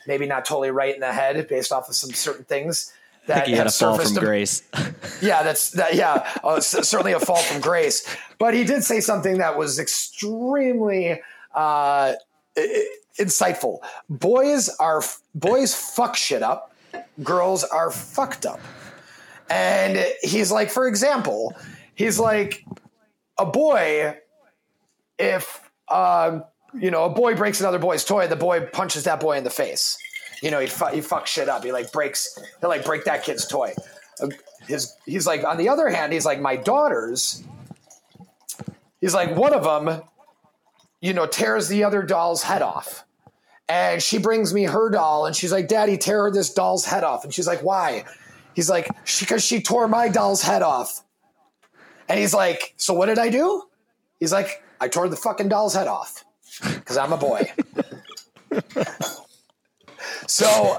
maybe 0.07 0.27
not 0.27 0.45
totally 0.45 0.71
right 0.71 0.95
in 0.95 1.01
the 1.01 1.13
head 1.13 1.47
based 1.49 1.73
off 1.73 1.89
of 1.89 1.95
some 1.95 2.11
certain 2.11 2.45
things 2.45 2.93
I 3.25 3.27
that 3.29 3.35
think 3.37 3.47
he 3.49 3.55
had 3.55 3.67
a 3.67 3.71
fall 3.71 3.99
from 3.99 4.15
to- 4.15 4.21
grace. 4.21 4.63
yeah, 5.23 5.43
that's 5.43 5.71
that. 5.71 5.95
Yeah, 5.95 6.31
uh, 6.45 6.61
certainly 6.61 7.13
a 7.13 7.21
fall 7.21 7.39
from 7.39 7.61
grace. 7.61 8.07
But 8.39 8.55
he 8.55 8.65
did 8.65 8.85
say 8.85 9.01
something 9.01 9.39
that 9.39 9.57
was 9.57 9.79
extremely 9.79 11.21
uh, 11.55 12.15
insightful. 13.19 13.79
Boys 14.11 14.69
are 14.79 15.03
boys 15.35 15.75
fuck 15.75 16.17
shit 16.17 16.43
up. 16.43 16.75
Girls 17.23 17.65
are 17.65 17.91
fucked 17.91 18.47
up. 18.47 18.61
And 19.51 20.05
he's 20.23 20.51
like, 20.51 20.71
for 20.71 20.87
example, 20.87 21.55
he's 21.95 22.19
like, 22.19 22.65
a 23.39 23.45
boy, 23.47 24.17
if 25.19 25.71
uh, 25.89 26.41
you 26.79 26.91
know, 26.91 27.05
a 27.05 27.11
boy 27.11 27.35
breaks 27.35 27.61
another 27.61 27.79
boy's 27.79 28.05
toy, 28.05 28.27
the 28.27 28.37
boy 28.37 28.67
punches 28.67 29.05
that 29.05 29.21
boy 29.21 29.37
in 29.37 29.45
the 29.45 29.51
face. 29.51 29.97
You 30.45 30.51
know, 30.51 30.61
he 30.61 30.67
fu- 30.67 30.89
he 30.89 31.01
fucks 31.01 31.29
shit 31.29 31.49
up. 31.49 31.65
He 31.65 31.73
like 31.73 31.91
breaks. 31.91 32.39
He'll 32.61 32.69
like 32.69 32.85
break 32.85 33.07
that 33.07 33.25
kid's 33.25 33.47
toy. 33.47 33.73
Uh, 34.21 34.29
His 34.69 34.95
he's 35.07 35.27
like 35.27 35.43
on 35.43 35.57
the 35.57 35.71
other 35.71 35.89
hand, 35.89 36.13
he's 36.13 36.27
like 36.27 36.39
my 36.39 36.55
daughters. 36.55 37.43
He's 39.01 39.15
like 39.15 39.35
one 39.35 39.55
of 39.55 39.65
them, 39.65 40.03
you 41.01 41.15
know, 41.15 41.27
tears 41.27 41.69
the 41.69 41.83
other 41.83 42.03
doll's 42.03 42.43
head 42.43 42.61
off, 42.61 43.07
and 43.71 44.03
she 44.03 44.19
brings 44.19 44.53
me 44.53 44.65
her 44.65 44.91
doll, 44.91 45.25
and 45.25 45.35
she's 45.35 45.51
like, 45.51 45.67
"Daddy, 45.67 45.97
tear 45.97 46.31
this 46.31 46.53
doll's 46.53 46.85
head 46.85 47.05
off," 47.05 47.25
and 47.25 47.33
she's 47.33 47.47
like, 47.47 47.63
"Why?" 47.63 48.05
He's 48.53 48.69
like, 48.69 48.87
"Because 49.21 49.43
she 49.43 49.63
tore 49.63 49.89
my 49.89 50.11
doll's 50.11 50.43
head 50.43 50.61
off," 50.61 51.03
and 52.07 52.21
he's 52.21 52.35
like, 52.35 52.75
"So 52.77 52.93
what 52.93 53.07
did 53.07 53.19
I 53.19 53.31
do?" 53.31 53.63
He's 54.21 54.33
like, 54.33 54.63
"I 54.79 54.89
tore 54.89 55.09
the 55.09 55.17
fucking 55.17 55.49
doll's 55.49 55.73
head 55.73 55.89
off 55.89 56.23
because 56.63 56.99
I'm 56.99 57.15
a 57.15 57.17
boy." 57.17 57.51
So, 60.27 60.79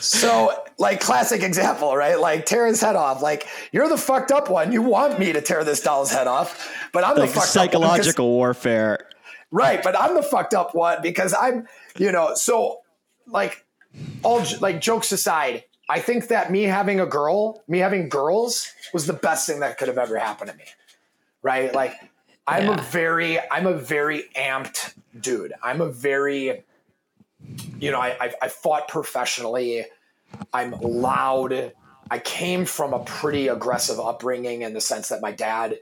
so 0.00 0.52
like 0.78 1.00
classic 1.00 1.42
example, 1.42 1.96
right? 1.96 2.18
Like 2.18 2.46
tear 2.46 2.66
his 2.66 2.80
head 2.80 2.96
off. 2.96 3.22
Like 3.22 3.46
you're 3.72 3.88
the 3.88 3.96
fucked 3.98 4.30
up 4.32 4.50
one. 4.50 4.72
You 4.72 4.82
want 4.82 5.18
me 5.18 5.32
to 5.32 5.40
tear 5.40 5.64
this 5.64 5.80
doll's 5.80 6.10
head 6.10 6.26
off, 6.26 6.70
but 6.92 7.04
I'm 7.04 7.16
like 7.16 7.30
the 7.30 7.34
fucked 7.40 7.56
up 7.56 7.56
one 7.56 7.68
psychological 7.68 8.28
warfare. 8.30 8.98
right? 9.50 9.82
But 9.82 9.98
I'm 9.98 10.14
the 10.14 10.22
fucked 10.22 10.54
up 10.54 10.74
one 10.74 11.02
because 11.02 11.34
I'm, 11.34 11.66
you 11.98 12.12
know. 12.12 12.34
So, 12.34 12.80
like, 13.26 13.64
all 14.22 14.44
like 14.60 14.80
jokes 14.80 15.12
aside, 15.12 15.64
I 15.88 16.00
think 16.00 16.28
that 16.28 16.50
me 16.50 16.62
having 16.64 17.00
a 17.00 17.06
girl, 17.06 17.62
me 17.68 17.78
having 17.78 18.08
girls, 18.08 18.72
was 18.92 19.06
the 19.06 19.12
best 19.14 19.46
thing 19.46 19.60
that 19.60 19.78
could 19.78 19.88
have 19.88 19.98
ever 19.98 20.18
happened 20.18 20.50
to 20.50 20.56
me, 20.56 20.64
right? 21.42 21.74
Like, 21.74 21.94
I'm 22.46 22.66
Yeah. 22.66 22.78
a 22.78 22.82
very, 22.82 23.38
I'm 23.50 23.66
a 23.66 23.74
very 23.74 24.24
amped 24.36 24.94
dude. 25.20 25.52
I'm 25.62 25.80
a 25.80 25.88
very 25.88 26.64
you 27.80 27.90
know, 27.90 28.00
I, 28.00 28.16
I, 28.20 28.34
I 28.42 28.48
fought 28.48 28.88
professionally. 28.88 29.84
I'm 30.52 30.72
loud. 30.72 31.72
I 32.10 32.18
came 32.18 32.64
from 32.64 32.92
a 32.92 33.00
pretty 33.00 33.48
aggressive 33.48 34.00
upbringing 34.00 34.62
in 34.62 34.74
the 34.74 34.80
sense 34.80 35.08
that 35.08 35.20
my 35.20 35.32
dad 35.32 35.78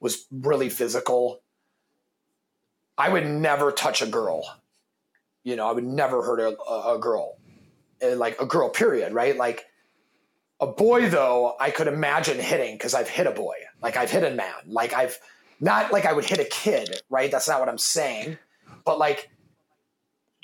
was 0.00 0.26
really 0.30 0.68
physical. 0.68 1.40
I 2.96 3.08
would 3.08 3.26
never 3.26 3.72
touch 3.72 4.02
a 4.02 4.06
girl. 4.06 4.44
You 5.42 5.56
know, 5.56 5.68
I 5.68 5.72
would 5.72 5.84
never 5.84 6.22
hurt 6.22 6.40
a, 6.40 6.56
a, 6.70 6.98
girl, 6.98 7.36
Uh, 8.02 8.16
like 8.16 8.40
a 8.40 8.46
girl, 8.46 8.70
period, 8.70 9.12
right? 9.12 9.36
Like 9.36 9.66
a 10.60 10.66
boy, 10.66 11.10
though, 11.10 11.56
I 11.60 11.70
could 11.70 11.88
imagine 11.88 12.38
hitting 12.38 12.76
because 12.76 12.94
I've 12.94 13.08
hit 13.08 13.26
a 13.26 13.32
boy. 13.32 13.56
Like 13.82 13.96
I've 13.96 14.10
hit 14.10 14.24
a 14.24 14.30
man. 14.30 14.54
Like 14.66 14.94
I've 14.94 15.18
not 15.60 15.92
like 15.92 16.06
I 16.06 16.12
would 16.12 16.24
hit 16.24 16.38
a 16.38 16.44
kid, 16.44 17.02
right? 17.10 17.30
That's 17.30 17.48
not 17.48 17.60
what 17.60 17.68
I'm 17.68 17.78
saying. 17.78 18.38
But 18.84 18.98
like 18.98 19.30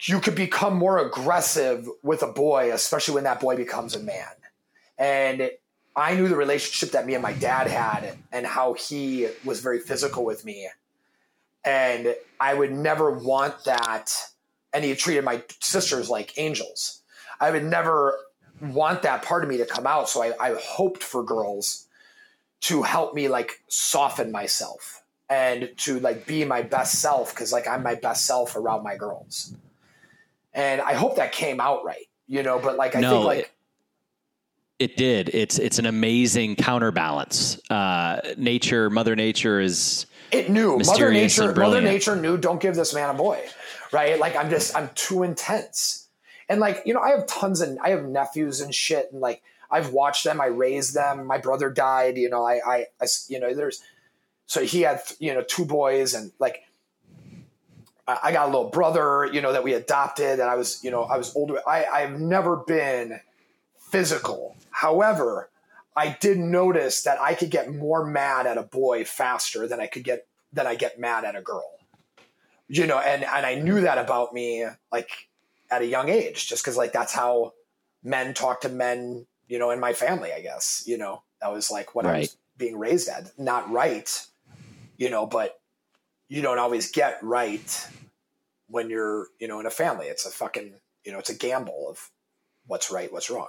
you 0.03 0.21
could 0.21 0.35
become 0.35 0.75
more 0.75 0.99
aggressive 0.99 1.89
with 2.03 2.23
a 2.23 2.27
boy, 2.27 2.73
especially 2.73 3.15
when 3.15 3.25
that 3.25 3.41
boy 3.41 3.57
becomes 3.57 3.95
a 3.95 4.01
man. 4.01 4.29
And 4.99 5.51
I 5.95 6.15
knew 6.15 6.29
the 6.29 6.37
relationship 6.37 6.93
that 6.93 7.07
me 7.07 7.15
and 7.15 7.23
my 7.23 7.33
dad 7.35 7.67
had 7.67 8.17
and 8.33 8.47
how 8.47 8.75
he 8.75 9.29
was 9.45 9.61
very 9.61 9.81
physical 9.81 10.25
with 10.25 10.45
me. 10.45 10.69
And 11.65 12.15
I 12.39 12.55
would 12.55 12.73
never 12.73 13.11
want 13.11 13.65
that. 13.65 14.15
And 14.73 14.85
he 14.85 14.95
treated 14.95 15.25
my 15.25 15.43
sisters 15.61 16.09
like 16.09 16.39
angels. 16.39 17.03
I 17.41 17.51
would 17.51 17.65
never 17.65 18.15
want 18.61 19.03
that 19.03 19.23
part 19.23 19.43
of 19.43 19.51
me 19.51 19.59
to 19.59 19.67
come 19.67 19.87
out. 19.87 20.09
So 20.09 20.23
I, 20.23 20.33
I 20.41 20.55
hoped 20.59 21.03
for 21.03 21.23
girls 21.23 21.87
to 22.61 22.83
help 22.83 23.15
me 23.15 23.29
like 23.29 23.63
soften 23.69 24.31
myself 24.31 25.03
and 25.29 25.71
to 25.79 26.01
like 26.01 26.27
be 26.27 26.45
my 26.45 26.63
best 26.63 27.01
self 27.01 27.35
because 27.35 27.53
like 27.53 27.67
I'm 27.67 27.83
my 27.83 27.95
best 27.95 28.27
self 28.27 28.57
around 28.57 28.83
my 28.83 28.97
girls 28.97 29.55
and 30.53 30.81
I 30.81 30.95
hope 30.95 31.17
that 31.17 31.33
came 31.33 31.61
out 31.61 31.85
right, 31.85 32.07
you 32.27 32.43
know. 32.43 32.59
But 32.59 32.77
like, 32.77 32.97
I 32.97 33.01
No, 33.01 33.11
think 33.13 33.25
like 33.25 33.39
it- 33.41 33.51
It 34.79 34.97
did. 34.97 35.29
It's 35.35 35.59
it's 35.59 35.79
an 35.79 35.87
amazing 35.87 36.57
counterbalance. 36.57 37.61
Uh, 37.69 38.21
nature, 38.39 38.89
Mother 38.89 39.15
Nature 39.15 39.61
is 39.61 40.07
it 40.33 40.49
knew 40.49 40.79
Mother 40.79 41.11
Nature. 41.13 41.53
Mother. 41.55 41.81
Nature 41.83 42.17
knew. 42.17 42.39
Don't 42.39 42.61
give 42.61 42.75
this 42.77 42.95
man 42.95 43.11
a 43.11 43.15
boy, 43.15 43.45
right? 43.93 44.19
Like 44.19 44.37
I'm 44.37 44.49
just 44.49 44.75
I'm 44.75 44.89
too 44.95 45.23
intense, 45.23 46.09
and 46.49 46.61
like 46.61 46.83
you 46.87 46.95
know 46.95 47.01
I 47.01 47.11
have 47.11 47.27
tons 47.27 47.61
and 47.61 47.79
I 47.81 47.91
have 47.91 48.05
nephews 48.05 48.61
and 48.63 48.75
shit, 48.75 49.11
and 49.13 49.21
like 49.21 49.43
I've 49.71 49.93
watched 49.93 50.25
them. 50.25 50.41
I 50.41 50.47
raised 50.47 50.95
them. 50.95 51.27
My 51.27 51.37
brother 51.37 51.69
died. 51.69 52.17
You 52.17 52.31
know 52.31 52.47
I 52.47 52.87
I 53.01 53.07
you 53.29 53.39
know 53.39 53.53
there's 53.53 53.83
so 54.47 54.65
he 54.65 54.81
had 54.81 55.03
you 55.19 55.35
know 55.35 55.43
two 55.43 55.67
boys 55.67 56.15
and 56.15 56.33
like. 56.39 56.63
I 58.23 58.33
got 58.33 58.45
a 58.45 58.51
little 58.51 58.71
brother, 58.71 59.29
you 59.33 59.41
know, 59.41 59.53
that 59.53 59.65
we 59.65 59.75
adopted, 59.75 60.41
and 60.41 60.49
I 60.49 60.55
was, 60.57 60.83
you 60.83 60.91
know, 60.91 61.03
I 61.05 61.17
was 61.17 61.35
older. 61.35 61.61
I, 61.67 61.85
I've 61.85 62.21
never 62.21 62.57
been 62.57 63.21
physical. 63.79 64.57
However, 64.71 65.51
I 65.97 66.17
did 66.21 66.39
notice 66.39 67.03
that 67.03 67.21
I 67.21 67.35
could 67.35 67.51
get 67.51 67.75
more 67.75 68.05
mad 68.05 68.47
at 68.47 68.57
a 68.57 68.63
boy 68.63 69.05
faster 69.05 69.67
than 69.67 69.81
I 69.81 69.87
could 69.87 70.05
get 70.05 70.27
than 70.53 70.67
I 70.67 70.75
get 70.75 70.99
mad 70.99 71.25
at 71.25 71.37
a 71.37 71.43
girl. 71.43 71.71
You 72.69 72.87
know, 72.87 72.99
and 72.99 73.25
and 73.25 73.45
I 73.45 73.57
knew 73.57 73.81
that 73.81 73.99
about 73.99 74.33
me 74.33 74.65
like 74.93 75.11
at 75.71 75.83
a 75.83 75.87
young 75.87 76.09
age, 76.09 76.49
just 76.49 76.63
because 76.65 76.77
like 76.77 76.93
that's 76.93 77.13
how 77.13 77.53
men 78.03 78.35
talk 78.35 78.63
to 78.63 78.69
men. 78.69 79.27
You 79.49 79.59
know, 79.59 79.71
in 79.71 79.81
my 79.81 79.93
family, 79.93 80.33
I 80.33 80.41
guess. 80.41 80.85
You 80.87 80.97
know, 80.97 81.23
that 81.41 81.53
was 81.53 81.71
like 81.71 81.95
what 81.95 82.07
I 82.07 82.21
was 82.21 82.37
being 82.57 82.79
raised 82.79 83.09
at. 83.09 83.37
Not 83.39 83.71
right. 83.71 84.27
You 84.97 85.11
know, 85.11 85.27
but 85.27 85.61
you 86.29 86.41
don't 86.41 86.59
always 86.59 86.91
get 86.91 87.19
right 87.23 87.89
when 88.71 88.91
you're 88.91 89.29
you 89.39 89.49
know 89.49 89.61
in 89.61 89.67
a 89.67 89.71
family. 89.71 90.07
It's 90.07 90.27
a 90.27 90.31
fucking 90.31 90.75
you 91.05 91.13
know 91.13 91.19
it's 91.19 91.31
a 91.31 91.37
gamble 91.37 91.87
of 91.89 92.11
what's 92.67 92.91
right, 92.91 93.13
what's 93.13 93.31
wrong 93.31 93.49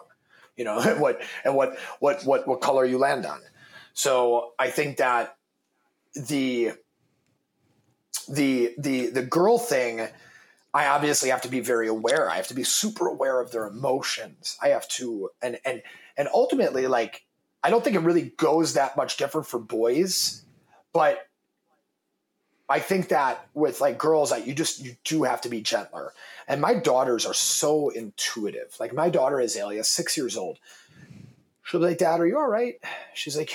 you 0.55 0.65
know 0.65 0.79
and 0.85 0.99
what 0.99 1.21
and 1.43 1.55
what 1.55 1.77
what 1.99 2.23
what 2.23 2.47
what 2.47 2.61
color 2.61 2.85
you 2.85 2.97
land 2.97 3.25
on 3.25 3.39
so 3.93 4.51
i 4.59 4.69
think 4.69 4.97
that 4.97 5.35
the 6.27 6.71
the 8.29 8.73
the 8.77 9.07
the 9.07 9.23
girl 9.23 9.57
thing 9.57 10.07
i 10.73 10.87
obviously 10.87 11.29
have 11.29 11.41
to 11.41 11.49
be 11.49 11.59
very 11.59 11.87
aware 11.87 12.29
i 12.29 12.35
have 12.35 12.47
to 12.47 12.53
be 12.53 12.63
super 12.63 13.07
aware 13.07 13.39
of 13.39 13.51
their 13.51 13.67
emotions 13.67 14.57
i 14.61 14.69
have 14.69 14.87
to 14.87 15.29
and 15.41 15.57
and 15.65 15.81
and 16.17 16.27
ultimately 16.33 16.87
like 16.87 17.25
i 17.63 17.69
don't 17.69 17.83
think 17.83 17.95
it 17.95 17.99
really 17.99 18.33
goes 18.37 18.73
that 18.73 18.95
much 18.97 19.17
different 19.17 19.47
for 19.47 19.59
boys 19.59 20.43
but 20.93 21.27
I 22.71 22.79
think 22.79 23.09
that 23.09 23.47
with 23.53 23.81
like 23.81 23.97
girls, 23.97 24.29
that 24.29 24.47
you 24.47 24.53
just 24.53 24.83
you 24.83 24.95
do 25.03 25.23
have 25.23 25.41
to 25.41 25.49
be 25.49 25.61
gentler. 25.61 26.13
And 26.47 26.61
my 26.61 26.73
daughters 26.73 27.25
are 27.25 27.33
so 27.33 27.89
intuitive. 27.89 28.75
Like 28.79 28.93
my 28.93 29.09
daughter 29.09 29.39
Azalea, 29.39 29.83
six 29.83 30.15
years 30.15 30.37
old. 30.37 30.57
She'll 31.63 31.81
be 31.81 31.87
like, 31.87 31.97
"Dad, 31.97 32.21
are 32.21 32.27
you 32.27 32.37
all 32.37 32.47
right?" 32.47 32.75
She's 33.13 33.35
like, 33.37 33.53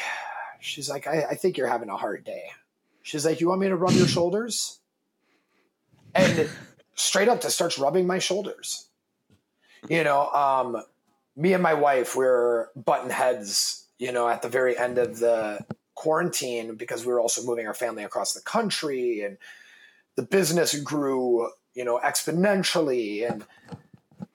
"She's 0.61 0.91
like, 0.91 1.07
I, 1.07 1.23
I 1.31 1.35
think 1.35 1.57
you're 1.57 1.67
having 1.67 1.89
a 1.89 1.97
hard 1.97 2.25
day." 2.25 2.51
She's 3.03 3.25
like, 3.25 3.41
"You 3.41 3.49
want 3.49 3.63
me 3.63 3.69
to 3.69 3.77
rub 3.77 3.93
your 3.93 4.07
shoulders?" 4.07 4.81
And 6.15 6.49
straight 6.95 7.29
up, 7.29 7.41
just 7.41 7.55
starts 7.55 7.79
rubbing 7.79 8.07
my 8.07 8.19
shoulders. 8.19 8.89
You 9.89 10.05
know, 10.05 10.29
um, 10.29 10.83
me 11.37 11.55
and 11.55 11.63
my 11.63 11.75
wife 11.75 12.17
we're 12.17 12.69
button 12.77 13.11
heads. 13.11 13.87
You 13.99 14.13
know, 14.13 14.29
at 14.29 14.43
the 14.43 14.51
very 14.51 14.77
end 14.77 14.99
of 14.99 15.19
the 15.19 15.65
quarantine 15.97 16.77
because 16.77 17.05
we 17.05 17.13
were 17.13 17.21
also 17.21 17.43
moving 17.43 17.67
our 17.67 17.75
family 17.75 18.05
across 18.05 18.33
the 18.33 18.41
country 18.41 19.23
and 19.23 19.37
the 20.15 20.23
business 20.23 20.79
grew 20.81 21.51
you 21.75 21.85
know 21.85 21.99
exponentially 21.99 23.29
and 23.29 23.45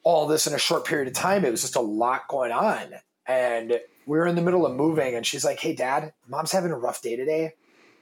all 0.04 0.28
this 0.28 0.48
in 0.48 0.54
a 0.54 0.60
short 0.60 0.86
period 0.86 1.08
of 1.08 1.14
time. 1.14 1.46
It 1.46 1.52
was 1.52 1.62
just 1.62 1.76
a 1.76 1.82
lot 1.82 2.28
going 2.28 2.52
on. 2.52 2.96
And 3.28 3.80
we 4.08 4.18
were 4.18 4.26
in 4.26 4.36
the 4.36 4.42
middle 4.42 4.66
of 4.66 4.76
moving 4.76 5.16
and 5.16 5.26
she's 5.26 5.46
like 5.46 5.60
hey 5.60 5.74
dad 5.74 6.14
mom's 6.28 6.52
having 6.52 6.72
a 6.72 6.78
rough 6.78 7.02
day 7.02 7.16
today. 7.16 7.54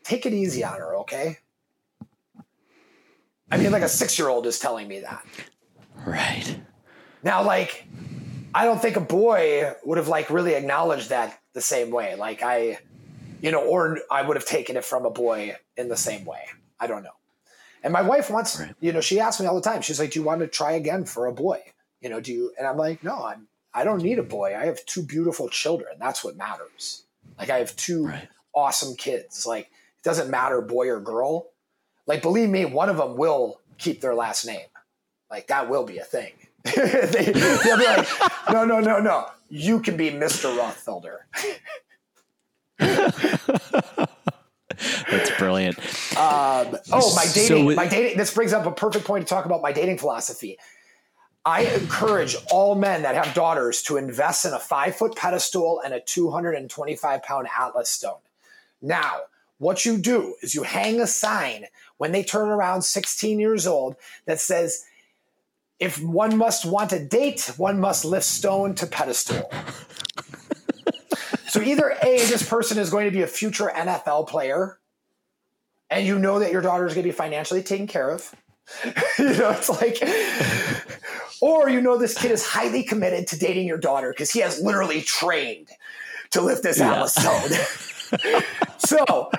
Take 0.04 0.26
it 0.26 0.34
easy 0.34 0.64
on 0.64 0.80
her 0.80 0.96
okay? 1.00 1.38
I 3.52 3.58
mean 3.58 3.72
like 3.72 3.84
a 3.84 3.90
six 3.90 4.18
year 4.18 4.30
old 4.30 4.48
is 4.48 4.58
telling 4.58 4.88
me 4.88 5.02
that. 5.02 5.26
Right. 6.06 6.58
now, 7.24 7.44
like, 7.44 7.86
I 8.54 8.66
don't 8.66 8.82
think 8.82 8.96
a 8.96 9.02
boy 9.02 9.74
would 9.84 9.98
have 9.98 10.08
like 10.08 10.30
really 10.30 10.56
acknowledged 10.56 11.10
that 11.10 11.40
the 11.54 11.62
same 11.62 11.92
way. 11.92 12.16
Like 12.16 12.42
I, 12.42 12.80
you 13.42 13.52
know, 13.52 13.64
or 13.64 14.00
I 14.12 14.22
would 14.22 14.36
have 14.38 14.46
taken 14.46 14.76
it 14.78 14.86
from 14.86 15.06
a 15.06 15.10
boy 15.10 15.56
in 15.78 15.88
the 15.90 15.98
same 15.98 16.26
way. 16.26 16.44
I 16.80 16.88
don't 16.88 17.04
know. 17.04 17.10
And 17.84 17.94
my 17.94 18.02
wife 18.02 18.30
wants, 18.30 18.60
Right. 18.60 18.76
you 18.82 18.92
know, 18.92 19.02
she 19.02 19.20
asks 19.20 19.40
me 19.40 19.48
all 19.48 19.56
the 19.56 19.62
time. 19.62 19.82
She's 19.82 20.00
like, 20.00 20.12
"Do 20.12 20.20
you 20.20 20.26
want 20.26 20.42
to 20.42 20.48
try 20.48 20.74
again 20.74 21.06
for 21.06 21.28
a 21.28 21.32
boy?" 21.34 21.62
You 22.02 22.10
know, 22.10 22.20
do 22.20 22.34
you? 22.34 22.54
And 22.58 22.68
I'm 22.68 22.78
like, 22.78 23.04
"No, 23.04 23.24
I'm. 23.24 23.48
I 23.74 23.84
don't 23.84 24.02
need 24.02 24.20
a 24.20 24.24
boy. 24.24 24.56
I 24.58 24.66
have 24.66 24.84
two 24.86 25.04
beautiful 25.04 25.48
children. 25.48 25.92
That's 26.00 26.24
what 26.24 26.36
matters. 26.36 27.04
Like 27.38 27.50
I 27.50 27.60
have 27.60 27.76
two 27.76 28.08
Right. 28.08 28.28
awesome 28.54 28.96
kids. 28.96 29.46
Like 29.46 29.66
it 29.68 30.04
doesn't 30.04 30.30
matter 30.30 30.60
boy 30.62 30.90
or 30.90 31.00
girl. 31.00 31.48
Like 32.08 32.22
believe 32.22 32.50
me, 32.50 32.66
one 32.66 32.90
of 32.90 32.98
them 32.98 33.16
will 33.16 33.62
keep 33.78 34.02
their 34.02 34.16
last 34.16 34.46
name. 34.46 34.68
Like 35.30 35.48
that 35.48 35.70
will 35.70 35.84
be 35.86 36.00
a 36.00 36.04
thing. 36.04 36.34
they, 36.66 37.32
will 37.34 37.78
be 37.78 37.86
like, 37.86 38.08
no, 38.52 38.66
no, 38.66 38.80
no, 38.80 39.00
no. 39.00 39.28
You 39.50 39.80
can 39.80 39.96
be 39.96 40.10
Mr. 40.12 40.54
Rothfelder. 40.58 41.20
That's 45.10 45.32
brilliant. 45.38 45.78
Um, 46.18 46.78
oh, 46.92 47.14
my 47.16 47.26
So 47.26 47.56
dating, 47.56 47.76
my 47.76 47.88
dating. 47.88 48.18
This 48.18 48.34
brings 48.34 48.54
up 48.54 48.66
a 48.66 48.72
perfect 48.72 49.06
point 49.06 49.28
to 49.28 49.30
talk 49.30 49.46
about 49.46 49.62
my 49.62 49.72
dating 49.72 49.98
philosophy. 49.98 50.58
I 51.46 51.62
encourage 51.62 52.36
all 52.52 52.76
men 52.76 53.02
that 53.04 53.16
have 53.16 53.34
daughters 53.34 53.82
to 53.84 53.98
invest 53.98 54.46
in 54.46 54.54
a 54.54 54.60
five 54.60 54.96
foot 54.96 55.16
pedestal 55.16 55.82
and 55.84 55.94
a 55.94 56.00
225 56.00 57.24
pound 57.24 57.48
Atlas 57.58 57.90
stone. 57.90 58.20
Now, 58.82 59.22
what 59.58 59.86
you 59.86 59.98
do 59.98 60.36
is 60.42 60.56
you 60.56 60.64
hang 60.64 61.02
a 61.02 61.08
sign 61.08 61.66
when 61.98 62.12
they 62.12 62.24
turn 62.24 62.50
around 62.50 62.82
16 62.84 63.40
years 63.40 63.68
old 63.68 63.96
that 64.26 64.40
says, 64.40 64.86
if 65.80 66.02
one 66.02 66.38
must 66.38 66.66
want 66.66 66.92
a 66.92 67.00
date, 67.00 67.52
one 67.58 67.80
must 67.80 68.06
lift 68.06 68.26
stone 68.26 68.76
to 68.76 68.86
pedestal. 68.86 69.50
so 71.50 71.62
either 71.62 71.96
A, 72.04 72.18
this 72.18 72.48
person 72.48 72.78
is 72.78 72.90
going 72.90 73.06
to 73.06 73.12
be 73.12 73.22
a 73.22 73.28
future 73.28 73.72
NFL 73.74 74.28
player, 74.28 74.80
and 75.90 76.06
you 76.06 76.20
know 76.20 76.40
that 76.40 76.52
your 76.52 76.62
daughter 76.62 76.86
is 76.86 76.94
going 76.94 77.04
to 77.04 77.10
be 77.10 77.16
financially 77.16 77.64
taken 77.64 77.88
care 77.88 78.12
of. 78.12 78.34
you 79.18 79.34
know, 79.34 79.50
it's 79.50 79.70
like, 79.70 79.98
or 81.42 81.70
you 81.70 81.82
know 81.82 81.98
this 81.98 82.16
kid 82.16 82.32
is 82.32 82.46
highly 82.46 82.84
committed 82.84 83.28
to 83.28 83.40
dating 83.40 83.68
your 83.68 83.80
daughter 83.80 84.12
because 84.12 84.30
he 84.32 84.40
has 84.40 84.62
literally 84.62 85.02
trained 85.02 85.70
to 86.32 86.42
lift 86.42 86.62
this 86.62 86.78
Yeah. 86.78 86.94
Atlas 86.94 87.16
stone. 87.16 88.42
so 88.78 89.32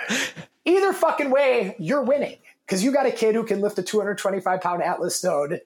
either 0.65 0.93
fucking 0.93 1.31
way, 1.31 1.77
you're 1.79 2.03
winning 2.03 2.39
because 2.67 2.83
you 2.83 2.93
got 2.93 3.07
a 3.07 3.13
kid 3.13 3.35
who 3.37 3.45
can 3.45 3.61
lift 3.61 3.79
a 3.79 3.83
225 3.83 4.61
pound 4.61 4.83
Atlas 4.83 5.15
stone 5.15 5.61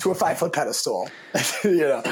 to 0.00 0.10
a 0.10 0.14
five 0.14 0.38
foot 0.38 0.52
pedestal. 0.52 1.08
you 1.64 1.80
know, 1.80 2.02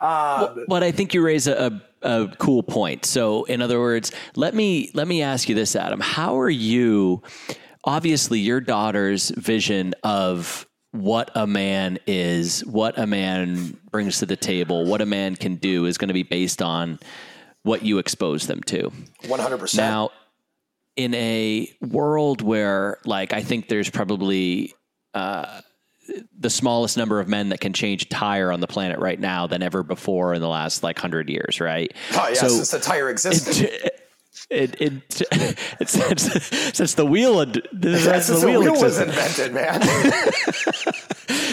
um, 0.00 0.64
But 0.68 0.82
I 0.82 0.92
think 0.92 1.14
you 1.14 1.22
raise 1.22 1.46
a, 1.46 1.82
a, 2.02 2.22
a 2.22 2.36
cool 2.36 2.62
point. 2.62 3.04
So, 3.04 3.44
in 3.44 3.60
other 3.60 3.80
words, 3.80 4.12
let 4.36 4.54
me 4.54 4.90
let 4.94 5.08
me 5.08 5.22
ask 5.22 5.48
you 5.48 5.54
this, 5.54 5.74
Adam. 5.76 6.00
How 6.00 6.38
are 6.38 6.50
you? 6.50 7.22
Obviously, 7.84 8.38
your 8.38 8.60
daughter's 8.60 9.30
vision 9.30 9.94
of 10.04 10.66
what 10.92 11.30
a 11.34 11.46
man 11.46 11.98
is, 12.06 12.64
what 12.64 12.98
a 12.98 13.06
man 13.06 13.76
brings 13.90 14.18
to 14.18 14.26
the 14.26 14.36
table, 14.36 14.84
what 14.84 15.00
a 15.00 15.06
man 15.06 15.34
can 15.34 15.56
do, 15.56 15.86
is 15.86 15.98
going 15.98 16.08
to 16.08 16.14
be 16.14 16.22
based 16.22 16.62
on 16.62 16.98
what 17.62 17.82
you 17.82 17.98
expose 17.98 18.46
them 18.46 18.60
to. 18.64 18.92
100%. 19.22 19.76
Now, 19.76 20.10
in 20.94 21.14
a 21.14 21.72
world 21.80 22.42
where, 22.42 22.98
like, 23.04 23.32
I 23.32 23.42
think 23.42 23.68
there's 23.68 23.88
probably 23.88 24.74
uh, 25.14 25.62
the 26.38 26.50
smallest 26.50 26.96
number 26.96 27.20
of 27.20 27.28
men 27.28 27.50
that 27.50 27.60
can 27.60 27.72
change 27.72 28.08
tire 28.08 28.50
on 28.50 28.60
the 28.60 28.66
planet 28.66 28.98
right 28.98 29.18
now 29.18 29.46
than 29.46 29.62
ever 29.62 29.82
before 29.82 30.34
in 30.34 30.40
the 30.40 30.48
last 30.48 30.82
like 30.82 30.98
hundred 30.98 31.28
years, 31.28 31.60
right? 31.60 31.92
oh, 32.14 32.28
yeah, 32.28 32.34
since 32.34 32.70
the 32.70 32.80
tire 32.80 33.08
existed. 33.08 33.80
It, 34.50 34.80
it, 34.80 34.80
it, 34.80 35.58
it, 35.80 35.88
since, 35.88 36.46
since 36.76 36.94
the 36.94 37.06
wheel 37.06 37.38
That's 37.44 38.02
since 38.02 38.26
since 38.26 38.40
the 38.40 38.46
wheel, 38.48 38.80
was 38.80 38.98
invented, 38.98 39.54
man. 39.54 39.80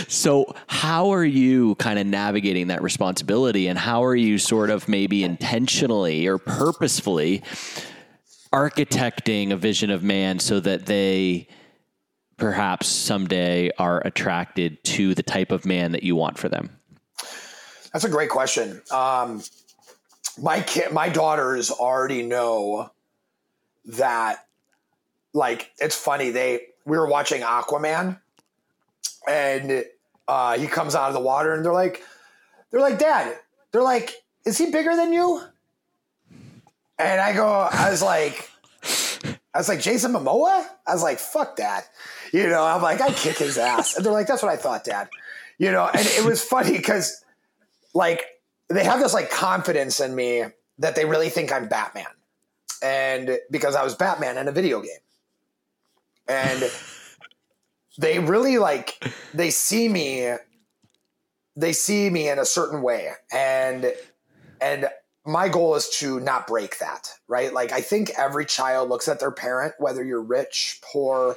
So, 0.09 0.55
how 0.67 1.13
are 1.13 1.23
you 1.23 1.75
kind 1.75 1.99
of 1.99 2.07
navigating 2.07 2.67
that 2.67 2.81
responsibility, 2.81 3.67
and 3.67 3.77
how 3.77 4.03
are 4.03 4.15
you 4.15 4.39
sort 4.39 4.71
of 4.71 4.87
maybe 4.87 5.23
intentionally 5.23 6.25
or 6.25 6.39
purposefully 6.39 7.43
architecting 8.51 9.51
a 9.51 9.55
vision 9.55 9.91
of 9.91 10.03
man 10.03 10.39
so 10.39 10.59
that 10.59 10.87
they 10.87 11.47
perhaps 12.39 12.87
someday 12.87 13.69
are 13.77 14.01
attracted 14.05 14.83
to 14.83 15.13
the 15.13 15.23
type 15.23 15.51
of 15.51 15.65
man 15.65 15.91
that 15.91 16.03
you 16.03 16.15
want 16.15 16.37
for 16.37 16.49
them? 16.49 16.69
That's 17.93 18.05
a 18.05 18.09
great 18.09 18.29
question. 18.29 18.81
Um, 18.91 19.43
my 20.41 20.61
kid, 20.61 20.91
my 20.91 21.09
daughters 21.09 21.71
already 21.71 22.23
know 22.23 22.91
that. 23.85 24.45
Like, 25.33 25.71
it's 25.77 25.95
funny. 25.95 26.31
They 26.31 26.61
we 26.85 26.97
were 26.97 27.07
watching 27.07 27.41
Aquaman, 27.43 28.19
and 29.27 29.85
uh, 30.27 30.57
he 30.57 30.65
comes 30.65 30.95
out 30.95 31.09
of 31.09 31.13
the 31.13 31.19
water, 31.19 31.53
and 31.53 31.63
they're 31.63 31.73
like, 31.73 32.01
they're 32.71 32.81
like, 32.81 32.97
Dad, 32.97 33.37
they're 33.71 33.83
like, 33.83 34.13
is 34.45 34.57
he 34.57 34.71
bigger 34.71 34.95
than 34.95 35.13
you? 35.13 35.43
And 36.97 37.21
I 37.21 37.33
go, 37.33 37.47
I 37.47 37.91
was 37.91 38.01
like, 38.01 38.49
I 39.53 39.57
was 39.57 39.69
like, 39.69 39.81
Jason 39.81 40.11
Momoa? 40.13 40.65
I 40.87 40.93
was 40.93 41.03
like, 41.03 41.19
fuck 41.19 41.57
that. 41.57 41.87
You 42.33 42.47
know, 42.47 42.63
I'm 42.63 42.81
like, 42.81 43.01
I 43.01 43.11
kick 43.11 43.37
his 43.37 43.57
ass. 43.57 43.95
And 43.95 44.05
they're 44.05 44.13
like, 44.13 44.27
that's 44.27 44.43
what 44.43 44.51
I 44.51 44.57
thought, 44.57 44.83
Dad. 44.83 45.09
You 45.57 45.71
know, 45.71 45.87
and 45.87 46.05
it 46.05 46.25
was 46.25 46.43
funny 46.43 46.71
because 46.71 47.23
like 47.93 48.23
they 48.69 48.83
have 48.83 48.99
this 48.99 49.13
like 49.13 49.29
confidence 49.29 49.99
in 49.99 50.15
me 50.15 50.45
that 50.77 50.95
they 50.95 51.05
really 51.05 51.29
think 51.29 51.51
I'm 51.51 51.67
Batman. 51.67 52.05
And 52.81 53.39
because 53.51 53.75
I 53.75 53.83
was 53.83 53.95
Batman 53.95 54.37
in 54.37 54.47
a 54.47 54.51
video 54.51 54.81
game. 54.81 54.91
And 56.27 56.63
they 57.97 58.19
really 58.19 58.57
like 58.57 59.13
they 59.33 59.49
see 59.49 59.89
me 59.89 60.33
they 61.55 61.73
see 61.73 62.09
me 62.09 62.29
in 62.29 62.39
a 62.39 62.45
certain 62.45 62.81
way 62.81 63.11
and 63.33 63.91
and 64.61 64.87
my 65.25 65.49
goal 65.49 65.75
is 65.75 65.89
to 65.89 66.19
not 66.21 66.47
break 66.47 66.79
that, 66.79 67.09
right? 67.27 67.53
Like 67.53 67.71
I 67.71 67.81
think 67.81 68.11
every 68.17 68.45
child 68.45 68.89
looks 68.89 69.07
at 69.07 69.19
their 69.19 69.31
parent 69.31 69.73
whether 69.79 70.03
you're 70.03 70.21
rich, 70.21 70.79
poor, 70.81 71.35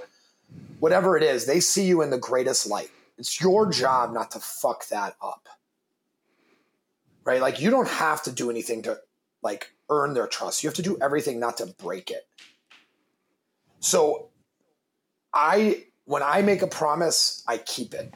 whatever 0.80 1.16
it 1.16 1.22
is, 1.22 1.46
they 1.46 1.60
see 1.60 1.86
you 1.86 2.02
in 2.02 2.10
the 2.10 2.18
greatest 2.18 2.66
light. 2.66 2.90
It's 3.18 3.40
your 3.40 3.70
job 3.70 4.12
not 4.12 4.30
to 4.32 4.38
fuck 4.40 4.88
that 4.88 5.16
up 5.22 5.48
right? 7.24 7.40
Like 7.40 7.60
you 7.60 7.70
don't 7.70 7.88
have 7.88 8.22
to 8.24 8.32
do 8.32 8.50
anything 8.50 8.82
to 8.82 8.98
like 9.42 9.72
earn 9.90 10.14
their 10.14 10.26
trust. 10.26 10.62
You 10.62 10.68
have 10.68 10.76
to 10.76 10.82
do 10.82 10.98
everything 11.00 11.40
not 11.40 11.58
to 11.58 11.66
break 11.66 12.10
it. 12.10 12.26
So 13.80 14.28
I 15.32 15.84
when 16.04 16.22
I 16.22 16.42
make 16.42 16.62
a 16.62 16.66
promise, 16.66 17.42
I 17.46 17.58
keep 17.58 17.94
it. 17.94 18.12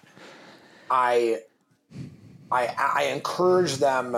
I 0.90 1.40
I 2.50 2.74
I 2.78 3.02
encourage 3.14 3.76
them 3.76 4.16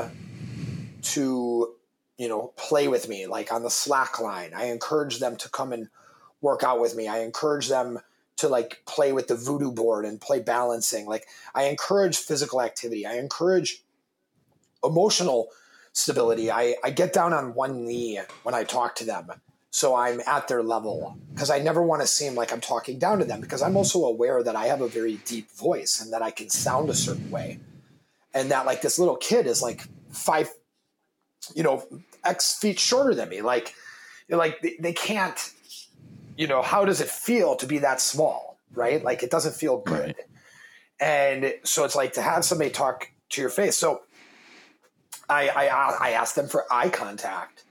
to 1.00 1.74
you 2.16 2.28
know 2.28 2.52
play 2.56 2.88
with 2.88 3.08
me 3.08 3.26
like 3.26 3.52
on 3.52 3.62
the 3.62 3.70
slack 3.70 4.20
line. 4.20 4.52
I 4.54 4.66
encourage 4.66 5.18
them 5.18 5.36
to 5.36 5.48
come 5.48 5.72
and 5.72 5.88
work 6.40 6.62
out 6.62 6.80
with 6.80 6.94
me. 6.94 7.08
I 7.08 7.20
encourage 7.20 7.68
them 7.68 8.00
to 8.36 8.48
like 8.48 8.82
play 8.86 9.12
with 9.12 9.28
the 9.28 9.34
voodoo 9.34 9.72
board 9.72 10.04
and 10.04 10.20
play 10.20 10.40
balancing. 10.40 11.06
Like 11.06 11.26
I 11.54 11.64
encourage 11.64 12.16
physical 12.16 12.62
activity. 12.62 13.04
I 13.04 13.14
encourage 13.14 13.82
emotional 14.84 15.48
stability. 15.92 16.50
I, 16.50 16.76
I 16.84 16.90
get 16.90 17.12
down 17.12 17.32
on 17.32 17.54
one 17.54 17.84
knee 17.84 18.20
when 18.44 18.54
I 18.54 18.64
talk 18.64 18.94
to 18.96 19.04
them. 19.04 19.30
So 19.70 19.94
I'm 19.94 20.20
at 20.26 20.48
their 20.48 20.62
level 20.62 21.18
because 21.34 21.50
I 21.50 21.58
never 21.58 21.82
want 21.82 22.00
to 22.00 22.06
seem 22.06 22.34
like 22.34 22.52
I'm 22.52 22.60
talking 22.60 22.98
down 22.98 23.18
to 23.18 23.24
them 23.24 23.40
because 23.40 23.60
I'm 23.60 23.76
also 23.76 24.04
aware 24.04 24.42
that 24.42 24.56
I 24.56 24.66
have 24.66 24.80
a 24.80 24.88
very 24.88 25.16
deep 25.24 25.50
voice 25.50 26.00
and 26.00 26.12
that 26.12 26.22
I 26.22 26.30
can 26.30 26.48
sound 26.48 26.88
a 26.88 26.94
certain 26.94 27.30
way. 27.30 27.58
And 28.32 28.50
that 28.50 28.66
like 28.66 28.82
this 28.82 28.98
little 28.98 29.16
kid 29.16 29.46
is 29.46 29.60
like 29.60 29.82
five, 30.10 30.48
you 31.54 31.62
know, 31.62 31.86
X 32.24 32.58
feet 32.58 32.78
shorter 32.78 33.14
than 33.14 33.28
me. 33.28 33.42
Like, 33.42 33.74
like 34.30 34.60
they, 34.62 34.76
they 34.80 34.92
can't, 34.92 35.52
you 36.38 36.46
know, 36.46 36.62
how 36.62 36.84
does 36.84 37.00
it 37.00 37.08
feel 37.08 37.56
to 37.56 37.66
be 37.66 37.78
that 37.78 38.00
small? 38.00 38.58
Right. 38.72 39.02
Like 39.02 39.22
it 39.22 39.30
doesn't 39.30 39.56
feel 39.56 39.78
good. 39.78 40.14
And 41.00 41.52
so 41.64 41.84
it's 41.84 41.96
like 41.96 42.12
to 42.14 42.22
have 42.22 42.44
somebody 42.44 42.70
talk 42.70 43.10
to 43.30 43.40
your 43.40 43.50
face. 43.50 43.76
So 43.76 44.02
I, 45.28 45.48
I 45.48 45.66
I 46.00 46.10
ask 46.12 46.34
them 46.34 46.48
for 46.48 46.64
eye 46.70 46.88
contact. 46.90 47.64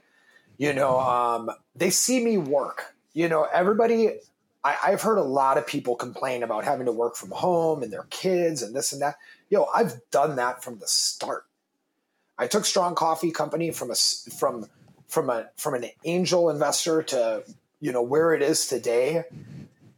You 0.58 0.72
know, 0.72 1.00
um, 1.00 1.50
they 1.74 1.90
see 1.90 2.22
me 2.22 2.36
work. 2.36 2.94
You 3.14 3.28
know, 3.28 3.46
everybody. 3.52 4.18
I, 4.64 4.76
I've 4.86 5.02
heard 5.02 5.18
a 5.18 5.22
lot 5.22 5.56
of 5.56 5.66
people 5.66 5.94
complain 5.94 6.42
about 6.42 6.64
having 6.64 6.86
to 6.86 6.92
work 6.92 7.16
from 7.16 7.30
home 7.30 7.82
and 7.82 7.92
their 7.92 8.06
kids 8.10 8.62
and 8.62 8.74
this 8.74 8.92
and 8.92 9.00
that. 9.00 9.16
Yo, 9.50 9.66
I've 9.74 10.00
done 10.10 10.36
that 10.36 10.62
from 10.62 10.78
the 10.78 10.88
start. 10.88 11.44
I 12.36 12.48
took 12.48 12.64
Strong 12.64 12.96
Coffee 12.96 13.30
Company 13.30 13.70
from 13.70 13.90
a 13.90 13.94
from 13.94 14.66
from 15.06 15.30
a 15.30 15.48
from 15.56 15.74
an 15.74 15.86
angel 16.04 16.50
investor 16.50 17.02
to 17.04 17.44
you 17.80 17.92
know 17.92 18.02
where 18.02 18.34
it 18.34 18.42
is 18.42 18.66
today. 18.66 19.24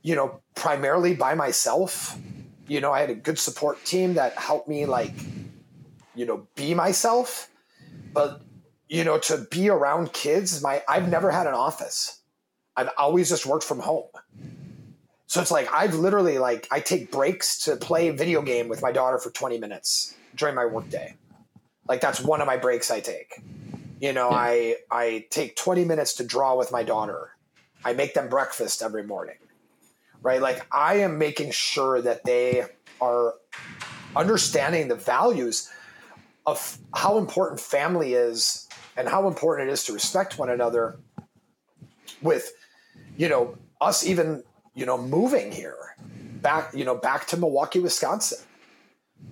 You 0.03 0.15
know, 0.17 0.41
primarily 0.55 1.15
by 1.15 1.35
myself. 1.35 2.17
You 2.67 2.81
know, 2.81 2.93
I 2.93 3.01
had 3.01 3.11
a 3.11 3.15
good 3.15 3.39
support 3.39 3.85
team 3.85 4.15
that 4.15 4.35
helped 4.35 4.69
me 4.69 4.87
like 4.87 5.15
you 6.15 6.27
know 6.27 6.47
be 6.57 6.75
myself 6.75 7.51
but 8.13 8.43
you 8.89 9.05
know 9.05 9.19
to 9.19 9.47
be 9.51 9.69
around 9.69 10.13
kids 10.13 10.63
my 10.63 10.83
i've 10.89 11.09
never 11.09 11.31
had 11.31 11.47
an 11.47 11.55
office 11.55 12.21
i've 12.77 12.91
always 12.99 13.29
just 13.29 13.47
worked 13.47 13.65
from 13.65 13.79
home 13.79 14.09
So 15.31 15.41
it's 15.41 15.53
like 15.53 15.73
I've 15.73 15.95
literally 15.95 16.39
like 16.39 16.67
I 16.73 16.81
take 16.81 17.13
breaks 17.13 17.63
to 17.65 17.77
play 17.77 18.09
a 18.09 18.13
video 18.13 18.43
game 18.43 18.69
with 18.69 18.83
my 18.83 18.91
daughter 18.91 19.17
for 19.17 19.31
20 19.31 19.59
minutes 19.59 20.17
during 20.35 20.57
my 20.57 20.67
workday. 20.67 21.15
Like 21.87 22.01
that's 22.01 22.21
one 22.21 22.41
of 22.41 22.49
my 22.49 22.57
breaks 22.57 22.91
I 22.91 22.99
take. 22.99 23.41
You 24.01 24.13
know, 24.13 24.31
I 24.31 24.79
I 24.91 25.27
take 25.31 25.55
20 25.55 25.85
minutes 25.85 26.15
to 26.15 26.25
draw 26.25 26.57
with 26.57 26.73
my 26.73 26.83
daughter. 26.83 27.37
I 27.85 27.93
make 27.93 28.15
them 28.15 28.29
breakfast 28.29 28.83
every 28.83 29.05
morning. 29.05 29.37
Right? 30.23 30.41
Like 30.41 30.67
I 30.71 30.97
am 30.97 31.19
making 31.19 31.53
sure 31.53 32.03
that 32.03 32.25
they 32.25 32.65
are 33.01 33.35
understanding 34.15 34.89
the 34.89 34.97
values 34.97 35.71
of 36.47 36.79
how 36.95 37.19
important 37.19 37.61
family 37.61 38.15
is 38.15 38.69
and 38.97 39.09
how 39.09 39.29
important 39.29 39.69
it 39.69 39.73
is 39.73 39.85
to 39.85 39.93
respect 39.93 40.39
one 40.39 40.51
another 40.51 40.99
with 42.23 42.53
you 43.17 43.29
know 43.29 43.57
us 43.81 44.07
even 44.07 44.43
you 44.75 44.85
know 44.85 44.99
moving 44.99 45.53
here 45.53 45.97
back 46.43 46.71
you 46.75 46.85
know 46.85 46.95
back 46.95 47.27
to 47.27 47.37
Milwaukee 47.37 47.79
Wisconsin 47.79 48.39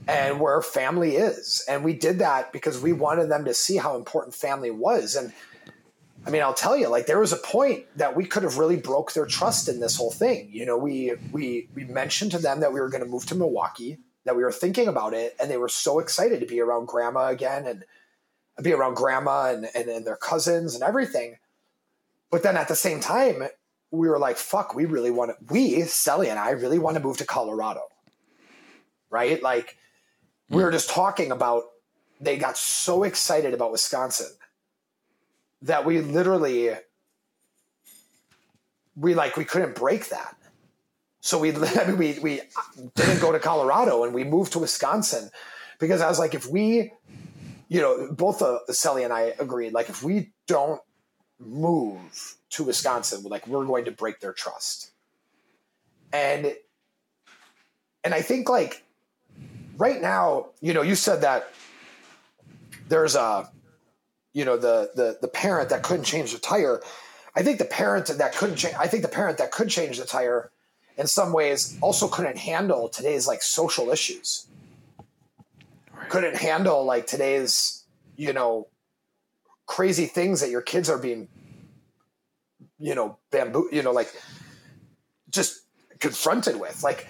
and 0.07 0.39
where 0.39 0.61
family 0.63 1.17
is 1.17 1.65
and 1.69 1.83
we 1.83 1.93
did 1.93 2.19
that 2.19 2.53
because 2.53 2.81
we 2.81 2.93
wanted 2.93 3.29
them 3.29 3.45
to 3.45 3.55
see 3.55 3.77
how 3.77 3.97
important 3.97 4.35
family 4.35 4.71
was 4.71 5.17
and 5.17 5.33
I 6.29 6.31
mean, 6.31 6.43
I'll 6.43 6.53
tell 6.53 6.77
you, 6.77 6.89
like 6.89 7.07
there 7.07 7.19
was 7.19 7.33
a 7.33 7.39
point 7.39 7.87
that 7.97 8.15
we 8.15 8.27
could 8.27 8.43
have 8.43 8.59
really 8.59 8.77
broke 8.77 9.15
their 9.15 9.25
trust 9.25 9.67
in 9.67 9.81
this 9.81 9.97
whole 9.97 10.11
thing. 10.11 10.51
You 10.53 10.67
know, 10.67 10.77
we 10.77 11.15
we 11.33 11.71
we 11.75 11.85
mentioned 11.85 12.33
to 12.33 12.39
them 12.39 12.61
that 12.61 12.71
we 12.71 12.81
were 12.81 12.91
going 12.91 13.03
to 13.03 13.09
move 13.09 13.25
to 13.27 13.35
Milwaukee, 13.35 13.97
that 14.27 14.37
we 14.37 14.45
were 14.45 14.53
thinking 14.53 14.89
about 14.89 15.15
it, 15.15 15.35
and 15.41 15.51
they 15.51 15.57
were 15.57 15.71
so 15.71 16.01
excited 16.01 16.41
to 16.41 16.47
be 16.47 16.61
around 16.61 16.87
grandma 16.87 17.29
again 17.29 17.67
and 17.67 17.83
be 18.63 18.75
around 18.75 18.95
grandma 18.95 19.55
and, 19.55 19.71
and, 19.75 19.89
and 19.89 20.07
their 20.07 20.17
cousins 20.17 20.75
and 20.75 20.85
everything. 20.85 21.37
But 22.31 22.43
then 22.43 22.59
at 22.59 22.69
the 22.69 22.77
same 22.77 23.01
time, 23.01 23.49
we 23.91 24.07
were 24.09 24.19
like, 24.19 24.37
fuck, 24.37 24.75
we 24.75 24.85
really 24.85 25.11
want 25.11 25.31
to, 25.31 25.53
we, 25.53 25.81
Sally 25.83 26.29
and 26.29 26.39
I, 26.39 26.51
really 26.51 26.79
want 26.79 26.99
to 26.99 27.03
move 27.03 27.17
to 27.19 27.25
Colorado. 27.25 27.83
Right? 29.09 29.43
Like, 29.43 29.79
we 30.51 30.63
were 30.63 30.69
mm. 30.69 30.75
just 30.75 30.91
talking 30.91 31.31
about, 31.31 31.63
they 32.21 32.37
got 32.37 32.59
so 32.59 33.05
excited 33.05 33.55
about 33.55 33.73
Wisconsin 33.73 34.38
that 35.63 35.85
we 35.85 36.01
literally, 36.01 36.71
we 38.97 39.15
like, 39.15 39.37
we 39.37 39.45
couldn't 39.45 39.75
break 39.75 40.09
that. 40.11 40.37
So 41.21 41.39
we, 41.39 41.55
I 41.57 41.87
mean, 41.87 41.99
we, 41.99 42.19
we 42.21 42.41
didn't 42.95 43.21
go 43.21 43.33
to 43.33 43.39
Colorado 43.39 44.05
and 44.05 44.15
we 44.15 44.25
moved 44.25 44.53
to 44.53 44.61
Wisconsin 44.61 45.31
because 45.79 46.01
I 46.01 46.09
was 46.09 46.19
like, 46.19 46.35
if 46.35 46.47
we, 46.47 46.93
you 47.69 47.81
know, 47.81 48.09
both 48.13 48.43
uh, 48.43 48.59
Sally 48.71 49.05
and 49.05 49.13
I 49.13 49.35
agreed, 49.39 49.73
like, 49.73 49.89
if 49.89 50.03
we 50.03 50.33
don't 50.47 50.81
move 51.39 52.37
to 52.51 52.65
Wisconsin, 52.65 53.23
like, 53.25 53.47
we're 53.47 53.65
going 53.65 53.85
to 53.85 53.93
break 53.93 54.21
their 54.21 54.33
trust. 54.33 54.93
And, 56.13 56.55
and 58.03 58.15
I 58.15 58.23
think, 58.23 58.49
like, 58.49 58.85
right 59.77 60.01
now, 60.01 60.47
you 60.61 60.73
know, 60.73 60.83
you 60.83 60.95
said 60.95 61.21
that 61.21 61.53
there's 62.89 63.15
a, 63.15 63.51
you 64.33 64.45
know, 64.45 64.57
the, 64.57 64.91
the, 64.95 65.19
the 65.21 65.29
parent 65.29 65.71
that 65.71 65.83
couldn't 65.83 66.05
change 66.05 66.33
the 66.33 66.39
tire. 66.39 66.81
I 67.35 67.43
think 67.43 67.59
the 67.59 67.65
parent 67.65 68.07
that 68.07 68.35
couldn't 68.35 68.57
change, 68.57 68.75
I 68.79 68.87
think 68.87 69.03
the 69.03 69.09
parent 69.09 69.39
that 69.39 69.53
could 69.53 69.69
change 69.69 69.99
the 69.99 70.05
tire 70.05 70.51
in 70.97 71.07
some 71.07 71.33
ways 71.33 71.79
also 71.81 72.09
couldn't 72.09 72.39
handle 72.39 72.89
today's 72.89 73.27
like 73.27 73.43
social 73.43 73.91
issues 73.91 74.49
couldn't 76.09 76.37
handle 76.37 76.85
like 76.85 77.07
today's 77.07 77.85
you 78.17 78.33
know 78.33 78.67
crazy 79.67 80.07
things 80.07 80.41
that 80.41 80.51
your 80.51 80.63
kids 80.63 80.89
are 80.89 80.99
being 80.99 81.29
you 82.79 82.95
know 82.95 83.19
bamboo 83.31 83.69
you 83.73 83.83
know 83.83 83.93
like 83.93 84.13
just 85.31 85.63
confronted 85.99 86.59
with 86.59 86.83
like 86.83 87.07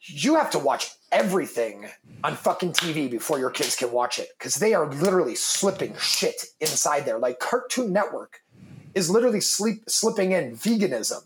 you 0.00 0.36
have 0.36 0.50
to 0.50 0.58
watch 0.58 0.90
everything 1.12 1.88
on 2.22 2.34
fucking 2.34 2.72
TV 2.72 3.10
before 3.10 3.38
your 3.38 3.50
kids 3.50 3.76
can 3.76 3.92
watch 3.92 4.18
it 4.18 4.28
because 4.38 4.56
they 4.56 4.74
are 4.74 4.92
literally 4.92 5.34
slipping 5.34 5.94
shit 5.96 6.44
inside 6.60 7.04
there. 7.04 7.18
Like 7.18 7.38
Cartoon 7.38 7.92
Network 7.92 8.40
is 8.94 9.10
literally 9.10 9.40
sleep, 9.40 9.84
slipping 9.88 10.32
in 10.32 10.56
veganism 10.56 11.24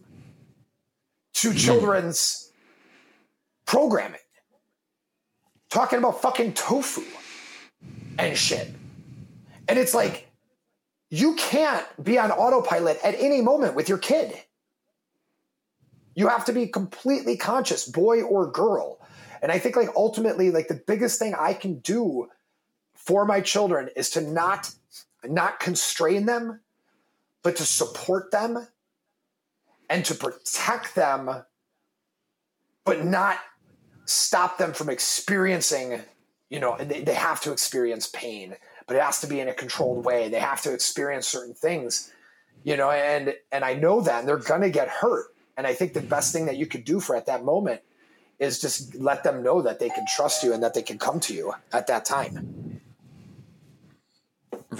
to 1.34 1.50
hmm. 1.50 1.56
children's 1.56 2.50
programming 3.66 4.20
talking 5.74 5.98
about 5.98 6.22
fucking 6.22 6.54
tofu 6.54 7.02
and 8.16 8.38
shit. 8.38 8.72
And 9.66 9.76
it's 9.76 9.92
like, 9.92 10.28
you 11.10 11.34
can't 11.34 11.84
be 12.02 12.16
on 12.16 12.30
autopilot 12.30 12.98
at 13.02 13.16
any 13.18 13.40
moment 13.40 13.74
with 13.74 13.88
your 13.88 13.98
kid. 13.98 14.34
You 16.14 16.28
have 16.28 16.44
to 16.44 16.52
be 16.52 16.68
completely 16.68 17.36
conscious, 17.36 17.88
boy 17.88 18.22
or 18.22 18.46
girl. 18.46 19.00
And 19.44 19.52
I 19.52 19.58
think, 19.58 19.76
like, 19.76 19.90
ultimately, 19.94 20.50
like, 20.50 20.68
the 20.68 20.82
biggest 20.86 21.18
thing 21.18 21.34
I 21.38 21.52
can 21.52 21.80
do 21.80 22.30
for 22.94 23.26
my 23.26 23.42
children 23.42 23.90
is 23.94 24.08
to 24.10 24.22
not 24.22 24.74
not 25.22 25.60
constrain 25.60 26.24
them 26.24 26.60
but 27.42 27.56
to 27.56 27.64
support 27.64 28.30
them 28.30 28.66
and 29.90 30.02
to 30.06 30.14
protect 30.14 30.94
them 30.94 31.44
but 32.84 33.04
not 33.04 33.38
stop 34.06 34.56
them 34.58 34.72
from 34.72 34.88
experiencing, 34.88 36.00
you 36.50 36.60
know, 36.60 36.76
they, 36.78 37.02
they 37.02 37.14
have 37.14 37.40
to 37.42 37.52
experience 37.52 38.06
pain, 38.06 38.54
but 38.86 38.96
it 38.96 39.02
has 39.02 39.20
to 39.20 39.26
be 39.26 39.40
in 39.40 39.48
a 39.48 39.54
controlled 39.54 40.06
way. 40.06 40.28
They 40.28 40.40
have 40.40 40.62
to 40.62 40.72
experience 40.72 41.26
certain 41.26 41.54
things, 41.54 42.10
you 42.62 42.78
know, 42.78 42.90
and 42.90 43.34
and 43.52 43.62
I 43.62 43.74
know 43.74 44.00
that 44.00 44.20
and 44.20 44.28
they're 44.28 44.38
gonna 44.38 44.70
get 44.70 44.88
hurt. 44.88 45.26
And 45.58 45.66
I 45.66 45.74
think 45.74 45.92
the 45.92 46.00
best 46.00 46.32
thing 46.32 46.46
that 46.46 46.56
you 46.56 46.64
could 46.64 46.86
do 46.86 46.98
for 46.98 47.14
at 47.14 47.26
that 47.26 47.44
moment 47.44 47.82
is 48.38 48.60
just 48.60 48.94
let 48.96 49.24
them 49.24 49.42
know 49.42 49.62
that 49.62 49.78
they 49.78 49.88
can 49.88 50.04
trust 50.16 50.42
you 50.42 50.52
and 50.52 50.62
that 50.62 50.74
they 50.74 50.82
can 50.82 50.98
come 50.98 51.20
to 51.20 51.34
you 51.34 51.54
at 51.72 51.86
that 51.86 52.04
time. 52.04 52.73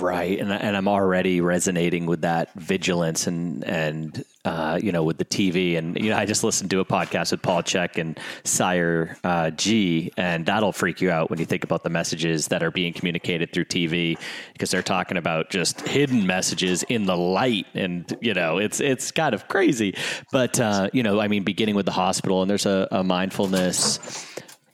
Right, 0.01 0.41
and 0.41 0.53
and 0.53 0.77
I'm 0.77 0.89
already 0.89 1.41
resonating 1.41 2.07
with 2.07 2.23
that 2.23 2.53
vigilance 2.55 3.29
and 3.29 3.62
and 3.65 4.25
uh, 4.45 4.79
you 4.83 4.91
know 4.91 5.05
with 5.05 5.19
the 5.19 5.25
TV 5.25 5.77
and 5.79 5.97
you 5.97 6.11
know 6.11 6.16
I 6.16 6.27
just 6.27 6.43
listened 6.43 6.71
to 6.71 6.81
a 6.81 6.85
podcast 6.85 7.31
with 7.31 7.43
Paul 7.43 7.62
Chek 7.62 7.97
and 7.97 8.19
Sayer 8.43 9.16
uh, 9.23 9.51
Ji 9.51 10.12
and 10.16 10.47
that'll 10.47 10.73
freak 10.73 11.01
you 11.01 11.11
out 11.11 11.31
when 11.31 11.39
you 11.39 11.45
think 11.45 11.62
about 11.62 11.85
the 11.85 11.91
messages 11.91 12.49
that 12.49 12.62
are 12.62 12.73
being 12.73 12.93
communicated 12.93 13.53
through 13.53 13.66
TV 13.66 14.19
because 14.53 14.71
they're 14.73 14.83
talking 14.83 15.16
about 15.16 15.51
just 15.51 15.81
hidden 15.83 16.27
messages 16.27 16.83
in 16.85 17.07
the 17.07 17.16
light. 17.16 17.66
And 17.75 18.16
you 18.21 18.35
know 18.35 18.59
it's 18.59 18.81
it's 18.81 19.12
kind 19.12 19.35
of 19.35 19.47
crazy, 19.47 19.97
but 20.33 20.59
uh, 20.59 20.91
you 20.93 21.05
know 21.05 21.21
I 21.21 21.29
mean 21.29 21.45
beginning 21.45 21.77
with 21.77 21.87
the 21.87 21.93
hospital 21.93 22.43
and 22.43 22.51
there's 22.51 22.66
a, 22.66 22.89
a 22.91 23.05
mindfulness 23.05 24.01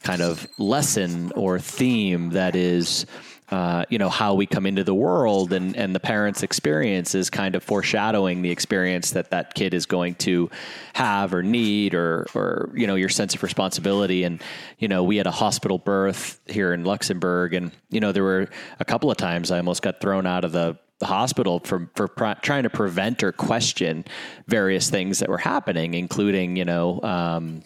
kind 0.03 0.23
of 0.23 0.47
lesson 0.59 1.31
or 1.37 1.59
theme 1.59 2.31
that 2.31 2.57
is 2.57 3.05
uh, 3.51 3.85
you 3.89 3.99
know 3.99 4.09
how 4.09 4.35
we 4.35 4.47
come 4.47 4.67
into 4.67 4.85
the 4.85 4.95
world 4.95 5.53
and 5.53 5.77
and 5.77 5.95
the 5.95 6.01
parents 6.01 6.43
experience 6.43 7.15
is 7.15 7.31
kind 7.31 7.55
of 7.55 7.63
foreshadowing 7.63 8.43
the 8.43 8.51
experience 8.51 9.11
that 9.11 9.31
that 9.31 9.55
kid 9.55 9.75
is 9.75 9.87
going 9.87 10.15
to 10.15 10.49
have 10.93 11.35
or 11.35 11.43
need 11.43 11.95
or 11.95 12.27
or 12.35 12.71
you 12.75 12.87
know 12.87 12.95
your 12.95 13.09
sense 13.09 13.35
of 13.35 13.43
responsibility. 13.43 14.25
And 14.25 14.43
you 14.79 14.89
know 14.89 15.03
we 15.03 15.17
had 15.17 15.27
a 15.27 15.33
hospital 15.33 15.79
birth 15.79 16.41
here 16.47 16.73
in 16.73 16.85
Luxembourg 16.85 17.55
and 17.55 17.73
you 17.91 18.01
know 18.01 18.13
there 18.13 18.25
were 18.25 18.49
a 18.79 18.85
couple 18.85 19.11
of 19.11 19.17
times 19.17 19.51
I 19.51 19.57
almost 19.57 19.83
got 19.83 20.01
thrown 20.01 20.27
out 20.27 20.45
of 20.45 20.53
the 20.53 20.79
hospital 21.03 21.61
for 21.61 21.91
for 21.95 22.09
trying 22.43 22.63
to 22.65 22.71
prevent 22.71 23.23
or 23.23 23.33
question 23.33 24.05
various 24.47 24.91
things 24.91 25.19
that 25.21 25.29
were 25.29 25.39
happening, 25.39 25.95
including 25.95 26.57
you 26.57 26.65
know 26.65 27.01
um, 27.03 27.63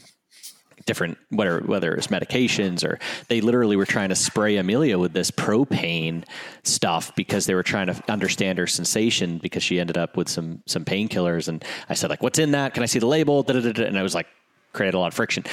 different 0.87 1.19
whether 1.31 1.61
whether 1.61 1.95
it's 1.95 2.09
medications 2.09 2.85
or 2.85 2.99
they 3.29 3.41
literally 3.41 3.77
were 3.77 3.87
trying 3.87 4.09
to 4.09 4.15
spray 4.15 4.57
Amelia 4.57 4.99
with 4.99 5.13
this 5.13 5.31
propane 5.31 6.25
stuff 6.63 7.15
because 7.17 7.47
they 7.47 7.55
were 7.55 7.63
trying 7.63 7.87
to 7.87 8.03
understand 8.09 8.59
her 8.59 8.67
sensation 8.67 9.39
because 9.39 9.63
she 9.63 9.81
ended 9.81 9.97
up 9.97 10.17
with 10.17 10.29
some 10.29 10.63
some 10.67 10.85
painkillers. 10.85 11.49
And 11.49 11.65
I 11.89 11.95
said 11.95 12.11
like 12.11 12.23
what's 12.23 12.39
in 12.39 12.53
that? 12.53 12.75
Can 12.75 12.83
I 12.83 12.87
see 12.87 12.99
the 12.99 13.07
label? 13.07 13.45
And 13.49 13.99
I 13.99 14.03
was 14.03 14.15
like 14.15 14.27
created 14.73 14.97
a 14.97 14.99
lot 14.99 15.09
of 15.09 15.15
friction. 15.15 15.45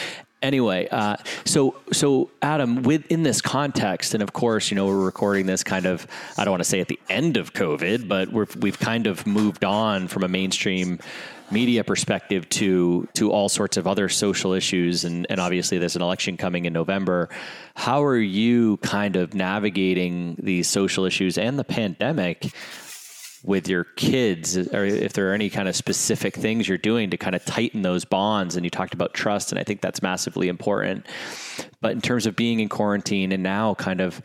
Anyway 0.41 0.87
uh, 0.89 1.17
so 1.45 1.75
so 1.91 2.31
adam 2.41 2.81
within 2.81 3.21
this 3.21 3.41
context 3.41 4.15
and 4.15 4.23
of 4.23 4.33
course 4.33 4.71
you 4.71 4.75
know 4.75 4.87
we're 4.87 5.05
recording 5.05 5.45
this 5.45 5.63
kind 5.63 5.85
of 5.85 6.07
i 6.35 6.43
don't 6.43 6.51
want 6.51 6.63
to 6.63 6.67
say 6.67 6.79
at 6.79 6.87
the 6.87 6.99
end 7.09 7.37
of 7.37 7.53
covid 7.53 8.07
but 8.07 8.31
we're, 8.31 8.47
we've 8.59 8.79
kind 8.79 9.05
of 9.05 9.27
moved 9.27 9.63
on 9.63 10.07
from 10.07 10.23
a 10.23 10.27
mainstream 10.27 10.97
media 11.51 11.83
perspective 11.83 12.47
to 12.49 13.07
to 13.13 13.31
all 13.31 13.49
sorts 13.49 13.77
of 13.77 13.87
other 13.87 14.09
social 14.09 14.53
issues 14.53 15.03
and, 15.03 15.27
and 15.29 15.39
obviously 15.39 15.77
there's 15.77 15.95
an 15.95 16.01
election 16.01 16.37
coming 16.37 16.65
in 16.65 16.73
November. 16.73 17.29
How 17.75 18.03
are 18.03 18.17
you 18.17 18.77
kind 18.77 19.15
of 19.15 19.33
navigating 19.33 20.37
these 20.41 20.67
social 20.67 21.05
issues 21.05 21.37
and 21.37 21.59
the 21.59 21.63
pandemic 21.63 22.53
with 23.43 23.67
your 23.67 23.83
kids 23.83 24.55
or 24.55 24.85
if 24.85 25.13
there 25.13 25.31
are 25.31 25.33
any 25.33 25.49
kind 25.49 25.67
of 25.67 25.75
specific 25.75 26.35
things 26.35 26.67
you're 26.67 26.77
doing 26.77 27.09
to 27.09 27.17
kind 27.17 27.35
of 27.35 27.43
tighten 27.43 27.81
those 27.81 28.05
bonds 28.05 28.55
and 28.55 28.63
you 28.65 28.69
talked 28.69 28.93
about 28.93 29.13
trust 29.13 29.51
and 29.51 29.59
I 29.59 29.63
think 29.63 29.81
that's 29.81 30.01
massively 30.01 30.47
important. 30.47 31.05
But 31.81 31.91
in 31.93 32.01
terms 32.01 32.25
of 32.25 32.35
being 32.35 32.59
in 32.59 32.69
quarantine 32.69 33.31
and 33.31 33.41
now 33.41 33.73
kind 33.75 33.99
of 33.99 34.21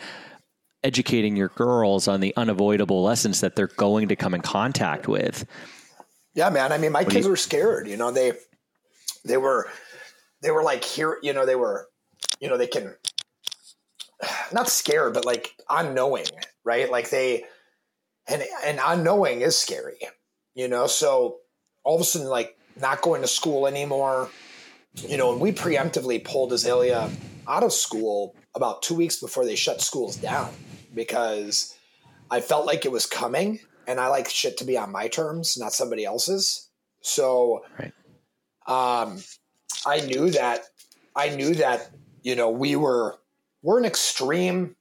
educating 0.85 1.35
your 1.35 1.49
girls 1.49 2.07
on 2.07 2.21
the 2.21 2.33
unavoidable 2.37 3.03
lessons 3.03 3.41
that 3.41 3.57
they're 3.57 3.67
going 3.67 4.09
to 4.09 4.17
come 4.17 4.35
in 4.35 4.41
contact 4.43 5.09
with 5.09 5.45
yeah, 6.37 6.51
man. 6.51 6.71
I 6.71 6.79
mean, 6.79 6.93
my 6.93 7.03
kids 7.03 7.27
you- 7.27 7.31
were 7.31 7.37
scared. 7.37 7.89
You 7.89 7.97
know, 7.97 8.13
they 8.13 8.35
they 9.25 9.37
were 9.37 9.69
they 10.43 10.51
were 10.51 10.63
like 10.63 10.85
here 10.85 11.19
you 11.23 11.33
know 11.33 11.45
they 11.45 11.57
were 11.57 11.89
you 12.41 12.49
know 12.49 12.57
they 12.57 12.67
can 12.67 12.95
not 14.53 14.69
scared 14.69 15.13
but 15.13 15.25
like 15.25 15.53
unknowing 15.69 16.27
right 16.65 16.91
like 16.91 17.11
they 17.11 17.45
and 18.29 18.43
and 18.65 18.81
unknowing 18.85 19.41
is 19.41 19.57
scary 19.57 19.99
you 20.55 20.69
know 20.69 20.87
so 20.87 21.39
all 21.85 21.97
of 21.97 22.01
a 22.01 22.05
sudden 22.05 22.29
like 22.29 22.57
not 22.81 23.03
going 23.03 23.23
to 23.23 23.29
school 23.29 23.67
anymore 23.67 24.31
you 24.95 25.17
know 25.17 25.33
and 25.33 25.41
we 25.41 25.53
preemptively 25.53 26.23
pulled 26.23 26.53
azalea 26.53 27.11
out 27.49 27.63
of 27.63 27.73
school 27.73 28.35
about 28.55 28.83
two 28.83 28.95
weeks 28.95 29.17
before 29.17 29.45
they 29.45 29.57
shut 29.57 29.81
schools 29.81 30.17
down 30.17 30.53
because 30.95 31.77
i 32.31 32.41
felt 32.41 32.67
like 32.67 32.85
it 32.85 32.93
was 32.93 33.07
coming 33.07 33.59
and 33.87 34.01
i 34.01 34.09
like 34.09 34.29
shit 34.29 34.57
to 34.59 34.65
be 34.65 34.77
on 34.77 34.91
my 34.93 35.09
terms 35.09 35.57
not 35.59 35.73
somebody 35.73 36.05
else's. 36.05 36.69
So 37.01 37.65
Right. 37.79 37.93
um 38.67 39.19
i 39.87 40.01
knew 40.01 40.31
that 40.31 40.65
i 41.15 41.29
knew 41.29 41.55
that 41.55 41.91
you 42.23 42.35
know 42.35 42.51
we 42.51 42.77
were 42.77 43.19
we're 43.63 43.79
an 43.79 43.85
extreme 43.85 44.77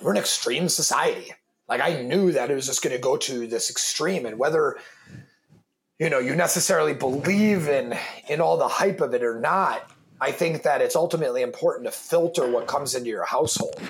we're 0.00 0.12
an 0.12 0.18
extreme 0.18 0.68
society. 0.68 1.32
Like 1.68 1.80
i 1.80 2.02
knew 2.02 2.32
that 2.32 2.50
it 2.50 2.54
was 2.54 2.66
just 2.66 2.82
going 2.82 2.94
to 2.94 3.00
go 3.00 3.16
to 3.16 3.46
this 3.46 3.70
extreme 3.70 4.26
and 4.26 4.38
whether 4.38 4.76
you 5.98 6.10
know 6.10 6.18
you 6.18 6.34
necessarily 6.34 6.94
believe 6.94 7.68
in 7.68 7.96
in 8.28 8.40
all 8.40 8.56
the 8.56 8.68
hype 8.68 9.00
of 9.00 9.14
it 9.14 9.22
or 9.22 9.38
not 9.38 9.90
i 10.20 10.32
think 10.32 10.64
that 10.64 10.80
it's 10.82 10.96
ultimately 10.96 11.42
important 11.42 11.86
to 11.86 11.92
filter 11.92 12.50
what 12.50 12.66
comes 12.66 12.94
into 12.94 13.08
your 13.08 13.24
household. 13.24 13.80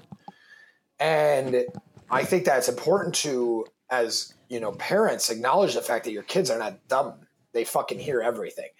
And 1.01 1.65
i 2.11 2.23
think 2.25 2.45
that 2.45 2.59
it's 2.59 2.69
important 2.69 3.15
to 3.17 3.65
as 3.93 4.33
you 4.49 4.59
know 4.59 4.73
parents 4.73 5.31
acknowledge 5.31 5.75
the 5.75 5.83
fact 5.83 6.05
that 6.07 6.13
your 6.13 6.25
kids 6.25 6.51
are 6.51 6.59
not 6.59 6.89
dumb. 6.89 7.15
They 7.53 7.65
fucking 7.65 8.01
hear 8.01 8.21
everything. 8.21 8.71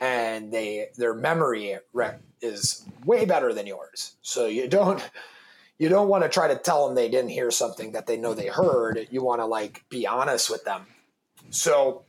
And 0.00 0.52
they 0.52 0.88
their 0.96 1.12
memory 1.12 1.76
is 2.40 2.86
way 3.04 3.26
better 3.26 3.52
than 3.52 3.66
yours. 3.66 4.14
So 4.22 4.46
you 4.46 4.68
don't 4.68 5.02
you 5.78 5.88
don't 5.88 6.08
want 6.08 6.22
to 6.22 6.30
try 6.30 6.48
to 6.48 6.56
tell 6.56 6.86
them 6.86 6.94
they 6.94 7.10
didn't 7.10 7.30
hear 7.30 7.50
something 7.50 7.92
that 7.92 8.06
they 8.06 8.16
know 8.16 8.32
they 8.32 8.46
heard. 8.46 9.08
You 9.10 9.22
want 9.22 9.40
to 9.40 9.46
like 9.46 9.84
be 9.90 10.06
honest 10.06 10.48
with 10.48 10.64
them. 10.64 10.86
So 11.50 12.04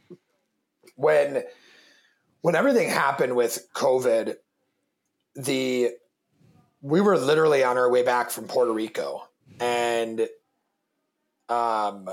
when 0.96 1.44
when 2.42 2.56
everything 2.56 2.90
happened 2.90 3.36
with 3.36 3.68
covid 3.74 4.36
the 5.36 5.92
we 6.82 7.02
were 7.02 7.18
literally 7.18 7.64
on 7.64 7.78
our 7.78 7.90
way 7.90 8.04
back 8.04 8.30
from 8.30 8.46
puerto 8.46 8.72
rico. 8.72 9.24
And 9.60 10.30
um 11.50 12.10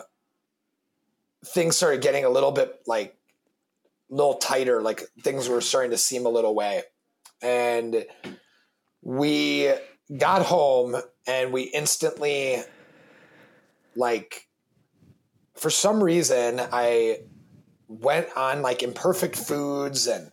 things 1.45 1.77
started 1.77 2.03
getting 2.03 2.25
a 2.25 2.31
little 2.31 2.53
bit 2.53 2.81
like 2.87 3.17
a 4.11 4.15
little 4.15 4.35
tighter 4.35 4.83
like 4.83 5.03
things 5.23 5.49
were 5.49 5.61
starting 5.61 5.91
to 5.91 5.99
seem 5.99 6.27
a 6.27 6.31
little 6.31 6.55
way. 6.55 6.83
And 7.43 8.07
we 9.03 9.73
got 10.17 10.43
home 10.43 10.97
and 11.27 11.53
we 11.53 11.63
instantly 11.63 12.63
like 13.97 14.47
for 15.55 15.71
some 15.71 16.03
reason 16.03 16.61
i 16.73 17.19
went 17.89 18.29
on 18.37 18.63
like 18.63 18.83
imperfect 18.83 19.37
foods 19.37 20.07
and 20.07 20.31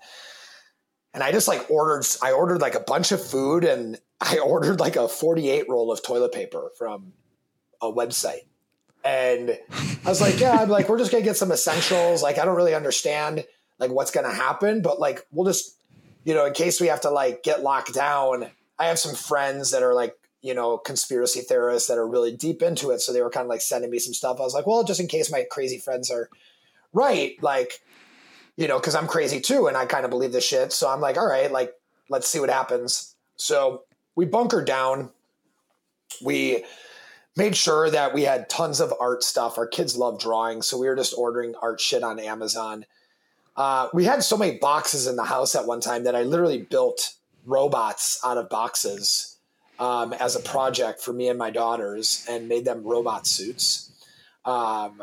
and 1.13 1.23
i 1.23 1.31
just 1.31 1.47
like 1.47 1.69
ordered 1.71 2.05
i 2.21 2.31
ordered 2.31 2.61
like 2.61 2.75
a 2.75 2.79
bunch 2.81 3.11
of 3.11 3.23
food 3.23 3.63
and 3.63 3.99
i 4.21 4.37
ordered 4.45 4.79
like 4.79 4.95
a 4.95 5.07
48 5.07 5.67
roll 5.69 5.91
of 5.91 6.03
toilet 6.03 6.31
paper 6.31 6.69
from 6.77 7.13
a 7.81 7.91
website 7.91 8.45
and 9.03 9.57
i 10.05 10.09
was 10.09 10.21
like 10.21 10.39
yeah 10.39 10.59
i'm 10.61 10.69
like 10.69 10.87
we're 10.89 10.97
just 10.97 11.11
gonna 11.11 11.23
get 11.23 11.37
some 11.37 11.51
essentials. 11.51 12.23
Like 12.23 12.37
i 12.37 12.45
don't 12.45 12.55
really 12.55 12.75
understand 12.75 13.45
like 13.79 13.91
what's 13.91 14.11
gonna 14.11 14.33
happen 14.33 14.81
but 14.81 14.99
like 14.99 15.25
we'll 15.31 15.45
just 15.45 15.75
you 16.23 16.33
know 16.33 16.45
in 16.45 16.53
case 16.53 16.79
we 16.79 16.87
have 16.87 17.01
to 17.01 17.09
like 17.09 17.43
get 17.43 17.61
locked 17.61 17.93
down 17.93 18.49
i 18.79 18.87
have 18.87 18.99
some 18.99 19.15
friends 19.15 19.71
that 19.71 19.83
are 19.83 19.93
like 19.93 20.15
you 20.43 20.53
know 20.53 20.77
conspiracy 20.77 21.39
theorists 21.39 21.87
that 21.87 21.97
are 21.97 22.07
really 22.07 22.35
deep 22.35 22.61
into 22.61 22.91
it. 22.91 22.99
So 22.99 23.11
they 23.11 23.21
were 23.21 23.31
kind 23.31 23.45
of 23.45 23.49
like 23.49 23.61
sending 23.61 23.89
me 23.89 23.97
some 23.97 24.13
stuff. 24.13 24.39
I 24.39 24.43
was 24.43 24.53
like 24.53 24.67
well 24.67 24.83
just 24.83 24.99
in 24.99 25.07
case 25.07 25.31
my 25.31 25.45
crazy 25.49 25.79
friends 25.79 26.11
are 26.11 26.29
right 26.91 27.41
like 27.41 27.81
you 28.55 28.67
know 28.67 28.77
because 28.77 28.93
i'm 28.93 29.07
crazy 29.07 29.41
too 29.41 29.65
and 29.65 29.75
i 29.75 29.87
kind 29.87 30.05
of 30.05 30.11
believe 30.11 30.33
this 30.33 30.45
shit. 30.45 30.71
So 30.71 30.89
i'm 30.89 31.01
like 31.01 31.17
all 31.17 31.27
right 31.27 31.51
like 31.51 31.73
let's 32.09 32.27
see 32.27 32.39
what 32.39 32.49
happens. 32.49 33.15
So 33.37 33.83
we 34.15 34.25
bunker 34.25 34.63
down. 34.63 35.09
We 36.23 36.63
made 37.35 37.55
sure 37.55 37.89
that 37.89 38.13
we 38.13 38.23
had 38.23 38.49
tons 38.49 38.79
of 38.79 38.93
art 38.99 39.23
stuff 39.23 39.57
our 39.57 39.67
kids 39.67 39.97
love 39.97 40.19
drawing 40.19 40.61
so 40.61 40.77
we 40.77 40.87
were 40.87 40.95
just 40.95 41.13
ordering 41.17 41.53
art 41.61 41.79
shit 41.79 42.03
on 42.03 42.19
amazon 42.19 42.85
uh, 43.55 43.87
we 43.93 44.05
had 44.05 44.23
so 44.23 44.35
many 44.35 44.57
boxes 44.57 45.05
in 45.05 45.15
the 45.15 45.25
house 45.25 45.55
at 45.55 45.65
one 45.67 45.81
time 45.81 46.03
that 46.03 46.15
i 46.15 46.23
literally 46.23 46.61
built 46.61 47.13
robots 47.45 48.19
out 48.25 48.37
of 48.37 48.49
boxes 48.49 49.37
um, 49.79 50.13
as 50.13 50.35
a 50.35 50.39
project 50.39 51.01
for 51.01 51.13
me 51.13 51.27
and 51.27 51.37
my 51.37 51.49
daughters 51.49 52.25
and 52.29 52.47
made 52.47 52.65
them 52.65 52.83
robot 52.83 53.27
suits 53.27 53.91
um, 54.45 55.01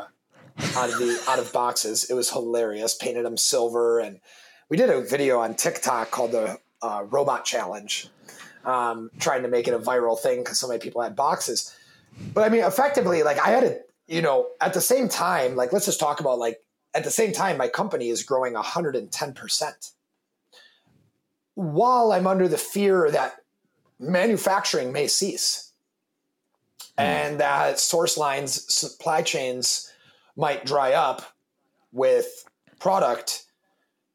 out 0.76 0.90
of 0.90 0.98
the 0.98 1.22
out 1.28 1.38
of 1.38 1.52
boxes. 1.52 2.10
It 2.10 2.14
was 2.14 2.30
hilarious. 2.30 2.94
Painted 2.94 3.24
them 3.24 3.36
silver, 3.36 4.00
and 4.00 4.20
we 4.68 4.76
did 4.76 4.90
a 4.90 5.00
video 5.00 5.40
on 5.40 5.54
TikTok 5.54 6.10
called 6.10 6.32
the 6.32 6.58
uh, 6.82 7.04
Robot 7.10 7.44
Challenge, 7.44 8.08
um, 8.64 9.10
trying 9.18 9.42
to 9.42 9.48
make 9.48 9.68
it 9.68 9.74
a 9.74 9.78
viral 9.78 10.18
thing 10.18 10.40
because 10.40 10.58
so 10.58 10.68
many 10.68 10.80
people 10.80 11.02
had 11.02 11.16
boxes. 11.16 11.74
But 12.34 12.44
I 12.44 12.48
mean, 12.48 12.64
effectively, 12.64 13.22
like 13.22 13.38
I 13.38 13.50
had 13.50 13.60
to, 13.60 13.78
you 14.06 14.22
know, 14.22 14.48
at 14.60 14.74
the 14.74 14.80
same 14.80 15.08
time, 15.08 15.56
like 15.56 15.72
let's 15.72 15.86
just 15.86 16.00
talk 16.00 16.20
about 16.20 16.38
like 16.38 16.60
at 16.94 17.04
the 17.04 17.10
same 17.10 17.32
time, 17.32 17.56
my 17.56 17.68
company 17.68 18.08
is 18.08 18.22
growing 18.22 18.54
110 18.54 19.34
percent. 19.34 19.90
While 21.54 22.12
I'm 22.12 22.26
under 22.26 22.48
the 22.48 22.58
fear 22.58 23.10
that 23.10 23.36
manufacturing 23.98 24.92
may 24.92 25.06
cease 25.06 25.72
hmm. 26.96 27.02
and 27.02 27.40
that 27.40 27.78
source 27.78 28.16
lines, 28.16 28.72
supply 28.72 29.22
chains 29.22 29.90
might 30.36 30.64
dry 30.64 30.92
up 30.92 31.22
with 31.92 32.48
product 32.78 33.44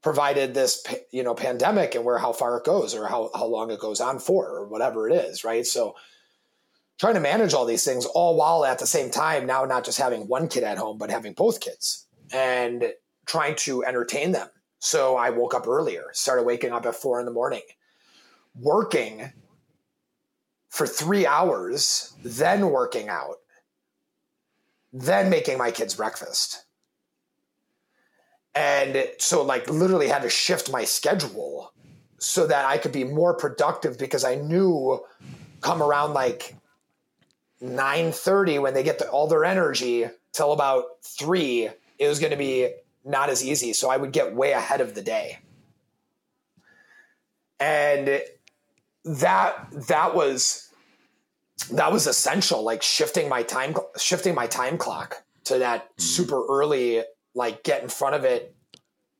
provided 0.05 0.53
this 0.53 0.85
you 1.09 1.23
know 1.23 1.33
pandemic 1.33 1.95
and 1.95 2.05
where 2.05 2.19
how 2.19 2.31
far 2.31 2.57
it 2.59 2.63
goes 2.63 2.93
or 2.93 3.07
how, 3.07 3.31
how 3.33 3.45
long 3.45 3.71
it 3.71 3.79
goes 3.79 3.99
on 3.99 4.19
for 4.19 4.47
or 4.47 4.67
whatever 4.67 5.09
it 5.09 5.15
is 5.15 5.43
right 5.43 5.65
so 5.65 5.95
trying 6.99 7.13
to 7.15 7.19
manage 7.19 7.53
all 7.53 7.65
these 7.65 7.83
things 7.83 8.05
all 8.05 8.35
while 8.37 8.65
at 8.65 8.79
the 8.79 8.87
same 8.87 9.09
time 9.09 9.45
now 9.45 9.65
not 9.65 9.83
just 9.83 9.97
having 9.97 10.27
one 10.27 10.47
kid 10.47 10.63
at 10.63 10.77
home 10.77 10.97
but 10.97 11.09
having 11.09 11.33
both 11.33 11.59
kids 11.59 12.07
and 12.33 12.93
trying 13.25 13.55
to 13.55 13.83
entertain 13.83 14.31
them. 14.31 14.47
So 14.79 15.15
i 15.17 15.29
woke 15.29 15.53
up 15.53 15.67
earlier 15.67 16.05
started 16.13 16.43
waking 16.43 16.71
up 16.71 16.85
at 16.85 16.95
four 16.95 17.19
in 17.19 17.25
the 17.25 17.31
morning 17.31 17.63
working 18.59 19.31
for 20.69 20.87
three 20.87 21.25
hours 21.25 22.13
then 22.23 22.69
working 22.69 23.09
out 23.09 23.35
then 24.97 25.29
making 25.29 25.57
my 25.57 25.71
kids 25.71 25.93
breakfast. 25.93 26.63
And 28.55 29.09
so 29.17 29.43
like 29.43 29.69
literally 29.69 30.07
had 30.07 30.21
to 30.21 30.29
shift 30.29 30.71
my 30.71 30.85
schedule 30.85 31.73
so 32.17 32.47
that 32.47 32.63
i 32.65 32.77
could 32.77 32.93
be 32.93 33.03
more 33.03 33.33
productive 33.35 33.99
because 33.99 34.23
i 34.23 34.35
knew 34.35 34.99
come 35.59 35.83
around 35.83 36.13
like 36.13 36.55
9.30 37.61 38.61
when 38.61 38.73
they 38.73 38.83
get 38.83 38.99
the, 38.99 39.09
all 39.09 39.27
their 39.27 39.45
energy 39.45 40.05
till 40.33 40.51
about 40.51 40.85
3 41.03 41.69
it 41.97 42.07
was 42.07 42.19
going 42.19 42.31
to 42.31 42.37
be 42.37 42.69
not 43.03 43.29
as 43.29 43.45
easy. 43.45 43.73
So 43.73 43.89
i 43.89 43.97
would 43.97 44.11
get 44.11 44.35
way 44.35 44.51
ahead 44.51 44.81
of 44.81 44.95
the 44.95 45.01
day. 45.01 45.39
And 47.59 48.21
that 49.05 49.67
that 49.87 50.15
was 50.15 50.69
that 51.71 51.91
was 51.91 52.07
essential 52.07 52.63
like 52.63 52.81
shifting 52.81 53.29
my 53.29 53.43
time 53.43 53.75
shifting 53.97 54.35
my 54.35 54.47
time 54.47 54.77
clock 54.77 55.23
to 55.45 55.59
that 55.59 55.83
mm-hmm. 55.83 56.01
super 56.01 56.43
early 56.49 57.03
like 57.33 57.63
get 57.63 57.81
in 57.83 57.87
front 57.87 58.15
of 58.15 58.25
it 58.25 58.55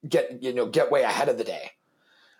get 0.07 0.44
you 0.44 0.53
know 0.53 0.66
get 0.66 0.91
way 0.91 1.03
ahead 1.03 1.30
of 1.30 1.38
the 1.38 1.44
day. 1.44 1.72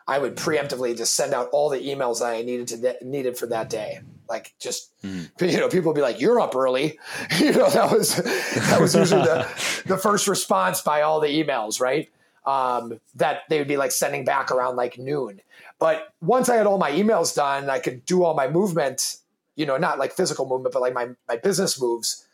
I 0.08 0.20
would 0.20 0.36
preemptively 0.36 0.96
just 0.96 1.16
send 1.16 1.34
out 1.34 1.50
all 1.52 1.70
the 1.70 1.80
emails 1.80 2.20
that 2.20 2.34
i 2.34 2.42
needed 2.42 2.68
to 2.68 3.06
needed 3.06 3.38
for 3.38 3.48
that 3.48 3.70
day 3.70 4.02
like 4.28 4.54
just 4.60 4.92
you 5.02 5.30
know 5.40 5.70
people 5.70 5.92
would 5.92 5.96
be 5.96 6.02
like 6.02 6.20
you're 6.20 6.40
up 6.40 6.56
early. 6.56 7.00
You 7.40 7.52
know 7.52 7.70
that 7.70 7.92
was 7.92 8.16
that 8.16 8.78
was 8.80 8.96
usually 8.96 9.22
the 9.22 9.48
the 9.86 9.98
first 9.98 10.28
response 10.28 10.82
by 10.82 11.02
all 11.02 11.20
the 11.20 11.28
emails 11.28 11.80
right? 11.80 12.10
Um, 12.46 13.00
that 13.16 13.42
they 13.50 13.58
would 13.58 13.68
be 13.68 13.78
like 13.78 13.92
sending 13.92 14.24
back 14.24 14.52
around 14.52 14.76
like 14.76 15.00
noon. 15.00 15.42
But 15.80 16.14
once 16.22 16.48
i 16.50 16.56
had 16.56 16.68
all 16.68 16.78
my 16.78 16.92
emails 16.92 17.36
done 17.36 17.70
i 17.70 17.80
could 17.80 18.06
do 18.06 18.24
all 18.24 18.34
my 18.34 18.48
movement 18.48 19.18
you 19.56 19.66
know 19.66 19.78
not 19.78 20.00
like 20.00 20.14
physical 20.14 20.48
movement 20.48 20.74
but 20.74 20.82
like 20.82 20.94
my 20.94 21.10
my 21.28 21.38
business 21.38 21.80
moves 21.82 22.26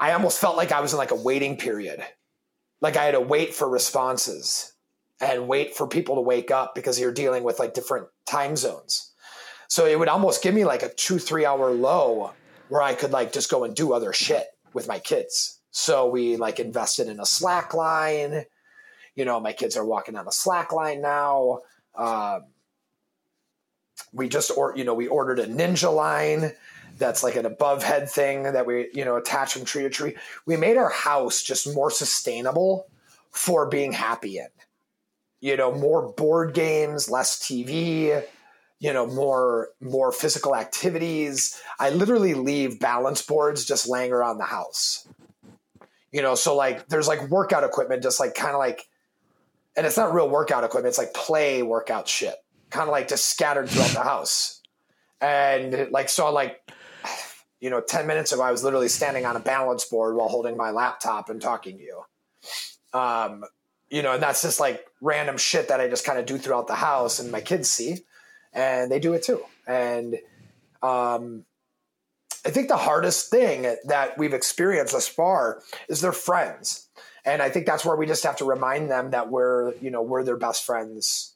i 0.00 0.12
almost 0.12 0.40
felt 0.40 0.56
like 0.56 0.72
i 0.72 0.80
was 0.80 0.92
in 0.92 0.98
like 0.98 1.10
a 1.12 1.16
waiting 1.16 1.56
period. 1.56 2.04
Like 2.80 2.96
i 2.96 3.04
had 3.04 3.12
to 3.12 3.20
wait 3.20 3.54
for 3.54 3.68
responses 3.68 4.72
and 5.20 5.46
wait 5.46 5.76
for 5.76 5.86
people 5.86 6.14
to 6.16 6.20
wake 6.22 6.50
up 6.50 6.74
because 6.74 6.98
you're 6.98 7.12
dealing 7.12 7.44
with 7.44 7.58
like 7.58 7.74
different 7.74 8.08
time 8.26 8.56
zones 8.56 9.09
so 9.70 9.86
it 9.86 9.98
would 9.98 10.08
almost 10.08 10.42
give 10.42 10.54
me 10.54 10.66
like 10.66 10.82
a 10.82 10.92
two 10.94 11.18
three 11.18 11.46
hour 11.46 11.70
low 11.70 12.32
where 12.68 12.82
i 12.82 12.92
could 12.92 13.10
like 13.10 13.32
just 13.32 13.50
go 13.50 13.64
and 13.64 13.74
do 13.74 13.94
other 13.94 14.12
shit 14.12 14.46
with 14.72 14.88
my 14.88 14.98
kids. 14.98 15.60
So 15.70 16.08
we 16.08 16.36
like 16.36 16.60
invested 16.60 17.08
in 17.08 17.20
a 17.20 17.26
slack 17.26 17.74
line. 17.74 18.44
You 19.14 19.24
know, 19.24 19.40
my 19.40 19.52
kids 19.52 19.76
are 19.76 19.84
walking 19.84 20.16
on 20.16 20.24
the 20.24 20.32
slack 20.32 20.72
line 20.72 21.00
now. 21.00 21.60
Um, 21.96 22.44
we 24.12 24.28
just 24.28 24.50
or 24.56 24.74
you 24.76 24.84
know 24.84 24.94
we 24.94 25.06
ordered 25.06 25.38
a 25.38 25.46
ninja 25.46 25.94
line 25.94 26.52
that's 26.98 27.22
like 27.22 27.36
an 27.36 27.46
above 27.46 27.82
head 27.82 28.10
thing 28.10 28.44
that 28.44 28.66
we 28.66 28.88
you 28.92 29.04
know 29.04 29.16
attach 29.16 29.52
from 29.52 29.64
tree 29.64 29.82
to 29.82 29.90
tree. 29.90 30.16
We 30.46 30.56
made 30.56 30.76
our 30.76 30.90
house 30.90 31.42
just 31.42 31.72
more 31.74 31.90
sustainable 31.90 32.86
for 33.30 33.66
being 33.66 33.92
happy 33.92 34.38
in. 34.38 34.48
You 35.40 35.56
know 35.56 35.72
more 35.72 36.12
board 36.12 36.54
games 36.54 37.10
less 37.10 37.38
tv 37.38 38.22
you 38.80 38.92
know 38.92 39.06
more 39.06 39.68
more 39.80 40.10
physical 40.10 40.56
activities 40.56 41.60
i 41.78 41.90
literally 41.90 42.34
leave 42.34 42.80
balance 42.80 43.22
boards 43.22 43.64
just 43.64 43.88
laying 43.88 44.12
around 44.12 44.38
the 44.38 44.44
house 44.44 45.06
you 46.10 46.20
know 46.20 46.34
so 46.34 46.56
like 46.56 46.88
there's 46.88 47.06
like 47.06 47.28
workout 47.28 47.62
equipment 47.62 48.02
just 48.02 48.18
like 48.18 48.34
kind 48.34 48.52
of 48.52 48.58
like 48.58 48.88
and 49.76 49.86
it's 49.86 49.96
not 49.96 50.12
real 50.12 50.28
workout 50.28 50.64
equipment 50.64 50.90
it's 50.90 50.98
like 50.98 51.14
play 51.14 51.62
workout 51.62 52.08
shit 52.08 52.36
kind 52.70 52.88
of 52.88 52.92
like 52.92 53.08
just 53.08 53.26
scattered 53.26 53.68
throughout 53.68 53.90
the 53.90 54.02
house. 54.02 54.60
And 55.20 55.90
like, 55.90 56.08
so 56.08 56.32
like, 56.32 56.60
you 57.60 57.68
know, 57.68 57.80
10 57.80 58.06
minutes 58.06 58.32
ago, 58.32 58.42
I 58.42 58.50
was 58.50 58.64
literally 58.64 58.88
standing 58.88 59.26
on 59.26 59.36
a 59.36 59.40
balance 59.40 59.84
board 59.84 60.16
while 60.16 60.28
holding 60.28 60.56
my 60.56 60.70
laptop 60.70 61.28
and 61.28 61.42
talking 61.42 61.76
to 61.76 61.82
you. 61.82 62.02
Um, 62.98 63.44
you 63.90 64.02
know, 64.02 64.14
and 64.14 64.22
that's 64.22 64.42
just 64.42 64.60
like 64.60 64.86
random 65.00 65.36
shit 65.36 65.68
that 65.68 65.80
I 65.80 65.88
just 65.88 66.06
kind 66.06 66.18
of 66.18 66.26
do 66.26 66.38
throughout 66.38 66.68
the 66.68 66.76
house 66.76 67.18
and 67.18 67.30
my 67.30 67.40
kids 67.40 67.68
see 67.68 67.98
and 68.52 68.90
they 68.90 68.98
do 68.98 69.12
it 69.14 69.22
too. 69.22 69.42
And, 69.66 70.16
um, 70.82 71.44
I 72.44 72.50
think 72.50 72.68
the 72.68 72.76
hardest 72.76 73.30
thing 73.30 73.76
that 73.84 74.16
we've 74.16 74.32
experienced 74.32 74.94
thus 74.94 75.06
far 75.06 75.62
is 75.88 76.00
their 76.00 76.12
friends. 76.12 76.88
And 77.24 77.42
I 77.42 77.50
think 77.50 77.66
that's 77.66 77.84
where 77.84 77.96
we 77.96 78.06
just 78.06 78.24
have 78.24 78.36
to 78.36 78.46
remind 78.46 78.90
them 78.90 79.10
that 79.10 79.30
we're, 79.30 79.74
you 79.76 79.90
know, 79.90 80.02
we're 80.02 80.24
their 80.24 80.38
best 80.38 80.64
friends 80.64 81.34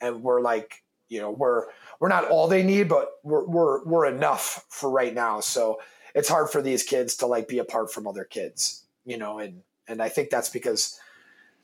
and 0.00 0.22
we're 0.22 0.40
like, 0.40 0.82
you 1.08 1.20
know, 1.20 1.30
we're 1.30 1.66
we're 2.00 2.08
not 2.08 2.28
all 2.30 2.48
they 2.48 2.62
need, 2.62 2.88
but 2.88 3.10
we're 3.22 3.44
we're 3.44 3.84
we're 3.84 4.06
enough 4.06 4.64
for 4.70 4.90
right 4.90 5.14
now. 5.14 5.40
So 5.40 5.80
it's 6.14 6.28
hard 6.28 6.48
for 6.48 6.62
these 6.62 6.82
kids 6.82 7.16
to 7.16 7.26
like 7.26 7.46
be 7.46 7.58
apart 7.58 7.92
from 7.92 8.06
other 8.06 8.24
kids, 8.24 8.86
you 9.04 9.18
know, 9.18 9.38
and 9.38 9.60
and 9.86 10.00
I 10.02 10.08
think 10.08 10.30
that's 10.30 10.48
because 10.48 10.98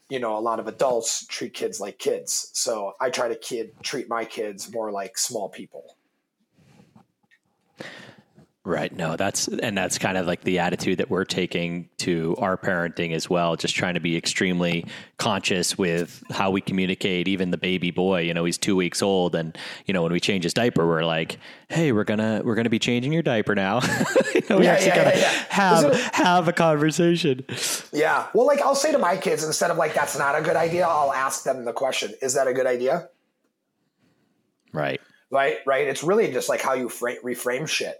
you 0.09 0.19
know 0.19 0.37
a 0.37 0.41
lot 0.41 0.59
of 0.61 0.67
adults 0.67 1.27
treat 1.27 1.55
kids 1.55 1.81
like 1.81 1.99
kids. 1.99 2.51
So 2.55 2.95
I 3.01 3.11
try 3.11 3.29
to 3.29 3.37
kid 3.37 3.73
treat 3.83 4.09
my 4.09 4.25
kids 4.25 4.73
more 4.73 4.91
like 4.91 5.19
small 5.19 5.49
people. 5.49 5.97
Right. 8.69 8.95
No, 8.95 9.17
that's 9.17 9.49
and 9.49 9.79
that's 9.79 9.97
kind 9.97 10.19
of 10.19 10.27
like 10.27 10.43
the 10.43 10.59
attitude 10.59 10.99
that 10.99 11.09
we're 11.09 11.25
taking 11.25 11.89
to 12.01 12.37
our 12.37 12.59
parenting 12.59 13.15
as 13.15 13.31
well. 13.31 13.57
Just 13.57 13.75
trying 13.75 13.95
to 13.95 14.01
be 14.01 14.15
extremely 14.15 14.85
conscious 15.17 15.79
with 15.79 16.23
how 16.29 16.51
we 16.51 16.61
communicate. 16.61 17.29
Even 17.29 17.51
the 17.51 17.57
baby 17.57 17.91
boy, 17.91 18.21
you 18.21 18.35
know, 18.35 18.45
he's 18.45 18.59
two 18.59 18.77
weeks 18.77 19.01
old, 19.01 19.35
and 19.35 19.57
you 19.87 19.95
know, 19.95 20.03
when 20.03 20.13
we 20.13 20.21
change 20.21 20.45
his 20.45 20.53
diaper, 20.53 20.87
we're 20.87 21.07
like, 21.07 21.39
"Hey, 21.71 21.93
we're 21.93 22.05
gonna 22.05 22.43
we're 22.45 22.57
gonna 22.57 22.69
be 22.69 22.79
changing 22.79 23.11
your 23.11 23.23
diaper 23.23 23.55
now." 23.55 23.81
you 24.35 24.43
know, 24.51 24.59
we 24.59 24.65
yeah, 24.65 24.73
actually 24.73 24.89
yeah, 24.89 25.05
gotta 25.05 25.19
yeah, 25.19 25.45
have 25.49 25.85
it, 25.87 25.97
have 26.13 26.49
a 26.49 26.53
conversation. 26.53 27.47
Yeah. 27.91 28.27
Well, 28.35 28.47
like 28.47 28.61
I'll 28.61 28.75
say 28.75 28.93
to 28.93 28.99
my 28.99 29.17
kids 29.17 29.45
instead 29.45 29.71
of 29.71 29.79
like, 29.79 29.95
"That's 29.95 30.19
not 30.19 30.39
a 30.39 30.43
good 30.43 30.57
idea," 30.57 30.87
I'll 30.87 31.15
ask 31.15 31.43
them 31.43 31.65
the 31.65 31.73
question, 31.73 32.13
"Is 32.21 32.35
that 32.35 32.47
a 32.47 32.53
good 32.53 32.67
idea?" 32.67 33.09
Right. 34.75 35.01
Right. 35.31 35.57
Right. 35.65 35.89
It's 35.89 36.05
really 36.05 36.31
just 36.31 36.51
like 36.51 36.61
how 36.61 36.75
you 36.75 36.89
reframe 36.89 37.67
shit 37.67 37.97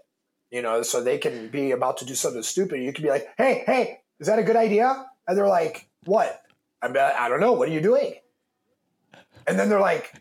you 0.51 0.61
know, 0.61 0.81
so 0.81 1.03
they 1.03 1.17
can 1.17 1.49
be 1.49 1.71
about 1.71 1.97
to 1.97 2.05
do 2.05 2.15
something 2.15 2.43
stupid. 2.43 2.81
You 2.81 2.93
can 2.93 3.03
be 3.03 3.09
like, 3.09 3.27
hey, 3.37 3.63
hey, 3.65 3.99
is 4.19 4.27
that 4.27 4.39
a 4.39 4.43
good 4.43 4.55
idea? 4.55 5.05
And 5.27 5.37
they're 5.37 5.47
like, 5.47 5.87
what? 6.05 6.41
I'm, 6.81 6.95
I 6.97 7.29
don't 7.29 7.39
know. 7.39 7.53
What 7.53 7.69
are 7.69 7.71
you 7.71 7.81
doing? 7.81 8.15
And 9.47 9.59
then 9.59 9.69
they're 9.69 9.79
like, 9.79 10.13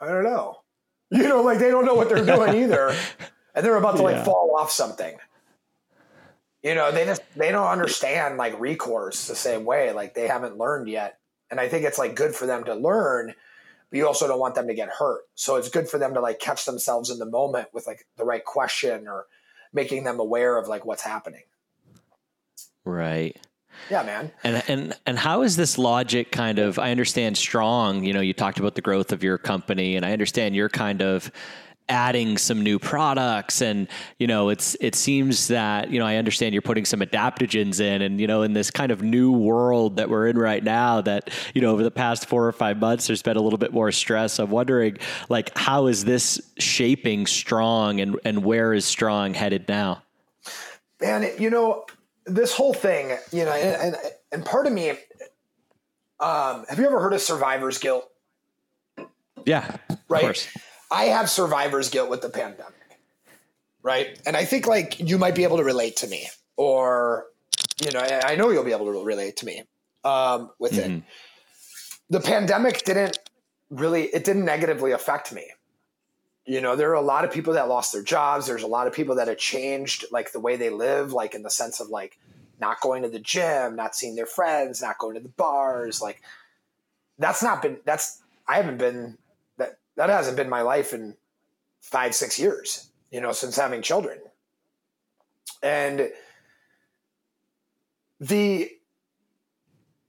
I 0.00 0.08
don't 0.08 0.24
know. 0.24 0.60
You 1.08 1.22
know, 1.22 1.40
like 1.40 1.60
they 1.60 1.70
don't 1.70 1.84
know 1.84 1.94
what 1.94 2.08
they're 2.08 2.24
doing 2.24 2.56
either. 2.64 2.92
And 3.54 3.64
they're 3.64 3.76
about 3.76 3.94
to 3.98 4.02
like 4.02 4.24
fall 4.24 4.56
off 4.58 4.72
something. 4.72 5.16
You 6.64 6.74
know, 6.74 6.90
they 6.90 7.04
just, 7.04 7.22
they 7.36 7.52
don't 7.52 7.68
understand 7.68 8.38
like 8.38 8.58
recourse 8.58 9.28
the 9.28 9.36
same 9.36 9.64
way. 9.64 9.92
Like 9.92 10.14
they 10.14 10.26
haven't 10.26 10.58
learned 10.58 10.88
yet. 10.88 11.20
And 11.48 11.60
I 11.60 11.68
think 11.68 11.84
it's 11.84 11.96
like 11.96 12.16
good 12.16 12.34
for 12.34 12.44
them 12.46 12.64
to 12.64 12.74
learn 12.74 13.34
but 13.90 13.98
you 13.98 14.06
also 14.06 14.26
don't 14.26 14.40
want 14.40 14.54
them 14.54 14.66
to 14.68 14.74
get 14.74 14.88
hurt. 14.88 15.22
So 15.34 15.56
it's 15.56 15.68
good 15.68 15.88
for 15.88 15.98
them 15.98 16.14
to 16.14 16.20
like 16.20 16.38
catch 16.38 16.64
themselves 16.64 17.10
in 17.10 17.18
the 17.18 17.26
moment 17.26 17.68
with 17.72 17.86
like 17.86 18.06
the 18.16 18.24
right 18.24 18.44
question 18.44 19.06
or 19.06 19.26
making 19.72 20.04
them 20.04 20.20
aware 20.20 20.56
of 20.56 20.68
like 20.68 20.84
what's 20.84 21.02
happening. 21.02 21.42
Right. 22.84 23.36
Yeah, 23.90 24.02
man. 24.02 24.32
And 24.42 24.62
and 24.68 24.98
and 25.06 25.18
how 25.18 25.42
is 25.42 25.56
this 25.56 25.76
logic 25.78 26.32
kind 26.32 26.58
of 26.58 26.78
I 26.78 26.90
understand 26.90 27.36
strong, 27.36 28.04
you 28.04 28.12
know, 28.12 28.20
you 28.20 28.32
talked 28.32 28.58
about 28.58 28.74
the 28.74 28.80
growth 28.80 29.12
of 29.12 29.22
your 29.22 29.38
company 29.38 29.96
and 29.96 30.04
I 30.04 30.12
understand 30.12 30.56
you're 30.56 30.68
kind 30.68 31.02
of 31.02 31.30
adding 31.88 32.36
some 32.36 32.62
new 32.62 32.78
products. 32.78 33.60
And 33.60 33.88
you 34.18 34.26
know 34.26 34.48
it's 34.48 34.76
it 34.80 34.94
seems 34.94 35.48
that 35.48 35.90
you 35.90 35.98
know 35.98 36.06
I 36.06 36.16
understand 36.16 36.54
you're 36.54 36.62
putting 36.62 36.84
some 36.84 37.00
adaptogens 37.00 37.80
in 37.80 38.02
and 38.02 38.20
you 38.20 38.26
know 38.26 38.42
in 38.42 38.52
this 38.52 38.70
kind 38.70 38.90
of 38.90 39.02
new 39.02 39.32
world 39.32 39.96
that 39.96 40.08
we're 40.08 40.28
in 40.28 40.38
right 40.38 40.62
now 40.62 41.00
that 41.02 41.30
you 41.54 41.60
know 41.60 41.70
over 41.72 41.82
the 41.82 41.90
past 41.90 42.26
4 42.26 42.46
or 42.46 42.52
5 42.52 42.78
months 42.78 43.06
there's 43.06 43.22
been 43.22 43.36
a 43.36 43.40
little 43.40 43.58
bit 43.58 43.72
more 43.72 43.92
stress. 43.92 44.38
I'm 44.38 44.50
wondering 44.50 44.98
like 45.28 45.56
how 45.56 45.86
is 45.86 46.04
this 46.04 46.40
shaping 46.58 47.26
strong 47.26 48.00
and 48.00 48.18
and 48.24 48.44
where 48.44 48.72
is 48.72 48.84
strong 48.84 49.34
headed 49.34 49.68
now? 49.68 50.02
Man 51.00 51.30
you 51.38 51.50
know 51.50 51.86
this 52.24 52.52
whole 52.52 52.74
thing 52.74 53.16
you 53.32 53.44
know 53.44 53.52
and 53.52 53.94
and, 53.94 53.96
and 54.32 54.44
part 54.44 54.66
of 54.66 54.72
me 54.72 54.90
um 56.18 56.64
have 56.68 56.78
you 56.78 56.86
ever 56.86 56.98
heard 57.00 57.12
of 57.12 57.20
survivor's 57.20 57.78
guilt? 57.78 58.10
Yeah 59.44 59.76
right 60.08 60.48
I 60.90 61.04
have 61.04 61.28
survivor's 61.28 61.90
guilt 61.90 62.10
with 62.10 62.22
the 62.22 62.30
pandemic, 62.30 63.00
right? 63.82 64.20
And 64.26 64.36
I 64.36 64.44
think 64.44 64.66
like 64.66 65.00
you 65.00 65.18
might 65.18 65.34
be 65.34 65.44
able 65.44 65.56
to 65.56 65.64
relate 65.64 65.96
to 65.98 66.06
me, 66.06 66.28
or 66.56 67.26
you 67.84 67.90
know, 67.90 68.00
I 68.00 68.36
know 68.36 68.50
you'll 68.50 68.64
be 68.64 68.72
able 68.72 68.86
to 68.86 69.04
relate 69.04 69.36
to 69.38 69.46
me 69.46 69.64
um, 70.04 70.50
with 70.58 70.72
mm-hmm. 70.72 70.98
it. 70.98 71.02
The 72.08 72.20
pandemic 72.20 72.84
didn't 72.84 73.18
really, 73.68 74.04
it 74.04 74.24
didn't 74.24 74.44
negatively 74.44 74.92
affect 74.92 75.32
me. 75.32 75.44
You 76.44 76.60
know, 76.60 76.76
there 76.76 76.90
are 76.90 76.94
a 76.94 77.00
lot 77.00 77.24
of 77.24 77.32
people 77.32 77.54
that 77.54 77.68
lost 77.68 77.92
their 77.92 78.04
jobs. 78.04 78.46
There's 78.46 78.62
a 78.62 78.68
lot 78.68 78.86
of 78.86 78.92
people 78.92 79.16
that 79.16 79.26
have 79.26 79.38
changed 79.38 80.04
like 80.12 80.30
the 80.30 80.38
way 80.38 80.54
they 80.54 80.70
live, 80.70 81.12
like 81.12 81.34
in 81.34 81.42
the 81.42 81.50
sense 81.50 81.80
of 81.80 81.88
like 81.88 82.18
not 82.60 82.80
going 82.80 83.02
to 83.02 83.08
the 83.08 83.18
gym, 83.18 83.74
not 83.74 83.96
seeing 83.96 84.14
their 84.14 84.26
friends, 84.26 84.80
not 84.80 84.98
going 84.98 85.14
to 85.16 85.20
the 85.20 85.28
bars. 85.28 86.00
Like 86.00 86.22
that's 87.18 87.42
not 87.42 87.62
been, 87.62 87.78
that's, 87.84 88.22
I 88.46 88.56
haven't 88.56 88.78
been 88.78 89.18
that 89.96 90.10
hasn't 90.10 90.36
been 90.36 90.48
my 90.48 90.62
life 90.62 90.92
in 90.92 91.16
five, 91.80 92.14
six 92.14 92.38
years, 92.38 92.90
you 93.10 93.20
know, 93.20 93.32
since 93.32 93.56
having 93.56 93.82
children. 93.82 94.18
And 95.62 96.10
the 98.20 98.70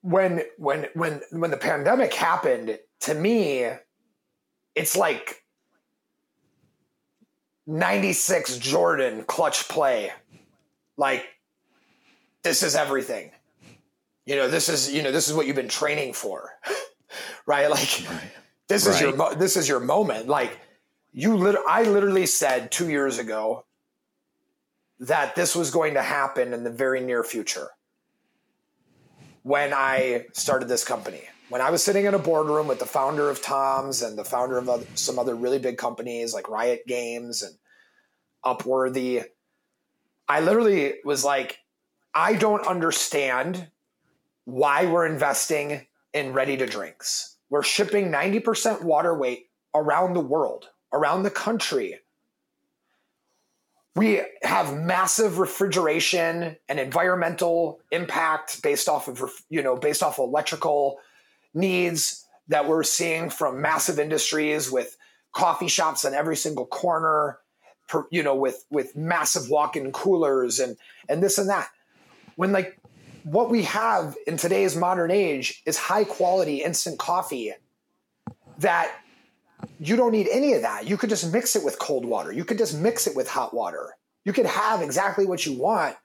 when 0.02 0.44
when 0.58 0.88
when 0.94 1.22
when 1.32 1.52
the 1.52 1.58
pandemic 1.58 2.14
happened, 2.14 2.78
to 3.02 3.14
me, 3.14 3.70
it's 4.76 4.96
like 4.96 5.44
96 7.66 8.58
Jordan 8.58 9.24
clutch 9.26 9.68
play. 9.68 10.12
Like 10.98 11.26
this 12.44 12.64
is 12.64 12.76
everything. 12.76 13.32
You 14.26 14.36
know, 14.36 14.50
this 14.50 14.68
is 14.68 14.92
you 14.92 15.02
know, 15.02 15.12
this 15.12 15.30
is 15.30 15.34
what 15.34 15.48
you've 15.48 15.56
been 15.56 15.70
training 15.70 16.14
for. 16.14 16.52
right? 17.46 17.70
Like 17.70 18.04
right 18.10 18.32
this 18.68 18.86
right. 18.86 18.96
is 18.96 19.02
your 19.02 19.36
this 19.36 19.58
is 19.58 19.68
your 19.68 19.80
moment. 19.80 20.28
Like 20.28 20.60
you, 21.12 21.36
lit- 21.36 21.58
I 21.68 21.84
literally 21.84 22.26
said 22.26 22.72
two 22.72 22.90
years 22.90 23.18
ago 23.18 23.66
that 25.00 25.36
this 25.36 25.56
was 25.56 25.72
going 25.72 25.94
to 25.94 26.02
happen 26.02 26.54
in 26.54 26.64
the 26.64 26.70
very 26.70 27.02
near 27.02 27.24
future. 27.24 27.70
When 29.44 29.74
I 29.74 30.26
started 30.34 30.68
this 30.68 30.84
company, 30.84 31.22
when 31.50 31.62
I 31.62 31.70
was 31.70 31.84
sitting 31.84 32.06
in 32.06 32.14
a 32.14 32.20
boardroom 32.20 32.68
with 32.68 32.80
the 32.80 32.86
founder 32.86 33.30
of 33.30 33.42
Tom's 33.42 34.02
and 34.02 34.18
the 34.18 34.26
founder 34.26 34.58
of 34.58 34.68
other, 34.68 34.86
some 34.96 35.18
other 35.18 35.36
really 35.36 35.60
big 35.60 35.78
companies 35.78 36.34
like 36.34 36.50
Riot 36.50 36.82
Games 36.86 37.44
and 37.44 37.56
Upworthy, 38.44 39.24
I 40.28 40.42
literally 40.42 40.96
was 41.06 41.24
like, 41.24 41.60
I 42.14 42.34
don't 42.34 42.68
understand 42.68 43.70
why 44.44 44.86
we're 44.86 45.06
investing 45.06 45.86
in 46.14 46.34
ready 46.34 46.58
to 46.58 46.66
drinks. 46.66 47.37
We're 47.50 47.64
shipping 47.64 48.12
90% 48.12 48.84
water 48.84 49.18
weight 49.18 49.50
around 49.74 50.14
the 50.14 50.22
world, 50.22 50.70
around 50.92 51.24
the 51.24 51.32
country. 51.32 52.00
We 53.96 54.22
have 54.44 54.78
massive 54.78 55.40
refrigeration 55.40 56.58
and 56.70 56.80
environmental 56.80 57.80
impact 57.92 58.62
based 58.62 58.88
off 58.88 59.08
of, 59.08 59.32
you 59.50 59.64
know, 59.64 59.76
based 59.76 60.04
off 60.04 60.20
of 60.20 60.30
electrical 60.30 61.00
needs 61.54 62.26
that 62.50 62.68
we're 62.68 62.84
seeing 62.84 63.30
from 63.30 63.62
massive 63.62 64.00
industries 64.00 64.72
with 64.72 64.98
coffee 65.32 65.68
shops 65.68 66.06
on 66.06 66.14
every 66.14 66.36
single 66.36 66.66
corner, 66.66 67.40
per, 67.88 68.06
you 68.12 68.24
know, 68.24 68.36
with 68.36 68.66
with 68.70 68.96
massive 68.96 69.50
walk-in 69.50 69.92
coolers 69.92 70.60
and 70.60 70.78
and 71.10 71.24
this 71.24 71.38
and 71.38 71.50
that. 71.50 71.70
When 72.36 72.52
like 72.52 72.78
what 73.28 73.50
we 73.50 73.64
have 73.64 74.16
in 74.26 74.38
today's 74.38 74.76
modern 74.76 75.12
age 75.12 75.62
is 75.66 75.78
high 75.78 76.06
quality 76.06 76.64
instant 76.64 76.98
coffee 76.98 77.54
that 78.60 78.90
you 79.80 79.98
don't 79.98 80.14
need 80.14 80.30
any 80.32 80.54
of 80.54 80.62
that. 80.62 80.88
You 80.88 80.96
could 80.96 81.10
just 81.10 81.34
mix 81.34 81.56
it 81.56 81.64
with 81.64 81.78
cold 81.78 82.06
water. 82.06 82.32
You 82.32 82.46
could 82.46 82.58
just 82.58 82.80
mix 82.80 83.06
it 83.06 83.18
with 83.18 83.28
hot 83.28 83.54
water. 83.54 83.98
You 84.24 84.32
could 84.32 84.46
have 84.46 84.82
exactly 84.82 85.26
what 85.26 85.46
you 85.46 85.58
want. 85.58 85.98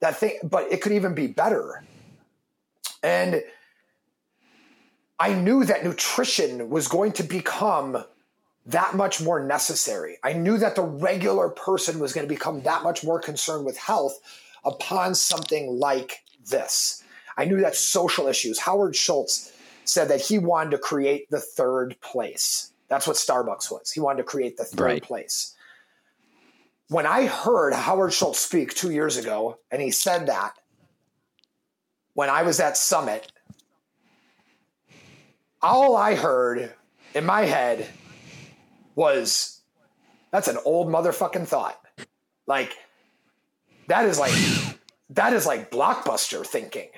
That 0.00 0.16
thing, 0.16 0.38
but 0.42 0.72
it 0.72 0.80
could 0.80 0.92
even 0.92 1.14
be 1.14 1.26
better. 1.26 1.84
And 3.02 3.42
I 5.20 5.34
knew 5.34 5.64
that 5.64 5.84
nutrition 5.84 6.70
was 6.70 6.88
going 6.88 7.12
to 7.12 7.22
become 7.24 8.02
that 8.66 8.94
much 8.94 9.20
more 9.20 9.44
necessary. 9.44 10.16
I 10.24 10.32
knew 10.32 10.56
that 10.56 10.76
the 10.76 10.82
regular 10.82 11.50
person 11.50 11.98
was 11.98 12.14
going 12.14 12.26
to 12.26 12.34
become 12.34 12.62
that 12.62 12.82
much 12.82 13.04
more 13.04 13.20
concerned 13.20 13.66
with 13.66 13.76
health 13.76 14.18
upon 14.64 15.14
something 15.14 15.78
like 15.78 16.23
this. 16.48 17.02
I 17.36 17.44
knew 17.44 17.60
that 17.60 17.74
social 17.74 18.28
issues. 18.28 18.58
Howard 18.60 18.94
Schultz 18.96 19.52
said 19.84 20.08
that 20.08 20.20
he 20.20 20.38
wanted 20.38 20.70
to 20.70 20.78
create 20.78 21.28
the 21.30 21.40
third 21.40 21.96
place. 22.00 22.72
That's 22.88 23.06
what 23.06 23.16
Starbucks 23.16 23.70
was. 23.70 23.90
He 23.90 24.00
wanted 24.00 24.18
to 24.18 24.24
create 24.24 24.56
the 24.56 24.64
third 24.64 24.80
Right. 24.84 25.02
place. 25.02 25.54
When 26.88 27.06
I 27.06 27.26
heard 27.26 27.72
Howard 27.72 28.12
Schultz 28.12 28.38
speak 28.38 28.74
two 28.74 28.90
years 28.90 29.16
ago, 29.16 29.58
and 29.70 29.80
he 29.82 29.90
said 29.90 30.26
that 30.26 30.54
when 32.12 32.30
I 32.30 32.42
was 32.42 32.60
at 32.60 32.76
Summit, 32.76 33.30
all 35.62 35.96
I 35.96 36.14
heard 36.14 36.74
in 37.14 37.24
my 37.24 37.42
head 37.42 37.88
was 38.94 39.60
that's 40.30 40.48
an 40.48 40.58
old 40.64 40.88
motherfucking 40.88 41.46
thought. 41.48 41.80
Like 42.46 42.76
that 43.88 44.04
is 44.04 44.18
like 44.18 44.34
that 45.14 45.32
is 45.32 45.46
like 45.46 45.70
blockbuster 45.70 46.46
thinking. 46.46 46.90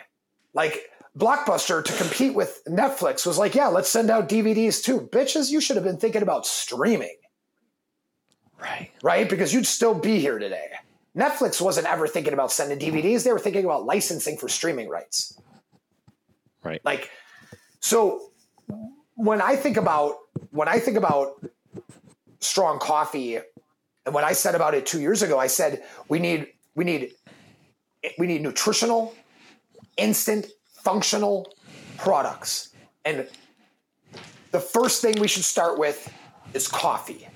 Like 0.54 0.90
Blockbuster 1.18 1.82
to 1.82 1.92
compete 1.94 2.34
with 2.34 2.62
Netflix 2.68 3.24
was 3.26 3.38
like, 3.38 3.54
yeah, 3.54 3.68
let's 3.68 3.88
send 3.88 4.10
out 4.10 4.28
DVDs 4.28 4.82
too. 4.84 5.00
Bitches, 5.00 5.50
you 5.50 5.62
should 5.62 5.76
have 5.76 5.84
been 5.84 5.96
thinking 5.96 6.20
about 6.22 6.46
streaming, 6.46 7.16
Right. 8.60 8.90
right? 9.02 9.28
Because 9.28 9.54
you'd 9.54 9.66
still 9.66 9.94
be 9.94 10.18
here 10.18 10.38
today. 10.38 10.68
Netflix 11.16 11.58
wasn't 11.60 11.86
ever 11.86 12.06
thinking 12.06 12.34
about 12.34 12.52
sending 12.52 12.78
DVDs, 12.78 13.24
they 13.24 13.32
were 13.32 13.38
thinking 13.38 13.64
about 13.64 13.86
licensing 13.86 14.36
for 14.36 14.48
streaming 14.48 14.90
rights. 14.90 15.40
Right. 16.62 16.84
Like, 16.84 17.10
so 17.80 18.32
when 19.14 19.40
I 19.40 19.56
think 19.56 19.78
about 19.78 20.16
when 20.50 20.68
I 20.68 20.78
think 20.78 20.98
about 20.98 21.42
strong 22.40 22.78
coffee, 22.78 23.36
and 24.04 24.14
when 24.14 24.24
I 24.24 24.32
said 24.32 24.54
about 24.54 24.74
it 24.74 24.84
two 24.84 25.00
years 25.00 25.22
ago, 25.22 25.38
I 25.38 25.46
said 25.46 25.82
we 26.08 26.18
need 26.18 26.48
we 26.74 26.84
need 26.84 27.14
we 28.18 28.26
need 28.26 28.42
nutritional, 28.42 29.14
instant, 29.96 30.46
functional 30.82 31.52
products, 31.98 32.74
and 33.04 33.26
the 34.50 34.60
first 34.60 35.02
thing 35.02 35.20
we 35.20 35.28
should 35.28 35.44
start 35.44 35.78
with 35.78 36.12
is 36.54 36.68
coffee. 36.68 37.28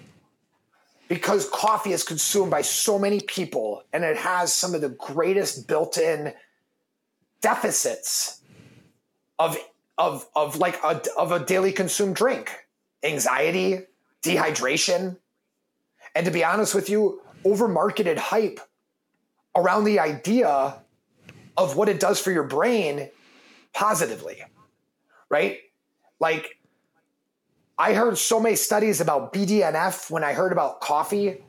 Because 1.08 1.48
coffee 1.50 1.92
is 1.92 2.04
consumed 2.04 2.50
by 2.50 2.62
so 2.62 2.98
many 2.98 3.20
people 3.20 3.82
and 3.92 4.04
it 4.04 4.16
has 4.16 4.52
some 4.52 4.74
of 4.74 4.80
the 4.80 4.90
greatest 4.90 5.66
built 5.66 5.98
in 5.98 6.32
deficits 7.40 8.40
of 9.38 9.56
of 9.98 10.26
of 10.36 10.56
like 10.56 10.82
a 10.84 11.02
of 11.16 11.32
a 11.32 11.44
daily 11.44 11.72
consumed 11.72 12.16
drink. 12.16 12.50
Anxiety 13.02 13.80
dehydration. 14.22 15.16
And 16.14 16.24
to 16.26 16.30
be 16.30 16.44
honest 16.44 16.74
with 16.74 16.88
you 16.88 17.20
over 17.44 17.68
marketed 17.68 18.18
hype 18.18 18.60
around 19.56 19.84
the 19.84 19.98
idea 19.98 20.74
of 21.56 21.76
what 21.76 21.88
it 21.88 22.00
does 22.00 22.20
for 22.20 22.30
your 22.30 22.44
brain 22.44 23.08
positively 23.72 24.42
right? 25.30 25.58
Like 26.18 26.58
i 27.78 27.94
heard 27.94 28.18
so 28.18 28.38
many 28.38 28.56
studies 28.56 29.00
about 29.00 29.32
bdnf 29.32 30.10
when 30.10 30.22
i 30.22 30.34
heard 30.34 30.52
about 30.52 30.82
coffee 30.82 31.42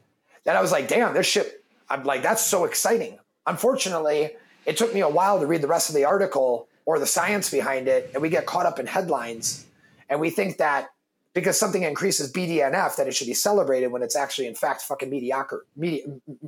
that 0.46 0.56
i 0.56 0.62
was 0.62 0.72
like 0.72 0.88
damn 0.88 1.14
this 1.14 1.26
shit 1.26 1.66
i'm 1.90 2.06
like 2.06 2.24
that's 2.24 2.46
so 2.46 2.64
exciting. 2.64 3.20
Unfortunately 3.46 4.32
it 4.66 4.78
took 4.78 4.94
me 4.94 5.02
a 5.02 5.10
while 5.10 5.40
to 5.40 5.46
read 5.46 5.62
the 5.62 5.68
rest 5.68 5.90
of 5.90 5.96
the 5.96 6.06
article 6.06 6.70
or 6.86 7.00
the 7.00 7.06
science 7.06 7.50
behind 7.50 7.90
it 7.90 8.12
and 8.14 8.22
we 8.22 8.30
get 8.30 8.46
caught 8.46 8.66
up 8.66 8.80
in 8.80 8.88
headlines 8.88 9.66
and 10.10 10.22
we 10.22 10.30
think 10.30 10.58
that 10.58 10.90
because 11.34 11.58
something 11.58 11.84
increases 11.84 12.32
BDNF 12.32 12.96
that 12.98 13.08
it 13.08 13.16
should 13.16 13.28
be 13.28 13.34
celebrated 13.34 13.88
when 13.88 14.04
it's 14.04 14.16
actually 14.16 14.48
in 14.48 14.56
fact 14.56 14.84
fucking 14.84 15.10
mediocre 15.10 15.66
medi- 15.76 16.06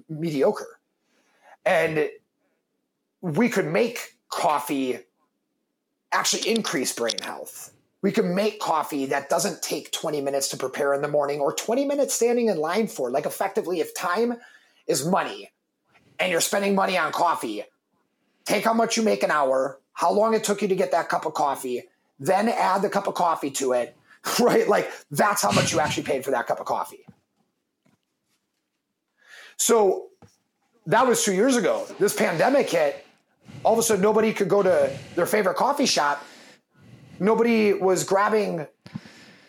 mediocre 0.08 0.80
and 1.66 2.10
we 3.22 3.50
could 3.50 3.68
make 3.68 4.16
coffee 4.30 5.00
actually 6.12 6.50
increase 6.50 6.94
brain 6.94 7.18
health 7.22 7.72
we 8.02 8.12
could 8.12 8.26
make 8.26 8.60
coffee 8.60 9.06
that 9.06 9.30
doesn't 9.30 9.62
take 9.62 9.92
20 9.92 10.22
minutes 10.22 10.50
to 10.50 10.58
prepare 10.58 10.94
in 10.94 11.02
the 11.02 11.08
morning 11.08 11.40
or 11.40 11.54
20 11.54 11.86
minutes 11.86 12.14
standing 12.14 12.48
in 12.48 12.58
line 12.58 12.88
for 12.88 13.10
like 13.10 13.26
effectively 13.26 13.80
if 13.80 13.96
time 13.96 14.38
is 14.88 15.06
money 15.06 15.52
and 16.20 16.32
you're 16.32 16.42
spending 16.42 16.76
money 16.76 16.98
on 16.98 17.12
coffee 17.12 17.64
take 18.46 18.64
how 18.64 18.74
much 18.74 18.98
you 18.98 19.04
make 19.04 19.24
an 19.24 19.32
hour, 19.32 19.80
how 19.94 20.12
long 20.12 20.34
it 20.34 20.44
took 20.44 20.62
you 20.62 20.68
to 20.68 20.76
get 20.76 20.92
that 20.92 21.10
cup 21.10 21.26
of 21.26 21.34
coffee, 21.34 21.84
then 22.20 22.50
add 22.50 22.82
the 22.82 22.90
cup 22.90 23.08
of 23.08 23.14
coffee 23.14 23.52
to 23.52 23.74
it, 23.74 23.96
right? 24.40 24.68
Like 24.68 24.90
that's 25.12 25.42
how 25.42 25.52
much 25.52 25.72
you 25.72 25.80
actually 25.80 26.04
paid 26.04 26.24
for 26.24 26.32
that 26.32 26.48
cup 26.48 26.60
of 26.60 26.66
coffee. 26.66 27.06
So 29.58 30.10
that 30.88 31.08
was 31.08 31.24
two 31.24 31.34
years 31.34 31.56
ago. 31.56 31.86
This 32.00 32.16
pandemic 32.16 32.70
hit. 32.70 33.06
All 33.64 33.74
of 33.74 33.80
a 33.80 33.84
sudden, 33.84 34.02
nobody 34.02 34.34
could 34.34 34.50
go 34.50 34.64
to 34.64 34.92
their 35.16 35.26
favorite 35.26 35.56
coffee 35.56 35.86
shop. 35.86 36.24
Nobody 37.20 37.74
was 37.74 38.04
grabbing 38.04 38.68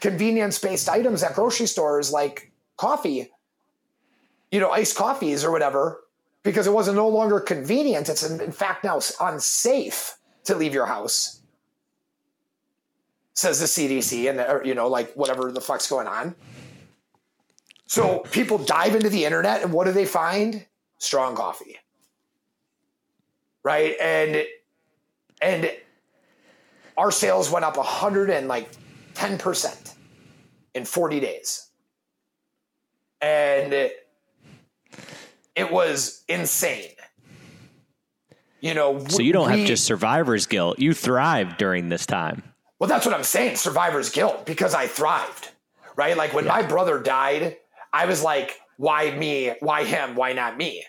convenience 0.01 0.59
based 0.59 0.89
items 0.89 1.23
at 1.23 1.35
grocery 1.35 1.66
stores 1.66 2.12
like 2.12 2.52
coffee, 2.77 3.31
you 4.51 4.61
know, 4.61 4.70
iced 4.70 4.97
coffees 4.97 5.44
or 5.44 5.51
whatever 5.51 6.05
because 6.43 6.66
it 6.66 6.73
wasn't 6.73 6.97
no 6.97 7.09
longer 7.09 7.40
convenient. 7.40 8.09
It's 8.09 8.23
in, 8.23 8.52
fact 8.52 8.85
now 8.85 9.01
unsafe 9.20 10.16
to 10.44 10.55
leave 10.55 10.74
your 10.74 10.86
house, 10.86 11.40
says 13.32 13.61
the 13.61 13.66
CDC, 13.66 14.28
and 14.28 14.39
or, 14.40 14.62
you 14.65 14.74
know, 14.74 14.89
like 14.89 15.12
whatever 15.15 15.51
the 15.51 15.61
fuck's 15.61 15.89
going 15.89 16.06
on. 16.06 16.35
So 17.86 18.20
people 18.31 18.59
dive 18.59 18.94
into 18.94 19.09
the 19.09 19.24
internet, 19.24 19.62
and 19.62 19.73
what 19.73 19.86
do 19.86 19.93
they 19.93 20.06
find? 20.06 20.66
Strong 20.98 21.36
coffee, 21.36 21.76
right? 23.62 23.94
And 24.00 24.44
and 25.42 25.70
our 26.96 27.10
sales 27.10 27.50
went 27.50 27.64
up 27.64 27.76
a 27.76 27.82
hundred 27.82 28.30
and 28.30 28.48
like 28.48 28.68
ten 29.14 29.36
percent 29.38 29.94
in 30.74 30.84
forty 30.84 31.20
days, 31.20 31.68
and. 33.20 33.72
It, 33.72 34.00
it 35.56 35.70
was 35.70 36.24
insane. 36.28 36.90
You 38.60 38.74
know, 38.74 38.98
So 39.06 39.22
you 39.22 39.32
don't 39.32 39.48
we- 39.52 39.58
have 39.60 39.68
just 39.68 39.84
survivor's 39.84 40.46
guilt. 40.46 40.80
You 40.80 40.94
thrived 40.94 41.58
during 41.58 41.90
this 41.90 42.06
time. 42.06 42.42
Well, 42.80 42.88
that's 42.88 43.06
what 43.06 43.14
I'm 43.14 43.22
saying. 43.22 43.54
Survivor's 43.56 44.10
guilt 44.10 44.46
because 44.46 44.74
I 44.74 44.88
thrived, 44.88 45.50
right? 45.94 46.16
Like 46.16 46.34
when 46.34 46.46
my 46.46 46.62
brother 46.62 46.98
died, 46.98 47.56
I 47.92 48.06
was 48.06 48.20
like, 48.22 48.58
why 48.76 49.10
me? 49.12 49.55
Why 49.60 49.84
him? 49.84 50.16
Why 50.16 50.32
not 50.32 50.56
me? 50.56 50.84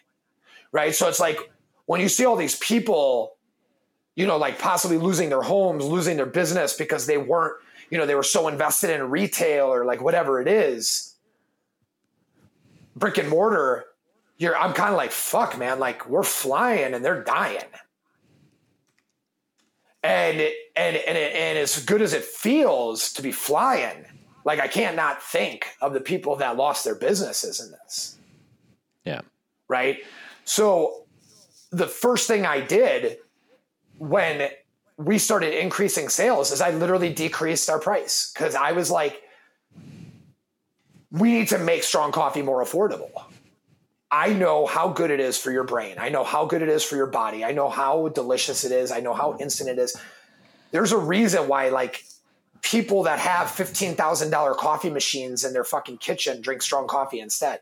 Right. 0.71 0.93
So 0.93 1.07
it's 1.07 1.19
like 1.19 1.37
when 1.85 2.01
you 2.01 2.09
see 2.09 2.25
all 2.25 2.35
these 2.35 2.57
people, 2.57 3.37
you 4.15 4.25
know, 4.27 4.37
like 4.37 4.59
possibly 4.59 4.97
losing 4.97 5.29
their 5.29 5.41
homes, 5.41 5.85
losing 5.85 6.17
their 6.17 6.25
business 6.25 6.73
because 6.73 7.05
they 7.05 7.17
weren't, 7.17 7.55
you 7.89 7.97
know, 7.97 8.05
they 8.05 8.15
were 8.15 8.23
so 8.23 8.47
invested 8.47 8.89
in 8.89 9.09
retail 9.09 9.67
or 9.67 9.85
like 9.85 10.01
whatever 10.01 10.41
it 10.41 10.47
is, 10.47 11.15
brick 12.95 13.17
and 13.17 13.29
mortar, 13.29 13.85
you're, 14.37 14.57
I'm 14.57 14.73
kind 14.73 14.89
of 14.89 14.97
like, 14.97 15.11
fuck, 15.11 15.57
man, 15.57 15.79
like 15.79 16.09
we're 16.09 16.23
flying 16.23 16.93
and 16.93 17.05
they're 17.05 17.23
dying 17.23 17.63
and 20.05 20.39
and 20.75 20.95
and 20.95 21.17
and 21.17 21.57
as 21.57 21.83
good 21.83 22.01
as 22.01 22.13
it 22.13 22.23
feels 22.23 23.11
to 23.13 23.21
be 23.21 23.31
flying, 23.31 24.05
like 24.45 24.59
I 24.59 24.67
can't 24.67 24.95
not 24.95 25.21
think 25.21 25.65
of 25.81 25.91
the 25.93 25.99
people 25.99 26.37
that 26.37 26.55
lost 26.55 26.85
their 26.85 26.95
businesses 26.95 27.59
in 27.59 27.71
this, 27.71 28.17
Yeah. 29.03 29.21
right? 29.67 29.97
So 30.45 31.05
the 31.71 31.87
first 31.87 32.27
thing 32.27 32.45
I 32.45 32.61
did 32.61 33.17
when 33.97 34.49
we 34.97 35.17
started 35.17 35.59
increasing 35.59 36.07
sales 36.07 36.51
is 36.51 36.61
I 36.61 36.69
literally 36.69 37.11
decreased 37.11 37.69
our 37.69 37.79
price 37.79 38.31
because 38.33 38.55
I 38.55 38.71
was 38.71 38.89
like, 38.89 39.21
we 41.11 41.31
need 41.33 41.49
to 41.49 41.57
make 41.57 41.83
strong 41.83 42.11
coffee 42.11 42.41
more 42.41 42.63
affordable. 42.63 43.23
I 44.11 44.31
know 44.33 44.65
how 44.65 44.89
good 44.89 45.11
it 45.11 45.19
is 45.19 45.37
for 45.37 45.51
your 45.51 45.63
brain. 45.63 45.95
I 45.97 46.09
know 46.09 46.23
how 46.23 46.45
good 46.45 46.61
it 46.61 46.69
is 46.69 46.83
for 46.83 46.95
your 46.95 47.07
body. 47.07 47.43
I 47.43 47.51
know 47.51 47.69
how 47.69 48.07
delicious 48.09 48.63
it 48.63 48.71
is. 48.71 48.91
I 48.91 48.99
know 48.99 49.13
how 49.13 49.37
instant 49.39 49.69
it 49.69 49.79
is. 49.79 49.97
There's 50.71 50.91
a 50.91 50.97
reason 50.97 51.47
why, 51.47 51.69
like, 51.69 52.05
people 52.65 53.03
that 53.03 53.19
have 53.19 53.47
$15,000 53.47 54.57
coffee 54.57 54.89
machines 54.89 55.45
in 55.45 55.53
their 55.53 55.63
fucking 55.63 55.99
kitchen 55.99 56.41
drink 56.41 56.63
strong 56.63 56.87
coffee 56.87 57.19
instead. 57.19 57.59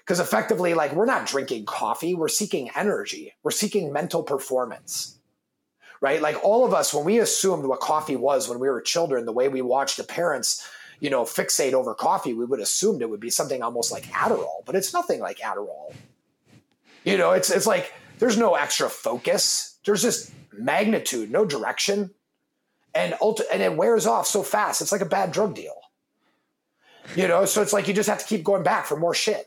Because 0.00 0.20
effectively, 0.20 0.74
like, 0.74 0.92
we're 0.92 1.06
not 1.06 1.26
drinking 1.26 1.64
coffee, 1.64 2.14
we're 2.14 2.28
seeking 2.28 2.70
energy, 2.76 3.32
we're 3.42 3.50
seeking 3.50 3.90
mental 3.90 4.22
performance, 4.22 5.18
right? 6.02 6.20
Like, 6.20 6.36
all 6.44 6.66
of 6.66 6.74
us, 6.74 6.92
when 6.92 7.06
we 7.06 7.18
assumed 7.20 7.64
what 7.64 7.80
coffee 7.80 8.16
was 8.16 8.50
when 8.50 8.58
we 8.58 8.68
were 8.68 8.82
children, 8.82 9.24
the 9.24 9.32
way 9.32 9.48
we 9.48 9.62
watched 9.62 9.96
the 9.96 10.04
parents, 10.04 10.68
you 11.00 11.08
know, 11.08 11.24
fixate 11.24 11.72
over 11.72 11.94
coffee, 11.94 12.34
we 12.34 12.44
would 12.44 12.60
assumed 12.60 13.00
it 13.00 13.08
would 13.08 13.20
be 13.20 13.30
something 13.30 13.62
almost 13.62 13.90
like 13.90 14.04
Adderall, 14.04 14.64
but 14.66 14.74
it's 14.74 14.92
nothing 14.92 15.20
like 15.20 15.38
Adderall. 15.38 15.94
You 17.04 17.16
know, 17.16 17.32
it's 17.32 17.50
it's 17.50 17.66
like 17.66 17.94
there's 18.18 18.36
no 18.36 18.56
extra 18.56 18.90
focus. 18.90 19.78
There's 19.84 20.02
just 20.02 20.32
magnitude, 20.52 21.30
no 21.30 21.44
direction, 21.46 22.10
and 22.94 23.14
ulti- 23.14 23.42
and 23.52 23.62
it 23.62 23.76
wears 23.76 24.06
off 24.06 24.26
so 24.26 24.42
fast. 24.42 24.80
It's 24.80 24.92
like 24.92 25.00
a 25.00 25.06
bad 25.06 25.32
drug 25.32 25.54
deal. 25.54 25.76
You 27.14 27.26
know, 27.26 27.44
so 27.44 27.62
it's 27.62 27.72
like 27.72 27.88
you 27.88 27.94
just 27.94 28.08
have 28.08 28.18
to 28.18 28.26
keep 28.26 28.44
going 28.44 28.62
back 28.62 28.86
for 28.86 28.96
more 28.96 29.14
shit. 29.14 29.46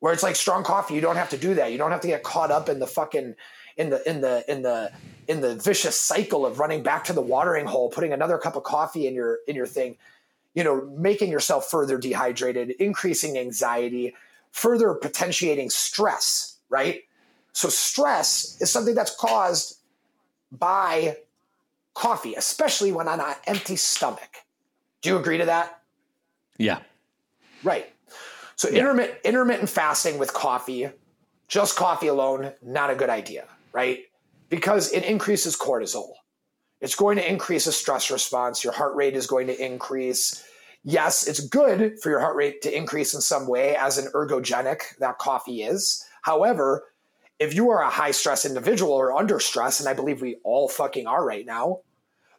Where 0.00 0.12
it's 0.12 0.22
like 0.22 0.36
strong 0.36 0.62
coffee, 0.62 0.94
you 0.94 1.00
don't 1.00 1.16
have 1.16 1.30
to 1.30 1.38
do 1.38 1.54
that. 1.54 1.72
You 1.72 1.78
don't 1.78 1.90
have 1.90 2.02
to 2.02 2.08
get 2.08 2.22
caught 2.22 2.50
up 2.50 2.68
in 2.68 2.78
the 2.78 2.86
fucking 2.86 3.34
in 3.76 3.90
the 3.90 4.08
in 4.08 4.20
the 4.20 4.44
in 4.50 4.62
the 4.62 4.92
in 5.28 5.40
the 5.40 5.56
vicious 5.56 5.98
cycle 5.98 6.46
of 6.46 6.58
running 6.58 6.82
back 6.82 7.04
to 7.04 7.12
the 7.12 7.22
watering 7.22 7.66
hole, 7.66 7.90
putting 7.90 8.12
another 8.12 8.38
cup 8.38 8.56
of 8.56 8.62
coffee 8.62 9.06
in 9.06 9.14
your 9.14 9.38
in 9.46 9.56
your 9.56 9.66
thing, 9.66 9.96
you 10.54 10.64
know, 10.64 10.86
making 10.96 11.30
yourself 11.30 11.70
further 11.70 11.98
dehydrated, 11.98 12.70
increasing 12.72 13.36
anxiety, 13.38 14.14
further 14.52 14.94
potentiating 14.94 15.70
stress, 15.70 16.58
right? 16.68 17.02
So 17.52 17.68
stress 17.68 18.58
is 18.60 18.70
something 18.70 18.94
that's 18.94 19.14
caused 19.14 19.78
by 20.52 21.16
coffee, 21.96 22.34
especially 22.34 22.92
when 22.92 23.08
on 23.08 23.20
an 23.20 23.34
empty 23.46 23.74
stomach. 23.74 24.44
Do 25.00 25.08
you 25.08 25.16
agree 25.16 25.38
to 25.38 25.46
that? 25.46 25.80
Yeah. 26.58 26.80
Right. 27.64 27.92
So 28.54 28.68
intermittent 28.68 29.18
intermittent 29.24 29.68
fasting 29.68 30.18
with 30.18 30.32
coffee, 30.32 30.90
just 31.48 31.76
coffee 31.76 32.06
alone, 32.06 32.52
not 32.62 32.90
a 32.90 32.94
good 32.94 33.10
idea, 33.10 33.46
right? 33.72 34.04
Because 34.50 34.92
it 34.92 35.04
increases 35.04 35.56
cortisol. 35.56 36.12
It's 36.80 36.94
going 36.94 37.16
to 37.16 37.28
increase 37.28 37.66
a 37.66 37.72
stress 37.72 38.10
response. 38.10 38.62
Your 38.62 38.72
heart 38.72 38.94
rate 38.94 39.16
is 39.16 39.26
going 39.26 39.46
to 39.46 39.64
increase. 39.64 40.44
Yes, 40.84 41.26
it's 41.26 41.40
good 41.40 41.98
for 42.00 42.10
your 42.10 42.20
heart 42.20 42.36
rate 42.36 42.62
to 42.62 42.76
increase 42.76 43.14
in 43.14 43.20
some 43.20 43.48
way 43.48 43.74
as 43.76 43.98
an 43.98 44.10
ergogenic 44.14 44.96
that 45.00 45.18
coffee 45.18 45.62
is. 45.62 46.04
However, 46.22 46.84
if 47.38 47.54
you 47.54 47.70
are 47.70 47.82
a 47.82 47.90
high 47.90 48.10
stress 48.10 48.44
individual 48.44 48.92
or 48.92 49.12
under 49.12 49.40
stress, 49.40 49.80
and 49.80 49.88
I 49.88 49.94
believe 49.94 50.20
we 50.20 50.36
all 50.44 50.68
fucking 50.68 51.06
are 51.06 51.24
right 51.24 51.44
now, 51.44 51.80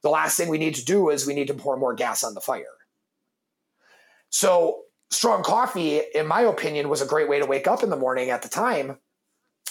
the 0.01 0.09
last 0.09 0.37
thing 0.37 0.49
we 0.49 0.57
need 0.57 0.75
to 0.75 0.85
do 0.85 1.09
is 1.09 1.25
we 1.25 1.33
need 1.33 1.47
to 1.47 1.53
pour 1.53 1.77
more 1.77 1.93
gas 1.93 2.23
on 2.23 2.33
the 2.33 2.41
fire. 2.41 2.65
So, 4.29 4.81
strong 5.09 5.43
coffee, 5.43 6.01
in 6.13 6.27
my 6.27 6.41
opinion, 6.41 6.89
was 6.89 7.01
a 7.01 7.05
great 7.05 7.29
way 7.29 7.39
to 7.39 7.45
wake 7.45 7.67
up 7.67 7.83
in 7.83 7.89
the 7.89 7.95
morning 7.95 8.29
at 8.29 8.41
the 8.41 8.49
time, 8.49 8.97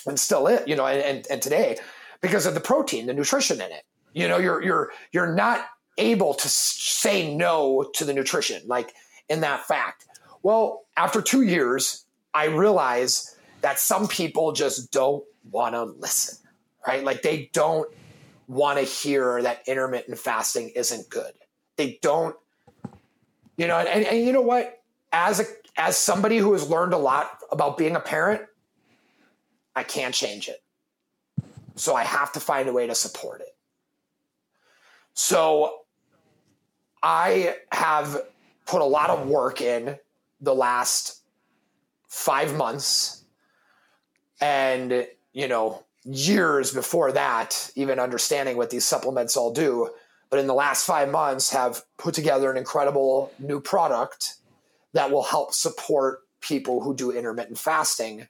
and 0.07 0.19
still 0.19 0.47
it, 0.47 0.67
you 0.67 0.77
know, 0.77 0.87
and, 0.87 1.03
and, 1.03 1.27
and 1.31 1.43
today 1.43 1.77
because 2.21 2.47
of 2.47 2.55
the 2.55 2.61
protein, 2.61 3.07
the 3.07 3.15
nutrition 3.15 3.61
in 3.61 3.71
it. 3.71 3.83
You 4.13 4.29
know, 4.29 4.39
you're 4.39 4.63
you're 4.63 4.93
you're 5.13 5.35
not 5.35 5.67
able 5.99 6.35
to 6.35 6.49
say 6.49 7.35
no 7.35 7.91
to 7.95 8.05
the 8.05 8.15
nutrition, 8.15 8.63
like 8.67 8.95
in 9.29 9.41
that 9.41 9.67
fact. 9.67 10.07
Well, 10.43 10.87
after 10.97 11.21
two 11.21 11.43
years, 11.43 12.07
I 12.33 12.47
realize 12.47 13.37
that 13.61 13.79
some 13.79 14.07
people 14.09 14.53
just 14.53 14.91
don't 14.93 15.25
want 15.51 15.75
to 15.75 15.85
listen, 15.85 16.39
right? 16.87 17.05
Like 17.05 17.23
they 17.23 17.51
don't 17.53 17.89
want 18.49 18.79
to 18.79 18.85
hear 18.85 19.43
that 19.43 19.63
intermittent 19.67 20.19
fasting 20.19 20.71
isn't 20.71 21.09
good. 21.09 21.33
They 21.77 21.99
don't, 22.03 22.37
you 23.57 23.67
know, 23.67 23.79
and, 23.79 24.05
and 24.05 24.25
you 24.25 24.33
know 24.33 24.41
what? 24.41 24.83
As 25.13 25.41
a 25.41 25.45
as 25.79 25.97
somebody 25.97 26.39
who 26.39 26.53
has 26.53 26.69
learned 26.69 26.95
a 26.95 26.99
lot 26.99 27.39
about 27.51 27.77
being 27.77 27.97
a 27.97 28.01
parent, 28.01 28.43
I 29.75 29.83
can't 29.83 30.15
change 30.15 30.49
it. 30.49 30.63
So 31.75 31.95
I 31.95 32.05
have 32.05 32.33
to 32.33 32.41
find 32.41 32.69
a 32.69 32.73
way 32.73 32.87
to 32.87 32.95
support 32.95 33.43
it. 33.43 33.55
So 35.13 35.81
I 37.03 37.57
have 37.73 38.23
put 38.67 38.81
a 38.81 38.85
lot 38.85 39.11
of 39.11 39.29
work 39.29 39.61
in 39.61 39.99
the 40.41 40.55
last 40.55 41.23
five 42.07 42.57
months 42.57 43.25
and, 44.41 45.07
you 45.33 45.49
know, 45.49 45.85
years 46.07 46.73
before 46.73 47.13
that, 47.13 47.71
even 47.75 47.99
understanding 47.99 48.57
what 48.57 48.71
these 48.71 48.85
supplements 48.85 49.37
all 49.37 49.53
do. 49.53 49.91
But 50.31 50.41
in 50.41 50.47
the 50.47 50.55
last 50.55 50.87
five 50.87 51.11
months, 51.11 51.51
have 51.51 51.83
put 51.99 52.15
together 52.15 52.51
an 52.51 52.57
incredible 52.57 53.33
new 53.39 53.61
product 53.61 54.37
that 54.93 55.11
will 55.11 55.23
help 55.23 55.53
support 55.53 56.21
people 56.41 56.81
who 56.83 56.95
do 56.95 57.11
intermittent 57.11 57.59
fasting 57.59 58.29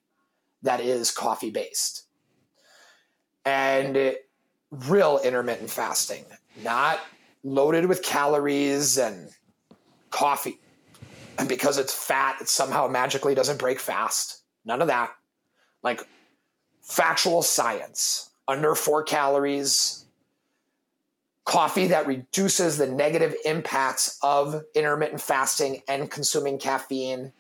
that 0.63 0.81
is 0.81 1.11
coffee 1.11 1.51
based. 1.51 2.05
And 3.45 4.17
real 4.71 5.21
intermittent 5.23 5.71
fasting, 5.71 6.25
not 6.63 6.99
loaded 7.45 7.87
with 7.87 8.03
calories 8.03 8.99
and 8.99 9.31
coffee. 10.11 10.59
And 11.39 11.49
because 11.49 11.79
it's 11.79 11.95
fat, 11.95 12.41
it 12.41 12.49
somehow 12.49 12.89
magically 12.89 13.35
doesn't 13.35 13.59
break 13.59 13.79
fast. 13.79 14.43
None 14.65 14.81
of 14.83 14.89
that. 14.89 15.11
Like 15.83 16.07
factual 16.87 17.43
science, 17.43 18.31
under 18.47 18.75
four 18.75 19.03
calories, 19.03 20.05
coffee 21.45 21.89
that 21.89 22.07
reduces 22.07 22.79
the 22.79 22.87
negative 22.87 23.35
impacts 23.45 24.19
of 24.23 24.65
intermittent 24.75 25.21
fasting 25.21 25.83
and 25.89 26.11
consuming 26.11 26.59
caffeine 26.59 27.33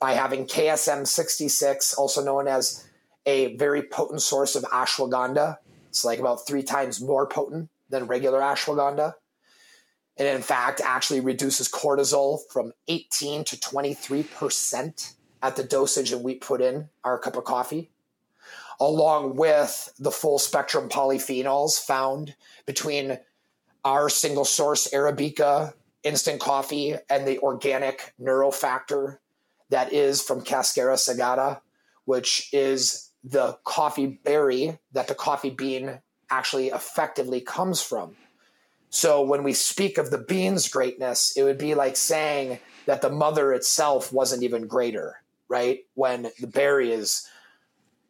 by 0.00 0.12
having 0.12 0.46
KSM 0.46 1.06
66, 1.06 1.94
also 1.94 2.24
known 2.24 2.48
as 2.48 2.86
a 3.24 3.56
very 3.56 3.82
potent 3.82 4.22
source 4.22 4.56
of 4.56 4.62
ashwagandha. 4.64 5.58
It's 5.88 6.04
like 6.04 6.18
about 6.18 6.46
three 6.46 6.62
times 6.62 7.00
more 7.00 7.26
potent 7.26 7.70
than 7.88 8.06
regular 8.06 8.40
ashwagandha. 8.40 9.14
And 10.18 10.28
in 10.28 10.42
fact, 10.42 10.80
actually 10.82 11.20
reduces 11.20 11.68
cortisol 11.68 12.40
from 12.50 12.72
18 12.88 13.44
to 13.44 13.56
23% 13.56 15.14
at 15.42 15.56
the 15.56 15.64
dosage 15.64 16.10
that 16.10 16.18
we 16.18 16.34
put 16.34 16.62
in 16.62 16.88
our 17.04 17.18
cup 17.18 17.36
of 17.36 17.44
coffee, 17.44 17.90
along 18.80 19.36
with 19.36 19.92
the 19.98 20.10
full 20.10 20.38
spectrum 20.38 20.88
polyphenols 20.88 21.78
found 21.78 22.34
between 22.66 23.18
our 23.84 24.08
single 24.08 24.44
source 24.44 24.88
Arabica 24.92 25.72
instant 26.02 26.40
coffee 26.40 26.94
and 27.10 27.26
the 27.26 27.38
organic 27.40 28.14
neurofactor 28.20 29.18
that 29.70 29.92
is 29.92 30.22
from 30.22 30.42
Cascara 30.42 30.94
sagrada, 30.94 31.60
which 32.04 32.48
is 32.52 33.10
the 33.24 33.58
coffee 33.64 34.20
berry 34.24 34.78
that 34.92 35.08
the 35.08 35.14
coffee 35.14 35.50
bean 35.50 36.00
actually 36.30 36.68
effectively 36.68 37.40
comes 37.40 37.82
from. 37.82 38.16
So 38.90 39.22
when 39.22 39.42
we 39.42 39.52
speak 39.52 39.98
of 39.98 40.10
the 40.10 40.18
bean's 40.18 40.68
greatness, 40.68 41.36
it 41.36 41.42
would 41.42 41.58
be 41.58 41.74
like 41.74 41.96
saying 41.96 42.60
that 42.86 43.02
the 43.02 43.10
mother 43.10 43.52
itself 43.52 44.12
wasn't 44.12 44.44
even 44.44 44.68
greater, 44.68 45.16
right? 45.48 45.80
When 45.94 46.30
the 46.40 46.46
berry 46.46 46.92
is 46.92 47.26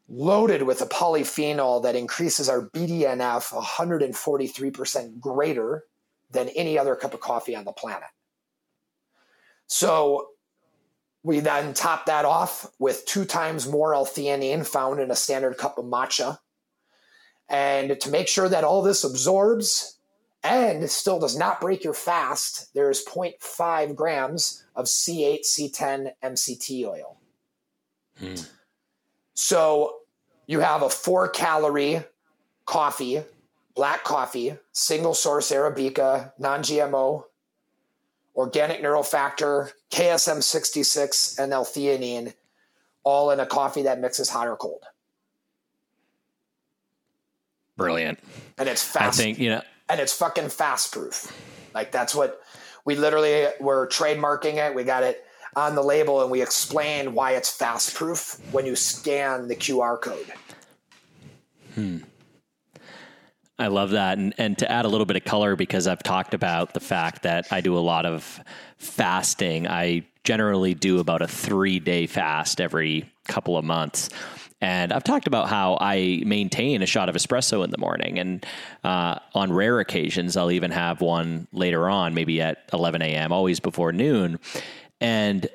loaded 0.09 0.62
with 0.62 0.81
a 0.81 0.87
polyphenol 0.87 1.83
that 1.83 1.97
increases 1.97 2.49
our 2.49 2.69
BDNF 2.70 3.53
143% 3.53 5.20
greater 5.20 5.85
than 6.31 6.49
any 6.51 6.78
other 6.78 6.95
cup 6.95 7.15
of 7.15 7.20
coffee 7.20 7.57
on 7.57 7.65
the 7.65 7.73
planet. 7.73 8.09
So 9.66 10.28
we 11.23 11.41
then 11.41 11.74
top 11.74 12.07
that 12.07 12.24
off 12.24 12.70
with 12.78 13.05
two 13.07 13.24
times 13.24 13.69
more 13.69 13.95
L-theanine 13.95 14.66
found 14.66 15.01
in 15.01 15.11
a 15.11 15.16
standard 15.16 15.57
cup 15.59 15.78
of 15.78 15.85
matcha. 15.85 16.39
And 17.49 18.01
to 18.01 18.11
make 18.11 18.28
sure 18.28 18.49
that 18.49 18.65
all 18.65 18.83
this 18.83 19.03
absorbs 19.03 19.99
and 20.45 20.89
still 20.89 21.19
does 21.19 21.37
not 21.37 21.61
break 21.61 21.83
your 21.83 21.95
fast, 21.95 22.73
there's 22.74 23.05
0.5 23.05 23.97
grams 23.97 24.65
of 24.77 24.87
C8, 24.87 25.41
C10, 25.41 26.12
MCT 26.23 26.87
oil. 26.87 27.19
Hmm. 28.19 28.35
So 29.37 29.99
you 30.47 30.61
have 30.61 30.83
a 30.83 30.89
four 30.89 31.29
calorie 31.29 32.03
coffee, 32.65 33.23
black 33.75 34.03
coffee, 34.03 34.57
single 34.73 35.15
source 35.15 35.53
Arabica, 35.53 36.33
non 36.39 36.61
GMO, 36.63 37.25
organic 38.35 38.83
neurofactor, 38.83 39.73
KSM 39.91 40.43
66, 40.43 41.39
and 41.39 41.53
L 41.53 41.67
theanine, 41.67 42.33
all 43.05 43.31
in 43.31 43.39
a 43.39 43.47
coffee 43.47 43.83
that 43.83 44.01
mixes 44.01 44.31
hot 44.31 44.49
or 44.49 44.57
cold. 44.57 44.83
Brilliant. 47.77 48.19
And 48.57 48.71
it's 48.71 48.83
fast. 48.83 49.21
I 49.21 49.23
think, 49.23 49.39
you 49.39 49.51
know, 49.51 49.63
and 49.91 50.01
it's 50.01 50.15
fucking 50.15 50.49
fast 50.49 50.93
proof. 50.93 51.31
Like 51.75 51.93
that's 51.93 52.15
what 52.15 52.41
we 52.87 52.97
literally 52.97 53.49
were 53.61 53.87
trademarking 53.89 54.55
it. 54.55 54.75
We 54.75 54.83
got 54.83 55.03
it 55.03 55.26
on 55.57 55.74
the 55.74 55.83
label 55.83 56.23
and 56.23 56.31
we 56.31 56.43
explain 56.43 57.15
why 57.15 57.33
it's 57.33 57.51
fast 57.51 57.95
proof 57.95 58.39
when 58.53 58.66
you 58.66 58.77
scan 58.77 59.49
the 59.49 59.57
QR 59.57 60.01
code. 60.01 60.33
Hmm. 61.74 61.99
I 63.59 63.69
love 63.69 63.91
that. 63.91 64.19
And, 64.19 64.35
and 64.37 64.59
to 64.59 64.70
add 64.70 64.85
a 64.85 64.89
little 64.89 65.07
bit 65.07 65.16
of 65.16 65.24
color, 65.24 65.57
because 65.57 65.87
I've 65.87 66.03
talked 66.03 66.35
about 66.35 66.74
the 66.74 66.81
fact 66.81 67.23
that 67.23 67.47
I 67.51 67.62
do 67.62 67.77
a 67.77 67.81
lot 67.81 68.05
of 68.05 68.39
fasting, 68.77 69.66
I 69.66 70.07
generally 70.24 70.74
do 70.74 71.01
about 71.01 71.23
a 71.23 71.27
three 71.27 71.81
day 71.81 72.07
fast 72.07 72.61
every 72.61 73.11
couple 73.28 73.57
of 73.57 73.65
months. 73.65 74.11
And 74.61 74.93
I've 74.93 75.05
talked 75.05 75.27
about 75.27 75.49
how 75.49 75.78
I 75.81 76.23
maintain 76.27 76.83
a 76.83 76.87
shot 76.87 77.09
of 77.09 77.15
espresso 77.15 77.62
in 77.62 77.70
the 77.70 77.78
morning. 77.78 78.19
And 78.19 78.47
uh, 78.85 79.19
on 79.35 79.53
rare 79.53 79.81
occasions, 79.81 80.37
I'll 80.37 80.51
even 80.51 80.70
have 80.70 81.01
one 81.01 81.47
later 81.53 81.89
on, 81.89 82.15
maybe 82.15 82.41
at 82.41 82.69
11 82.73 83.03
a.m., 83.03 83.33
always 83.33 83.61
before 83.61 83.93
noon. 83.93 84.39
And 85.01 85.48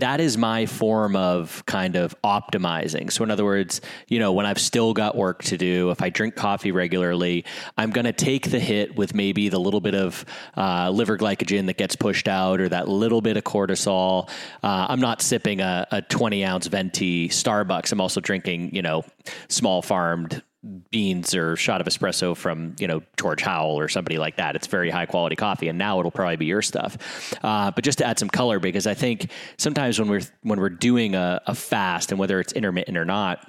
that 0.00 0.20
is 0.20 0.38
my 0.38 0.66
form 0.66 1.16
of 1.16 1.64
kind 1.66 1.96
of 1.96 2.14
optimizing. 2.22 3.10
So, 3.10 3.24
in 3.24 3.30
other 3.30 3.44
words, 3.44 3.80
you 4.08 4.18
know, 4.18 4.32
when 4.32 4.46
I've 4.46 4.60
still 4.60 4.94
got 4.94 5.16
work 5.16 5.42
to 5.44 5.58
do, 5.58 5.90
if 5.90 6.02
I 6.02 6.10
drink 6.10 6.36
coffee 6.36 6.72
regularly, 6.72 7.44
I'm 7.76 7.90
going 7.90 8.04
to 8.04 8.12
take 8.12 8.50
the 8.50 8.60
hit 8.60 8.96
with 8.96 9.14
maybe 9.14 9.48
the 9.48 9.58
little 9.58 9.80
bit 9.80 9.94
of 9.94 10.24
uh, 10.56 10.90
liver 10.90 11.18
glycogen 11.18 11.66
that 11.66 11.76
gets 11.76 11.96
pushed 11.96 12.28
out 12.28 12.60
or 12.60 12.68
that 12.68 12.88
little 12.88 13.20
bit 13.20 13.36
of 13.36 13.44
cortisol. 13.44 14.28
Uh, 14.62 14.86
I'm 14.88 15.00
not 15.00 15.22
sipping 15.22 15.60
a, 15.60 15.86
a 15.90 16.02
20 16.02 16.44
ounce 16.44 16.66
venti 16.66 17.28
Starbucks. 17.28 17.92
I'm 17.92 18.00
also 18.00 18.20
drinking, 18.20 18.74
you 18.74 18.82
know, 18.82 19.04
small 19.48 19.82
farmed 19.82 20.42
beans 20.90 21.34
or 21.34 21.56
shot 21.56 21.80
of 21.80 21.86
espresso 21.86 22.36
from 22.36 22.74
you 22.78 22.86
know 22.86 23.02
George 23.16 23.42
Howell 23.42 23.78
or 23.78 23.88
somebody 23.88 24.18
like 24.18 24.36
that. 24.36 24.56
It's 24.56 24.66
very 24.66 24.90
high 24.90 25.06
quality 25.06 25.36
coffee, 25.36 25.68
and 25.68 25.78
now 25.78 25.98
it'll 26.00 26.10
probably 26.10 26.36
be 26.36 26.46
your 26.46 26.62
stuff. 26.62 26.96
Uh, 27.42 27.70
but 27.70 27.84
just 27.84 27.98
to 27.98 28.06
add 28.06 28.18
some 28.18 28.28
color, 28.28 28.58
because 28.58 28.86
I 28.86 28.94
think 28.94 29.30
sometimes 29.56 29.98
when 29.98 30.08
we're 30.08 30.22
when 30.42 30.58
we're 30.60 30.70
doing 30.70 31.14
a, 31.14 31.40
a 31.46 31.54
fast, 31.54 32.10
and 32.10 32.18
whether 32.18 32.40
it's 32.40 32.52
intermittent 32.52 32.96
or 32.96 33.04
not, 33.04 33.48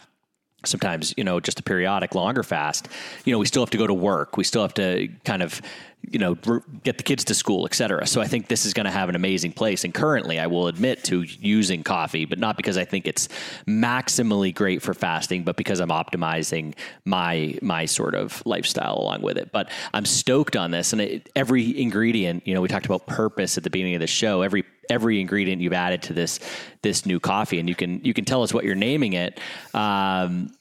sometimes 0.65 1.13
you 1.17 1.23
know 1.23 1.39
just 1.39 1.59
a 1.59 1.63
periodic 1.63 2.15
longer 2.15 2.43
fast 2.43 2.87
you 3.23 3.31
know 3.31 3.39
we 3.39 3.45
still 3.45 3.61
have 3.61 3.69
to 3.69 3.77
go 3.77 3.87
to 3.87 3.93
work 3.93 4.35
we 4.35 4.43
still 4.43 4.61
have 4.61 4.73
to 4.73 5.07
kind 5.23 5.41
of 5.41 5.61
you 6.01 6.17
know 6.17 6.35
get 6.83 6.97
the 6.97 7.03
kids 7.03 7.23
to 7.25 7.33
school 7.33 7.65
et 7.65 7.73
cetera. 7.73 8.05
So 8.07 8.21
i 8.21 8.27
think 8.27 8.47
this 8.47 8.65
is 8.65 8.73
going 8.73 8.85
to 8.85 8.91
have 8.91 9.09
an 9.09 9.15
amazing 9.15 9.51
place. 9.51 9.83
And 9.83 9.93
currently 9.93 10.39
i 10.39 10.47
will 10.47 10.67
admit 10.67 11.03
to 11.05 11.21
using 11.21 11.83
coffee 11.83 12.25
but 12.25 12.39
not 12.39 12.57
because 12.57 12.77
i 12.77 12.85
think 12.85 13.07
it's 13.07 13.27
maximally 13.67 14.53
great 14.53 14.81
for 14.81 14.93
fasting 14.93 15.43
but 15.43 15.55
because 15.55 15.79
i'm 15.79 15.89
optimizing 15.89 16.75
my 17.05 17.57
my 17.61 17.85
sort 17.85 18.15
of 18.15 18.41
lifestyle 18.45 18.97
along 18.97 19.21
with 19.21 19.37
it. 19.37 19.51
But 19.51 19.69
i'm 19.93 20.05
stoked 20.05 20.55
on 20.55 20.71
this 20.71 20.93
and 20.93 21.01
it, 21.01 21.29
every 21.35 21.79
ingredient 21.79 22.47
you 22.47 22.53
know 22.53 22.61
we 22.61 22.67
talked 22.67 22.85
about 22.85 23.05
purpose 23.07 23.57
at 23.57 23.63
the 23.63 23.69
beginning 23.69 23.95
of 23.95 24.01
the 24.01 24.07
show. 24.07 24.41
Every 24.41 24.63
every 24.89 25.21
ingredient 25.21 25.61
you've 25.61 25.73
added 25.73 26.01
to 26.03 26.13
this 26.13 26.39
this 26.81 27.05
new 27.05 27.19
coffee, 27.19 27.59
and 27.59 27.69
you 27.69 27.75
can 27.75 28.03
you 28.03 28.13
can 28.13 28.25
tell 28.25 28.43
us 28.43 28.53
what 28.53 28.65
you're 28.65 28.75
naming 28.75 29.13
it. 29.13 29.39
Um, 29.73 30.51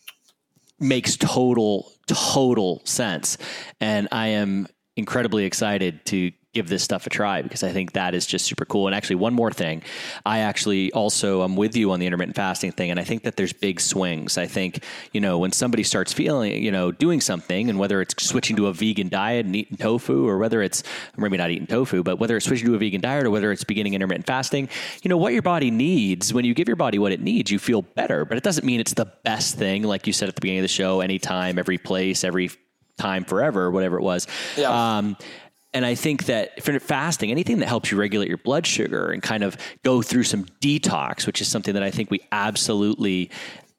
makes 0.79 1.17
total 1.17 1.91
total 2.07 2.83
sense, 2.85 3.39
and 3.81 4.09
I 4.13 4.29
am 4.29 4.69
incredibly 4.99 5.45
excited 5.45 6.05
to 6.07 6.33
give 6.55 6.69
this 6.69 6.83
stuff 6.83 7.07
a 7.07 7.11
try 7.11 7.41
because 7.41 7.63
I 7.63 7.71
think 7.73 7.93
that 7.93 8.15
is 8.15 8.27
just 8.27 8.45
super 8.47 8.65
cool. 8.65 8.89
And 8.89 8.95
actually, 8.95 9.17
one 9.17 9.33
more 9.33 9.53
thing, 9.53 9.83
I 10.27 10.41
actually 10.41 10.91
also 10.93 11.43
I'm 11.43 11.55
with 11.55 11.77
you 11.77 11.93
on 11.93 12.01
the 12.01 12.07
intermittent 12.07 12.35
fasting 12.35 12.73
thing, 12.73 12.91
and 12.91 12.99
I 12.99 13.05
think 13.05 13.23
that 13.23 13.37
there's 13.37 13.53
big 13.53 13.81
swings. 13.81 14.37
I 14.37 14.47
think 14.47 14.83
you 15.13 15.21
know 15.21 15.39
when 15.39 15.53
somebody 15.53 15.85
starts 15.85 16.13
feeling 16.13 16.63
you 16.63 16.73
know 16.73 16.91
doing 16.91 17.21
something, 17.21 17.71
and 17.71 17.79
whether 17.79 18.01
it's 18.01 18.21
switching 18.23 18.57
to 18.57 18.67
a 18.67 18.73
vegan 18.73 19.09
diet 19.09 19.47
and 19.47 19.55
eating 19.55 19.77
tofu, 19.77 20.27
or 20.27 20.39
whether 20.39 20.61
it's 20.61 20.83
maybe 21.17 21.37
not 21.37 21.51
eating 21.51 21.69
tofu, 21.69 22.03
but 22.03 22.19
whether 22.19 22.37
it's 22.37 22.47
switching 22.47 22.67
to 22.67 22.75
a 22.75 22.79
vegan 22.79 23.01
diet 23.01 23.25
or 23.25 23.31
whether 23.31 23.53
it's 23.53 23.63
beginning 23.63 23.95
intermittent 23.95 24.27
fasting, 24.27 24.69
you 25.03 25.09
know 25.09 25.17
what 25.17 25.33
your 25.33 25.43
body 25.43 25.71
needs. 25.71 26.35
When 26.35 26.45
you 26.45 26.55
give 26.55 26.67
your 26.67 26.77
body 26.77 26.99
what 26.99 27.13
it 27.13 27.21
needs, 27.21 27.53
you 27.53 27.61
feel 27.61 27.83
better. 27.83 28.25
But 28.25 28.37
it 28.37 28.43
doesn't 28.43 28.67
mean 28.67 28.81
it's 28.81 28.95
the 28.95 29.13
best 29.23 29.57
thing, 29.57 29.85
like 29.85 30.09
you 30.09 30.13
said 30.13 30.29
at 30.29 30.35
the 30.35 30.41
beginning 30.41 30.61
of 30.61 30.65
the 30.65 30.69
show. 30.69 31.01
Anytime, 31.01 31.59
every 31.59 31.79
place, 31.79 32.25
every 32.25 32.51
time, 32.99 33.25
forever, 33.25 33.71
whatever 33.71 33.97
it 33.97 34.03
was. 34.03 34.27
Yeah. 34.57 34.99
Um, 34.99 35.17
and 35.75 35.85
I 35.85 35.95
think 35.95 36.27
that 36.27 36.63
for 36.63 36.79
fasting, 36.81 37.31
anything 37.31 37.59
that 37.59 37.67
helps 37.67 37.91
you 37.91 37.99
regulate 37.99 38.29
your 38.29 38.39
blood 38.39 38.67
sugar 38.67 39.11
and 39.11 39.23
kind 39.23 39.45
of 39.45 39.57
go 39.83 40.01
through 40.03 40.25
some 40.25 40.45
detox, 40.61 41.27
which 41.27 41.41
is 41.41 41.49
something 41.49 41.75
that 41.75 41.83
I 41.83 41.91
think 41.91 42.11
we 42.11 42.21
absolutely, 42.33 43.31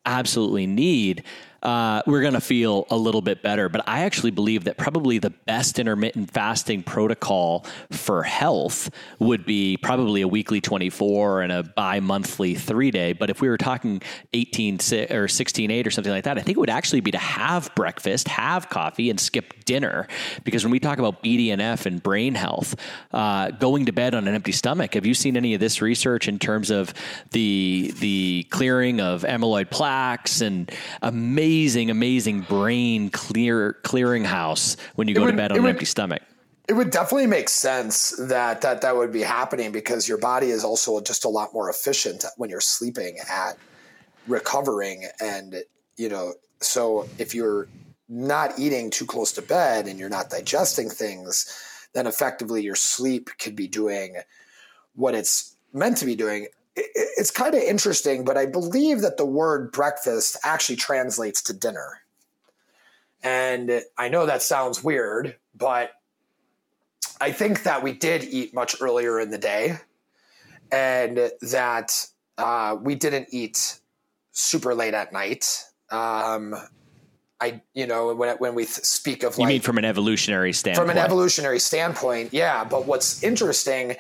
absolutely 0.06 0.68
need, 0.68 1.24
uh, 1.61 2.02
we're 2.06 2.22
going 2.22 2.34
to 2.34 2.41
feel 2.41 2.86
a 2.90 2.98
little 2.98 3.22
bit 3.22 3.41
better. 3.41 3.69
But 3.69 3.88
I 3.88 4.02
actually 4.02 4.31
believe 4.31 4.64
that 4.65 4.77
probably 4.77 5.19
the 5.19 5.30
best 5.30 5.80
intermittent 5.80 6.31
fasting 6.31 6.84
protocol 6.84 7.65
for 7.91 8.23
health 8.23 8.90
would 9.19 9.45
be 9.45 9.77
probably 9.77 10.22
a 10.22 10.27
weekly 10.27 10.61
24 10.61 11.41
and 11.41 11.52
a 11.52 11.64
bi 11.64 11.99
monthly 11.99 12.56
three 12.56 12.91
day. 12.91 13.14
But 13.14 13.30
if 13.30 13.41
we 13.41 13.49
were 13.49 13.57
talking 13.57 14.02
18 14.34 14.80
or 15.11 15.27
16 15.27 15.72
8 15.72 15.88
or 15.88 15.91
something 15.91 16.11
like 16.11 16.23
that, 16.23 16.38
I 16.38 16.41
think 16.41 16.57
it 16.57 16.60
would 16.60 16.69
actually 16.69 17.02
be 17.02 17.11
to 17.11 17.18
have 17.18 17.73
breakfast, 17.76 18.27
have 18.27 18.69
coffee, 18.69 19.10
and 19.10 19.19
skip 19.19 19.65
dinner. 19.65 20.07
Because 20.44 20.64
when 20.64 20.72
we 20.72 20.80
talk 20.80 20.99
about 20.99 21.23
BDNF 21.23 21.86
and 21.86 22.02
brain 22.02 22.36
health, 22.36 22.76
uh, 23.11 23.52
going 23.52 23.86
to 23.88 23.91
bed 23.91 24.15
on 24.15 24.27
an 24.27 24.36
empty 24.36 24.52
stomach, 24.52 24.94
have 24.94 25.06
you 25.06 25.14
seen 25.14 25.36
any 25.36 25.53
of 25.53 25.60
this 25.60 25.81
research 25.81 26.27
in 26.27 26.40
terms 26.40 26.69
of 26.69 26.94
the, 27.31 27.94
the 27.99 28.48
clearing 28.49 29.02
of 29.02 29.23
amyloid 29.23 29.69
plaques 29.69 30.41
and 30.41 30.72
amazing? 31.02 31.49
Amazing, 31.50 31.90
amazing 31.90 32.42
brain 32.42 33.10
clear 33.10 33.80
clearinghouse 33.84 34.78
when 34.96 35.08
you 35.08 35.16
go 35.16 35.26
would, 35.26 35.32
to 35.32 35.38
bed 35.38 35.52
on 35.52 35.58
an 35.58 35.64
would, 35.64 35.70
empty 35.72 35.86
stomach. 35.86 36.22
It 36.68 36.74
would 36.74 36.92
definitely 36.92 37.26
make 37.26 37.50
sense 37.50 38.12
that 38.28 38.62
that 38.62 38.82
that 38.82 38.96
would 38.96 39.12
be 39.12 39.22
happening 39.22 39.72
because 39.72 40.08
your 40.08 40.20
body 40.20 40.52
is 40.52 40.64
also 40.64 41.02
just 41.02 41.26
a 41.26 41.30
lot 41.30 41.52
more 41.52 41.70
efficient 41.70 42.24
when 42.38 42.52
you're 42.52 42.62
sleeping 42.62 43.18
at 43.28 43.58
recovering 44.28 45.06
and 45.20 45.64
you 45.98 46.08
know 46.08 46.34
so 46.62 47.08
if 47.18 47.34
you're 47.34 47.68
not 48.08 48.60
eating 48.60 48.92
too 48.92 49.06
close 49.06 49.32
to 49.32 49.42
bed 49.42 49.88
and 49.88 49.98
you're 49.98 50.10
not 50.10 50.30
digesting 50.30 50.88
things 50.88 51.48
then 51.94 52.06
effectively 52.06 52.62
your 52.62 52.76
sleep 52.76 53.32
could 53.40 53.56
be 53.56 53.68
doing 53.68 54.18
what 54.94 55.16
it's 55.16 55.56
meant 55.74 55.98
to 55.98 56.06
be 56.06 56.16
doing 56.16 56.46
it's 57.18 57.31
kind 57.31 57.56
of 57.56 57.61
interesting, 57.61 58.23
but 58.23 58.38
I 58.38 58.45
believe 58.45 59.01
that 59.01 59.18
the 59.18 59.26
word 59.26 59.72
breakfast 59.72 60.38
actually 60.43 60.76
translates 60.77 61.41
to 61.43 61.53
dinner. 61.53 62.01
And 63.23 63.81
I 63.97 64.10
know 64.10 64.26
that 64.26 64.41
sounds 64.41 64.84
weird, 64.84 65.35
but 65.56 65.91
I 67.19 67.31
think 67.31 67.64
that 67.64 67.84
we 67.84 67.91
did 67.91 68.23
eat 68.23 68.53
much 68.53 68.77
earlier 68.81 69.19
in 69.19 69.30
the 69.30 69.38
day 69.38 69.77
and 70.72 71.31
that 71.41 72.07
uh, 72.38 72.77
we 72.80 72.95
didn't 72.95 73.27
eat 73.31 73.80
super 74.31 74.73
late 74.73 74.93
at 74.93 75.11
night. 75.11 75.65
Um, 75.89 76.56
I, 77.41 77.61
you 77.73 77.88
know, 77.88 78.14
when, 78.14 78.38
when 78.38 78.56
we 78.56 78.65
speak 78.65 79.23
of 79.23 79.38
you 79.38 79.43
like, 79.43 79.49
mean 79.49 79.61
from 79.61 79.77
an 79.77 79.85
evolutionary 79.85 80.53
standpoint, 80.53 80.88
from 80.88 80.97
an 80.97 81.03
evolutionary 81.03 81.60
standpoint, 81.60 82.34
yeah. 82.34 82.64
But 82.64 82.85
what's 82.85 83.23
interesting 83.23 83.95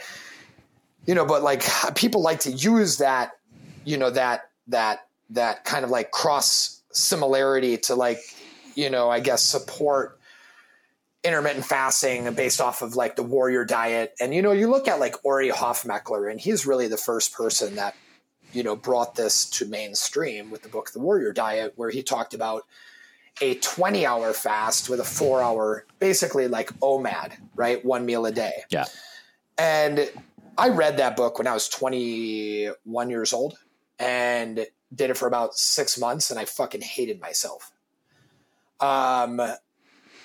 you 1.09 1.15
know, 1.15 1.25
but 1.25 1.41
like 1.41 1.63
people 1.95 2.21
like 2.21 2.41
to 2.41 2.51
use 2.51 2.99
that, 2.99 3.31
you 3.83 3.97
know, 3.97 4.11
that 4.11 4.51
that 4.67 5.07
that 5.31 5.65
kind 5.65 5.83
of 5.83 5.89
like 5.89 6.11
cross 6.11 6.83
similarity 6.91 7.77
to 7.77 7.95
like, 7.95 8.19
you 8.75 8.91
know, 8.91 9.09
I 9.09 9.19
guess 9.19 9.41
support 9.41 10.19
intermittent 11.23 11.65
fasting 11.65 12.31
based 12.35 12.61
off 12.61 12.83
of 12.83 12.95
like 12.95 13.15
the 13.15 13.23
warrior 13.23 13.65
diet. 13.65 14.13
And 14.21 14.35
you 14.35 14.43
know, 14.43 14.51
you 14.51 14.69
look 14.69 14.87
at 14.87 14.99
like 14.99 15.15
Ori 15.25 15.49
Hofmekler, 15.49 16.29
and 16.29 16.39
he's 16.39 16.67
really 16.67 16.87
the 16.87 16.95
first 16.95 17.33
person 17.33 17.77
that 17.77 17.95
you 18.53 18.61
know 18.61 18.75
brought 18.75 19.15
this 19.15 19.49
to 19.49 19.65
mainstream 19.65 20.51
with 20.51 20.61
the 20.61 20.69
book 20.69 20.91
The 20.91 20.99
Warrior 20.99 21.33
Diet, 21.33 21.73
where 21.75 21.89
he 21.89 22.03
talked 22.03 22.35
about 22.35 22.67
a 23.41 23.55
20 23.55 24.05
hour 24.05 24.31
fast 24.31 24.89
with 24.89 24.99
a 24.99 25.03
four 25.03 25.41
hour, 25.41 25.87
basically 25.97 26.47
like 26.47 26.69
OMAD, 26.81 27.31
right? 27.55 27.83
One 27.83 28.05
meal 28.05 28.27
a 28.27 28.31
day. 28.31 28.61
Yeah. 28.69 28.85
And 29.57 30.09
I 30.59 30.67
read 30.69 30.97
that 30.97 31.15
book 31.15 31.37
when 31.37 31.47
I 31.47 31.53
was 31.53 31.69
21 31.69 33.09
years 33.09 33.31
old 33.31 33.57
and 33.97 34.67
did 34.93 35.09
it 35.09 35.17
for 35.17 35.25
about 35.25 35.55
six 35.55 35.97
months, 35.97 36.29
and 36.29 36.37
I 36.39 36.43
fucking 36.43 36.81
hated 36.81 37.21
myself. 37.21 37.71
Um, 38.81 39.41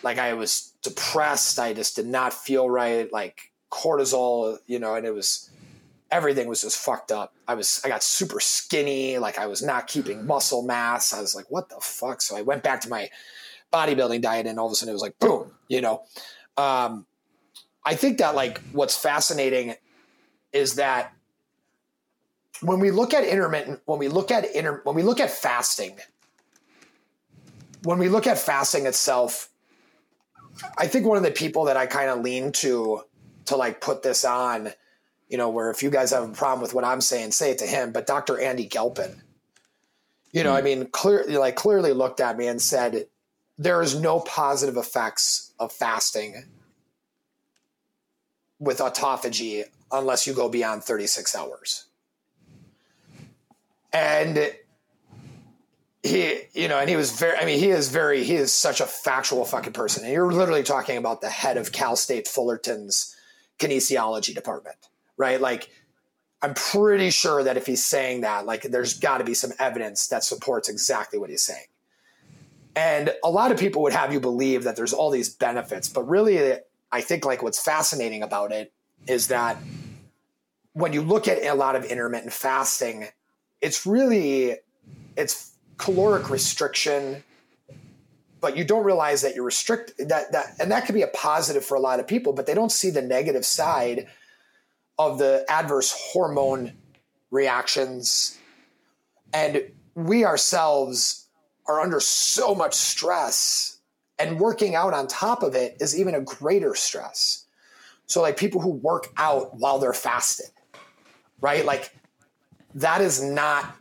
like 0.03 0.19
I 0.19 0.35
was 0.35 0.73
depressed. 0.83 1.61
I 1.61 1.73
just 1.73 1.95
did 1.95 2.07
not 2.07 2.33
feel 2.33 2.69
right. 2.69 3.13
Like 3.13 3.53
cortisol, 3.71 4.59
you 4.67 4.81
know, 4.81 4.97
and 4.97 5.07
it 5.07 5.15
was 5.15 5.51
everything 6.11 6.49
was 6.49 6.63
just 6.63 6.79
fucked 6.79 7.13
up. 7.13 7.33
I 7.47 7.55
was 7.55 7.81
I 7.85 7.89
got 7.89 8.03
super 8.03 8.41
skinny. 8.41 9.19
Like 9.19 9.39
I 9.39 9.47
was 9.47 9.63
not 9.63 9.87
keeping 9.87 10.27
muscle 10.27 10.63
mass. 10.63 11.13
I 11.13 11.21
was 11.21 11.37
like, 11.37 11.49
what 11.49 11.69
the 11.69 11.77
fuck? 11.81 12.21
So 12.21 12.37
I 12.37 12.43
went 12.43 12.65
back 12.65 12.81
to 12.81 12.89
my 12.89 13.09
bodybuilding 13.73 14.21
diet, 14.23 14.47
and 14.47 14.59
all 14.59 14.67
of 14.67 14.73
a 14.73 14.75
sudden 14.75 14.91
it 14.91 14.95
was 14.95 15.03
like, 15.03 15.19
boom, 15.21 15.53
you 15.69 15.81
know. 15.81 16.03
Um, 16.57 17.07
I 17.85 17.95
think 17.95 18.19
that 18.19 18.35
like 18.35 18.61
what's 18.73 18.97
fascinating 18.97 19.77
is 20.55 20.77
that 20.77 21.13
when 22.63 22.81
we 22.81 22.91
look 22.91 23.13
at 23.13 23.25
intermittent, 23.25 23.81
when 23.85 23.99
we 23.99 24.09
look 24.09 24.31
at 24.31 24.51
inter, 24.55 24.81
when 24.85 24.95
we 24.95 25.03
look 25.03 25.21
at 25.21 25.31
fasting, 25.31 25.99
when 27.83 27.99
we 27.99 28.09
look 28.09 28.27
at 28.27 28.39
fasting 28.39 28.87
itself, 28.87 29.51
I 30.79 30.87
think 30.87 31.05
one 31.05 31.19
of 31.19 31.25
the 31.25 31.33
people 31.33 31.65
that 31.65 31.77
I 31.77 31.87
kind 31.87 32.09
of 32.09 32.21
lean 32.21 32.53
to 32.53 33.03
to 33.47 33.57
like 33.57 33.81
put 33.81 34.03
this 34.03 34.25
on, 34.25 34.73
you 35.29 35.37
know, 35.37 35.51
where 35.51 35.71
if 35.71 35.83
you 35.83 35.91
guys 35.91 36.13
have 36.13 36.23
a 36.23 36.33
problem 36.33 36.63
with 36.63 36.73
what 36.73 36.85
I'm 36.85 37.01
saying, 37.01 37.33
say 37.33 37.51
it 37.51 37.59
to 37.59 37.67
him. 37.67 37.93
But 37.93 38.07
Dr. 38.07 38.41
Andy 38.41 38.65
Galpin, 38.65 39.21
you 40.33 40.45
know, 40.45 40.53
mm. 40.53 40.57
I 40.57 40.61
hmm. 40.61 40.65
mean, 40.65 40.87
clearly, 40.87 41.37
like 41.37 41.57
clearly 41.57 41.93
looked 41.93 42.21
at 42.21 42.39
me 42.39 42.47
and 42.47 42.63
said, 42.63 43.07
there 43.59 43.83
is 43.83 44.01
no 44.01 44.21
positive 44.21 44.77
effects 44.77 45.53
of 45.59 45.73
fasting 45.73 46.45
with 48.59 48.79
autophagy 48.79 49.65
unless 49.93 50.27
you 50.27 50.35
go 50.35 50.49
beyond 50.49 50.83
36 50.85 51.35
hours. 51.37 51.87
and 53.95 54.53
he, 56.03 56.41
you 56.53 56.69
know, 56.69 56.79
and 56.79 56.91
he 56.91 56.97
was 56.97 57.13
very. 57.13 57.39
I 57.39 57.47
mean, 57.47 57.59
he 57.59 57.71
is 57.71 57.89
very. 57.89 58.25
He 58.25 58.35
is 58.35 58.53
such 58.53 58.83
a 58.83 58.87
factual 58.87 59.47
fucking 59.47 59.73
person. 59.73 60.05
And 60.05 60.13
you're 60.13 60.31
literally 60.31 60.65
talking 60.65 60.99
about 60.99 61.23
the 61.23 61.31
head 61.31 61.57
of 61.57 61.73
Cal 61.73 61.97
State 61.97 62.29
Fullerton's 62.29 63.17
kinesiology 63.59 64.35
department, 64.35 64.77
right? 65.17 65.41
Like, 65.41 65.71
I'm 66.43 66.53
pretty 66.53 67.09
sure 67.09 67.43
that 67.43 67.57
if 67.57 67.65
he's 67.65 67.87
saying 67.87 68.21
that, 68.21 68.45
like, 68.45 68.65
there's 68.65 68.99
got 68.99 69.19
to 69.19 69.25
be 69.25 69.33
some 69.33 69.53
evidence 69.59 70.09
that 70.09 70.25
supports 70.25 70.69
exactly 70.69 71.19
what 71.19 71.31
he's 71.31 71.43
saying. 71.43 71.67
And 72.77 73.15
a 73.25 73.31
lot 73.31 73.53
of 73.53 73.59
people 73.59 73.81
would 73.83 73.95
have 73.95 74.13
you 74.13 74.21
believe 74.21 74.65
that 74.65 74.77
there's 74.77 74.93
all 74.93 75.11
these 75.11 75.31
benefits, 75.31 75.89
but 75.89 76.07
really, 76.07 76.59
I 76.93 77.01
think 77.01 77.25
like 77.25 77.43
what's 77.43 77.65
fascinating 77.65 78.23
about 78.23 78.53
it 78.53 78.74
is 79.07 79.29
that 79.29 79.59
when 80.73 80.93
you 80.93 81.03
look 81.03 81.29
at 81.29 81.43
a 81.43 81.55
lot 81.55 81.77
of 81.77 81.85
intermittent 81.85 82.33
fasting, 82.33 83.07
it's 83.61 83.87
really 83.87 84.57
it's 85.17 85.53
caloric 85.79 86.31
restriction, 86.31 87.23
but 88.41 88.57
you 88.57 88.65
don't 88.65 88.85
realize 88.85 89.23
that 89.23 89.35
you're 89.35 89.45
restrict 89.45 89.93
that 89.99 90.33
that 90.33 90.57
and 90.59 90.71
that 90.71 90.87
could 90.87 90.95
be 90.95 91.03
a 91.03 91.09
positive 91.09 91.65
for 91.65 91.77
a 91.77 91.81
lot 91.81 92.01
of 92.01 92.07
people, 92.07 92.33
but 92.33 92.47
they 92.47 92.55
don't 92.55 92.73
see 92.73 92.91
the 92.91 93.03
negative 93.03 93.45
side 93.45 94.09
of 94.99 95.19
the 95.19 95.45
adverse 95.49 95.95
hormone 96.13 96.73
reactions. 97.31 98.39
And 99.33 99.71
we 99.95 100.25
ourselves 100.25 101.27
are 101.67 101.81
under 101.81 102.01
so 102.01 102.55
much 102.55 102.75
stress 102.75 103.79
and 104.19 104.39
working 104.39 104.75
out 104.75 104.95
on 104.95 105.07
top 105.07 105.43
of 105.43 105.55
it 105.55 105.77
is 105.81 105.99
even 105.99 106.15
a 106.15 106.21
greater 106.21 106.75
stress. 106.75 107.44
So 108.07 108.21
like 108.21 108.37
people 108.37 108.61
who 108.61 108.71
work 108.71 109.09
out 109.17 109.57
while 109.57 109.79
they're 109.79 109.93
fasted, 109.93 110.47
right? 111.41 111.65
Like 111.65 111.95
that 112.75 113.01
is 113.01 113.23
not 113.23 113.77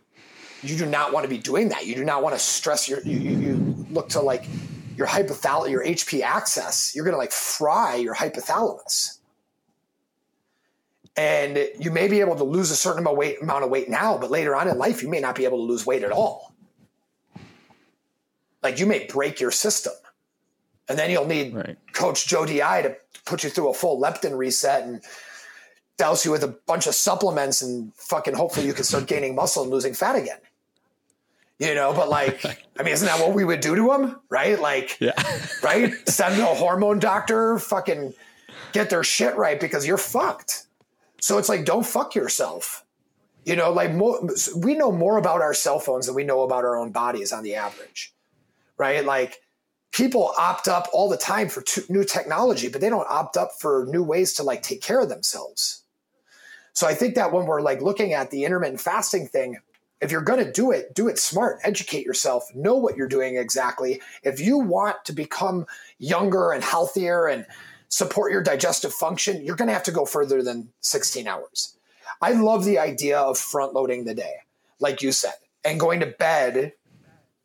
you 0.62 0.78
do 0.78 0.86
not 0.86 1.12
want 1.12 1.26
to 1.26 1.30
be 1.30 1.38
doing 1.38 1.70
that. 1.70 1.86
You 1.86 1.96
do 1.96 2.06
not 2.06 2.24
want 2.24 2.36
to 2.36 2.40
stress 2.40 2.88
your 2.88 3.02
you, 3.02 3.18
you, 3.18 3.38
you 3.38 3.86
look 3.90 4.10
to 4.10 4.22
like 4.22 4.46
your 4.96 5.08
hypothalamus, 5.08 5.70
your 5.70 5.84
HP 5.84 6.22
axis. 6.22 6.96
You're 6.96 7.06
going 7.06 7.14
to 7.14 7.20
like 7.20 7.32
fry 7.32 7.96
your 7.96 8.16
hypothalamus. 8.16 9.20
And 11.16 11.70
you 11.80 11.92
may 11.92 12.08
be 12.08 12.22
able 12.22 12.36
to 12.38 12.44
lose 12.44 12.72
a 12.72 12.76
certain 12.76 13.00
amount 13.00 13.14
of 13.14 13.18
weight, 13.20 13.42
amount 13.42 13.64
of 13.64 13.70
weight 13.70 13.88
now, 13.88 14.18
but 14.18 14.32
later 14.32 14.56
on 14.56 14.68
in 14.68 14.78
life, 14.78 15.04
you 15.04 15.10
may 15.10 15.20
not 15.20 15.36
be 15.36 15.46
able 15.46 15.58
to 15.58 15.64
lose 15.64 15.86
weight 15.86 16.04
at 16.04 16.12
all. 16.12 16.54
Like 18.64 18.80
you 18.80 18.88
may 18.88 19.06
break 19.06 19.40
your 19.40 19.52
system. 19.52 19.94
And 20.90 20.98
then 20.98 21.12
you'll 21.12 21.26
need 21.26 21.54
Right. 21.54 21.78
Coach 21.94 22.28
JOEDI 22.28 22.84
to 22.84 22.98
put 23.26 23.44
you 23.44 23.50
through 23.50 23.70
a 23.70 23.74
full 23.74 24.02
leptin 24.02 24.38
reset 24.38 24.84
and 24.84 25.02
douse 25.98 26.26
you 26.26 26.32
with 26.32 26.44
a 26.44 26.48
bunch 26.68 26.88
of 26.88 26.96
supplements 26.96 27.62
and 27.62 27.94
fucking 27.96 28.34
hopefully 28.34 28.66
you 28.66 28.74
can 28.74 28.84
start 28.84 29.08
gaining 29.08 29.36
muscle 29.36 29.64
and 29.64 29.72
losing 29.72 29.94
fat 29.94 30.16
again. 30.16 30.40
You 31.60 31.76
know, 31.76 31.94
but 31.94 32.10
like, 32.10 32.44
I 32.80 32.84
mean, 32.84 32.94
isn't 32.94 33.06
that 33.06 33.20
what 33.20 33.34
we 33.34 33.46
would 33.46 33.62
do 33.62 33.76
to 33.76 33.88
them? 33.88 34.20
Right? 34.30 34.60
Like, 34.60 34.98
Yeah. 35.00 35.14
right? 35.64 35.94
Send 36.10 36.42
a 36.42 36.46
hormone 36.46 37.00
doctor, 37.00 37.60
fucking 37.60 38.14
get 38.74 38.90
their 38.90 39.04
shit 39.04 39.36
right 39.36 39.60
because 39.60 39.86
you're 39.88 39.98
fucked. 40.00 40.66
So 41.22 41.38
it's 41.38 41.48
like, 41.48 41.64
don't 41.64 41.86
fuck 41.86 42.16
yourself. 42.16 42.84
You 43.46 43.56
know, 43.56 43.72
like 43.72 43.94
more, 43.94 44.20
we 44.58 44.74
know 44.74 44.92
more 44.92 45.18
about 45.18 45.42
our 45.42 45.54
cell 45.54 45.80
phones 45.80 46.08
than 46.08 46.16
we 46.16 46.24
know 46.24 46.42
about 46.42 46.66
our 46.66 46.76
own 46.76 46.92
bodies 46.92 47.32
on 47.32 47.44
the 47.44 47.56
average, 47.56 48.14
right? 48.78 49.06
Like 49.06 49.42
people 49.94 50.34
opt 50.38 50.68
up 50.68 50.90
all 50.92 51.08
the 51.08 51.18
time 51.18 51.48
for 51.48 51.62
t- 51.62 51.84
new 51.88 52.04
technology, 52.04 52.68
but 52.68 52.82
they 52.82 52.90
don't 52.90 53.10
opt 53.10 53.38
up 53.38 53.52
for 53.60 53.86
new 53.88 54.04
ways 54.04 54.34
to 54.34 54.44
like 54.44 54.62
take 54.62 54.82
care 54.82 55.00
of 55.00 55.08
themselves. 55.08 55.84
So 56.74 56.88
I 56.88 56.96
think 56.96 57.16
that 57.16 57.32
when 57.32 57.46
we're 57.46 57.62
like 57.62 57.82
looking 57.82 58.14
at 58.14 58.32
the 58.32 58.44
intermittent 58.44 58.82
fasting 58.82 59.28
thing, 59.28 59.60
if 60.02 60.12
you're 60.12 60.22
going 60.22 60.44
to 60.44 60.52
do 60.52 60.72
it, 60.72 60.96
do 60.96 61.08
it 61.08 61.20
smart, 61.20 61.60
educate 61.64 62.06
yourself, 62.06 62.54
know 62.54 62.76
what 62.76 62.98
you're 62.98 63.08
doing 63.08 63.38
exactly. 63.38 64.02
If 64.24 64.42
you 64.42 64.58
want 64.58 65.06
to 65.06 65.14
become 65.14 65.66
younger 66.00 66.52
and 66.52 66.64
healthier 66.64 67.28
and 67.28 67.46
support 67.88 68.32
your 68.32 68.42
digestive 68.42 68.92
function, 68.92 69.46
you're 69.46 69.56
going 69.56 69.68
to 69.68 69.74
have 69.74 69.84
to 69.84 69.92
go 69.92 70.06
further 70.06 70.42
than 70.42 70.70
16 70.82 71.28
hours. 71.28 71.78
I 72.22 72.34
love 72.34 72.66
the 72.66 72.80
idea 72.80 73.20
of 73.20 73.38
front 73.38 73.74
loading 73.74 74.04
the 74.04 74.16
day, 74.16 74.38
like 74.80 75.04
you 75.04 75.12
said, 75.12 75.36
and 75.64 75.80
going 75.80 76.00
to 76.00 76.08
bed 76.08 76.74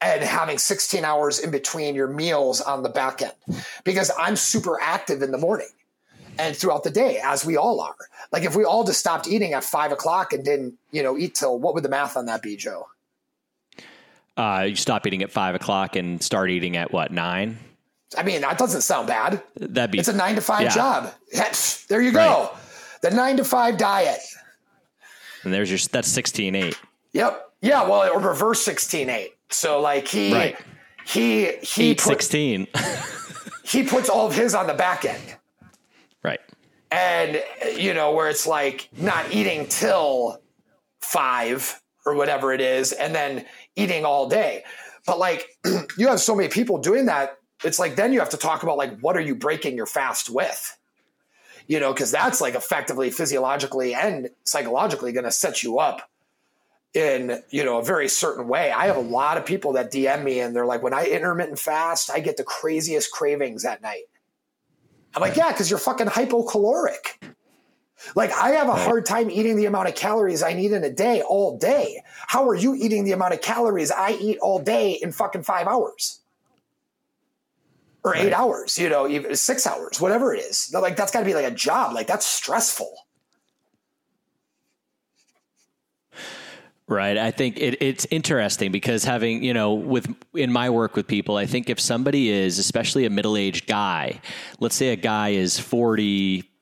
and 0.00 0.22
having 0.22 0.58
16 0.58 1.04
hours 1.04 1.40
in 1.40 1.50
between 1.50 1.94
your 1.94 2.06
meals 2.08 2.60
on 2.60 2.82
the 2.82 2.88
back 2.88 3.20
end 3.22 3.32
because 3.84 4.10
I'm 4.18 4.36
super 4.36 4.78
active 4.80 5.22
in 5.22 5.32
the 5.32 5.38
morning 5.38 5.68
and 6.38 6.54
throughout 6.56 6.84
the 6.84 6.90
day, 6.90 7.18
as 7.22 7.44
we 7.44 7.56
all 7.56 7.80
are. 7.80 7.96
Like 8.30 8.44
if 8.44 8.54
we 8.54 8.64
all 8.64 8.84
just 8.84 9.00
stopped 9.00 9.26
eating 9.26 9.54
at 9.54 9.64
five 9.64 9.90
o'clock 9.90 10.32
and 10.32 10.44
didn't, 10.44 10.74
you 10.92 11.02
know, 11.02 11.18
eat 11.18 11.34
till 11.34 11.58
what 11.58 11.74
would 11.74 11.82
the 11.82 11.88
math 11.88 12.16
on 12.16 12.26
that 12.26 12.42
be, 12.42 12.54
Joe? 12.56 12.86
Uh, 14.36 14.66
you 14.68 14.76
stop 14.76 15.04
eating 15.06 15.22
at 15.22 15.32
five 15.32 15.56
o'clock 15.56 15.96
and 15.96 16.22
start 16.22 16.50
eating 16.50 16.76
at 16.76 16.92
what 16.92 17.10
nine? 17.10 17.58
I 18.16 18.22
mean, 18.22 18.40
that 18.42 18.56
doesn't 18.56 18.82
sound 18.82 19.08
bad. 19.08 19.42
That'd 19.56 19.90
be 19.90 19.98
It's 19.98 20.08
a 20.08 20.12
nine 20.16 20.36
to 20.36 20.40
five 20.40 20.62
Yeah. 20.62 20.74
job. 20.74 21.12
There 21.88 22.00
you 22.00 22.12
go. 22.12 22.50
The 23.02 23.10
nine 23.10 23.36
to 23.38 23.44
five 23.44 23.76
diet. 23.78 24.20
and 25.42 25.52
there's 25.52 25.70
your 25.70 25.78
that's 25.90 26.08
sixteen 26.08 26.54
eight. 26.54 26.78
Yep. 27.12 27.50
Yeah. 27.62 27.82
Well, 27.88 28.08
or 28.12 28.20
reverse 28.20 28.62
16 28.62 29.08
8. 29.10 29.34
So 29.50 29.80
like 29.80 30.08
he, 30.08 30.32
Right. 30.34 30.56
he, 31.06 31.52
he, 31.62 31.94
put, 31.94 32.00
sixteen. 32.02 32.66
he 33.64 33.82
puts 33.82 34.08
all 34.08 34.26
of 34.26 34.34
his 34.34 34.54
on 34.54 34.66
the 34.66 34.74
back 34.74 35.04
end. 35.04 35.36
right. 36.22 36.40
and 36.90 37.42
you 37.76 37.92
know 37.94 38.12
where 38.12 38.28
it's 38.28 38.46
like 38.46 38.88
not 38.96 39.32
eating 39.32 39.66
till 39.68 40.40
five 41.00 41.80
or 42.06 42.14
whatever 42.14 42.52
it 42.52 42.60
is 42.60 42.92
and 42.92 43.14
then 43.14 43.44
eating 43.76 44.04
all 44.04 44.28
day 44.28 44.62
but 45.06 45.18
like 45.18 45.46
you 45.98 46.08
have 46.08 46.20
so 46.20 46.34
many 46.34 46.48
people 46.48 46.78
doing 46.78 47.06
that 47.06 47.38
it's 47.64 47.78
like 47.78 47.96
then 47.96 48.12
you 48.12 48.18
have 48.18 48.30
to 48.30 48.36
talk 48.36 48.62
about 48.62 48.76
like 48.78 48.98
what 49.00 49.16
are 49.16 49.20
you 49.20 49.34
breaking 49.34 49.76
your 49.76 49.86
fast 49.86 50.30
with 50.30 50.76
you 51.66 51.78
know 51.80 51.92
because 51.92 52.10
that's 52.10 52.40
like 52.40 52.54
effectively 52.54 53.10
physiologically 53.10 53.94
and 53.94 54.30
psychologically 54.44 55.12
going 55.12 55.24
to 55.24 55.30
set 55.32 55.62
you 55.62 55.78
up 55.78 56.08
in 56.94 57.42
you 57.50 57.64
know 57.64 57.78
a 57.78 57.84
very 57.84 58.08
certain 58.08 58.48
way 58.48 58.70
i 58.72 58.86
have 58.86 58.96
a 58.96 59.00
lot 59.00 59.36
of 59.36 59.44
people 59.44 59.74
that 59.74 59.92
dm 59.92 60.24
me 60.24 60.40
and 60.40 60.56
they're 60.56 60.64
like 60.64 60.82
when 60.82 60.94
i 60.94 61.04
intermittent 61.04 61.58
fast 61.58 62.10
i 62.10 62.18
get 62.18 62.38
the 62.38 62.42
craziest 62.44 63.12
cravings 63.12 63.64
at 63.66 63.82
night 63.82 64.04
I'm 65.14 65.22
like, 65.22 65.36
yeah, 65.36 65.50
because 65.50 65.70
you're 65.70 65.78
fucking 65.78 66.06
hypocaloric. 66.06 67.34
Like, 68.14 68.32
I 68.32 68.50
have 68.50 68.68
a 68.68 68.76
hard 68.76 69.06
time 69.06 69.30
eating 69.30 69.56
the 69.56 69.64
amount 69.64 69.88
of 69.88 69.96
calories 69.96 70.42
I 70.42 70.52
need 70.52 70.70
in 70.72 70.84
a 70.84 70.90
day 70.90 71.22
all 71.22 71.58
day. 71.58 72.02
How 72.28 72.48
are 72.48 72.54
you 72.54 72.74
eating 72.74 73.04
the 73.04 73.12
amount 73.12 73.34
of 73.34 73.40
calories 73.40 73.90
I 73.90 74.12
eat 74.12 74.38
all 74.38 74.60
day 74.60 74.92
in 74.92 75.10
fucking 75.10 75.42
five 75.42 75.66
hours? 75.66 76.20
Or 78.04 78.14
eight 78.14 78.32
hours, 78.32 78.78
you 78.78 78.88
know, 78.88 79.08
even 79.08 79.34
six 79.34 79.66
hours, 79.66 80.00
whatever 80.00 80.32
it 80.32 80.38
is. 80.38 80.72
Like, 80.72 80.96
that's 80.96 81.10
got 81.10 81.20
to 81.20 81.26
be 81.26 81.34
like 81.34 81.44
a 81.44 81.50
job. 81.50 81.94
Like, 81.94 82.06
that's 82.06 82.24
stressful. 82.24 83.07
Right. 86.88 87.18
I 87.18 87.32
think 87.32 87.58
it, 87.58 87.82
it's 87.82 88.06
interesting 88.10 88.72
because 88.72 89.04
having, 89.04 89.44
you 89.44 89.52
know, 89.52 89.74
with 89.74 90.08
in 90.34 90.50
my 90.50 90.70
work 90.70 90.96
with 90.96 91.06
people, 91.06 91.36
I 91.36 91.44
think 91.44 91.68
if 91.68 91.78
somebody 91.78 92.30
is, 92.30 92.58
especially 92.58 93.04
a 93.04 93.10
middle 93.10 93.36
aged 93.36 93.66
guy, 93.66 94.22
let's 94.58 94.74
say 94.74 94.88
a 94.88 94.96
guy 94.96 95.30
is 95.30 95.60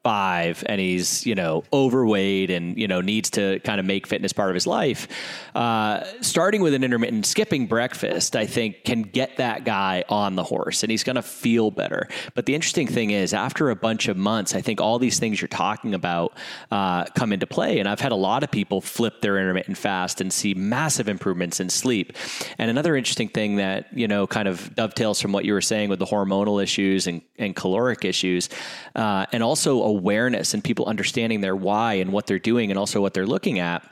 45 0.07 0.63
and 0.67 0.81
he's, 0.81 1.27
you 1.27 1.35
know, 1.35 1.65
overweight 1.73 2.49
and, 2.49 2.79
you 2.79 2.87
know, 2.87 3.01
needs 3.01 3.29
to 3.31 3.59
kind 3.61 3.81
of 3.81 3.87
make 3.87 4.07
fitness 4.07 4.33
part 4.33 4.51
of 4.51 4.55
his 4.55 4.67
life, 4.67 5.09
uh, 5.57 6.05
starting 6.21 6.61
with 6.63 6.75
an 6.75 6.85
intermittent 6.85 7.27
skipping 7.27 7.67
breakfast, 7.67 8.37
I 8.37 8.47
think 8.47 8.85
can 8.85 9.03
get 9.03 9.39
that 9.39 9.65
guy 9.65 10.05
on 10.09 10.37
the 10.37 10.45
horse 10.45 10.85
and 10.85 10.93
he's 10.93 11.03
going 11.03 11.17
to 11.17 11.23
feel 11.23 11.73
better. 11.73 12.07
But 12.35 12.47
the 12.47 12.55
interesting 12.55 12.87
thing 12.87 13.11
is, 13.11 13.35
after 13.35 13.71
a 13.71 13.75
bunch 13.75 14.07
of 14.07 14.17
months, 14.17 14.55
I 14.55 14.61
think 14.61 14.81
all 14.81 15.01
these 15.01 15.19
things 15.19 15.41
you're 15.41 15.49
talking 15.49 15.93
about 15.93 16.37
uh, 16.71 17.05
come 17.17 17.33
into 17.33 17.49
play. 17.49 17.81
And 17.81 17.89
I've 17.89 18.01
had 18.01 18.13
a 18.13 18.17
lot 18.17 18.45
of 18.45 18.51
people 18.53 18.81
flip 18.81 19.21
their 19.23 19.39
intermittent 19.39 19.77
fast 19.77 20.21
and 20.21 20.33
see 20.33 20.55
massive 20.55 21.09
improvements 21.09 21.59
in 21.59 21.69
sleep. 21.69 22.13
And 22.59 22.71
another 22.71 22.95
interesting 22.95 23.29
thing 23.29 23.57
that, 23.57 23.93
you 23.93 24.07
know, 24.07 24.29
kind 24.29 24.47
of 24.47 24.73
dovetails 24.77 25.21
from 25.21 25.33
what 25.33 25.45
you 25.45 25.53
were 25.53 25.61
saying 25.61 25.89
with 25.89 25.99
the 25.99 26.07
hormonal 26.07 26.63
issues 26.63 27.09
and, 27.09 27.23
and 27.39 27.57
caloric 27.57 28.05
issues, 28.05 28.49
uh, 28.95 29.27
and 29.33 29.43
also 29.43 29.96
awareness 29.97 30.55
and 30.55 30.63
people 30.63 30.87
understanding 30.87 31.41
their 31.41 31.57
why 31.57 31.95
and 31.95 32.13
what 32.13 32.27
they're 32.27 32.39
doing 32.39 32.71
and 32.71 32.79
also 32.79 33.01
what 33.01 33.15
they're 33.15 33.27
looking 33.27 33.59
at. 33.59 33.83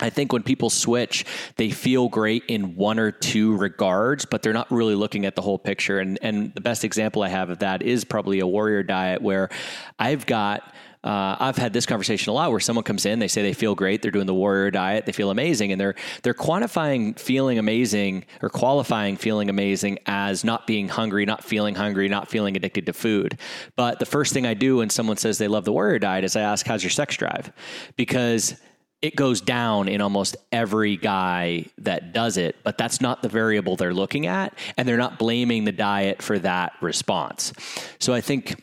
I 0.00 0.10
think 0.10 0.32
when 0.32 0.42
people 0.42 0.70
switch, 0.70 1.24
they 1.56 1.70
feel 1.70 2.08
great 2.08 2.44
in 2.48 2.76
one 2.76 2.98
or 2.98 3.12
two 3.12 3.56
regards, 3.56 4.24
but 4.24 4.42
they're 4.42 4.52
not 4.52 4.70
really 4.70 4.94
looking 4.94 5.26
at 5.26 5.36
the 5.36 5.42
whole 5.42 5.58
picture. 5.58 5.98
And 5.98 6.18
and 6.22 6.54
the 6.54 6.60
best 6.60 6.84
example 6.84 7.22
I 7.22 7.28
have 7.28 7.50
of 7.50 7.58
that 7.58 7.82
is 7.82 8.04
probably 8.04 8.40
a 8.40 8.46
warrior 8.46 8.82
diet 8.82 9.20
where 9.20 9.50
I've 9.98 10.24
got 10.26 10.74
uh, 11.04 11.36
I've 11.40 11.56
had 11.56 11.72
this 11.72 11.84
conversation 11.84 12.30
a 12.30 12.32
lot 12.32 12.50
where 12.50 12.60
someone 12.60 12.84
comes 12.84 13.06
in, 13.06 13.18
they 13.18 13.28
say 13.28 13.42
they 13.42 13.54
feel 13.54 13.74
great, 13.74 14.02
they're 14.02 14.12
doing 14.12 14.26
the 14.26 14.34
warrior 14.34 14.70
diet, 14.70 15.04
they 15.04 15.12
feel 15.12 15.30
amazing, 15.30 15.72
and 15.72 15.80
they're 15.80 15.94
they're 16.22 16.34
quantifying 16.34 17.18
feeling 17.18 17.58
amazing 17.58 18.24
or 18.40 18.48
qualifying 18.48 19.16
feeling 19.16 19.50
amazing 19.50 19.98
as 20.06 20.44
not 20.44 20.66
being 20.66 20.88
hungry, 20.88 21.24
not 21.24 21.42
feeling 21.42 21.74
hungry, 21.74 22.08
not 22.08 22.28
feeling 22.28 22.56
addicted 22.56 22.86
to 22.86 22.92
food. 22.92 23.38
But 23.74 23.98
the 23.98 24.06
first 24.06 24.32
thing 24.32 24.46
I 24.46 24.54
do 24.54 24.76
when 24.76 24.90
someone 24.90 25.16
says 25.16 25.38
they 25.38 25.48
love 25.48 25.64
the 25.64 25.72
warrior 25.72 25.98
diet 25.98 26.24
is 26.24 26.36
I 26.36 26.42
ask, 26.42 26.66
"How's 26.66 26.84
your 26.84 26.90
sex 26.90 27.16
drive?" 27.16 27.52
Because 27.96 28.54
it 29.02 29.16
goes 29.16 29.40
down 29.40 29.88
in 29.88 30.00
almost 30.00 30.36
every 30.52 30.96
guy 30.96 31.66
that 31.78 32.12
does 32.12 32.36
it, 32.36 32.54
but 32.62 32.78
that's 32.78 33.00
not 33.00 33.20
the 33.20 33.28
variable 33.28 33.74
they're 33.74 33.92
looking 33.92 34.26
at. 34.26 34.56
And 34.78 34.86
they're 34.86 34.96
not 34.96 35.18
blaming 35.18 35.64
the 35.64 35.72
diet 35.72 36.22
for 36.22 36.38
that 36.38 36.74
response. 36.80 37.52
So 37.98 38.14
I 38.14 38.20
think 38.20 38.62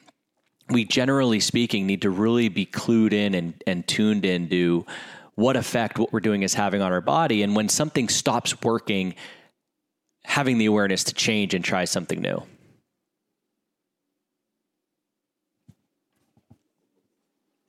we 0.69 0.85
generally 0.85 1.39
speaking 1.39 1.85
need 1.87 2.01
to 2.03 2.09
really 2.09 2.49
be 2.49 2.65
clued 2.65 3.13
in 3.13 3.33
and, 3.33 3.53
and 3.65 3.87
tuned 3.87 4.25
into 4.25 4.85
what 5.35 5.55
effect 5.55 5.97
what 5.97 6.11
we're 6.11 6.19
doing 6.19 6.43
is 6.43 6.53
having 6.53 6.81
on 6.81 6.91
our 6.91 7.01
body. 7.01 7.43
And 7.43 7.55
when 7.55 7.69
something 7.69 8.09
stops 8.09 8.61
working, 8.61 9.15
having 10.25 10.57
the 10.57 10.65
awareness 10.65 11.03
to 11.05 11.13
change 11.13 11.53
and 11.53 11.63
try 11.63 11.85
something 11.85 12.21
new. 12.21 12.43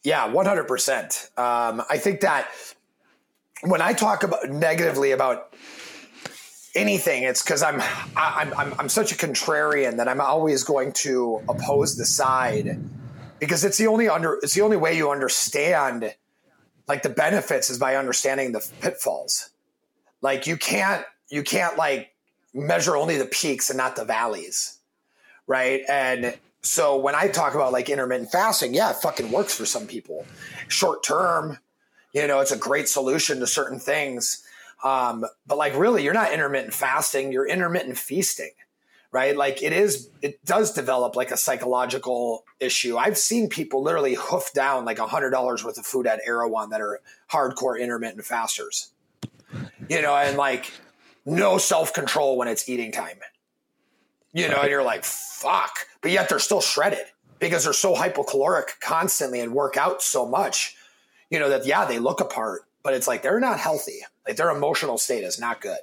Yeah, 0.02 0.28
100%. 0.28 1.38
Um, 1.38 1.82
I 1.88 1.98
think 1.98 2.20
that 2.20 2.48
when 3.62 3.82
I 3.82 3.92
talk 3.92 4.22
about 4.22 4.48
negatively 4.48 5.12
about 5.12 5.54
anything, 6.74 7.24
it's 7.24 7.42
because 7.42 7.62
I'm, 7.62 7.80
I'm, 8.16 8.52
I'm, 8.54 8.74
I'm 8.78 8.88
such 8.88 9.12
a 9.12 9.14
contrarian 9.14 9.96
that 9.96 10.08
I'm 10.08 10.20
always 10.20 10.64
going 10.64 10.92
to 10.92 11.42
oppose 11.48 11.96
the 11.96 12.04
side 12.04 12.78
because 13.38 13.64
it's 13.64 13.78
the 13.78 13.86
only 13.86 14.08
under, 14.08 14.38
it's 14.42 14.54
the 14.54 14.62
only 14.62 14.76
way 14.76 14.96
you 14.96 15.10
understand 15.10 16.14
like 16.88 17.02
the 17.02 17.08
benefits 17.08 17.70
is 17.70 17.78
by 17.78 17.96
understanding 17.96 18.52
the 18.52 18.66
pitfalls. 18.80 19.50
Like 20.22 20.46
you 20.46 20.56
can't, 20.56 21.04
you 21.28 21.42
can't 21.42 21.76
like 21.76 22.12
measure 22.52 22.96
only 22.96 23.16
the 23.16 23.26
peaks 23.26 23.70
and 23.70 23.76
not 23.76 23.96
the 23.96 24.04
valleys. 24.04 24.78
Right. 25.46 25.82
And 25.88 26.36
so 26.62 26.96
when 26.96 27.14
I 27.14 27.28
talk 27.28 27.54
about 27.54 27.72
like 27.72 27.88
intermittent 27.88 28.30
fasting, 28.30 28.74
yeah, 28.74 28.90
it 28.90 28.96
fucking 28.96 29.30
works 29.30 29.54
for 29.54 29.64
some 29.64 29.86
people. 29.86 30.26
Short 30.68 31.02
term, 31.02 31.58
you 32.12 32.26
know, 32.26 32.40
it's 32.40 32.52
a 32.52 32.56
great 32.56 32.88
solution 32.88 33.40
to 33.40 33.46
certain 33.46 33.78
things. 33.78 34.44
Um, 34.82 35.24
but 35.46 35.58
like 35.58 35.76
really, 35.76 36.02
you're 36.02 36.14
not 36.14 36.32
intermittent 36.32 36.74
fasting, 36.74 37.32
you're 37.32 37.46
intermittent 37.46 37.98
feasting, 37.98 38.52
right? 39.12 39.36
Like 39.36 39.62
it 39.62 39.72
is, 39.72 40.10
it 40.22 40.44
does 40.44 40.72
develop 40.72 41.16
like 41.16 41.30
a 41.30 41.36
psychological 41.36 42.44
issue. 42.60 42.96
I've 42.96 43.18
seen 43.18 43.48
people 43.48 43.82
literally 43.82 44.14
hoof 44.14 44.52
down 44.54 44.84
like 44.84 44.98
a 44.98 45.06
hundred 45.06 45.30
dollars 45.30 45.64
worth 45.64 45.78
of 45.78 45.86
food 45.86 46.06
at 46.06 46.20
Erewhon 46.26 46.70
that 46.70 46.80
are 46.80 47.00
hardcore 47.30 47.78
intermittent 47.78 48.24
fasters, 48.24 48.92
you 49.88 50.00
know, 50.00 50.14
and 50.16 50.36
like 50.36 50.72
no 51.26 51.58
self 51.58 51.92
control 51.92 52.36
when 52.38 52.48
it's 52.48 52.68
eating 52.68 52.92
time 52.92 53.18
you 54.32 54.48
know, 54.48 54.60
and 54.60 54.70
you're 54.70 54.82
like, 54.82 55.04
fuck. 55.04 55.86
But 56.00 56.12
yet 56.12 56.28
they're 56.28 56.38
still 56.38 56.60
shredded 56.60 57.06
because 57.38 57.64
they're 57.64 57.72
so 57.72 57.94
hypocaloric 57.94 58.80
constantly 58.80 59.40
and 59.40 59.52
work 59.52 59.76
out 59.76 60.02
so 60.02 60.26
much, 60.26 60.76
you 61.30 61.38
know, 61.38 61.48
that 61.48 61.66
yeah, 61.66 61.84
they 61.84 61.98
look 61.98 62.20
apart, 62.20 62.62
but 62.82 62.94
it's 62.94 63.08
like 63.08 63.22
they're 63.22 63.40
not 63.40 63.58
healthy. 63.58 64.00
Like 64.26 64.36
their 64.36 64.50
emotional 64.50 64.98
state 64.98 65.24
is 65.24 65.40
not 65.40 65.60
good. 65.60 65.78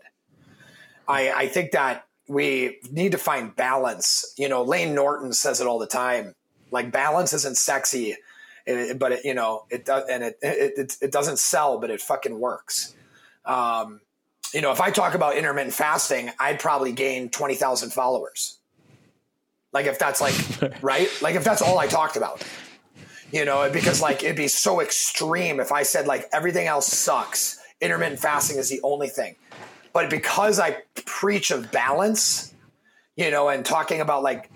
I, 1.07 1.31
I 1.31 1.47
think 1.47 1.71
that 1.71 2.05
we 2.27 2.79
need 2.91 3.13
to 3.13 3.17
find 3.17 3.55
balance. 3.55 4.33
You 4.37 4.49
know, 4.49 4.63
Lane 4.63 4.93
Norton 4.93 5.33
says 5.33 5.61
it 5.61 5.67
all 5.67 5.79
the 5.79 5.87
time. 5.87 6.35
Like 6.71 6.91
balance 6.91 7.33
isn't 7.33 7.57
sexy, 7.57 8.17
but 8.97 9.13
it, 9.13 9.25
you 9.25 9.33
know, 9.33 9.65
it 9.69 9.85
does, 9.85 10.03
and 10.09 10.23
it, 10.23 10.37
it, 10.41 10.97
it, 11.01 11.11
doesn't 11.11 11.39
sell, 11.39 11.79
but 11.79 11.89
it 11.89 12.01
fucking 12.01 12.37
works. 12.37 12.93
Um, 13.45 14.01
you 14.53 14.61
know, 14.61 14.71
if 14.71 14.81
I 14.81 14.91
talk 14.91 15.13
about 15.13 15.37
intermittent 15.37 15.73
fasting, 15.73 16.31
I'd 16.39 16.59
probably 16.59 16.91
gain 16.91 17.29
20,000 17.29 17.91
followers. 17.91 18.57
Like 19.71 19.85
if 19.85 19.99
that's 19.99 20.19
like, 20.19 20.35
right? 20.81 21.09
Like 21.21 21.35
if 21.35 21.43
that's 21.43 21.61
all 21.61 21.79
I 21.79 21.87
talked 21.87 22.17
about, 22.17 22.43
you 23.31 23.45
know, 23.45 23.69
because 23.71 24.01
like 24.01 24.23
it'd 24.23 24.35
be 24.35 24.47
so 24.47 24.81
extreme 24.81 25.59
if 25.59 25.71
I 25.71 25.83
said 25.83 26.07
like 26.07 26.27
everything 26.33 26.67
else 26.67 26.87
sucks. 26.87 27.56
Intermittent 27.81 28.19
fasting 28.19 28.57
is 28.57 28.69
the 28.69 28.81
only 28.83 29.07
thing. 29.07 29.35
But 29.93 30.09
because 30.09 30.59
I 30.59 30.77
preach 31.05 31.51
of 31.51 31.71
balance, 31.71 32.53
you 33.15 33.31
know, 33.31 33.49
and 33.49 33.65
talking 33.65 34.01
about 34.01 34.23
like, 34.23 34.49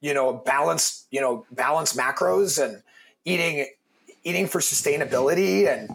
you 0.00 0.14
know, 0.14 0.32
balance, 0.32 1.06
you 1.10 1.20
know, 1.20 1.46
balance 1.50 1.94
macros 1.94 2.62
and 2.62 2.82
eating, 3.24 3.66
eating 4.24 4.46
for 4.46 4.60
sustainability 4.60 5.66
and, 5.66 5.90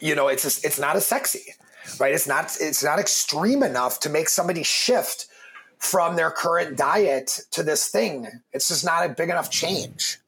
you 0.00 0.14
know, 0.14 0.28
it's 0.28 0.42
just, 0.42 0.64
it's 0.64 0.78
not 0.78 0.96
as 0.96 1.06
sexy 1.06 1.54
right? 1.98 2.14
It's 2.14 2.26
not 2.26 2.56
it's 2.60 2.82
not 2.82 2.98
extreme 2.98 3.62
enough 3.62 4.00
to 4.00 4.10
make 4.10 4.28
somebody 4.28 4.62
shift 4.62 5.26
from 5.78 6.16
their 6.16 6.30
current 6.30 6.76
diet 6.76 7.40
to 7.52 7.62
this 7.62 7.88
thing. 7.88 8.26
It's 8.52 8.68
just 8.68 8.84
not 8.84 9.04
a 9.06 9.08
big 9.10 9.28
enough 9.28 9.50
change. 9.50 10.18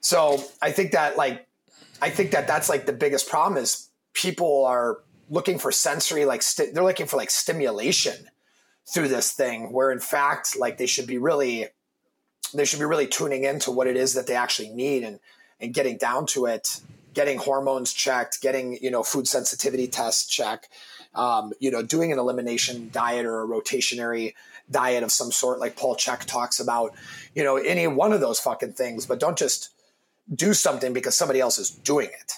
So 0.00 0.42
I 0.60 0.72
think 0.72 0.92
that 0.92 1.16
like 1.16 1.46
I 2.02 2.10
think 2.10 2.32
that 2.32 2.46
that's 2.46 2.68
like 2.68 2.86
the 2.86 2.92
biggest 2.92 3.28
problem 3.28 3.62
is 3.62 3.88
people 4.12 4.64
are 4.66 4.98
looking 5.30 5.58
for 5.58 5.72
sensory 5.72 6.24
like 6.24 6.42
they 6.56 6.70
they're 6.70 6.84
looking 6.84 7.06
for 7.06 7.16
like 7.16 7.30
stimulation 7.30 8.28
through 8.92 9.08
this 9.08 9.32
thing 9.32 9.72
where 9.72 9.90
in 9.90 10.00
fact 10.00 10.58
like 10.58 10.76
they 10.76 10.86
should 10.86 11.06
be 11.06 11.16
really 11.16 11.68
they 12.52 12.66
should 12.66 12.80
be 12.80 12.84
really 12.84 13.06
tuning 13.06 13.44
into 13.44 13.70
what 13.70 13.86
it 13.86 13.96
is 13.96 14.12
that 14.12 14.26
they 14.26 14.34
actually 14.34 14.68
need 14.68 15.04
and 15.04 15.20
and 15.60 15.72
getting 15.72 15.96
down 15.96 16.26
to 16.26 16.44
it 16.46 16.80
getting 17.14 17.38
hormones 17.38 17.92
checked, 17.92 18.40
getting 18.40 18.78
you 18.82 18.90
know 18.90 19.02
food 19.02 19.28
sensitivity 19.28 19.86
tests 19.86 20.26
checked, 20.26 20.68
um, 21.14 21.52
you 21.60 21.70
know 21.70 21.82
doing 21.82 22.12
an 22.12 22.18
elimination 22.18 22.90
diet 22.92 23.26
or 23.26 23.42
a 23.42 23.46
rotationary 23.46 24.34
diet 24.70 25.02
of 25.02 25.12
some 25.12 25.30
sort, 25.30 25.58
like 25.58 25.76
Paul 25.76 25.96
Chek 25.96 26.24
talks 26.24 26.60
about, 26.60 26.92
you 27.34 27.44
know 27.44 27.56
any 27.56 27.86
one 27.86 28.12
of 28.12 28.20
those 28.20 28.40
fucking 28.40 28.72
things, 28.72 29.06
but 29.06 29.20
don't 29.20 29.38
just 29.38 29.70
do 30.34 30.54
something 30.54 30.92
because 30.92 31.16
somebody 31.16 31.40
else 31.40 31.58
is 31.58 31.70
doing 31.70 32.08
it, 32.08 32.32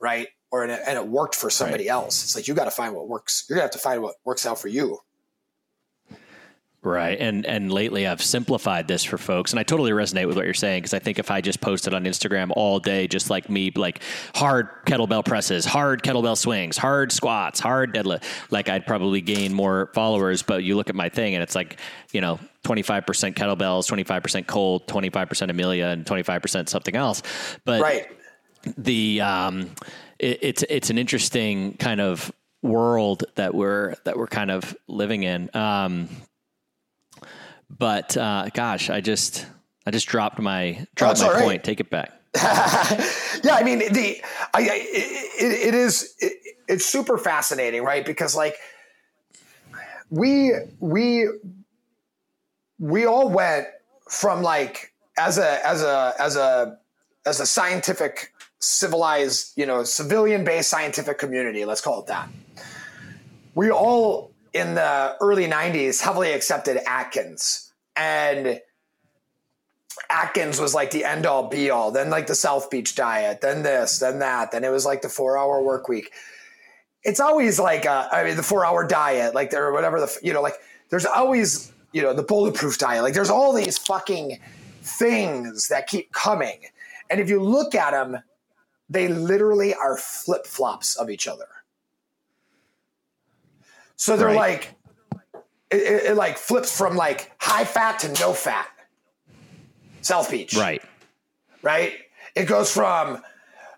right? 0.00 0.28
Or 0.50 0.64
and 0.64 0.72
it 0.72 1.06
worked 1.06 1.34
for 1.34 1.50
somebody 1.50 1.84
right. 1.84 1.94
else. 1.94 2.22
It's 2.24 2.36
like 2.36 2.48
you 2.48 2.54
got 2.54 2.66
to 2.66 2.70
find 2.70 2.94
what 2.94 3.08
works. 3.08 3.46
You're 3.48 3.56
gonna 3.56 3.64
have 3.64 3.72
to 3.72 3.78
find 3.78 4.02
what 4.02 4.16
works 4.24 4.46
out 4.46 4.60
for 4.60 4.68
you. 4.68 5.00
Right. 6.86 7.18
And 7.18 7.44
and 7.46 7.72
lately 7.72 8.06
I've 8.06 8.22
simplified 8.22 8.86
this 8.86 9.02
for 9.02 9.18
folks 9.18 9.50
and 9.50 9.58
I 9.58 9.64
totally 9.64 9.90
resonate 9.90 10.28
with 10.28 10.36
what 10.36 10.44
you're 10.44 10.54
saying 10.54 10.82
because 10.82 10.94
I 10.94 11.00
think 11.00 11.18
if 11.18 11.32
I 11.32 11.40
just 11.40 11.60
posted 11.60 11.92
on 11.92 12.04
Instagram 12.04 12.52
all 12.54 12.78
day 12.78 13.08
just 13.08 13.28
like 13.28 13.50
me 13.50 13.72
like 13.74 14.04
hard 14.36 14.68
kettlebell 14.86 15.24
presses, 15.24 15.64
hard 15.64 16.04
kettlebell 16.04 16.36
swings, 16.36 16.76
hard 16.76 17.10
squats, 17.10 17.58
hard 17.58 17.92
deadlift, 17.92 18.22
like 18.52 18.68
I'd 18.68 18.86
probably 18.86 19.20
gain 19.20 19.52
more 19.52 19.90
followers, 19.94 20.44
but 20.44 20.62
you 20.62 20.76
look 20.76 20.88
at 20.88 20.94
my 20.94 21.08
thing 21.08 21.34
and 21.34 21.42
it's 21.42 21.56
like, 21.56 21.80
you 22.12 22.20
know, 22.20 22.38
25% 22.62 23.04
kettlebells, 23.34 23.90
25% 23.90 24.46
cold, 24.46 24.86
25% 24.86 25.50
Amelia 25.50 25.86
and 25.86 26.06
25% 26.06 26.68
something 26.68 26.94
else. 26.94 27.24
But 27.64 27.80
right. 27.82 28.06
the 28.78 29.22
um 29.22 29.70
it, 30.20 30.38
it's 30.40 30.64
it's 30.68 30.90
an 30.90 30.98
interesting 30.98 31.76
kind 31.78 32.00
of 32.00 32.30
world 32.62 33.24
that 33.34 33.56
we're 33.56 33.96
that 34.04 34.16
we're 34.16 34.28
kind 34.28 34.52
of 34.52 34.76
living 34.86 35.24
in. 35.24 35.50
Um 35.52 36.08
but 37.70 38.16
uh, 38.16 38.48
gosh, 38.54 38.90
I 38.90 39.00
just 39.00 39.46
I 39.86 39.90
just 39.90 40.06
dropped 40.06 40.38
my 40.38 40.86
dropped 40.94 41.20
my 41.20 41.32
right. 41.32 41.42
point. 41.42 41.64
Take 41.64 41.80
it 41.80 41.90
back. 41.90 42.12
yeah, 42.36 43.54
I 43.54 43.62
mean 43.64 43.78
the 43.78 44.22
I, 44.54 44.62
it, 44.62 45.68
it 45.68 45.74
is 45.74 46.14
it, 46.18 46.34
it's 46.68 46.84
super 46.84 47.18
fascinating, 47.18 47.82
right? 47.82 48.04
Because 48.04 48.36
like 48.36 48.56
we 50.10 50.52
we 50.80 51.28
we 52.78 53.06
all 53.06 53.28
went 53.28 53.66
from 54.08 54.42
like 54.42 54.92
as 55.18 55.38
a 55.38 55.66
as 55.66 55.82
a 55.82 56.14
as 56.18 56.36
a 56.36 56.78
as 57.24 57.40
a 57.40 57.46
scientific 57.46 58.32
civilized 58.58 59.52
you 59.56 59.66
know 59.66 59.84
civilian 59.84 60.44
based 60.44 60.70
scientific 60.70 61.18
community 61.18 61.64
let's 61.64 61.80
call 61.80 62.00
it 62.00 62.06
that 62.06 62.28
we 63.54 63.70
all 63.70 64.30
in 64.56 64.74
the 64.74 65.16
early 65.20 65.46
90s 65.46 66.00
heavily 66.00 66.32
accepted 66.32 66.78
Atkins. 66.88 67.72
And 67.96 68.60
Atkins 70.10 70.60
was 70.60 70.74
like 70.74 70.90
the 70.90 71.04
end 71.04 71.26
all 71.26 71.48
be 71.48 71.70
all. 71.70 71.90
Then 71.90 72.10
like 72.10 72.26
the 72.26 72.34
South 72.34 72.70
Beach 72.70 72.94
diet, 72.94 73.40
then 73.40 73.62
this, 73.62 73.98
then 73.98 74.18
that. 74.20 74.52
Then 74.52 74.64
it 74.64 74.70
was 74.70 74.84
like 74.86 75.02
the 75.02 75.08
four 75.08 75.38
hour 75.38 75.62
work 75.62 75.88
week. 75.88 76.10
It's 77.02 77.20
always 77.20 77.58
like, 77.58 77.84
a, 77.84 78.08
I 78.12 78.24
mean, 78.24 78.36
the 78.36 78.42
four 78.42 78.64
hour 78.66 78.86
diet, 78.86 79.34
like 79.34 79.50
there, 79.50 79.72
whatever 79.72 80.00
the, 80.00 80.18
you 80.22 80.32
know, 80.32 80.42
like 80.42 80.56
there's 80.90 81.06
always, 81.06 81.72
you 81.92 82.02
know, 82.02 82.12
the 82.12 82.22
bulletproof 82.22 82.78
diet. 82.78 83.02
Like 83.02 83.14
there's 83.14 83.30
all 83.30 83.52
these 83.52 83.78
fucking 83.78 84.40
things 84.82 85.68
that 85.68 85.86
keep 85.86 86.12
coming. 86.12 86.60
And 87.10 87.20
if 87.20 87.28
you 87.30 87.40
look 87.42 87.74
at 87.74 87.92
them, 87.92 88.22
they 88.88 89.08
literally 89.08 89.74
are 89.74 89.96
flip 89.96 90.46
flops 90.46 90.96
of 90.96 91.10
each 91.10 91.28
other. 91.28 91.46
So 93.96 94.16
they're 94.16 94.28
right. 94.28 94.36
like, 94.36 94.74
it, 95.70 95.76
it, 95.76 96.04
it, 96.10 96.16
like 96.16 96.38
flips 96.38 96.76
from 96.76 96.96
like 96.96 97.32
high 97.38 97.64
fat 97.64 97.98
to 98.00 98.08
no 98.20 98.32
fat. 98.32 98.68
South 100.02 100.30
Beach. 100.30 100.54
Right. 100.54 100.82
Right. 101.62 101.94
It 102.34 102.44
goes 102.44 102.72
from, 102.72 103.22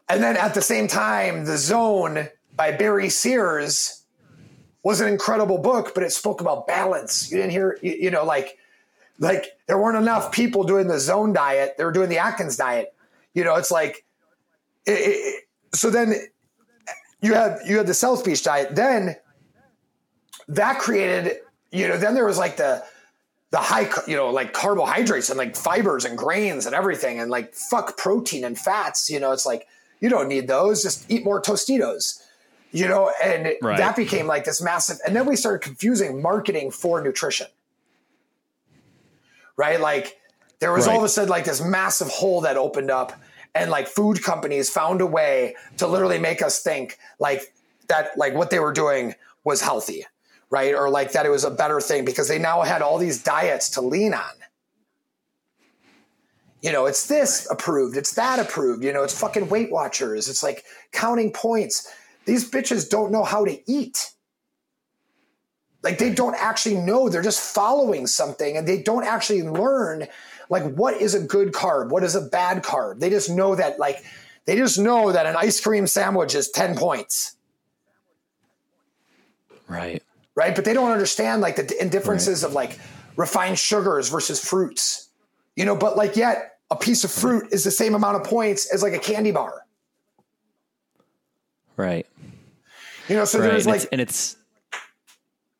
and 0.08 0.22
then 0.22 0.36
at 0.36 0.54
the 0.54 0.62
same 0.62 0.88
time, 0.88 1.44
The 1.44 1.56
Zone 1.56 2.28
by 2.54 2.72
Barry 2.72 3.08
Sears 3.08 4.02
was 4.82 5.00
an 5.00 5.08
incredible 5.08 5.58
book, 5.58 5.92
but 5.94 6.02
it 6.02 6.12
spoke 6.12 6.40
about 6.40 6.66
balance. 6.66 7.30
You 7.30 7.38
didn't 7.38 7.52
hear, 7.52 7.78
you, 7.82 7.92
you 7.92 8.10
know, 8.10 8.24
like, 8.24 8.58
like 9.18 9.46
there 9.66 9.78
weren't 9.78 9.96
enough 9.96 10.32
people 10.32 10.64
doing 10.64 10.88
the 10.88 10.98
zone 10.98 11.32
diet. 11.32 11.74
They 11.76 11.84
were 11.84 11.92
doing 11.92 12.08
the 12.08 12.18
Atkins 12.18 12.56
diet. 12.56 12.94
You 13.34 13.44
know, 13.44 13.56
it's 13.56 13.70
like, 13.70 14.04
it, 14.86 15.44
so 15.74 15.90
then 15.90 16.14
you 17.20 17.34
had 17.34 17.58
you 17.66 17.76
had 17.76 17.86
the 17.86 17.94
South 17.94 18.24
Beach 18.24 18.42
diet. 18.42 18.74
Then 18.74 19.16
that 20.48 20.78
created, 20.78 21.38
you 21.70 21.86
know, 21.88 21.96
then 21.96 22.14
there 22.14 22.26
was 22.26 22.38
like 22.38 22.56
the 22.56 22.84
the 23.50 23.58
high, 23.58 23.88
you 24.06 24.14
know, 24.14 24.28
like 24.30 24.52
carbohydrates 24.52 25.30
and 25.30 25.38
like 25.38 25.56
fibers 25.56 26.04
and 26.04 26.18
grains 26.18 26.66
and 26.66 26.74
everything, 26.74 27.18
and 27.18 27.30
like 27.30 27.54
fuck 27.54 27.96
protein 27.96 28.44
and 28.44 28.58
fats. 28.58 29.08
You 29.08 29.20
know, 29.20 29.32
it's 29.32 29.46
like 29.46 29.66
you 30.00 30.08
don't 30.08 30.28
need 30.28 30.48
those. 30.48 30.82
Just 30.82 31.10
eat 31.10 31.24
more 31.24 31.40
Tostitos. 31.40 32.22
You 32.70 32.86
know, 32.86 33.10
and 33.22 33.54
Right. 33.62 33.78
that 33.78 33.96
became 33.96 34.26
like 34.26 34.44
this 34.44 34.60
massive. 34.60 34.98
And 35.06 35.16
then 35.16 35.24
we 35.24 35.36
started 35.36 35.62
confusing 35.62 36.20
marketing 36.20 36.70
for 36.70 37.00
nutrition. 37.00 37.46
Right, 39.56 39.80
like 39.80 40.18
there 40.60 40.72
was 40.72 40.86
all 40.86 40.98
of 40.98 41.04
a 41.04 41.08
sudden 41.08 41.30
like 41.30 41.44
this 41.44 41.60
massive 41.64 42.08
hole 42.08 42.42
that 42.42 42.56
opened 42.56 42.90
up, 42.90 43.12
and 43.54 43.70
like 43.70 43.88
food 43.88 44.22
companies 44.22 44.68
found 44.70 45.00
a 45.00 45.06
way 45.06 45.56
to 45.78 45.86
literally 45.86 46.18
make 46.18 46.42
us 46.42 46.62
think 46.62 46.98
like 47.18 47.54
that, 47.88 48.16
like 48.16 48.34
what 48.34 48.50
they 48.50 48.58
were 48.60 48.72
doing 48.72 49.14
was 49.44 49.60
healthy, 49.62 50.04
right? 50.50 50.74
Or 50.74 50.88
like 50.88 51.12
that 51.12 51.26
it 51.26 51.30
was 51.30 51.44
a 51.44 51.50
better 51.50 51.80
thing 51.80 52.04
because 52.04 52.28
they 52.28 52.38
now 52.38 52.62
had 52.62 52.82
all 52.82 52.98
these 52.98 53.22
diets 53.22 53.70
to 53.70 53.80
lean 53.80 54.14
on. 54.14 54.22
You 56.60 56.72
know, 56.72 56.86
it's 56.86 57.06
this 57.06 57.48
approved, 57.50 57.96
it's 57.96 58.14
that 58.14 58.40
approved, 58.40 58.82
you 58.82 58.92
know, 58.92 59.04
it's 59.04 59.18
fucking 59.18 59.48
Weight 59.48 59.70
Watchers, 59.70 60.28
it's 60.28 60.42
like 60.42 60.64
counting 60.90 61.32
points. 61.32 61.92
These 62.24 62.50
bitches 62.50 62.88
don't 62.88 63.12
know 63.12 63.22
how 63.22 63.44
to 63.44 63.58
eat. 63.70 64.10
Like 65.82 65.98
they 65.98 66.10
don't 66.12 66.34
actually 66.34 66.74
know, 66.74 67.08
they're 67.08 67.22
just 67.22 67.54
following 67.54 68.08
something 68.08 68.56
and 68.56 68.66
they 68.66 68.82
don't 68.82 69.04
actually 69.04 69.42
learn 69.42 70.08
like 70.50 70.64
what 70.74 71.00
is 71.00 71.14
a 71.14 71.20
good 71.20 71.52
carb, 71.52 71.90
what 71.90 72.02
is 72.02 72.16
a 72.16 72.22
bad 72.22 72.64
carb. 72.64 72.98
They 72.98 73.10
just 73.10 73.30
know 73.30 73.54
that 73.54 73.78
like 73.78 74.02
they 74.44 74.56
just 74.56 74.78
know 74.78 75.12
that 75.12 75.26
an 75.26 75.36
ice 75.36 75.60
cream 75.60 75.86
sandwich 75.86 76.34
is 76.34 76.50
10 76.50 76.74
points. 76.74 77.36
Right. 79.68 80.02
Right? 80.38 80.54
But 80.54 80.64
they 80.64 80.72
don't 80.72 80.92
understand 80.92 81.42
like 81.42 81.56
the 81.56 81.64
d- 81.64 81.74
indifferences 81.80 82.44
of 82.44 82.52
like 82.52 82.78
refined 83.16 83.58
sugars 83.58 84.08
versus 84.08 84.38
fruits, 84.42 85.08
you 85.56 85.64
know. 85.64 85.74
But 85.74 85.96
like, 85.96 86.14
yet 86.14 86.58
a 86.70 86.76
piece 86.76 87.02
of 87.02 87.10
fruit 87.10 87.48
is 87.50 87.64
the 87.64 87.72
same 87.72 87.96
amount 87.96 88.16
of 88.16 88.22
points 88.24 88.72
as 88.72 88.80
like 88.80 88.92
a 88.92 89.00
candy 89.00 89.32
bar, 89.32 89.66
Right. 91.76 92.06
you 93.08 93.16
know. 93.16 93.24
So 93.24 93.40
right. 93.40 93.50
there's 93.50 93.66
And, 93.66 93.72
like, 93.72 93.82
it's, 93.82 93.90
and 93.90 94.00
it's 94.00 94.36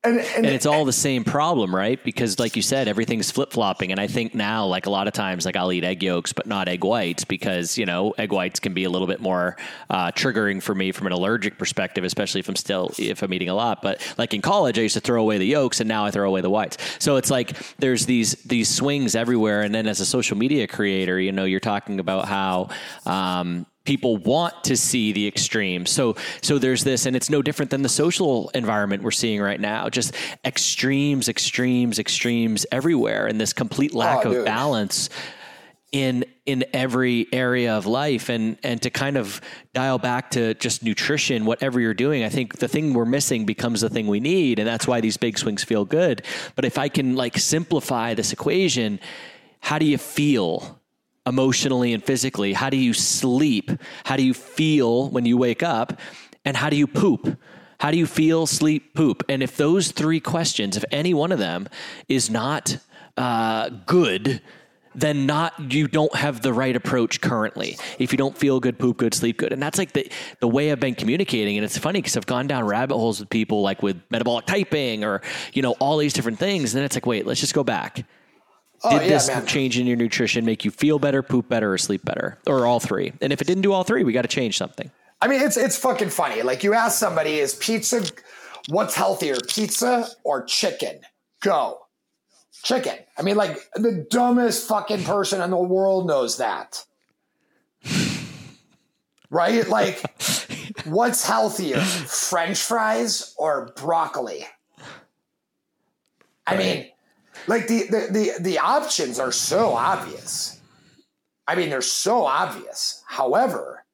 and, 0.05 0.21
and, 0.21 0.37
and 0.37 0.47
it's 0.47 0.65
all 0.65 0.85
the 0.85 0.93
same 0.93 1.25
problem, 1.25 1.75
right? 1.75 2.03
Because 2.05 2.39
like 2.39 2.55
you 2.55 2.63
said, 2.63 2.87
everything's 2.87 3.33
flip 3.33 3.53
flopping. 3.53 3.91
And 3.91 4.01
I 4.01 4.07
think 4.07 4.33
now, 4.33 4.65
like 4.65 4.87
a 4.87 4.91
lot 4.91 5.09
of 5.09 5.13
times, 5.13 5.45
like 5.45 5.57
I'll 5.57 5.73
eat 5.73 5.83
egg 5.83 6.05
yolks, 6.05 6.33
but 6.33 6.47
not 6.47 6.69
egg 6.69 6.85
whites 6.85 7.25
because, 7.25 7.77
you 7.77 7.85
know, 7.85 8.15
egg 8.17 8.33
whites 8.33 8.61
can 8.61 8.75
be 8.75 8.85
a 8.85 8.91
little 8.91 9.09
bit 9.09 9.21
more 9.21 9.57
uh, 9.91 10.13
triggering 10.13 10.63
for 10.63 10.73
me 10.73 10.93
from 10.93 11.09
an 11.09 11.13
allergic 11.13 11.59
perspective, 11.59 12.05
especially 12.05 12.39
if 12.39 12.49
I'm 12.49 12.55
still, 12.55 12.93
if 12.97 13.23
I'm 13.23 13.35
eating 13.35 13.49
a 13.49 13.55
lot. 13.55 13.83
But 13.83 14.15
like 14.17 14.35
in 14.35 14.41
college, 14.41 14.79
I 14.79 14.83
used 14.83 14.95
to 14.95 15.01
throw 15.01 15.21
away 15.21 15.39
the 15.39 15.47
yolks 15.47 15.81
and 15.81 15.89
now 15.89 16.05
I 16.05 16.13
throw 16.13 16.29
away 16.29 16.43
the 16.43 16.51
whites. 16.51 16.79
So 17.01 17.17
it's 17.17 17.31
like 17.31 17.57
there's 17.79 18.07
these, 18.07 18.35
these 18.45 18.69
swings 18.69 19.17
everywhere. 19.17 19.63
And 19.63 19.75
then 19.75 19.89
as 19.89 19.99
a 19.99 20.07
social 20.07 20.39
media 20.39 20.69
creator, 20.69 21.19
you 21.19 21.33
know, 21.33 21.45
you're 21.45 21.59
talking 21.59 21.99
about 21.99 22.29
how, 22.29 22.69
um, 23.05 23.67
people 23.89 24.19
want 24.19 24.65
to 24.65 24.77
see 24.77 25.13
the 25.13 25.27
extremes. 25.27 25.89
So 25.91 26.15
so 26.43 26.59
there's 26.59 26.85
this 26.85 27.07
and 27.07 27.17
it's 27.17 27.31
no 27.31 27.41
different 27.41 27.71
than 27.71 27.81
the 27.81 27.89
social 27.89 28.51
environment 28.51 29.03
we're 29.03 29.11
seeing 29.13 29.41
right 29.41 29.59
now. 29.59 29.89
Just 29.89 30.15
extremes, 30.45 31.27
extremes, 31.27 31.99
extremes 31.99 32.67
everywhere 32.71 33.27
and 33.27 33.41
this 33.41 33.55
complete 33.55 33.93
oh, 33.95 33.99
lack 33.99 34.27
Oh, 34.27 34.29
of 34.29 34.35
dude. 34.35 34.45
balance 34.45 35.09
in 35.91 36.27
in 36.45 36.67
every 36.75 37.29
area 37.33 37.73
of 37.79 37.87
life 37.87 38.29
and 38.29 38.59
and 38.63 38.83
to 38.83 38.91
kind 38.91 39.17
of 39.17 39.41
dial 39.73 39.97
back 39.99 40.31
to 40.33 40.53
just 40.55 40.83
nutrition 40.83 41.47
whatever 41.47 41.81
you're 41.81 41.95
doing 41.95 42.25
i 42.25 42.29
think 42.29 42.59
the 42.59 42.69
thing 42.69 42.93
we're 42.93 43.07
missing 43.07 43.47
becomes 43.47 43.81
the 43.81 43.89
thing 43.89 44.07
we 44.07 44.21
need 44.21 44.59
and 44.59 44.69
that's 44.69 44.87
why 44.87 45.01
these 45.01 45.17
big 45.17 45.39
swings 45.39 45.65
feel 45.65 45.87
good 45.87 46.23
but 46.57 46.67
if 46.67 46.77
i 46.77 46.89
can 46.91 47.17
like 47.17 47.39
simplify 47.39 48.13
this 48.13 48.35
equation 48.35 49.01
how 49.61 49.79
do 49.79 49.87
you 49.87 49.97
feel 49.97 50.78
emotionally 51.29 51.93
and 51.93 52.03
physically? 52.03 52.53
How 52.53 52.71
do 52.71 52.77
you 52.77 52.95
sleep? 52.95 53.71
How 54.05 54.17
do 54.17 54.23
you 54.23 54.35
feel 54.35 55.09
when 55.11 55.27
you 55.27 55.37
wake 55.37 55.63
up? 55.63 56.01
And 56.45 56.57
how 56.57 56.71
do 56.71 56.77
you 56.77 56.87
poop? 56.87 57.39
How 57.79 57.91
do 57.91 57.99
you 57.99 58.07
feel, 58.07 58.47
sleep, 58.47 58.95
poop? 58.95 59.23
And 59.29 59.43
if 59.43 59.57
those 59.57 59.93
three 59.93 60.19
questions, 60.19 60.77
if 60.77 60.85
any 60.91 61.15
one 61.15 61.31
of 61.31 61.39
them 61.39 61.69
is 62.09 62.29
not 62.29 62.79
uh, 63.17 63.69
good, 63.87 64.41
then 64.95 65.27
not 65.27 65.73
you 65.73 65.87
don't 65.87 66.13
have 66.15 66.43
the 66.43 66.53
right 66.53 66.75
approach 66.75 67.21
currently. 67.21 67.77
If 68.01 68.11
you 68.13 68.19
don't 68.19 68.37
feel 68.37 68.59
good, 68.59 68.79
poop 68.81 68.97
good, 68.97 69.15
sleep 69.15 69.37
good, 69.37 69.53
and 69.53 69.63
that's 69.63 69.79
like 69.79 69.93
the 69.93 70.11
the 70.41 70.49
way 70.49 70.73
I've 70.73 70.81
been 70.81 70.97
communicating. 70.97 71.57
And 71.57 71.65
it's 71.65 71.79
funny 71.79 72.01
because 72.01 72.17
I've 72.17 72.27
gone 72.27 72.49
down 72.49 72.65
rabbit 72.65 72.97
holes 72.97 73.21
with 73.21 73.31
people 73.31 73.63
like 73.63 73.81
with 73.81 74.01
metabolic 74.11 74.47
typing 74.47 75.05
or 75.05 75.23
you 75.53 75.63
know 75.63 75.73
all 75.79 75.99
these 75.99 76.13
different 76.13 76.39
things. 76.41 76.75
And 76.75 76.79
then 76.79 76.85
it's 76.85 76.97
like, 76.97 77.07
wait, 77.07 77.27
let's 77.27 77.39
just 77.39 77.55
go 77.55 77.63
back 77.63 78.05
oh 78.85 78.99
did 78.99 79.03
yeah, 79.03 79.09
this 79.09 79.29
man. 79.29 79.47
change 79.47 79.79
in 79.79 79.87
your 79.87 79.97
nutrition 79.97 80.45
make 80.45 80.65
you 80.65 80.71
feel 80.71 80.99
better, 80.99 81.23
poop 81.23 81.49
better, 81.49 81.73
or 81.73 81.79
sleep 81.79 82.05
better, 82.05 82.39
or 82.47 82.67
all 82.67 82.81
three? 82.81 83.13
And 83.21 83.33
if 83.33 83.41
it 83.41 83.47
didn't 83.47 83.63
do 83.63 83.73
all 83.73 83.85
three, 83.85 84.05
we 84.05 84.13
got 84.13 84.23
to 84.23 84.29
change 84.29 84.57
something. 84.57 84.91
I 85.21 85.29
mean, 85.29 85.41
it's 85.43 85.57
it's 85.57 85.77
fucking 85.77 86.11
funny. 86.11 86.43
Like 86.43 86.63
you 86.63 86.75
ask 86.75 86.99
somebody, 86.99 87.39
is 87.39 87.55
pizza 87.55 88.05
what's 88.69 88.95
healthier, 88.95 89.37
pizza 89.49 90.09
or 90.25 90.45
chicken? 90.45 91.01
Go. 91.41 91.81
Chicken. 92.63 92.97
I 93.17 93.23
mean, 93.23 93.37
like 93.37 93.59
the 93.75 94.07
dumbest 94.11 94.69
fucking 94.69 95.05
person 95.05 95.41
in 95.43 95.51
the 95.51 95.57
world 95.57 96.07
knows 96.07 96.39
that. 96.39 96.85
Right? 99.31 99.69
Like, 99.69 100.03
what's 100.85 101.25
healthier, 101.27 101.81
French 101.81 102.59
fries 102.59 103.35
or 103.39 103.73
broccoli? 103.77 104.47
I 106.47 106.57
mean, 106.57 106.87
like 107.49 107.67
the, 107.67 107.85
the 107.89 108.09
the 108.11 108.33
the 108.41 108.59
options 108.59 109.19
are 109.19 109.33
so 109.33 109.73
obvious. 109.73 110.61
I 111.47 111.55
mean, 111.55 111.71
they're 111.71 111.81
so 111.81 112.27
obvious. 112.27 113.03
However, 113.07 113.85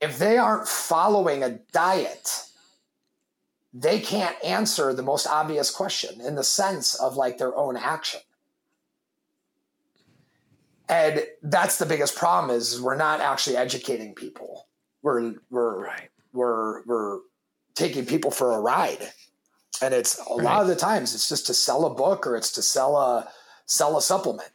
if 0.00 0.18
they 0.18 0.38
aren't 0.38 0.68
following 0.68 1.42
a 1.42 1.58
diet, 1.72 2.44
they 3.74 4.00
can't 4.00 4.36
answer 4.44 4.94
the 4.94 5.02
most 5.02 5.26
obvious 5.26 5.70
question 5.70 6.20
in 6.20 6.36
the 6.36 6.44
sense 6.44 6.94
of 6.94 7.16
like 7.16 7.38
their 7.38 7.54
own 7.56 7.76
action. 7.76 8.20
And 10.88 11.24
that's 11.42 11.78
the 11.78 11.86
biggest 11.86 12.16
problem 12.16 12.56
is 12.56 12.80
we're 12.80 12.96
not 12.96 13.20
actually 13.20 13.56
educating 13.56 14.14
people. 14.14 14.68
We're 15.02 15.34
we're 15.50 15.88
we're 16.32 16.82
we're 16.84 17.18
taking 17.74 18.06
people 18.06 18.30
for 18.30 18.54
a 18.54 18.60
ride. 18.60 19.12
And 19.82 19.94
it's 19.94 20.18
a 20.18 20.34
lot 20.34 20.62
of 20.62 20.68
the 20.68 20.76
times 20.76 21.14
it's 21.14 21.28
just 21.28 21.46
to 21.46 21.54
sell 21.54 21.84
a 21.86 21.94
book 21.94 22.26
or 22.26 22.36
it's 22.36 22.52
to 22.52 22.62
sell 22.62 22.96
a 22.96 23.28
sell 23.66 23.96
a 23.96 24.02
supplement. 24.02 24.50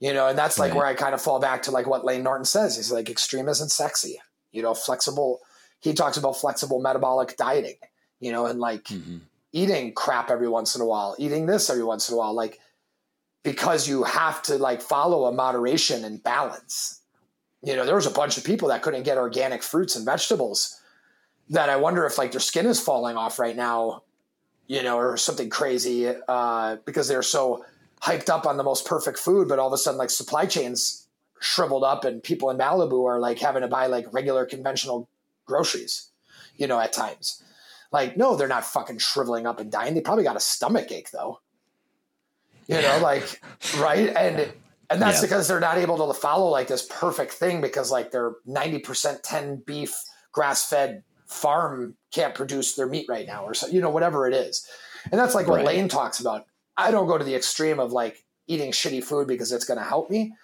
You 0.00 0.12
know, 0.12 0.28
and 0.28 0.38
that's 0.38 0.58
like 0.58 0.70
Right. 0.70 0.76
where 0.76 0.86
I 0.86 0.94
kind 0.94 1.14
of 1.14 1.22
fall 1.22 1.40
back 1.40 1.62
to 1.62 1.70
like 1.70 1.86
what 1.86 2.04
Lane 2.04 2.22
Norton 2.22 2.44
says. 2.44 2.76
He's 2.76 2.92
like 2.92 3.08
extreme 3.08 3.48
isn't 3.48 3.70
sexy. 3.70 4.20
You 4.52 4.62
know, 4.62 4.74
flexible 4.74 5.40
he 5.84 5.92
talks 5.92 6.16
about 6.16 6.38
flexible 6.38 6.80
metabolic 6.80 7.36
dieting, 7.36 7.76
you 8.18 8.32
know, 8.32 8.46
and 8.46 8.58
like 8.58 8.84
mm-hmm. 8.84 9.18
eating 9.52 9.92
crap 9.92 10.30
every 10.30 10.48
once 10.48 10.74
in 10.74 10.80
a 10.80 10.86
while, 10.86 11.14
eating 11.18 11.44
this 11.44 11.68
every 11.68 11.84
once 11.84 12.08
in 12.08 12.14
a 12.14 12.18
while, 12.18 12.32
like 12.32 12.58
because 13.42 13.86
you 13.86 14.02
have 14.04 14.42
to 14.44 14.56
like 14.56 14.80
follow 14.80 15.26
a 15.26 15.32
moderation 15.32 16.02
and 16.02 16.22
balance. 16.22 17.02
You 17.62 17.76
know, 17.76 17.84
there 17.84 17.94
was 17.94 18.06
a 18.06 18.10
bunch 18.10 18.38
of 18.38 18.44
people 18.44 18.68
that 18.68 18.80
couldn't 18.80 19.02
get 19.02 19.18
organic 19.18 19.62
fruits 19.62 19.94
and 19.94 20.06
vegetables 20.06 20.80
that 21.50 21.68
I 21.68 21.76
wonder 21.76 22.06
if 22.06 22.16
like 22.16 22.32
their 22.32 22.40
skin 22.40 22.64
is 22.64 22.80
falling 22.80 23.18
off 23.18 23.38
right 23.38 23.54
now, 23.54 24.04
you 24.66 24.82
know, 24.82 24.96
or 24.98 25.16
something 25.16 25.50
crazy 25.50 26.08
uh, 26.28 26.76
because 26.84 27.08
they're 27.08 27.22
so 27.22 27.64
hyped 28.02 28.28
up 28.28 28.46
on 28.46 28.56
the 28.56 28.62
most 28.62 28.86
perfect 28.86 29.18
food, 29.18 29.48
but 29.48 29.58
all 29.58 29.66
of 29.66 29.72
a 29.72 29.78
sudden 29.78 29.98
like 29.98 30.10
supply 30.10 30.46
chains 30.46 31.06
shriveled 31.40 31.84
up 31.84 32.04
and 32.04 32.22
people 32.22 32.50
in 32.50 32.56
Malibu 32.58 33.06
are 33.06 33.18
like 33.18 33.38
having 33.38 33.62
to 33.62 33.68
buy 33.68 33.86
like 33.86 34.06
regular 34.12 34.46
conventional 34.46 35.08
groceries, 35.46 36.10
you 36.56 36.66
know, 36.66 36.78
at 36.80 36.92
times. 36.92 37.42
Like, 37.92 38.16
no, 38.16 38.34
they're 38.36 38.48
not 38.48 38.64
fucking 38.64 38.98
shriveling 38.98 39.46
up 39.46 39.60
and 39.60 39.70
dying. 39.70 39.94
They 39.94 40.00
probably 40.00 40.24
got 40.24 40.36
a 40.36 40.40
stomach 40.40 40.90
ache 40.90 41.10
though. 41.12 41.40
You 42.66 42.80
know, 42.80 42.98
like 43.02 43.40
right? 43.78 44.08
And 44.16 44.52
and 44.90 45.00
that's 45.02 45.18
Yeah. 45.18 45.22
because 45.22 45.48
they're 45.48 45.60
not 45.60 45.78
able 45.78 46.12
to 46.12 46.18
follow 46.18 46.48
like 46.48 46.66
this 46.66 46.86
perfect 46.90 47.32
thing 47.32 47.60
because 47.60 47.90
like 47.90 48.10
they're 48.10 48.32
90% 48.48 49.20
10 49.22 49.56
beef 49.66 49.94
grass 50.32 50.68
fed 50.68 51.02
farm 51.26 51.96
can't 52.12 52.34
produce 52.34 52.74
their 52.74 52.86
meat 52.86 53.06
right 53.08 53.26
now 53.26 53.44
or 53.44 53.54
so, 53.54 53.66
you 53.66 53.80
know, 53.80 53.90
whatever 53.90 54.26
it 54.26 54.34
is. 54.34 54.66
And 55.10 55.20
that's 55.20 55.34
like 55.34 55.46
what 55.46 55.56
Right. 55.56 55.66
Lane 55.66 55.88
talks 55.88 56.20
about. 56.20 56.46
I 56.76 56.90
don't 56.90 57.06
go 57.06 57.18
to 57.18 57.24
the 57.24 57.34
extreme 57.34 57.78
of 57.78 57.92
like 57.92 58.24
eating 58.46 58.72
shitty 58.72 59.04
food 59.04 59.26
because 59.26 59.52
it's 59.52 59.64
going 59.64 59.78
to 59.78 59.84
help 59.84 60.10
me. 60.10 60.34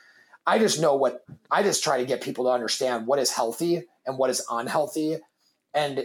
I 0.47 0.59
just 0.59 0.81
know 0.81 0.97
what 0.97 1.25
I 1.51 1.63
just 1.63 1.85
try 1.85 1.99
to 1.99 2.07
get 2.07 2.23
people 2.23 2.45
to 2.45 2.51
understand 2.51 3.07
what 3.07 3.19
is 3.19 3.31
healthy 3.31 3.85
and 4.07 4.19
what 4.19 4.31
is 4.31 4.45
unhealthy 4.51 5.19
and 5.75 6.05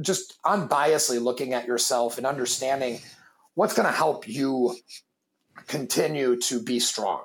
just 0.00 0.38
unbiasedly 0.44 1.20
looking 1.20 1.54
at 1.54 1.66
yourself 1.66 2.18
and 2.18 2.26
understanding 2.26 3.00
what's 3.54 3.74
going 3.74 3.86
to 3.86 3.92
help 3.92 4.28
you 4.28 4.76
continue 5.66 6.36
to 6.40 6.62
be 6.62 6.80
strong. 6.80 7.24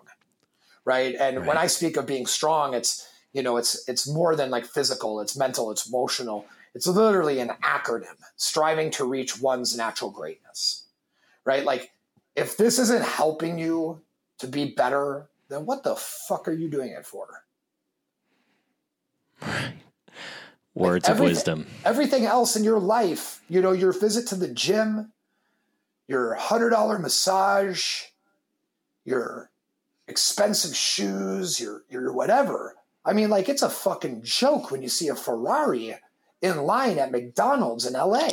Right. 0.86 1.16
And 1.16 1.48
when 1.48 1.58
I 1.58 1.68
speak 1.68 1.98
of 1.98 2.06
being 2.06 2.26
strong, 2.26 2.74
it's 2.74 3.08
you 3.34 3.42
know, 3.42 3.58
it's 3.58 3.88
it's 3.90 4.08
more 4.08 4.36
than 4.36 4.52
like 4.52 4.66
physical, 4.66 5.20
it's 5.20 5.36
mental, 5.36 5.72
it's 5.72 5.88
emotional. 5.88 6.46
It's 6.76 6.88
literally 6.88 7.40
an 7.40 7.52
acronym, 7.64 8.16
striving 8.36 8.90
to 8.92 9.06
reach 9.06 9.40
one's 9.40 9.78
natural 9.78 10.10
greatness. 10.10 10.86
Right? 11.46 11.64
Like 11.64 11.92
if 12.36 12.58
this 12.58 12.80
isn't 12.80 13.04
helping 13.04 13.60
you 13.60 14.02
to 14.40 14.48
be 14.48 14.74
better, 14.76 15.30
then 15.50 15.66
what 15.66 15.84
the 15.84 15.96
fuck 15.96 16.48
are 16.48 16.54
you 16.54 16.70
doing 16.70 16.90
it 16.90 17.06
for? 17.06 17.44
Words 20.74 21.08
Like, 21.08 21.18
of 21.18 21.24
wisdom. 21.24 21.68
Everything 21.86 22.26
else 22.26 22.56
in 22.56 22.64
your 22.64 22.80
life, 22.80 23.42
you 23.48 23.62
know, 23.62 23.74
your 23.74 23.92
visit 23.92 24.28
to 24.30 24.36
the 24.36 24.48
gym, 24.48 25.12
your 26.08 26.34
hundred 26.34 26.72
dollar 26.72 26.98
massage, 26.98 28.06
your 29.06 29.52
expensive 30.08 30.76
shoes, 30.76 31.60
your 31.60 31.84
your 31.90 32.12
whatever. 32.12 32.76
I 33.06 33.14
mean, 33.14 33.30
like 33.30 33.50
it's 33.50 33.62
a 33.62 33.70
fucking 33.70 34.24
joke 34.24 34.72
when 34.72 34.82
you 34.82 34.90
see 34.90 35.10
a 35.10 35.16
Ferrari 35.16 35.96
in 36.44 36.64
line 36.64 37.00
at 37.00 37.12
McDonald's 37.12 37.86
in 37.86 37.94
LA. 37.94 38.28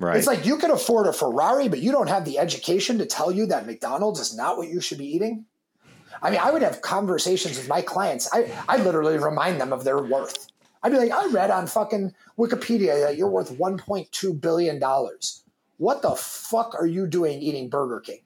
Right. 0.00 0.16
It's 0.16 0.26
like 0.26 0.44
you 0.44 0.56
can 0.56 0.70
afford 0.70 1.06
a 1.06 1.12
Ferrari, 1.12 1.68
but 1.68 1.78
you 1.78 1.92
don't 1.92 2.08
have 2.08 2.24
the 2.24 2.38
education 2.38 2.98
to 2.98 3.06
tell 3.06 3.30
you 3.30 3.46
that 3.46 3.66
McDonald's 3.66 4.18
is 4.18 4.36
not 4.36 4.56
what 4.56 4.68
you 4.68 4.80
should 4.80 4.98
be 4.98 5.14
eating. 5.14 5.44
I 6.22 6.30
mean, 6.30 6.40
I 6.42 6.50
would 6.50 6.62
have 6.62 6.82
conversations 6.82 7.56
with 7.56 7.68
my 7.68 7.80
clients. 7.80 8.28
I, 8.32 8.50
I 8.68 8.78
literally 8.78 9.18
remind 9.18 9.60
them 9.60 9.72
of 9.72 9.84
their 9.84 10.02
worth. 10.02 10.48
I'd 10.82 10.92
be 10.92 10.98
like, 10.98 11.12
I 11.12 11.26
read 11.26 11.50
on 11.50 11.66
fucking 11.66 12.14
Wikipedia 12.38 13.00
that 13.06 13.16
you're 13.16 13.28
worth 13.28 13.52
$1.2 13.52 14.40
billion. 14.40 14.82
What 15.76 16.02
the 16.02 16.14
fuck 16.16 16.74
are 16.74 16.86
you 16.86 17.06
doing 17.06 17.40
eating 17.40 17.68
Burger 17.68 18.00
King? 18.00 18.20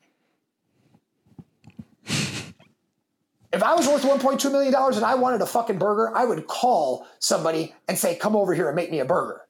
If 3.55 3.63
I 3.63 3.75
was 3.75 3.87
worth 3.87 4.03
$1.2 4.03 4.51
million 4.51 4.75
and 4.75 5.05
I 5.05 5.15
wanted 5.15 5.41
a 5.41 5.47
fucking 5.47 5.79
burger, 5.79 6.11
I 6.15 6.25
would 6.25 6.49
call 6.49 7.07
somebody 7.21 7.75
and 7.89 7.97
say, 7.97 8.17
come 8.17 8.35
over 8.35 8.53
here 8.53 8.67
and 8.69 8.75
make 8.75 8.91
me 8.91 8.99
a 8.99 9.05
burger. 9.05 9.43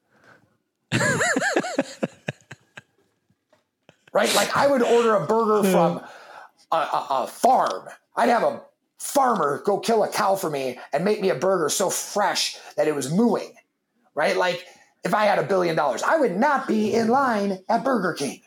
right? 4.12 4.34
Like 4.34 4.54
I 4.56 4.66
would 4.66 4.82
order 4.82 5.14
a 5.14 5.26
burger 5.26 5.66
hmm. 5.66 5.72
from 5.72 6.02
a, 6.70 6.76
a, 6.76 7.06
a 7.10 7.26
farm. 7.26 7.88
I'd 8.14 8.28
have 8.28 8.42
a 8.42 8.60
farmer 8.98 9.62
go 9.64 9.78
kill 9.78 10.04
a 10.04 10.08
cow 10.08 10.36
for 10.36 10.50
me 10.50 10.78
and 10.92 11.04
make 11.04 11.20
me 11.20 11.30
a 11.30 11.34
burger 11.34 11.70
so 11.70 11.88
fresh 11.88 12.58
that 12.76 12.86
it 12.86 12.94
was 12.94 13.10
mooing, 13.10 13.54
right? 14.14 14.36
Like 14.36 14.66
if 15.02 15.14
I 15.14 15.24
had 15.24 15.38
a 15.38 15.44
billion 15.44 15.76
dollars, 15.76 16.02
I 16.02 16.18
would 16.18 16.36
not 16.36 16.68
be 16.68 16.92
in 16.94 17.08
line 17.08 17.58
at 17.68 17.84
Burger 17.84 18.12
King. 18.12 18.42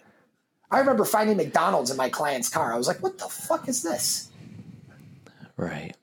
I 0.69 0.79
remember 0.79 1.05
finding 1.05 1.37
McDonald's 1.37 1.91
in 1.91 1.97
my 1.97 2.09
client's 2.09 2.49
car. 2.49 2.73
I 2.73 2.77
was 2.77 2.87
like, 2.87 3.01
what 3.01 3.17
the 3.17 3.25
fuck 3.25 3.67
is 3.69 3.83
this? 3.83 4.26
Right. 5.57 5.95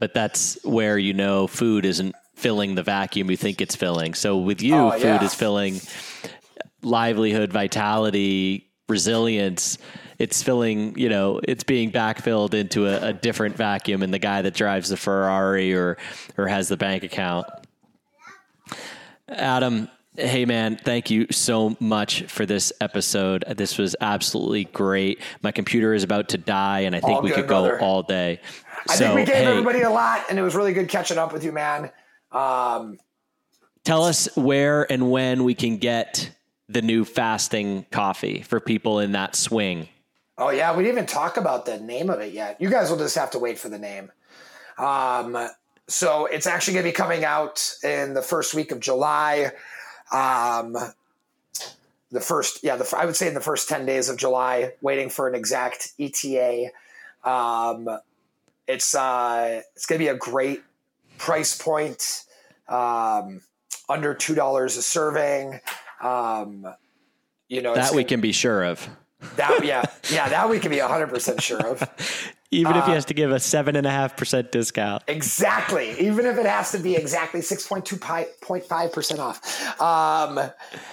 But 0.00 0.12
that's 0.14 0.62
where 0.64 0.98
you 0.98 1.12
know 1.14 1.46
food 1.46 1.84
isn't 1.86 2.14
filling 2.34 2.74
the 2.74 2.82
vacuum 2.82 3.30
you 3.30 3.36
think 3.36 3.60
it's 3.60 3.76
filling. 3.76 4.14
So 4.14 4.36
with 4.38 4.60
you, 4.62 4.74
Oh, 4.74 4.90
food 4.92 5.02
yeah. 5.04 5.24
is 5.24 5.34
filling 5.34 5.80
livelihood, 6.82 7.52
vitality, 7.52 8.70
resilience. 8.88 9.78
It's 10.18 10.42
filling, 10.42 10.96
you 10.98 11.08
know, 11.08 11.40
it's 11.42 11.64
being 11.64 11.90
backfilled 11.90 12.54
into 12.54 12.86
a, 12.86 13.08
a 13.08 13.12
different 13.12 13.56
vacuum 13.56 14.02
and 14.02 14.12
the 14.12 14.18
guy 14.18 14.42
that 14.42 14.54
drives 14.54 14.88
the 14.90 14.96
Ferrari 14.96 15.74
or 15.74 15.96
or 16.36 16.46
has 16.48 16.68
the 16.68 16.76
bank 16.76 17.02
account. 17.02 17.46
Adam, 19.28 19.88
hey 20.16 20.44
man, 20.44 20.76
thank 20.76 21.10
you 21.10 21.26
so 21.30 21.76
much 21.80 22.22
for 22.24 22.46
this 22.46 22.72
episode. 22.80 23.44
This 23.56 23.78
was 23.78 23.96
absolutely 24.00 24.64
great. 24.66 25.20
My 25.42 25.50
computer 25.50 25.94
is 25.94 26.02
about 26.04 26.28
to 26.30 26.38
die 26.38 26.80
and 26.80 26.94
I 26.94 27.00
think 27.00 27.16
All 27.16 27.22
we 27.22 27.30
good, 27.30 27.36
could 27.36 27.48
go 27.48 27.76
all 27.78 28.02
day. 28.02 28.40
I 28.88 28.96
so, 28.96 29.04
think 29.06 29.14
we 29.16 29.24
gave 29.24 29.36
hey, 29.36 29.46
everybody 29.46 29.82
a 29.82 29.90
lot, 29.90 30.24
and 30.28 30.38
it 30.38 30.42
was 30.42 30.54
really 30.54 30.72
good 30.72 30.88
catching 30.88 31.18
up 31.18 31.32
with 31.32 31.44
you, 31.44 31.52
man. 31.52 31.90
Um, 32.32 32.98
tell 33.84 34.04
us 34.04 34.28
where 34.36 34.90
and 34.90 35.10
when 35.10 35.44
we 35.44 35.54
can 35.54 35.78
get 35.78 36.30
the 36.68 36.82
new 36.82 37.04
fasting 37.04 37.86
coffee 37.90 38.42
for 38.42 38.60
people 38.60 39.00
in 39.00 39.12
that 39.12 39.36
swing. 39.36 39.88
oh 40.38 40.50
yeah, 40.50 40.76
we 40.76 40.82
didn't 40.82 40.98
even 40.98 41.06
talk 41.06 41.36
about 41.36 41.66
the 41.66 41.78
name 41.78 42.10
of 42.10 42.20
it 42.20 42.32
yet. 42.32 42.60
You 42.60 42.70
guys 42.70 42.90
will 42.90 42.98
just 42.98 43.16
have 43.16 43.30
to 43.32 43.38
wait 43.38 43.58
for 43.58 43.68
the 43.68 43.78
name. 43.78 44.10
Um, 44.78 45.48
so 45.86 46.26
it's 46.26 46.46
actually 46.46 46.74
going 46.74 46.84
to 46.84 46.90
be 46.90 46.94
coming 46.94 47.24
out 47.24 47.74
in 47.82 48.14
the 48.14 48.22
first 48.22 48.54
week 48.54 48.72
of 48.72 48.80
July. 48.80 49.52
Um, 50.10 50.76
the 52.10 52.20
first, 52.20 52.62
yeah, 52.62 52.76
the, 52.76 52.94
I 52.96 53.04
would 53.04 53.16
say 53.16 53.28
in 53.28 53.34
the 53.34 53.40
first 53.40 53.68
10 53.68 53.86
days 53.86 54.08
of 54.08 54.16
July, 54.16 54.72
waiting 54.80 55.10
for 55.10 55.28
an 55.28 55.34
exact 55.34 55.92
ETA. 55.98 56.70
Um, 57.22 57.88
it's, 58.66 58.94
uh, 58.94 59.62
it's 59.76 59.86
going 59.86 59.98
to 59.98 60.04
be 60.04 60.08
a 60.08 60.16
great 60.16 60.62
price 61.18 61.56
point, 61.56 62.24
um, 62.68 63.40
under 63.88 64.14
$2 64.14 64.64
a 64.66 64.70
serving. 64.82 65.60
Um, 66.02 66.66
you 67.48 67.62
know, 67.62 67.74
That 67.74 67.90
we 67.92 67.98
gonna- 68.02 68.08
can 68.08 68.20
be 68.20 68.32
sure 68.32 68.64
of. 68.64 68.88
that, 69.36 69.64
yeah, 69.64 69.84
yeah, 70.10 70.28
that 70.28 70.48
we 70.50 70.58
can 70.58 70.70
be 70.70 70.78
a 70.80 70.86
100% 70.88 71.40
sure 71.40 71.64
of. 71.66 71.82
Even 72.50 72.74
Uh, 72.74 72.78
if 72.80 72.84
he 72.86 72.92
has 72.92 73.04
to 73.06 73.14
give 73.14 73.32
a 73.32 73.40
seven 73.40 73.74
and 73.74 73.84
a 73.86 73.90
half 73.90 74.16
percent 74.16 74.52
discount. 74.52 75.02
Exactly. 75.08 75.90
Even 75.98 76.24
if 76.24 76.38
it 76.38 76.46
has 76.46 76.70
to 76.72 76.78
be 76.78 76.94
exactly 76.94 77.40
6.2.5% 77.40 79.18
off. 79.18 79.80
Um, 79.80 80.40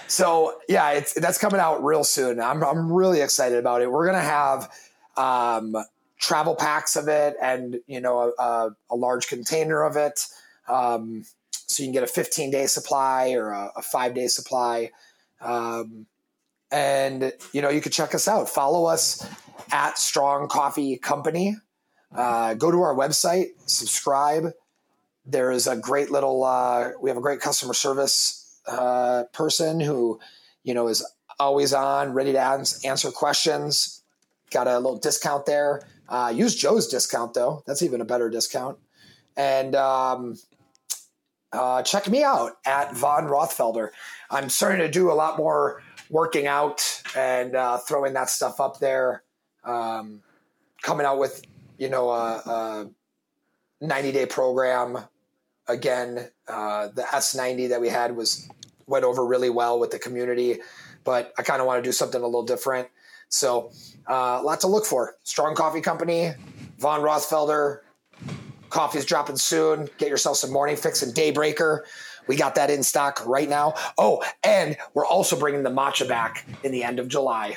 so 0.08 0.56
yeah, 0.68 0.90
it's, 0.90 1.14
that's 1.14 1.38
coming 1.38 1.60
out 1.60 1.84
real 1.84 2.02
soon. 2.04 2.40
I'm, 2.40 2.62
I'm 2.64 2.90
really 2.92 3.20
excited 3.20 3.58
about 3.58 3.80
it. 3.82 3.90
We're 3.90 4.06
going 4.06 4.18
to 4.18 4.28
have, 4.28 4.70
um, 5.16 5.76
travel 6.22 6.54
packs 6.54 6.94
of 6.94 7.08
it 7.08 7.36
and, 7.42 7.80
you 7.86 8.00
know, 8.00 8.32
a, 8.38 8.70
a, 8.90 8.96
large 8.96 9.26
container 9.26 9.82
of 9.82 9.96
it. 9.96 10.20
Um, 10.68 11.24
so 11.50 11.82
you 11.82 11.88
can 11.88 11.92
get 11.92 12.04
a 12.04 12.06
15 12.06 12.50
day 12.50 12.66
supply 12.66 13.32
or 13.32 13.50
a, 13.50 13.72
a 13.76 13.82
five 13.82 14.14
day 14.14 14.28
supply. 14.28 14.92
Um, 15.40 16.06
and 16.70 17.32
you 17.52 17.60
know, 17.60 17.68
you 17.68 17.80
can 17.80 17.92
check 17.92 18.14
us 18.14 18.28
out. 18.28 18.48
Follow 18.48 18.86
us 18.86 19.28
at 19.72 19.98
Strong 19.98 20.48
Coffee 20.48 20.96
Company. 20.96 21.56
Uh, 22.14 22.54
go 22.54 22.70
to 22.70 22.80
our 22.80 22.94
website, 22.94 23.48
subscribe. 23.66 24.52
There 25.26 25.50
is 25.50 25.66
a 25.66 25.76
great 25.76 26.10
little. 26.10 26.44
Uh, 26.44 26.92
we 27.00 27.10
have 27.10 27.16
a 27.16 27.20
great 27.22 27.40
customer 27.40 27.74
service 27.74 28.60
uh, 28.66 29.24
person 29.32 29.80
who, 29.80 30.20
you 30.62 30.72
know, 30.72 30.88
is 30.88 31.04
always 31.38 31.72
on, 31.72 32.12
ready 32.12 32.32
to 32.32 32.40
answer 32.40 33.10
questions. 33.10 34.02
Got 34.50 34.66
a 34.66 34.76
little 34.76 34.98
discount 34.98 35.46
there. 35.46 35.82
Uh, 36.08 36.32
use 36.34 36.54
Joe's 36.54 36.88
discount 36.88 37.34
though. 37.34 37.62
That's 37.66 37.82
even 37.82 38.00
a 38.00 38.04
better 38.04 38.28
discount. 38.28 38.78
And 39.36 39.74
um, 39.74 40.36
uh, 41.52 41.82
check 41.82 42.08
me 42.08 42.22
out 42.22 42.52
at 42.66 42.94
Von 42.94 43.24
Rothfelder. 43.24 43.90
I'm 44.30 44.48
starting 44.48 44.80
to 44.80 44.90
do 44.90 45.10
a 45.10 45.14
lot 45.14 45.38
more 45.38 45.82
working 46.10 46.46
out 46.46 47.02
and 47.16 47.54
uh, 47.54 47.78
throwing 47.78 48.14
that 48.14 48.30
stuff 48.30 48.60
up 48.60 48.78
there. 48.78 49.22
Um, 49.64 50.22
coming 50.82 51.06
out 51.06 51.18
with 51.18 51.42
you 51.78 51.88
know 51.88 52.10
a, 52.10 52.90
a 53.80 53.84
90 53.84 54.12
day 54.12 54.26
program 54.26 54.98
again. 55.68 56.28
Uh, 56.48 56.88
the 56.88 57.02
S90 57.02 57.68
that 57.70 57.80
we 57.80 57.88
had 57.88 58.16
was 58.16 58.48
went 58.86 59.04
over 59.04 59.24
really 59.24 59.50
well 59.50 59.78
with 59.78 59.90
the 59.90 59.98
community, 59.98 60.58
but 61.04 61.32
I 61.38 61.42
kind 61.42 61.60
of 61.60 61.66
want 61.66 61.82
to 61.82 61.88
do 61.88 61.92
something 61.92 62.20
a 62.20 62.24
little 62.24 62.42
different. 62.42 62.88
So, 63.32 63.72
uh, 64.08 64.38
a 64.40 64.42
lot 64.42 64.60
to 64.60 64.66
look 64.66 64.84
for. 64.84 65.16
Strong 65.22 65.54
Coffee 65.54 65.80
Company, 65.80 66.32
Von 66.78 67.00
Rothfelder. 67.00 67.80
Coffee's 68.68 69.04
dropping 69.04 69.36
soon. 69.36 69.88
Get 69.98 70.08
yourself 70.08 70.36
some 70.36 70.50
morning 70.50 70.76
fix 70.76 71.02
and 71.02 71.14
daybreaker. 71.14 71.80
We 72.26 72.36
got 72.36 72.54
that 72.54 72.70
in 72.70 72.82
stock 72.82 73.24
right 73.26 73.48
now. 73.48 73.74
Oh, 73.98 74.22
and 74.44 74.76
we're 74.94 75.06
also 75.06 75.38
bringing 75.38 75.62
the 75.62 75.70
matcha 75.70 76.06
back 76.06 76.46
in 76.62 76.72
the 76.72 76.84
end 76.84 76.98
of 76.98 77.08
July. 77.08 77.56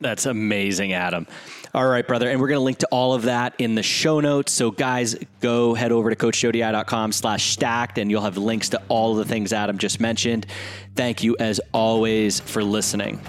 That's 0.00 0.26
amazing, 0.26 0.92
Adam. 0.92 1.26
All 1.74 1.86
right, 1.86 2.06
brother. 2.06 2.28
And 2.28 2.40
we're 2.40 2.48
going 2.48 2.58
to 2.58 2.64
link 2.64 2.78
to 2.78 2.88
all 2.90 3.14
of 3.14 3.22
that 3.22 3.54
in 3.58 3.74
the 3.74 3.82
show 3.82 4.20
notes. 4.20 4.52
So, 4.52 4.70
guys, 4.70 5.16
go 5.40 5.74
head 5.74 5.92
over 5.92 6.10
to 6.10 6.16
coachjoedi.com 6.16 7.12
slash 7.12 7.50
stacked, 7.52 7.98
and 7.98 8.10
you'll 8.10 8.22
have 8.22 8.36
links 8.36 8.68
to 8.70 8.82
all 8.88 9.12
of 9.12 9.18
the 9.18 9.24
things 9.24 9.52
Adam 9.52 9.78
just 9.78 10.00
mentioned. 10.00 10.46
Thank 10.96 11.22
you, 11.22 11.36
as 11.38 11.60
always, 11.72 12.40
for 12.40 12.62
listening. 12.64 13.20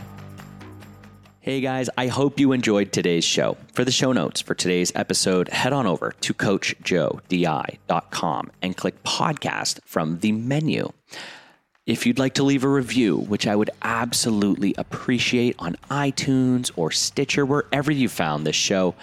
Hey 1.43 1.59
guys, 1.59 1.89
I 1.97 2.07
hope 2.07 2.39
you 2.39 2.53
enjoyed 2.53 2.93
today's 2.93 3.25
show. 3.25 3.57
For 3.73 3.83
the 3.83 3.91
show 3.91 4.13
notes 4.13 4.39
for 4.39 4.55
today's 4.55 4.93
episode, 4.95 5.49
head 5.49 5.73
on 5.73 5.85
over 5.85 6.13
to 6.21 6.33
coachjoedi.com 6.33 8.51
and 8.61 8.77
click 8.77 9.03
podcast 9.03 9.79
from 9.83 10.19
the 10.19 10.31
menu. 10.31 10.93
If 11.85 12.05
you'd 12.05 12.17
like 12.17 12.35
to 12.35 12.43
leave 12.43 12.63
a 12.63 12.69
review, 12.69 13.17
which 13.17 13.45
I 13.45 13.57
would 13.57 13.71
absolutely 13.81 14.73
appreciate 14.77 15.57
on 15.59 15.75
iTunes 15.91 16.71
or 16.77 16.91
Stitcher, 16.91 17.45
wherever 17.45 17.91
you 17.91 18.07
found 18.07 18.47
this 18.47 18.55
show, 18.55 18.95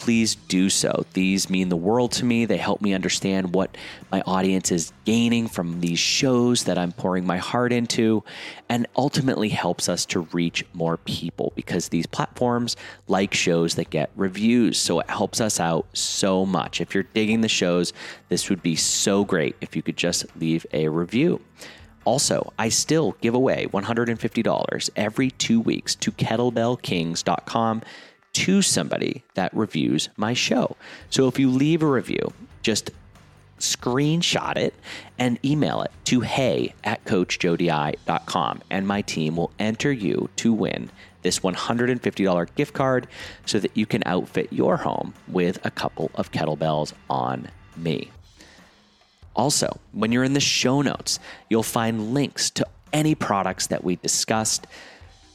please 0.00 0.34
do 0.34 0.70
so. 0.70 1.04
These 1.12 1.50
mean 1.50 1.68
the 1.68 1.76
world 1.76 2.10
to 2.12 2.24
me. 2.24 2.46
They 2.46 2.56
help 2.56 2.80
me 2.80 2.94
understand 2.94 3.54
what 3.54 3.76
my 4.10 4.22
audience 4.22 4.72
is 4.72 4.92
gaining 5.04 5.46
from 5.46 5.80
these 5.80 5.98
shows 5.98 6.64
that 6.64 6.78
I'm 6.78 6.90
pouring 6.90 7.26
my 7.26 7.36
heart 7.36 7.72
into, 7.72 8.24
and 8.68 8.86
ultimately 8.96 9.50
helps 9.50 9.88
us 9.88 10.06
to 10.06 10.20
reach 10.32 10.64
more 10.72 10.96
people 10.96 11.52
because 11.54 11.90
these 11.90 12.06
platforms 12.06 12.76
like 13.08 13.34
shows 13.34 13.74
that 13.74 13.90
get 13.90 14.10
reviews. 14.16 14.80
So 14.80 15.00
it 15.00 15.10
helps 15.10 15.40
us 15.40 15.60
out 15.60 15.86
so 15.92 16.46
much. 16.46 16.80
If 16.80 16.94
you're 16.94 17.04
digging 17.04 17.42
the 17.42 17.48
shows, 17.48 17.92
this 18.30 18.48
would 18.48 18.62
be 18.62 18.76
so 18.76 19.24
great 19.24 19.54
if 19.60 19.76
you 19.76 19.82
could 19.82 19.98
just 19.98 20.24
leave 20.36 20.64
a 20.72 20.88
review. 20.88 21.42
Also, 22.06 22.52
I 22.58 22.70
still 22.70 23.16
give 23.20 23.34
away 23.34 23.66
$150 23.66 24.90
every 24.96 25.30
two 25.32 25.60
weeks 25.60 25.94
to 25.96 26.10
kettlebellkings.com 26.10 27.82
to 28.32 28.62
somebody 28.62 29.22
that 29.34 29.54
reviews 29.54 30.08
my 30.16 30.34
show. 30.34 30.76
So 31.10 31.28
if 31.28 31.38
you 31.38 31.50
leave 31.50 31.82
a 31.82 31.86
review, 31.86 32.32
just 32.62 32.90
screenshot 33.58 34.56
it 34.56 34.74
and 35.18 35.38
email 35.44 35.82
it 35.82 35.90
to 36.04 36.20
hey 36.20 36.74
at 36.82 37.04
coachjoedi.com 37.04 38.62
and 38.70 38.88
my 38.88 39.02
team 39.02 39.36
will 39.36 39.52
enter 39.58 39.92
you 39.92 40.30
to 40.36 40.52
win 40.52 40.90
this 41.22 41.40
$150 41.40 42.54
gift 42.54 42.72
card 42.72 43.06
so 43.44 43.58
that 43.58 43.76
you 43.76 43.84
can 43.84 44.02
outfit 44.06 44.50
your 44.50 44.78
home 44.78 45.12
with 45.28 45.64
a 45.64 45.70
couple 45.70 46.10
of 46.14 46.32
kettlebells 46.32 46.94
on 47.10 47.48
me. 47.76 48.10
Also, 49.36 49.78
when 49.92 50.12
you're 50.12 50.24
in 50.24 50.32
the 50.32 50.40
show 50.40 50.82
notes, 50.82 51.18
you'll 51.48 51.62
find 51.62 52.14
links 52.14 52.50
to 52.50 52.66
any 52.92 53.14
products 53.14 53.68
that 53.68 53.84
we 53.84 53.96
discussed. 53.96 54.66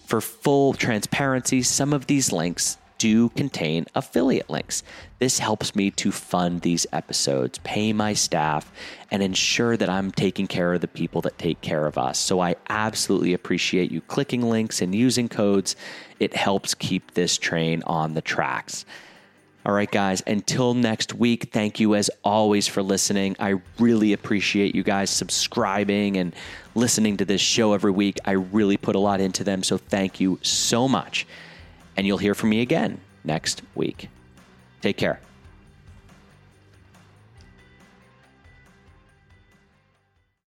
For 0.05 0.21
full 0.21 0.73
transparency, 0.73 1.63
some 1.63 1.93
of 1.93 2.07
these 2.07 2.31
links 2.31 2.77
do 2.97 3.29
contain 3.29 3.85
affiliate 3.95 4.49
links. 4.49 4.83
This 5.19 5.39
helps 5.39 5.75
me 5.75 5.91
to 5.91 6.11
fund 6.11 6.61
these 6.61 6.85
episodes, 6.91 7.59
pay 7.63 7.93
my 7.93 8.13
staff, 8.13 8.71
and 9.11 9.21
ensure 9.21 9.77
that 9.77 9.89
I'm 9.89 10.11
taking 10.11 10.47
care 10.47 10.73
of 10.73 10.81
the 10.81 10.87
people 10.87 11.21
that 11.21 11.37
take 11.37 11.61
care 11.61 11.85
of 11.85 11.97
us. 11.97 12.19
So 12.19 12.39
I 12.39 12.55
absolutely 12.69 13.33
appreciate 13.33 13.91
you 13.91 14.01
clicking 14.01 14.41
links 14.41 14.81
and 14.81 14.93
using 14.93 15.29
codes. 15.29 15.75
It 16.19 16.35
helps 16.35 16.73
keep 16.73 17.13
this 17.13 17.37
train 17.37 17.83
on 17.87 18.13
the 18.13 18.21
tracks. 18.21 18.85
All 19.65 19.73
right, 19.73 19.89
guys, 19.89 20.21
until 20.27 20.75
next 20.75 21.15
week, 21.15 21.49
thank 21.51 21.79
you 21.79 21.95
as 21.95 22.11
always 22.23 22.67
for 22.67 22.83
listening. 22.83 23.35
I 23.39 23.61
really 23.79 24.13
appreciate 24.13 24.75
you 24.75 24.83
guys 24.83 25.09
subscribing 25.09 26.17
and 26.17 26.35
listening 26.75 27.17
to 27.17 27.25
this 27.25 27.41
show 27.41 27.73
every 27.73 27.89
week. 27.89 28.19
I 28.25 28.33
really 28.33 28.77
put 28.77 28.95
a 28.95 28.99
lot 28.99 29.21
into 29.21 29.43
them, 29.43 29.63
so 29.63 29.77
thank 29.77 30.19
you 30.19 30.37
so 30.43 30.87
much. 30.87 31.25
And 31.97 32.05
you'll 32.05 32.17
hear 32.17 32.35
from 32.35 32.49
me 32.49 32.61
again 32.61 32.99
next 33.23 33.61
week. 33.75 34.09
Take 34.81 34.97
care. 34.97 35.19